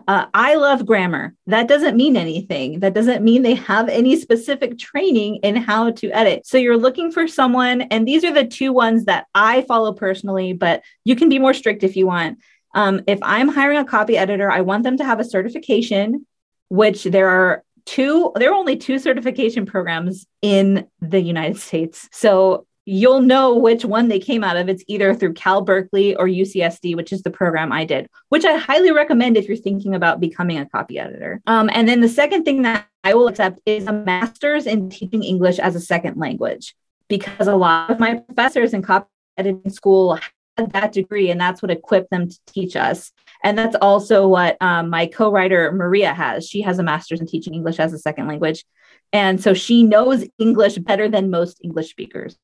Uh, 0.08 0.26
I 0.34 0.56
love 0.56 0.86
grammar. 0.86 1.36
That 1.48 1.68
doesn't 1.68 1.98
mean 1.98 2.18
anything. 2.18 2.80
That 2.80 2.94
doesn't 2.94 3.24
mean 3.24 3.42
they 3.42 3.56
have 3.56 3.90
any 3.90 4.20
specific 4.20 4.78
training 4.78 5.38
in 5.38 5.56
how 5.56 5.92
to 5.92 6.12
edit. 6.12 6.48
So 6.48 6.58
you're 6.58 6.78
looking 6.78 7.12
for 7.12 7.28
someone, 7.28 7.82
and 7.82 8.08
these 8.08 8.24
are 8.24 8.34
the 8.34 8.46
two 8.46 8.74
ones 8.74 9.06
that 9.06 9.28
I 9.36 9.64
follow 9.64 9.94
personally, 9.94 10.54
but 10.54 10.84
you 11.06 11.16
can 11.16 11.30
be 11.30 11.40
more 11.40 11.54
strict 11.54 11.84
if 11.84 11.96
you 11.96 12.08
want. 12.08 12.40
Um, 12.74 13.02
if 13.08 13.20
I'm 13.22 13.48
hiring 13.48 13.78
a 13.78 13.86
copy 13.86 14.18
editor, 14.18 14.52
I 14.52 14.62
want 14.62 14.84
them 14.84 14.98
to 14.98 15.04
have 15.04 15.20
a 15.20 15.24
certification, 15.24 16.26
which 16.70 17.04
there 17.04 17.30
are 17.30 17.64
two, 17.86 18.32
there 18.36 18.52
are 18.52 18.56
only 18.56 18.78
two 18.78 19.00
certification 19.00 19.66
programs 19.66 20.26
in 20.42 20.88
the 21.02 21.22
United 21.22 21.60
States. 21.60 22.10
So 22.12 22.66
you'll 22.86 23.22
know 23.22 23.56
which 23.56 23.86
one 23.86 24.08
they 24.08 24.20
came 24.20 24.44
out 24.44 24.58
of. 24.58 24.68
It's 24.68 24.84
either 24.88 25.14
through 25.14 25.34
Cal 25.34 25.62
Berkeley 25.62 26.16
or 26.16 26.28
UCSD, 26.28 26.96
which 26.96 27.14
is 27.14 27.24
the 27.24 27.32
program 27.32 27.72
I 27.72 27.86
did, 27.86 28.08
which 28.30 28.46
I 28.46 28.58
highly 28.58 28.92
recommend 28.92 29.38
if 29.38 29.48
you're 29.48 29.58
thinking 29.58 29.96
about 29.96 30.20
becoming 30.20 30.58
a 30.58 30.66
copy 30.66 31.00
editor. 31.00 31.42
Um, 31.48 31.70
and 31.74 31.88
then 31.88 32.02
the 32.02 32.10
second 32.10 32.44
thing 32.44 32.64
that 32.64 32.88
I 33.04 33.14
will 33.14 33.28
accept 33.28 33.60
is 33.66 33.88
a 33.88 33.94
master's 33.94 34.66
in 34.66 34.90
teaching 34.90 35.24
English 35.24 35.60
as 35.60 35.76
a 35.76 35.80
second 35.80 36.18
language, 36.18 36.76
because 37.08 37.48
a 37.48 37.56
lot 37.56 37.90
of 37.90 38.00
my 38.00 38.16
professors 38.16 38.74
in 38.74 38.82
copy 38.82 39.08
editing 39.38 39.72
school 39.72 40.20
that 40.58 40.92
degree, 40.92 41.30
and 41.30 41.40
that's 41.40 41.62
what 41.62 41.72
equipped 41.72 42.10
them 42.10 42.30
to 42.30 42.40
teach 42.48 42.76
us. 42.76 43.12
And 43.44 43.58
that's 43.58 43.76
also 43.82 44.28
what 44.28 44.58
um, 44.62 44.90
my 44.90 45.08
co 45.08 45.32
writer 45.32 45.72
Maria 45.72 46.14
has. 46.14 46.48
She 46.48 46.62
has 46.62 46.80
a 46.80 46.84
master's 46.84 47.20
in 47.20 47.28
teaching 47.28 47.54
English 47.54 47.80
as 47.80 47.94
a 47.94 48.00
second 48.00 48.28
language. 48.28 48.64
And 49.12 49.42
so 49.42 49.54
she 49.54 49.84
knows 49.84 50.26
English 50.40 50.78
better 50.78 51.08
than 51.08 51.30
most 51.30 51.60
English 51.64 51.90
speakers. 51.90 52.38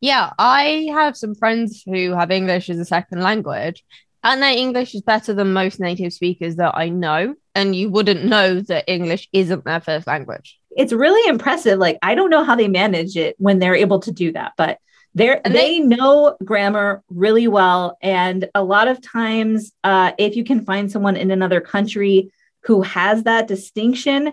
Yeah, 0.00 0.30
I 0.38 0.88
have 0.92 1.16
some 1.16 1.34
friends 1.34 1.82
who 1.84 2.12
have 2.12 2.30
English 2.30 2.68
as 2.68 2.78
a 2.78 2.84
second 2.84 3.22
language, 3.22 3.82
and 4.22 4.42
their 4.42 4.56
English 4.56 4.94
is 4.94 5.00
better 5.00 5.32
than 5.32 5.52
most 5.52 5.80
native 5.80 6.12
speakers 6.12 6.56
that 6.56 6.76
I 6.76 6.90
know. 6.90 7.34
And 7.54 7.74
you 7.74 7.90
wouldn't 7.90 8.24
know 8.24 8.60
that 8.60 8.84
English 8.86 9.28
isn't 9.32 9.64
their 9.64 9.80
first 9.80 10.06
language. 10.06 10.58
It's 10.76 10.92
really 10.92 11.28
impressive. 11.28 11.78
Like, 11.78 11.98
I 12.02 12.14
don't 12.14 12.30
know 12.30 12.44
how 12.44 12.54
they 12.54 12.68
manage 12.68 13.16
it 13.16 13.34
when 13.38 13.58
they're 13.58 13.74
able 13.74 14.00
to 14.00 14.12
do 14.12 14.32
that, 14.32 14.52
but 14.58 14.78
they're, 15.16 15.40
And 15.44 15.54
they, 15.54 15.78
know 15.78 16.36
grammar 16.44 17.02
really 17.08 17.48
well. 17.48 17.96
And 18.02 18.50
a 18.54 18.62
lot 18.62 18.86
of 18.86 19.00
times, 19.00 19.72
uh, 19.82 20.12
if 20.18 20.36
you 20.36 20.44
can 20.44 20.62
find 20.62 20.92
someone 20.92 21.16
in 21.16 21.30
another 21.30 21.62
country 21.62 22.30
who 22.64 22.82
has 22.82 23.22
that 23.22 23.48
distinction, 23.48 24.32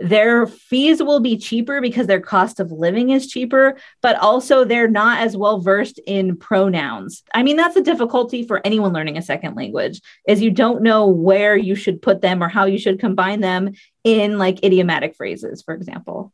their 0.00 0.48
fees 0.48 1.00
will 1.00 1.20
be 1.20 1.38
cheaper 1.38 1.80
because 1.80 2.08
their 2.08 2.20
cost 2.20 2.58
of 2.58 2.72
living 2.72 3.10
is 3.10 3.28
cheaper, 3.28 3.76
but 4.02 4.16
also 4.16 4.64
they're 4.64 4.88
not 4.88 5.20
as 5.20 5.36
well 5.36 5.60
versed 5.60 6.00
in 6.04 6.36
pronouns. 6.36 7.22
I 7.32 7.44
mean, 7.44 7.56
that's 7.56 7.76
a 7.76 7.82
difficulty 7.82 8.44
for 8.44 8.60
anyone 8.64 8.92
learning 8.92 9.16
a 9.16 9.22
second 9.22 9.54
language 9.54 10.00
is 10.26 10.42
you 10.42 10.50
don't 10.50 10.82
know 10.82 11.06
where 11.06 11.56
you 11.56 11.76
should 11.76 12.02
put 12.02 12.22
them 12.22 12.42
or 12.42 12.48
how 12.48 12.64
you 12.64 12.78
should 12.78 12.98
combine 12.98 13.40
them 13.40 13.70
in 14.02 14.36
like 14.36 14.64
idiomatic 14.64 15.14
phrases, 15.14 15.62
for 15.62 15.74
example. 15.74 16.32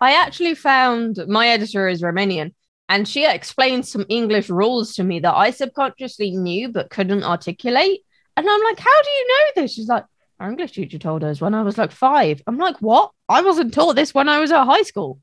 I 0.00 0.22
actually 0.22 0.54
found 0.54 1.18
my 1.26 1.48
editor 1.48 1.88
is 1.88 2.00
Romanian, 2.00 2.54
and 2.90 3.08
she 3.08 3.24
explained 3.26 3.86
some 3.86 4.04
English 4.10 4.50
rules 4.50 4.94
to 4.96 5.04
me 5.04 5.20
that 5.20 5.34
I 5.34 5.50
subconsciously 5.52 6.32
knew 6.32 6.68
but 6.68 6.90
couldn't 6.90 7.24
articulate. 7.24 8.00
And 8.36 8.46
I'm 8.48 8.62
like, 8.64 8.78
how 8.78 9.02
do 9.02 9.10
you 9.10 9.28
know 9.28 9.62
this? 9.62 9.72
She's 9.74 9.88
like, 9.88 10.04
our 10.38 10.50
English 10.50 10.72
teacher 10.72 10.98
told 10.98 11.22
us 11.24 11.40
when 11.40 11.54
I 11.54 11.62
was 11.62 11.78
like 11.78 11.92
five. 11.92 12.42
I'm 12.46 12.58
like, 12.58 12.76
what? 12.80 13.12
I 13.28 13.42
wasn't 13.42 13.72
taught 13.72 13.94
this 13.96 14.12
when 14.12 14.28
I 14.28 14.40
was 14.40 14.50
at 14.52 14.64
high 14.64 14.82
school. 14.82 15.18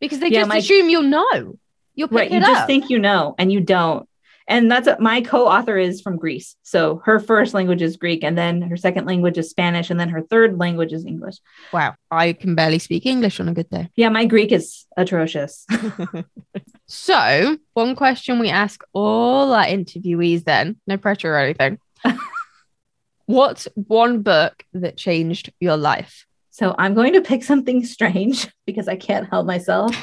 Because 0.00 0.20
they 0.20 0.28
Yeah, 0.28 0.40
just 0.40 0.48
my- 0.48 0.56
assume 0.58 0.88
you'll 0.88 1.02
know. 1.02 1.58
You'll 1.94 2.08
pick 2.08 2.16
Right. 2.18 2.30
You 2.30 2.38
it 2.38 2.42
just 2.42 2.66
think 2.66 2.90
you 2.90 2.98
know 2.98 3.34
and 3.38 3.50
you 3.52 3.60
don't. 3.60 4.08
And 4.48 4.70
that's 4.70 4.86
what 4.86 5.00
my 5.00 5.20
co 5.20 5.46
author 5.46 5.76
is 5.76 6.00
from 6.00 6.16
Greece. 6.16 6.56
So 6.62 7.02
her 7.04 7.18
first 7.18 7.52
language 7.52 7.82
is 7.82 7.96
Greek, 7.96 8.22
and 8.22 8.38
then 8.38 8.62
her 8.62 8.76
second 8.76 9.06
language 9.06 9.38
is 9.38 9.50
Spanish, 9.50 9.90
and 9.90 9.98
then 9.98 10.08
her 10.10 10.22
third 10.22 10.58
language 10.58 10.92
is 10.92 11.04
English. 11.04 11.36
wow, 11.72 11.94
I 12.10 12.32
can 12.32 12.54
barely 12.54 12.78
speak 12.78 13.06
English 13.06 13.40
on 13.40 13.48
a 13.48 13.54
good 13.54 13.68
day. 13.70 13.90
Yeah, 13.96 14.08
my 14.10 14.24
Greek 14.24 14.52
is 14.52 14.86
atrocious. 14.96 15.66
So, 16.88 17.58
one 17.74 17.96
question 17.96 18.38
we 18.38 18.48
ask 18.48 18.82
all 18.92 19.52
our 19.52 19.64
interviewees 19.64 20.44
then, 20.44 20.76
no 20.86 20.96
pressure 20.96 21.34
or 21.34 21.38
anything. 21.38 21.78
What's 23.26 23.66
one 23.74 24.22
book 24.22 24.64
that 24.72 24.96
changed 24.96 25.52
your 25.58 25.76
life? 25.76 26.26
So 26.50 26.76
I'm 26.78 26.94
going 26.94 27.14
to 27.14 27.20
pick 27.20 27.42
something 27.42 27.84
strange 27.84 28.48
because 28.66 28.86
I 28.86 28.96
can't 28.96 29.28
help 29.28 29.46
myself. 29.46 29.94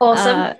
Awesome. 0.00 0.40
Uh, 0.40 0.54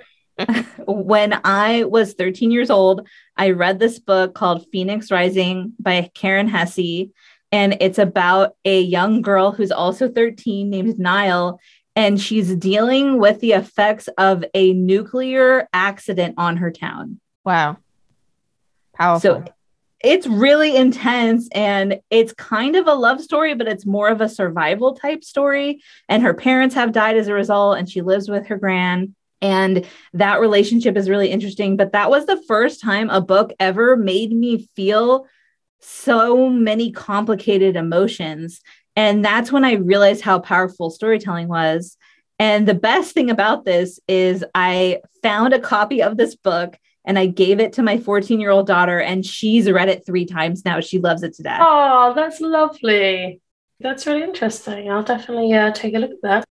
when 0.87 1.41
I 1.45 1.85
was 1.85 2.15
13 2.15 2.51
years 2.51 2.71
old, 2.71 3.07
I 3.37 3.51
read 3.51 3.79
this 3.79 3.99
book 3.99 4.35
called 4.35 4.67
Phoenix 4.73 5.11
Rising 5.11 5.73
by 5.79 6.11
Karen 6.15 6.49
Hesse. 6.49 7.09
And 7.51 7.77
it's 7.81 7.99
about 7.99 8.55
a 8.65 8.81
young 8.81 9.23
girl 9.23 9.53
who's 9.53 9.71
also 9.71 10.09
13 10.09 10.69
named 10.69 10.99
Nyle. 10.99 11.59
And 11.97 12.21
she's 12.21 12.55
dealing 12.55 13.19
with 13.19 13.41
the 13.41 13.53
effects 13.53 14.09
of 14.19 14.45
a 14.55 14.73
nuclear 14.73 15.69
accident 15.73 16.35
on 16.39 16.59
her 16.59 16.71
town. 16.71 17.21
wow. 17.45 17.77
Powerful. 18.95 19.45
So 19.45 19.45
it's 20.01 20.27
really 20.27 20.77
intense 20.77 21.49
and 21.53 22.01
it's 22.11 22.33
kind 22.33 22.77
of 22.77 22.87
a 22.87 22.95
love 22.95 23.21
story, 23.21 23.55
but 23.55 23.67
it's 23.67 23.87
more 23.87 24.09
of 24.09 24.21
a 24.21 24.29
survival 24.29 24.95
type 24.95 25.25
story. 25.25 25.83
And 26.09 26.23
her 26.23 26.35
parents 26.35 26.75
have 26.75 26.93
died 26.93 27.17
as 27.17 27.29
a 27.29 27.35
result, 27.35 27.79
and 27.79 27.89
she 27.91 28.01
lives 28.03 28.29
with 28.29 28.47
her 28.47 28.57
gran. 28.57 29.15
And 29.41 29.87
that 30.15 30.41
relationship 30.41 30.97
is 30.97 31.09
really 31.09 31.31
interesting. 31.31 31.77
But 31.77 31.93
that 31.93 32.11
was 32.11 32.27
the 32.27 32.43
first 32.49 32.81
time 32.81 33.11
a 33.11 33.21
book 33.21 33.53
ever 33.61 33.97
made 33.97 34.33
me 34.33 34.69
feel 34.75 35.27
so 35.81 36.49
many 36.49 36.91
complicated 36.91 37.77
emotions. 37.77 38.61
And 38.97 39.25
that's 39.25 39.53
when 39.53 39.65
I 39.65 39.75
realized 39.75 40.23
how 40.23 40.41
powerful 40.41 40.91
storytelling 40.91 41.49
was. 41.49 41.97
And 42.41 42.67
the 42.67 42.75
best 42.75 43.15
thing 43.15 43.31
about 43.31 43.65
this 43.65 44.01
is 44.09 44.45
I 44.55 45.01
found 45.23 45.55
a 45.55 45.61
copy 45.61 46.03
of 46.03 46.17
this 46.17 46.35
book 46.37 46.79
and 47.05 47.19
I 47.19 47.27
gave 47.27 47.59
it 47.59 47.73
to 47.75 47.83
my 47.83 47.99
14 47.99 48.39
year 48.39 48.51
old 48.51 48.67
daughter, 48.67 49.01
and 49.01 49.25
she's 49.25 49.71
read 49.71 49.89
it 49.89 50.05
three 50.05 50.27
times 50.27 50.65
now. 50.67 50.81
She 50.81 50.99
loves 50.99 51.23
it 51.23 51.33
to 51.35 51.43
death. 51.43 51.61
Oh, 51.63 52.13
that's 52.15 52.39
lovely. 52.41 53.41
That's 53.81 54.07
really 54.07 54.23
interesting. 54.23 54.91
I'll 54.91 55.03
definitely 55.03 55.55
uh, 55.55 55.73
take 55.73 55.95
a 55.95 55.99
look 55.99 56.11
at 56.11 56.23
that. 56.23 56.45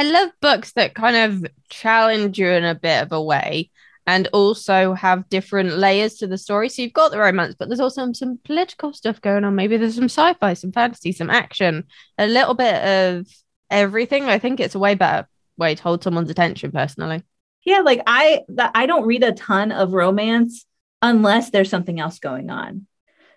I 0.00 0.04
love 0.04 0.30
books 0.40 0.72
that 0.72 0.94
kind 0.94 1.14
of 1.14 1.44
challenge 1.68 2.38
you 2.38 2.48
in 2.48 2.64
a 2.64 2.74
bit 2.74 3.02
of 3.02 3.12
a 3.12 3.22
way 3.22 3.70
and 4.06 4.28
also 4.32 4.94
have 4.94 5.28
different 5.28 5.76
layers 5.76 6.14
to 6.14 6.26
the 6.26 6.38
story. 6.38 6.70
So 6.70 6.80
you've 6.80 6.94
got 6.94 7.10
the 7.10 7.18
romance, 7.18 7.54
but 7.58 7.68
there's 7.68 7.80
also 7.80 8.10
some 8.14 8.38
political 8.42 8.94
stuff 8.94 9.20
going 9.20 9.44
on. 9.44 9.54
Maybe 9.56 9.76
there's 9.76 9.96
some 9.96 10.04
sci 10.04 10.32
fi, 10.40 10.54
some 10.54 10.72
fantasy, 10.72 11.12
some 11.12 11.28
action, 11.28 11.84
a 12.16 12.26
little 12.26 12.54
bit 12.54 12.82
of 12.82 13.26
everything. 13.70 14.24
I 14.24 14.38
think 14.38 14.58
it's 14.58 14.74
a 14.74 14.78
way 14.78 14.94
better 14.94 15.28
way 15.58 15.74
to 15.74 15.82
hold 15.82 16.02
someone's 16.02 16.30
attention 16.30 16.72
personally. 16.72 17.22
Yeah, 17.66 17.80
like 17.80 18.00
I 18.06 18.40
I 18.56 18.86
don't 18.86 19.06
read 19.06 19.22
a 19.22 19.32
ton 19.32 19.70
of 19.70 19.92
romance 19.92 20.64
unless 21.02 21.50
there's 21.50 21.68
something 21.68 22.00
else 22.00 22.20
going 22.20 22.48
on. 22.48 22.86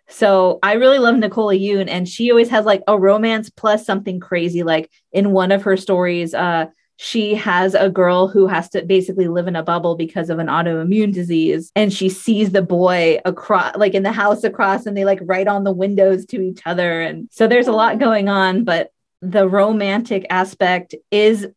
So 0.10 0.60
I 0.62 0.74
really 0.74 1.00
love 1.00 1.16
Nicola 1.16 1.54
Yoon, 1.54 1.88
and 1.90 2.08
she 2.08 2.30
always 2.30 2.50
has 2.50 2.66
like 2.66 2.84
a 2.88 3.00
romance 3.00 3.50
plus 3.50 3.86
something 3.86 4.20
crazy. 4.20 4.64
Like 4.64 4.92
in 5.12 5.32
one 5.32 5.52
of 5.52 5.64
her 5.64 5.78
stories, 5.78 6.34
uh, 6.34 6.68
she 6.98 7.34
has 7.36 7.74
a 7.74 7.90
girl 7.90 8.28
who 8.28 8.48
has 8.48 8.70
to 8.70 8.84
basically 8.84 9.28
live 9.28 9.48
in 9.48 9.56
a 9.56 9.64
bubble 9.64 9.96
because 9.96 10.30
of 10.30 10.40
an 10.40 10.48
autoimmune 10.48 11.14
disease, 11.14 11.72
and 11.76 11.92
she 11.92 12.10
sees 12.10 12.52
the 12.52 12.62
boy 12.62 13.20
across, 13.26 13.76
like 13.78 13.94
in 13.94 14.04
the 14.04 14.12
house 14.12 14.44
across, 14.44 14.86
and 14.86 14.96
they 14.96 15.06
like 15.06 15.20
write 15.24 15.48
on 15.48 15.64
the 15.64 15.72
windows 15.72 16.26
to 16.28 16.42
each 16.42 16.62
other. 16.66 17.02
And 17.02 17.28
so 17.32 17.48
there's 17.48 17.68
a 17.68 17.72
lot 17.74 17.98
going 18.00 18.30
on, 18.30 18.64
but 18.64 18.92
the 19.22 19.48
romantic 19.48 20.26
aspect 20.30 20.96
is 21.10 21.48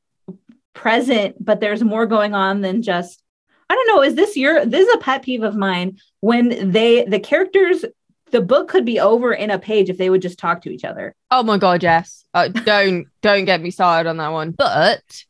present, 0.72 1.36
but 1.44 1.60
there's 1.60 1.82
more 1.82 2.06
going 2.06 2.34
on 2.34 2.60
than 2.60 2.82
just 2.82 3.22
I 3.68 3.74
don't 3.74 3.88
know, 3.88 4.02
is 4.02 4.14
this 4.14 4.36
your 4.36 4.64
this 4.64 4.86
is 4.86 4.94
a 4.94 4.98
pet 4.98 5.22
peeve 5.22 5.42
of 5.42 5.56
mine 5.56 5.98
when 6.20 6.70
they 6.70 7.04
the 7.04 7.18
characters 7.18 7.84
the 8.30 8.40
book 8.40 8.68
could 8.68 8.84
be 8.84 8.98
over 8.98 9.32
in 9.32 9.50
a 9.50 9.58
page 9.58 9.88
if 9.88 9.98
they 9.98 10.10
would 10.10 10.22
just 10.22 10.38
talk 10.38 10.62
to 10.62 10.70
each 10.70 10.84
other. 10.84 11.14
Oh 11.30 11.42
my 11.42 11.58
god, 11.58 11.82
yes. 11.82 12.24
Uh, 12.34 12.48
don't 12.64 13.06
don't 13.22 13.44
get 13.44 13.62
me 13.62 13.70
started 13.70 14.08
on 14.08 14.16
that 14.18 14.32
one. 14.32 14.50
But 14.52 15.24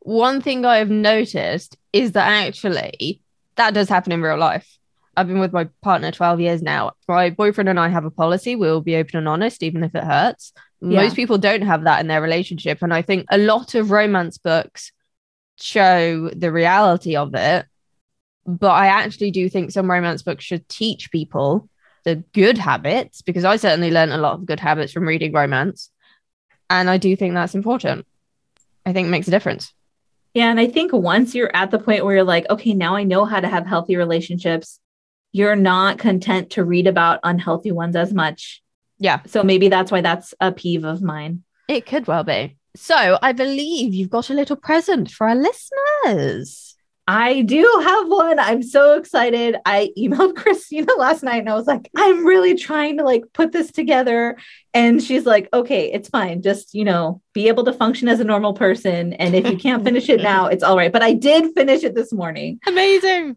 one 0.00 0.40
thing 0.40 0.64
I 0.64 0.76
have 0.78 0.90
noticed 0.90 1.76
is 1.92 2.12
that 2.12 2.28
actually 2.28 3.20
that 3.56 3.74
does 3.74 3.88
happen 3.88 4.12
in 4.12 4.22
real 4.22 4.36
life. 4.36 4.78
I've 5.16 5.28
been 5.28 5.38
with 5.38 5.52
my 5.52 5.68
partner 5.80 6.10
12 6.10 6.40
years 6.40 6.62
now. 6.62 6.92
My 7.06 7.30
boyfriend 7.30 7.68
and 7.68 7.78
I 7.78 7.88
have 7.88 8.04
a 8.04 8.10
policy. 8.10 8.56
We'll 8.56 8.80
be 8.80 8.96
open 8.96 9.16
and 9.16 9.28
honest, 9.28 9.62
even 9.62 9.84
if 9.84 9.94
it 9.94 10.02
hurts. 10.02 10.52
Yeah. 10.80 11.02
Most 11.02 11.14
people 11.16 11.38
don't 11.38 11.62
have 11.62 11.84
that 11.84 12.00
in 12.00 12.08
their 12.08 12.20
relationship. 12.20 12.82
And 12.82 12.92
I 12.92 13.02
think 13.02 13.26
a 13.30 13.38
lot 13.38 13.74
of 13.74 13.92
romance 13.92 14.38
books 14.38 14.92
show 15.56 16.30
the 16.30 16.50
reality 16.50 17.16
of 17.16 17.34
it. 17.34 17.66
But 18.44 18.72
I 18.72 18.88
actually 18.88 19.30
do 19.30 19.48
think 19.48 19.70
some 19.70 19.90
romance 19.90 20.22
books 20.22 20.44
should 20.44 20.68
teach 20.68 21.10
people 21.10 21.68
the 22.04 22.16
good 22.32 22.58
habits 22.58 23.22
because 23.22 23.44
I 23.44 23.56
certainly 23.56 23.90
learned 23.90 24.12
a 24.12 24.18
lot 24.18 24.34
of 24.34 24.46
good 24.46 24.60
habits 24.60 24.92
from 24.92 25.08
reading 25.08 25.32
romance. 25.32 25.90
And 26.70 26.88
I 26.88 26.98
do 26.98 27.14
think 27.16 27.34
that's 27.34 27.54
important. 27.54 28.06
I 28.86 28.92
think 28.92 29.08
it 29.08 29.10
makes 29.10 29.28
a 29.28 29.30
difference. 29.30 29.72
Yeah, 30.34 30.50
and 30.50 30.58
I 30.58 30.66
think 30.66 30.92
once 30.92 31.34
you're 31.34 31.54
at 31.54 31.70
the 31.70 31.78
point 31.78 32.04
where 32.04 32.16
you're 32.16 32.24
like, 32.24 32.48
okay, 32.50 32.74
now 32.74 32.96
I 32.96 33.04
know 33.04 33.24
how 33.24 33.40
to 33.40 33.48
have 33.48 33.66
healthy 33.66 33.96
relationships, 33.96 34.80
you're 35.32 35.56
not 35.56 35.98
content 35.98 36.50
to 36.50 36.64
read 36.64 36.86
about 36.86 37.20
unhealthy 37.22 37.72
ones 37.72 37.96
as 37.96 38.12
much. 38.12 38.62
Yeah. 38.98 39.20
So 39.26 39.42
maybe 39.42 39.68
that's 39.68 39.90
why 39.90 40.00
that's 40.00 40.34
a 40.40 40.52
peeve 40.52 40.84
of 40.84 41.02
mine. 41.02 41.44
It 41.68 41.86
could 41.86 42.06
well 42.06 42.24
be. 42.24 42.56
So 42.76 43.18
I 43.22 43.32
believe 43.32 43.94
you've 43.94 44.10
got 44.10 44.30
a 44.30 44.34
little 44.34 44.56
present 44.56 45.10
for 45.10 45.28
our 45.28 45.36
listeners. 45.36 46.73
I 47.06 47.42
do 47.42 47.62
have 47.84 48.08
one. 48.08 48.38
I'm 48.38 48.62
so 48.62 48.96
excited. 48.96 49.56
I 49.66 49.90
emailed 49.98 50.36
Christina 50.36 50.92
last 50.96 51.22
night 51.22 51.40
and 51.40 51.50
I 51.50 51.54
was 51.54 51.66
like, 51.66 51.90
I'm 51.96 52.24
really 52.24 52.54
trying 52.54 52.98
to 52.98 53.04
like 53.04 53.24
put 53.32 53.52
this 53.52 53.70
together. 53.70 54.38
And 54.72 55.02
she's 55.02 55.26
like, 55.26 55.48
okay, 55.52 55.92
it's 55.92 56.08
fine. 56.08 56.40
Just, 56.40 56.74
you 56.74 56.84
know, 56.84 57.20
be 57.34 57.48
able 57.48 57.64
to 57.64 57.72
function 57.72 58.08
as 58.08 58.20
a 58.20 58.24
normal 58.24 58.54
person. 58.54 59.12
And 59.14 59.34
if 59.34 59.46
you 59.46 59.58
can't 59.58 59.84
finish 59.84 60.08
it 60.08 60.22
now, 60.22 60.46
it's 60.46 60.62
all 60.62 60.76
right. 60.76 60.92
But 60.92 61.02
I 61.02 61.12
did 61.12 61.52
finish 61.54 61.84
it 61.84 61.94
this 61.94 62.12
morning. 62.12 62.58
Amazing. 62.66 63.36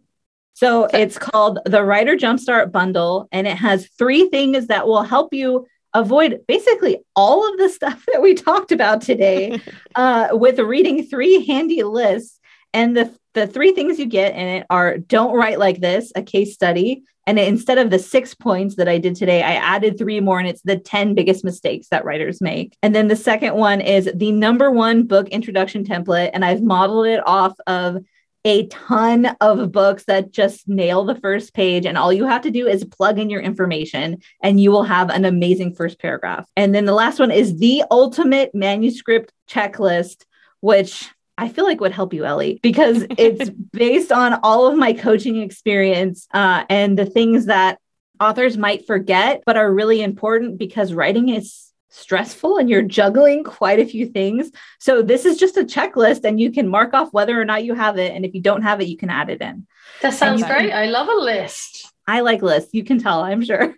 So 0.53 0.85
it's 0.85 1.19
called 1.19 1.59
the 1.65 1.83
Writer 1.83 2.15
Jumpstart 2.15 2.71
Bundle, 2.71 3.27
and 3.31 3.45
it 3.45 3.57
has 3.57 3.87
three 3.89 4.27
things 4.29 4.65
that 4.67 4.87
will 4.87 5.03
help 5.03 5.31
you 5.31 5.67
avoid 5.93 6.39
basically 6.47 6.97
all 7.15 7.47
of 7.47 7.59
the 7.59 7.69
stuff 7.73 8.03
that 8.11 8.23
we 8.23 8.33
talked 8.33 8.71
about 8.71 9.01
today 9.01 9.61
uh, 9.95 10.29
with 10.31 10.57
reading 10.57 11.05
three 11.05 11.45
handy 11.45 11.83
lists. 11.83 12.39
And 12.73 12.97
the, 12.97 13.15
the 13.37 13.45
three 13.47 13.71
things 13.71 13.99
you 13.99 14.07
get 14.07 14.33
in 14.33 14.47
it 14.47 14.65
are 14.69 14.97
don't 14.97 15.35
write 15.35 15.59
like 15.59 15.79
this, 15.79 16.11
a 16.15 16.23
case 16.23 16.55
study. 16.55 17.03
And 17.27 17.37
instead 17.37 17.77
of 17.77 17.91
the 17.91 17.99
six 17.99 18.33
points 18.33 18.77
that 18.77 18.87
I 18.87 18.97
did 18.97 19.15
today, 19.15 19.43
I 19.43 19.53
added 19.53 19.97
three 19.97 20.19
more, 20.19 20.39
and 20.39 20.47
it's 20.47 20.63
the 20.63 20.77
10 20.77 21.13
biggest 21.13 21.43
mistakes 21.43 21.89
that 21.89 22.03
writers 22.03 22.41
make. 22.41 22.75
And 22.81 22.95
then 22.95 23.09
the 23.09 23.15
second 23.15 23.53
one 23.53 23.79
is 23.79 24.09
the 24.15 24.31
number 24.31 24.71
one 24.71 25.03
book 25.03 25.27
introduction 25.29 25.83
template. 25.83 26.31
And 26.33 26.43
I've 26.43 26.63
modeled 26.63 27.05
it 27.05 27.21
off 27.27 27.53
of 27.67 28.03
a 28.43 28.65
ton 28.67 29.35
of 29.41 29.71
books 29.71 30.05
that 30.05 30.31
just 30.31 30.67
nail 30.67 31.03
the 31.03 31.15
first 31.15 31.53
page. 31.53 31.85
And 31.85 31.97
all 31.97 32.13
you 32.13 32.25
have 32.25 32.41
to 32.43 32.51
do 32.51 32.65
is 32.65 32.85
plug 32.85 33.19
in 33.19 33.29
your 33.29 33.41
information 33.41 34.19
and 34.41 34.59
you 34.59 34.71
will 34.71 34.83
have 34.83 35.09
an 35.09 35.25
amazing 35.25 35.75
first 35.75 35.99
paragraph. 35.99 36.49
And 36.55 36.73
then 36.73 36.85
the 36.85 36.93
last 36.93 37.19
one 37.19 37.29
is 37.29 37.57
the 37.57 37.83
ultimate 37.91 38.55
manuscript 38.55 39.33
checklist, 39.49 40.23
which 40.61 41.09
I 41.37 41.49
feel 41.49 41.65
like 41.65 41.79
would 41.79 41.91
help 41.91 42.13
you, 42.13 42.25
Ellie, 42.25 42.59
because 42.63 43.05
it's 43.17 43.49
based 43.49 44.11
on 44.11 44.39
all 44.43 44.67
of 44.67 44.77
my 44.77 44.93
coaching 44.93 45.41
experience 45.41 46.27
uh, 46.33 46.65
and 46.69 46.97
the 46.97 47.05
things 47.05 47.45
that 47.45 47.79
authors 48.19 48.57
might 48.57 48.87
forget, 48.87 49.43
but 49.45 49.57
are 49.57 49.71
really 49.71 50.01
important 50.01 50.57
because 50.57 50.93
writing 50.93 51.29
is 51.29 51.71
stressful 51.89 52.57
and 52.57 52.69
you're 52.69 52.81
juggling 52.81 53.43
quite 53.43 53.79
a 53.79 53.85
few 53.85 54.05
things. 54.07 54.51
So 54.79 55.01
this 55.01 55.25
is 55.25 55.37
just 55.37 55.57
a 55.57 55.63
checklist 55.63 56.23
and 56.23 56.39
you 56.39 56.51
can 56.51 56.67
mark 56.67 56.93
off 56.93 57.13
whether 57.13 57.39
or 57.39 57.45
not 57.45 57.63
you 57.63 57.73
have 57.73 57.97
it. 57.97 58.13
And 58.13 58.25
if 58.25 58.33
you 58.33 58.41
don't 58.41 58.61
have 58.61 58.81
it, 58.81 58.87
you 58.87 58.97
can 58.97 59.09
add 59.09 59.29
it 59.29 59.41
in. 59.41 59.65
That 60.01 60.13
sounds 60.13 60.43
great. 60.43 60.71
I 60.71 60.87
love 60.87 61.07
a 61.07 61.13
list. 61.13 61.91
I 62.05 62.21
like 62.21 62.41
lists. 62.41 62.71
You 62.73 62.83
can 62.83 62.99
tell, 62.99 63.21
I'm 63.21 63.43
sure. 63.43 63.75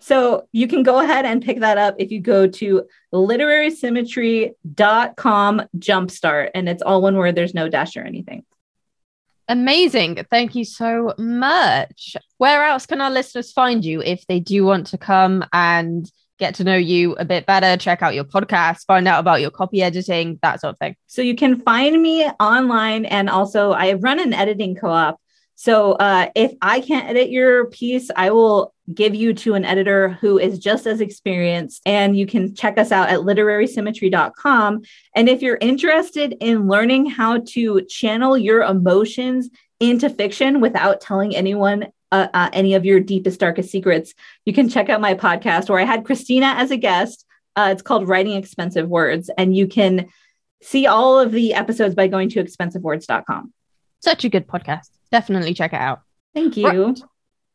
So 0.00 0.46
you 0.52 0.68
can 0.68 0.82
go 0.82 1.00
ahead 1.00 1.24
and 1.24 1.42
pick 1.42 1.60
that 1.60 1.78
up 1.78 1.94
if 1.98 2.10
you 2.10 2.20
go 2.20 2.46
to 2.46 2.86
literarysymmetry.com 3.12 5.62
jumpstart 5.78 6.50
and 6.54 6.68
it's 6.68 6.82
all 6.82 7.02
one 7.02 7.16
word. 7.16 7.34
There's 7.34 7.54
no 7.54 7.68
dash 7.68 7.96
or 7.96 8.02
anything. 8.02 8.44
Amazing. 9.48 10.24
Thank 10.30 10.54
you 10.54 10.64
so 10.64 11.14
much. 11.18 12.16
Where 12.38 12.64
else 12.64 12.86
can 12.86 13.00
our 13.00 13.10
listeners 13.10 13.50
find 13.50 13.84
you 13.84 14.00
if 14.00 14.24
they 14.26 14.38
do 14.38 14.64
want 14.64 14.86
to 14.88 14.98
come 14.98 15.44
and 15.52 16.10
get 16.38 16.54
to 16.56 16.64
know 16.64 16.76
you 16.76 17.14
a 17.16 17.24
bit 17.24 17.46
better, 17.46 17.76
check 17.76 18.00
out 18.00 18.14
your 18.14 18.24
podcast, 18.24 18.86
find 18.86 19.06
out 19.06 19.20
about 19.20 19.40
your 19.40 19.50
copy 19.50 19.82
editing, 19.82 20.38
that 20.42 20.60
sort 20.60 20.72
of 20.72 20.78
thing. 20.78 20.96
So 21.06 21.20
you 21.20 21.36
can 21.36 21.60
find 21.60 22.00
me 22.00 22.26
online. 22.40 23.04
And 23.04 23.28
also, 23.28 23.72
I 23.72 23.92
run 23.92 24.18
an 24.18 24.32
editing 24.32 24.74
co 24.74 24.88
op. 24.88 25.20
So 25.60 25.92
uh, 25.92 26.30
if 26.34 26.54
I 26.62 26.80
can't 26.80 27.06
edit 27.06 27.28
your 27.28 27.66
piece, 27.66 28.10
I 28.16 28.30
will 28.30 28.72
give 28.94 29.14
you 29.14 29.34
to 29.34 29.52
an 29.52 29.66
editor 29.66 30.08
who 30.08 30.38
is 30.38 30.58
just 30.58 30.86
as 30.86 31.02
experienced. 31.02 31.82
And 31.84 32.16
you 32.16 32.24
can 32.24 32.54
check 32.54 32.78
us 32.78 32.90
out 32.90 33.10
at 33.10 33.18
literarysymmetry.com. 33.18 34.80
And 35.14 35.28
if 35.28 35.42
you're 35.42 35.58
interested 35.60 36.34
in 36.40 36.66
learning 36.66 37.10
how 37.10 37.40
to 37.48 37.84
channel 37.84 38.38
your 38.38 38.62
emotions 38.62 39.50
into 39.80 40.08
fiction 40.08 40.62
without 40.62 41.02
telling 41.02 41.36
anyone 41.36 41.88
uh, 42.10 42.28
uh, 42.32 42.48
any 42.54 42.72
of 42.72 42.86
your 42.86 42.98
deepest, 42.98 43.38
darkest 43.38 43.70
secrets, 43.70 44.14
you 44.46 44.54
can 44.54 44.70
check 44.70 44.88
out 44.88 45.02
my 45.02 45.12
podcast 45.12 45.68
where 45.68 45.78
I 45.78 45.84
had 45.84 46.06
Christina 46.06 46.54
as 46.56 46.70
a 46.70 46.78
guest. 46.78 47.26
Uh, 47.54 47.68
it's 47.70 47.82
called 47.82 48.08
Writing 48.08 48.32
Expensive 48.32 48.88
Words, 48.88 49.28
and 49.36 49.54
you 49.54 49.66
can 49.66 50.08
see 50.62 50.86
all 50.86 51.20
of 51.20 51.32
the 51.32 51.52
episodes 51.52 51.94
by 51.94 52.06
going 52.06 52.30
to 52.30 52.42
expensivewords.com. 52.42 53.52
Such 54.00 54.24
a 54.24 54.30
good 54.30 54.46
podcast. 54.46 54.88
Definitely 55.10 55.54
check 55.54 55.72
it 55.72 55.80
out. 55.80 56.02
Thank 56.34 56.56
you. 56.56 56.66
Right. 56.66 57.02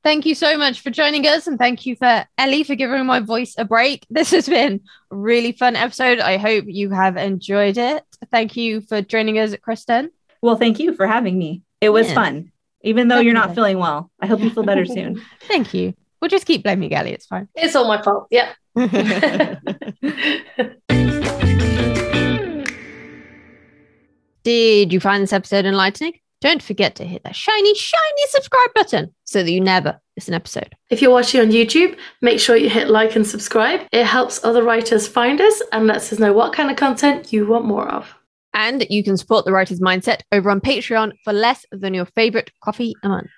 Thank 0.03 0.26
you 0.26 0.36
so 0.36 0.57
much 0.57 0.82
for 0.82 0.91
joining 0.91 1.26
us. 1.26 1.48
And 1.48 1.57
thank 1.57 1.86
you 1.86 1.95
for 1.95 2.26
Ellie 2.38 2.64
for 2.64 2.76
giving 2.76 3.06
my 3.06 3.22
voice 3.22 3.56
a 3.57 3.65
break. 3.65 4.06
This 4.10 4.32
has 4.32 4.48
been 4.48 4.82
a 5.11 5.15
really 5.15 5.52
fun 5.52 5.76
episode. 5.76 6.19
I 6.19 6.38
hope 6.38 6.65
you 6.68 6.91
have 6.91 7.18
enjoyed 7.18 7.77
it. 7.77 8.03
Thank 8.32 8.56
you 8.56 8.82
for 8.82 9.02
joining 9.02 9.40
us, 9.40 9.56
Kristin. 9.56 10.10
Well, 10.41 10.57
thank 10.57 10.80
you 10.80 10.94
for 10.94 11.07
having 11.07 11.40
me. 11.40 11.64
It 11.82 11.90
was 11.90 12.07
yeah. 12.07 12.14
fun 12.14 12.52
even 12.86 13.07
though 13.07 13.15
Definitely. 13.15 13.26
you're 13.26 13.34
not 13.34 13.56
feeling 13.56 13.80
well. 13.80 14.11
I 14.22 14.27
hope 14.27 14.41
you 14.41 14.52
feel 14.52 14.64
better 14.64 14.86
soon. 14.86 15.22
Thank 15.41 15.73
you. 15.73 15.95
We'll 16.22 16.30
just 16.30 16.45
keep 16.45 16.64
blaming 16.64 16.94
Ellie. 16.94 17.14
It's 17.14 17.26
fine. 17.26 17.49
It's 17.56 17.76
all 17.76 17.88
my 17.88 18.02
fault. 18.02 18.27
Yeah. 18.30 18.53
Did 24.44 24.94
you 24.94 24.99
find 24.99 25.23
this 25.23 25.34
episode 25.34 25.65
enlightening? 25.65 26.14
Don't 26.45 26.61
forget 26.61 26.93
to 26.97 27.03
hit 27.03 27.23
that 27.23 27.35
shiny, 27.35 27.73
shiny 27.73 28.27
subscribe 28.27 28.72
button 28.76 29.15
so 29.23 29.41
that 29.41 29.51
you 29.51 29.59
never 29.59 29.99
miss 30.15 30.27
an 30.27 30.35
episode. 30.35 30.76
If 30.91 31.01
you're 31.01 31.09
watching 31.09 31.41
on 31.41 31.47
YouTube, 31.47 31.97
make 32.22 32.39
sure 32.39 32.55
you 32.55 32.69
hit 32.69 32.88
like 32.88 33.15
and 33.15 33.26
subscribe. 33.26 33.81
It 33.91 34.05
helps 34.05 34.43
other 34.43 34.61
writers 34.61 35.07
find 35.07 35.41
us 35.41 35.59
and 35.72 35.88
lets 35.88 36.13
us 36.13 36.19
know 36.19 36.34
what 36.34 36.53
kind 36.53 36.69
of 36.69 36.77
content 36.77 37.34
you 37.34 37.47
want 37.47 37.65
more 37.65 37.89
of. 37.89 38.13
And 38.53 38.85
you 38.91 39.03
can 39.03 39.17
support 39.17 39.45
the 39.45 39.53
writer's 39.53 39.80
mindset 39.80 40.19
over 40.31 40.51
on 40.51 40.61
Patreon 40.61 41.13
for 41.23 41.34
less 41.34 41.65
than 41.72 41.95
your 41.95 42.05
favorite 42.05 42.51
coffee 42.63 42.93
a 43.01 43.09
month. 43.09 43.31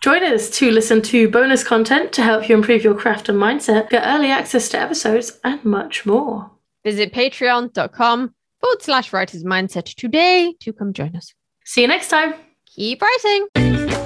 Join 0.00 0.22
us 0.22 0.48
to 0.50 0.70
listen 0.70 1.02
to 1.02 1.28
bonus 1.28 1.64
content 1.64 2.12
to 2.12 2.22
help 2.22 2.48
you 2.48 2.54
improve 2.54 2.84
your 2.84 2.94
craft 2.94 3.28
and 3.28 3.40
mindset, 3.40 3.90
get 3.90 4.06
early 4.06 4.30
access 4.30 4.68
to 4.68 4.78
episodes, 4.78 5.40
and 5.42 5.64
much 5.64 6.06
more. 6.06 6.48
Visit 6.84 7.12
patreon.com 7.12 8.34
forward 8.60 8.82
slash 8.82 9.12
writer's 9.12 9.42
mindset 9.42 9.92
today 9.96 10.54
to 10.60 10.72
come 10.72 10.92
join 10.92 11.16
us. 11.16 11.34
See 11.64 11.80
you 11.80 11.88
next 11.88 12.06
time 12.06 12.34
keep 12.74 13.02
rising. 13.02 14.01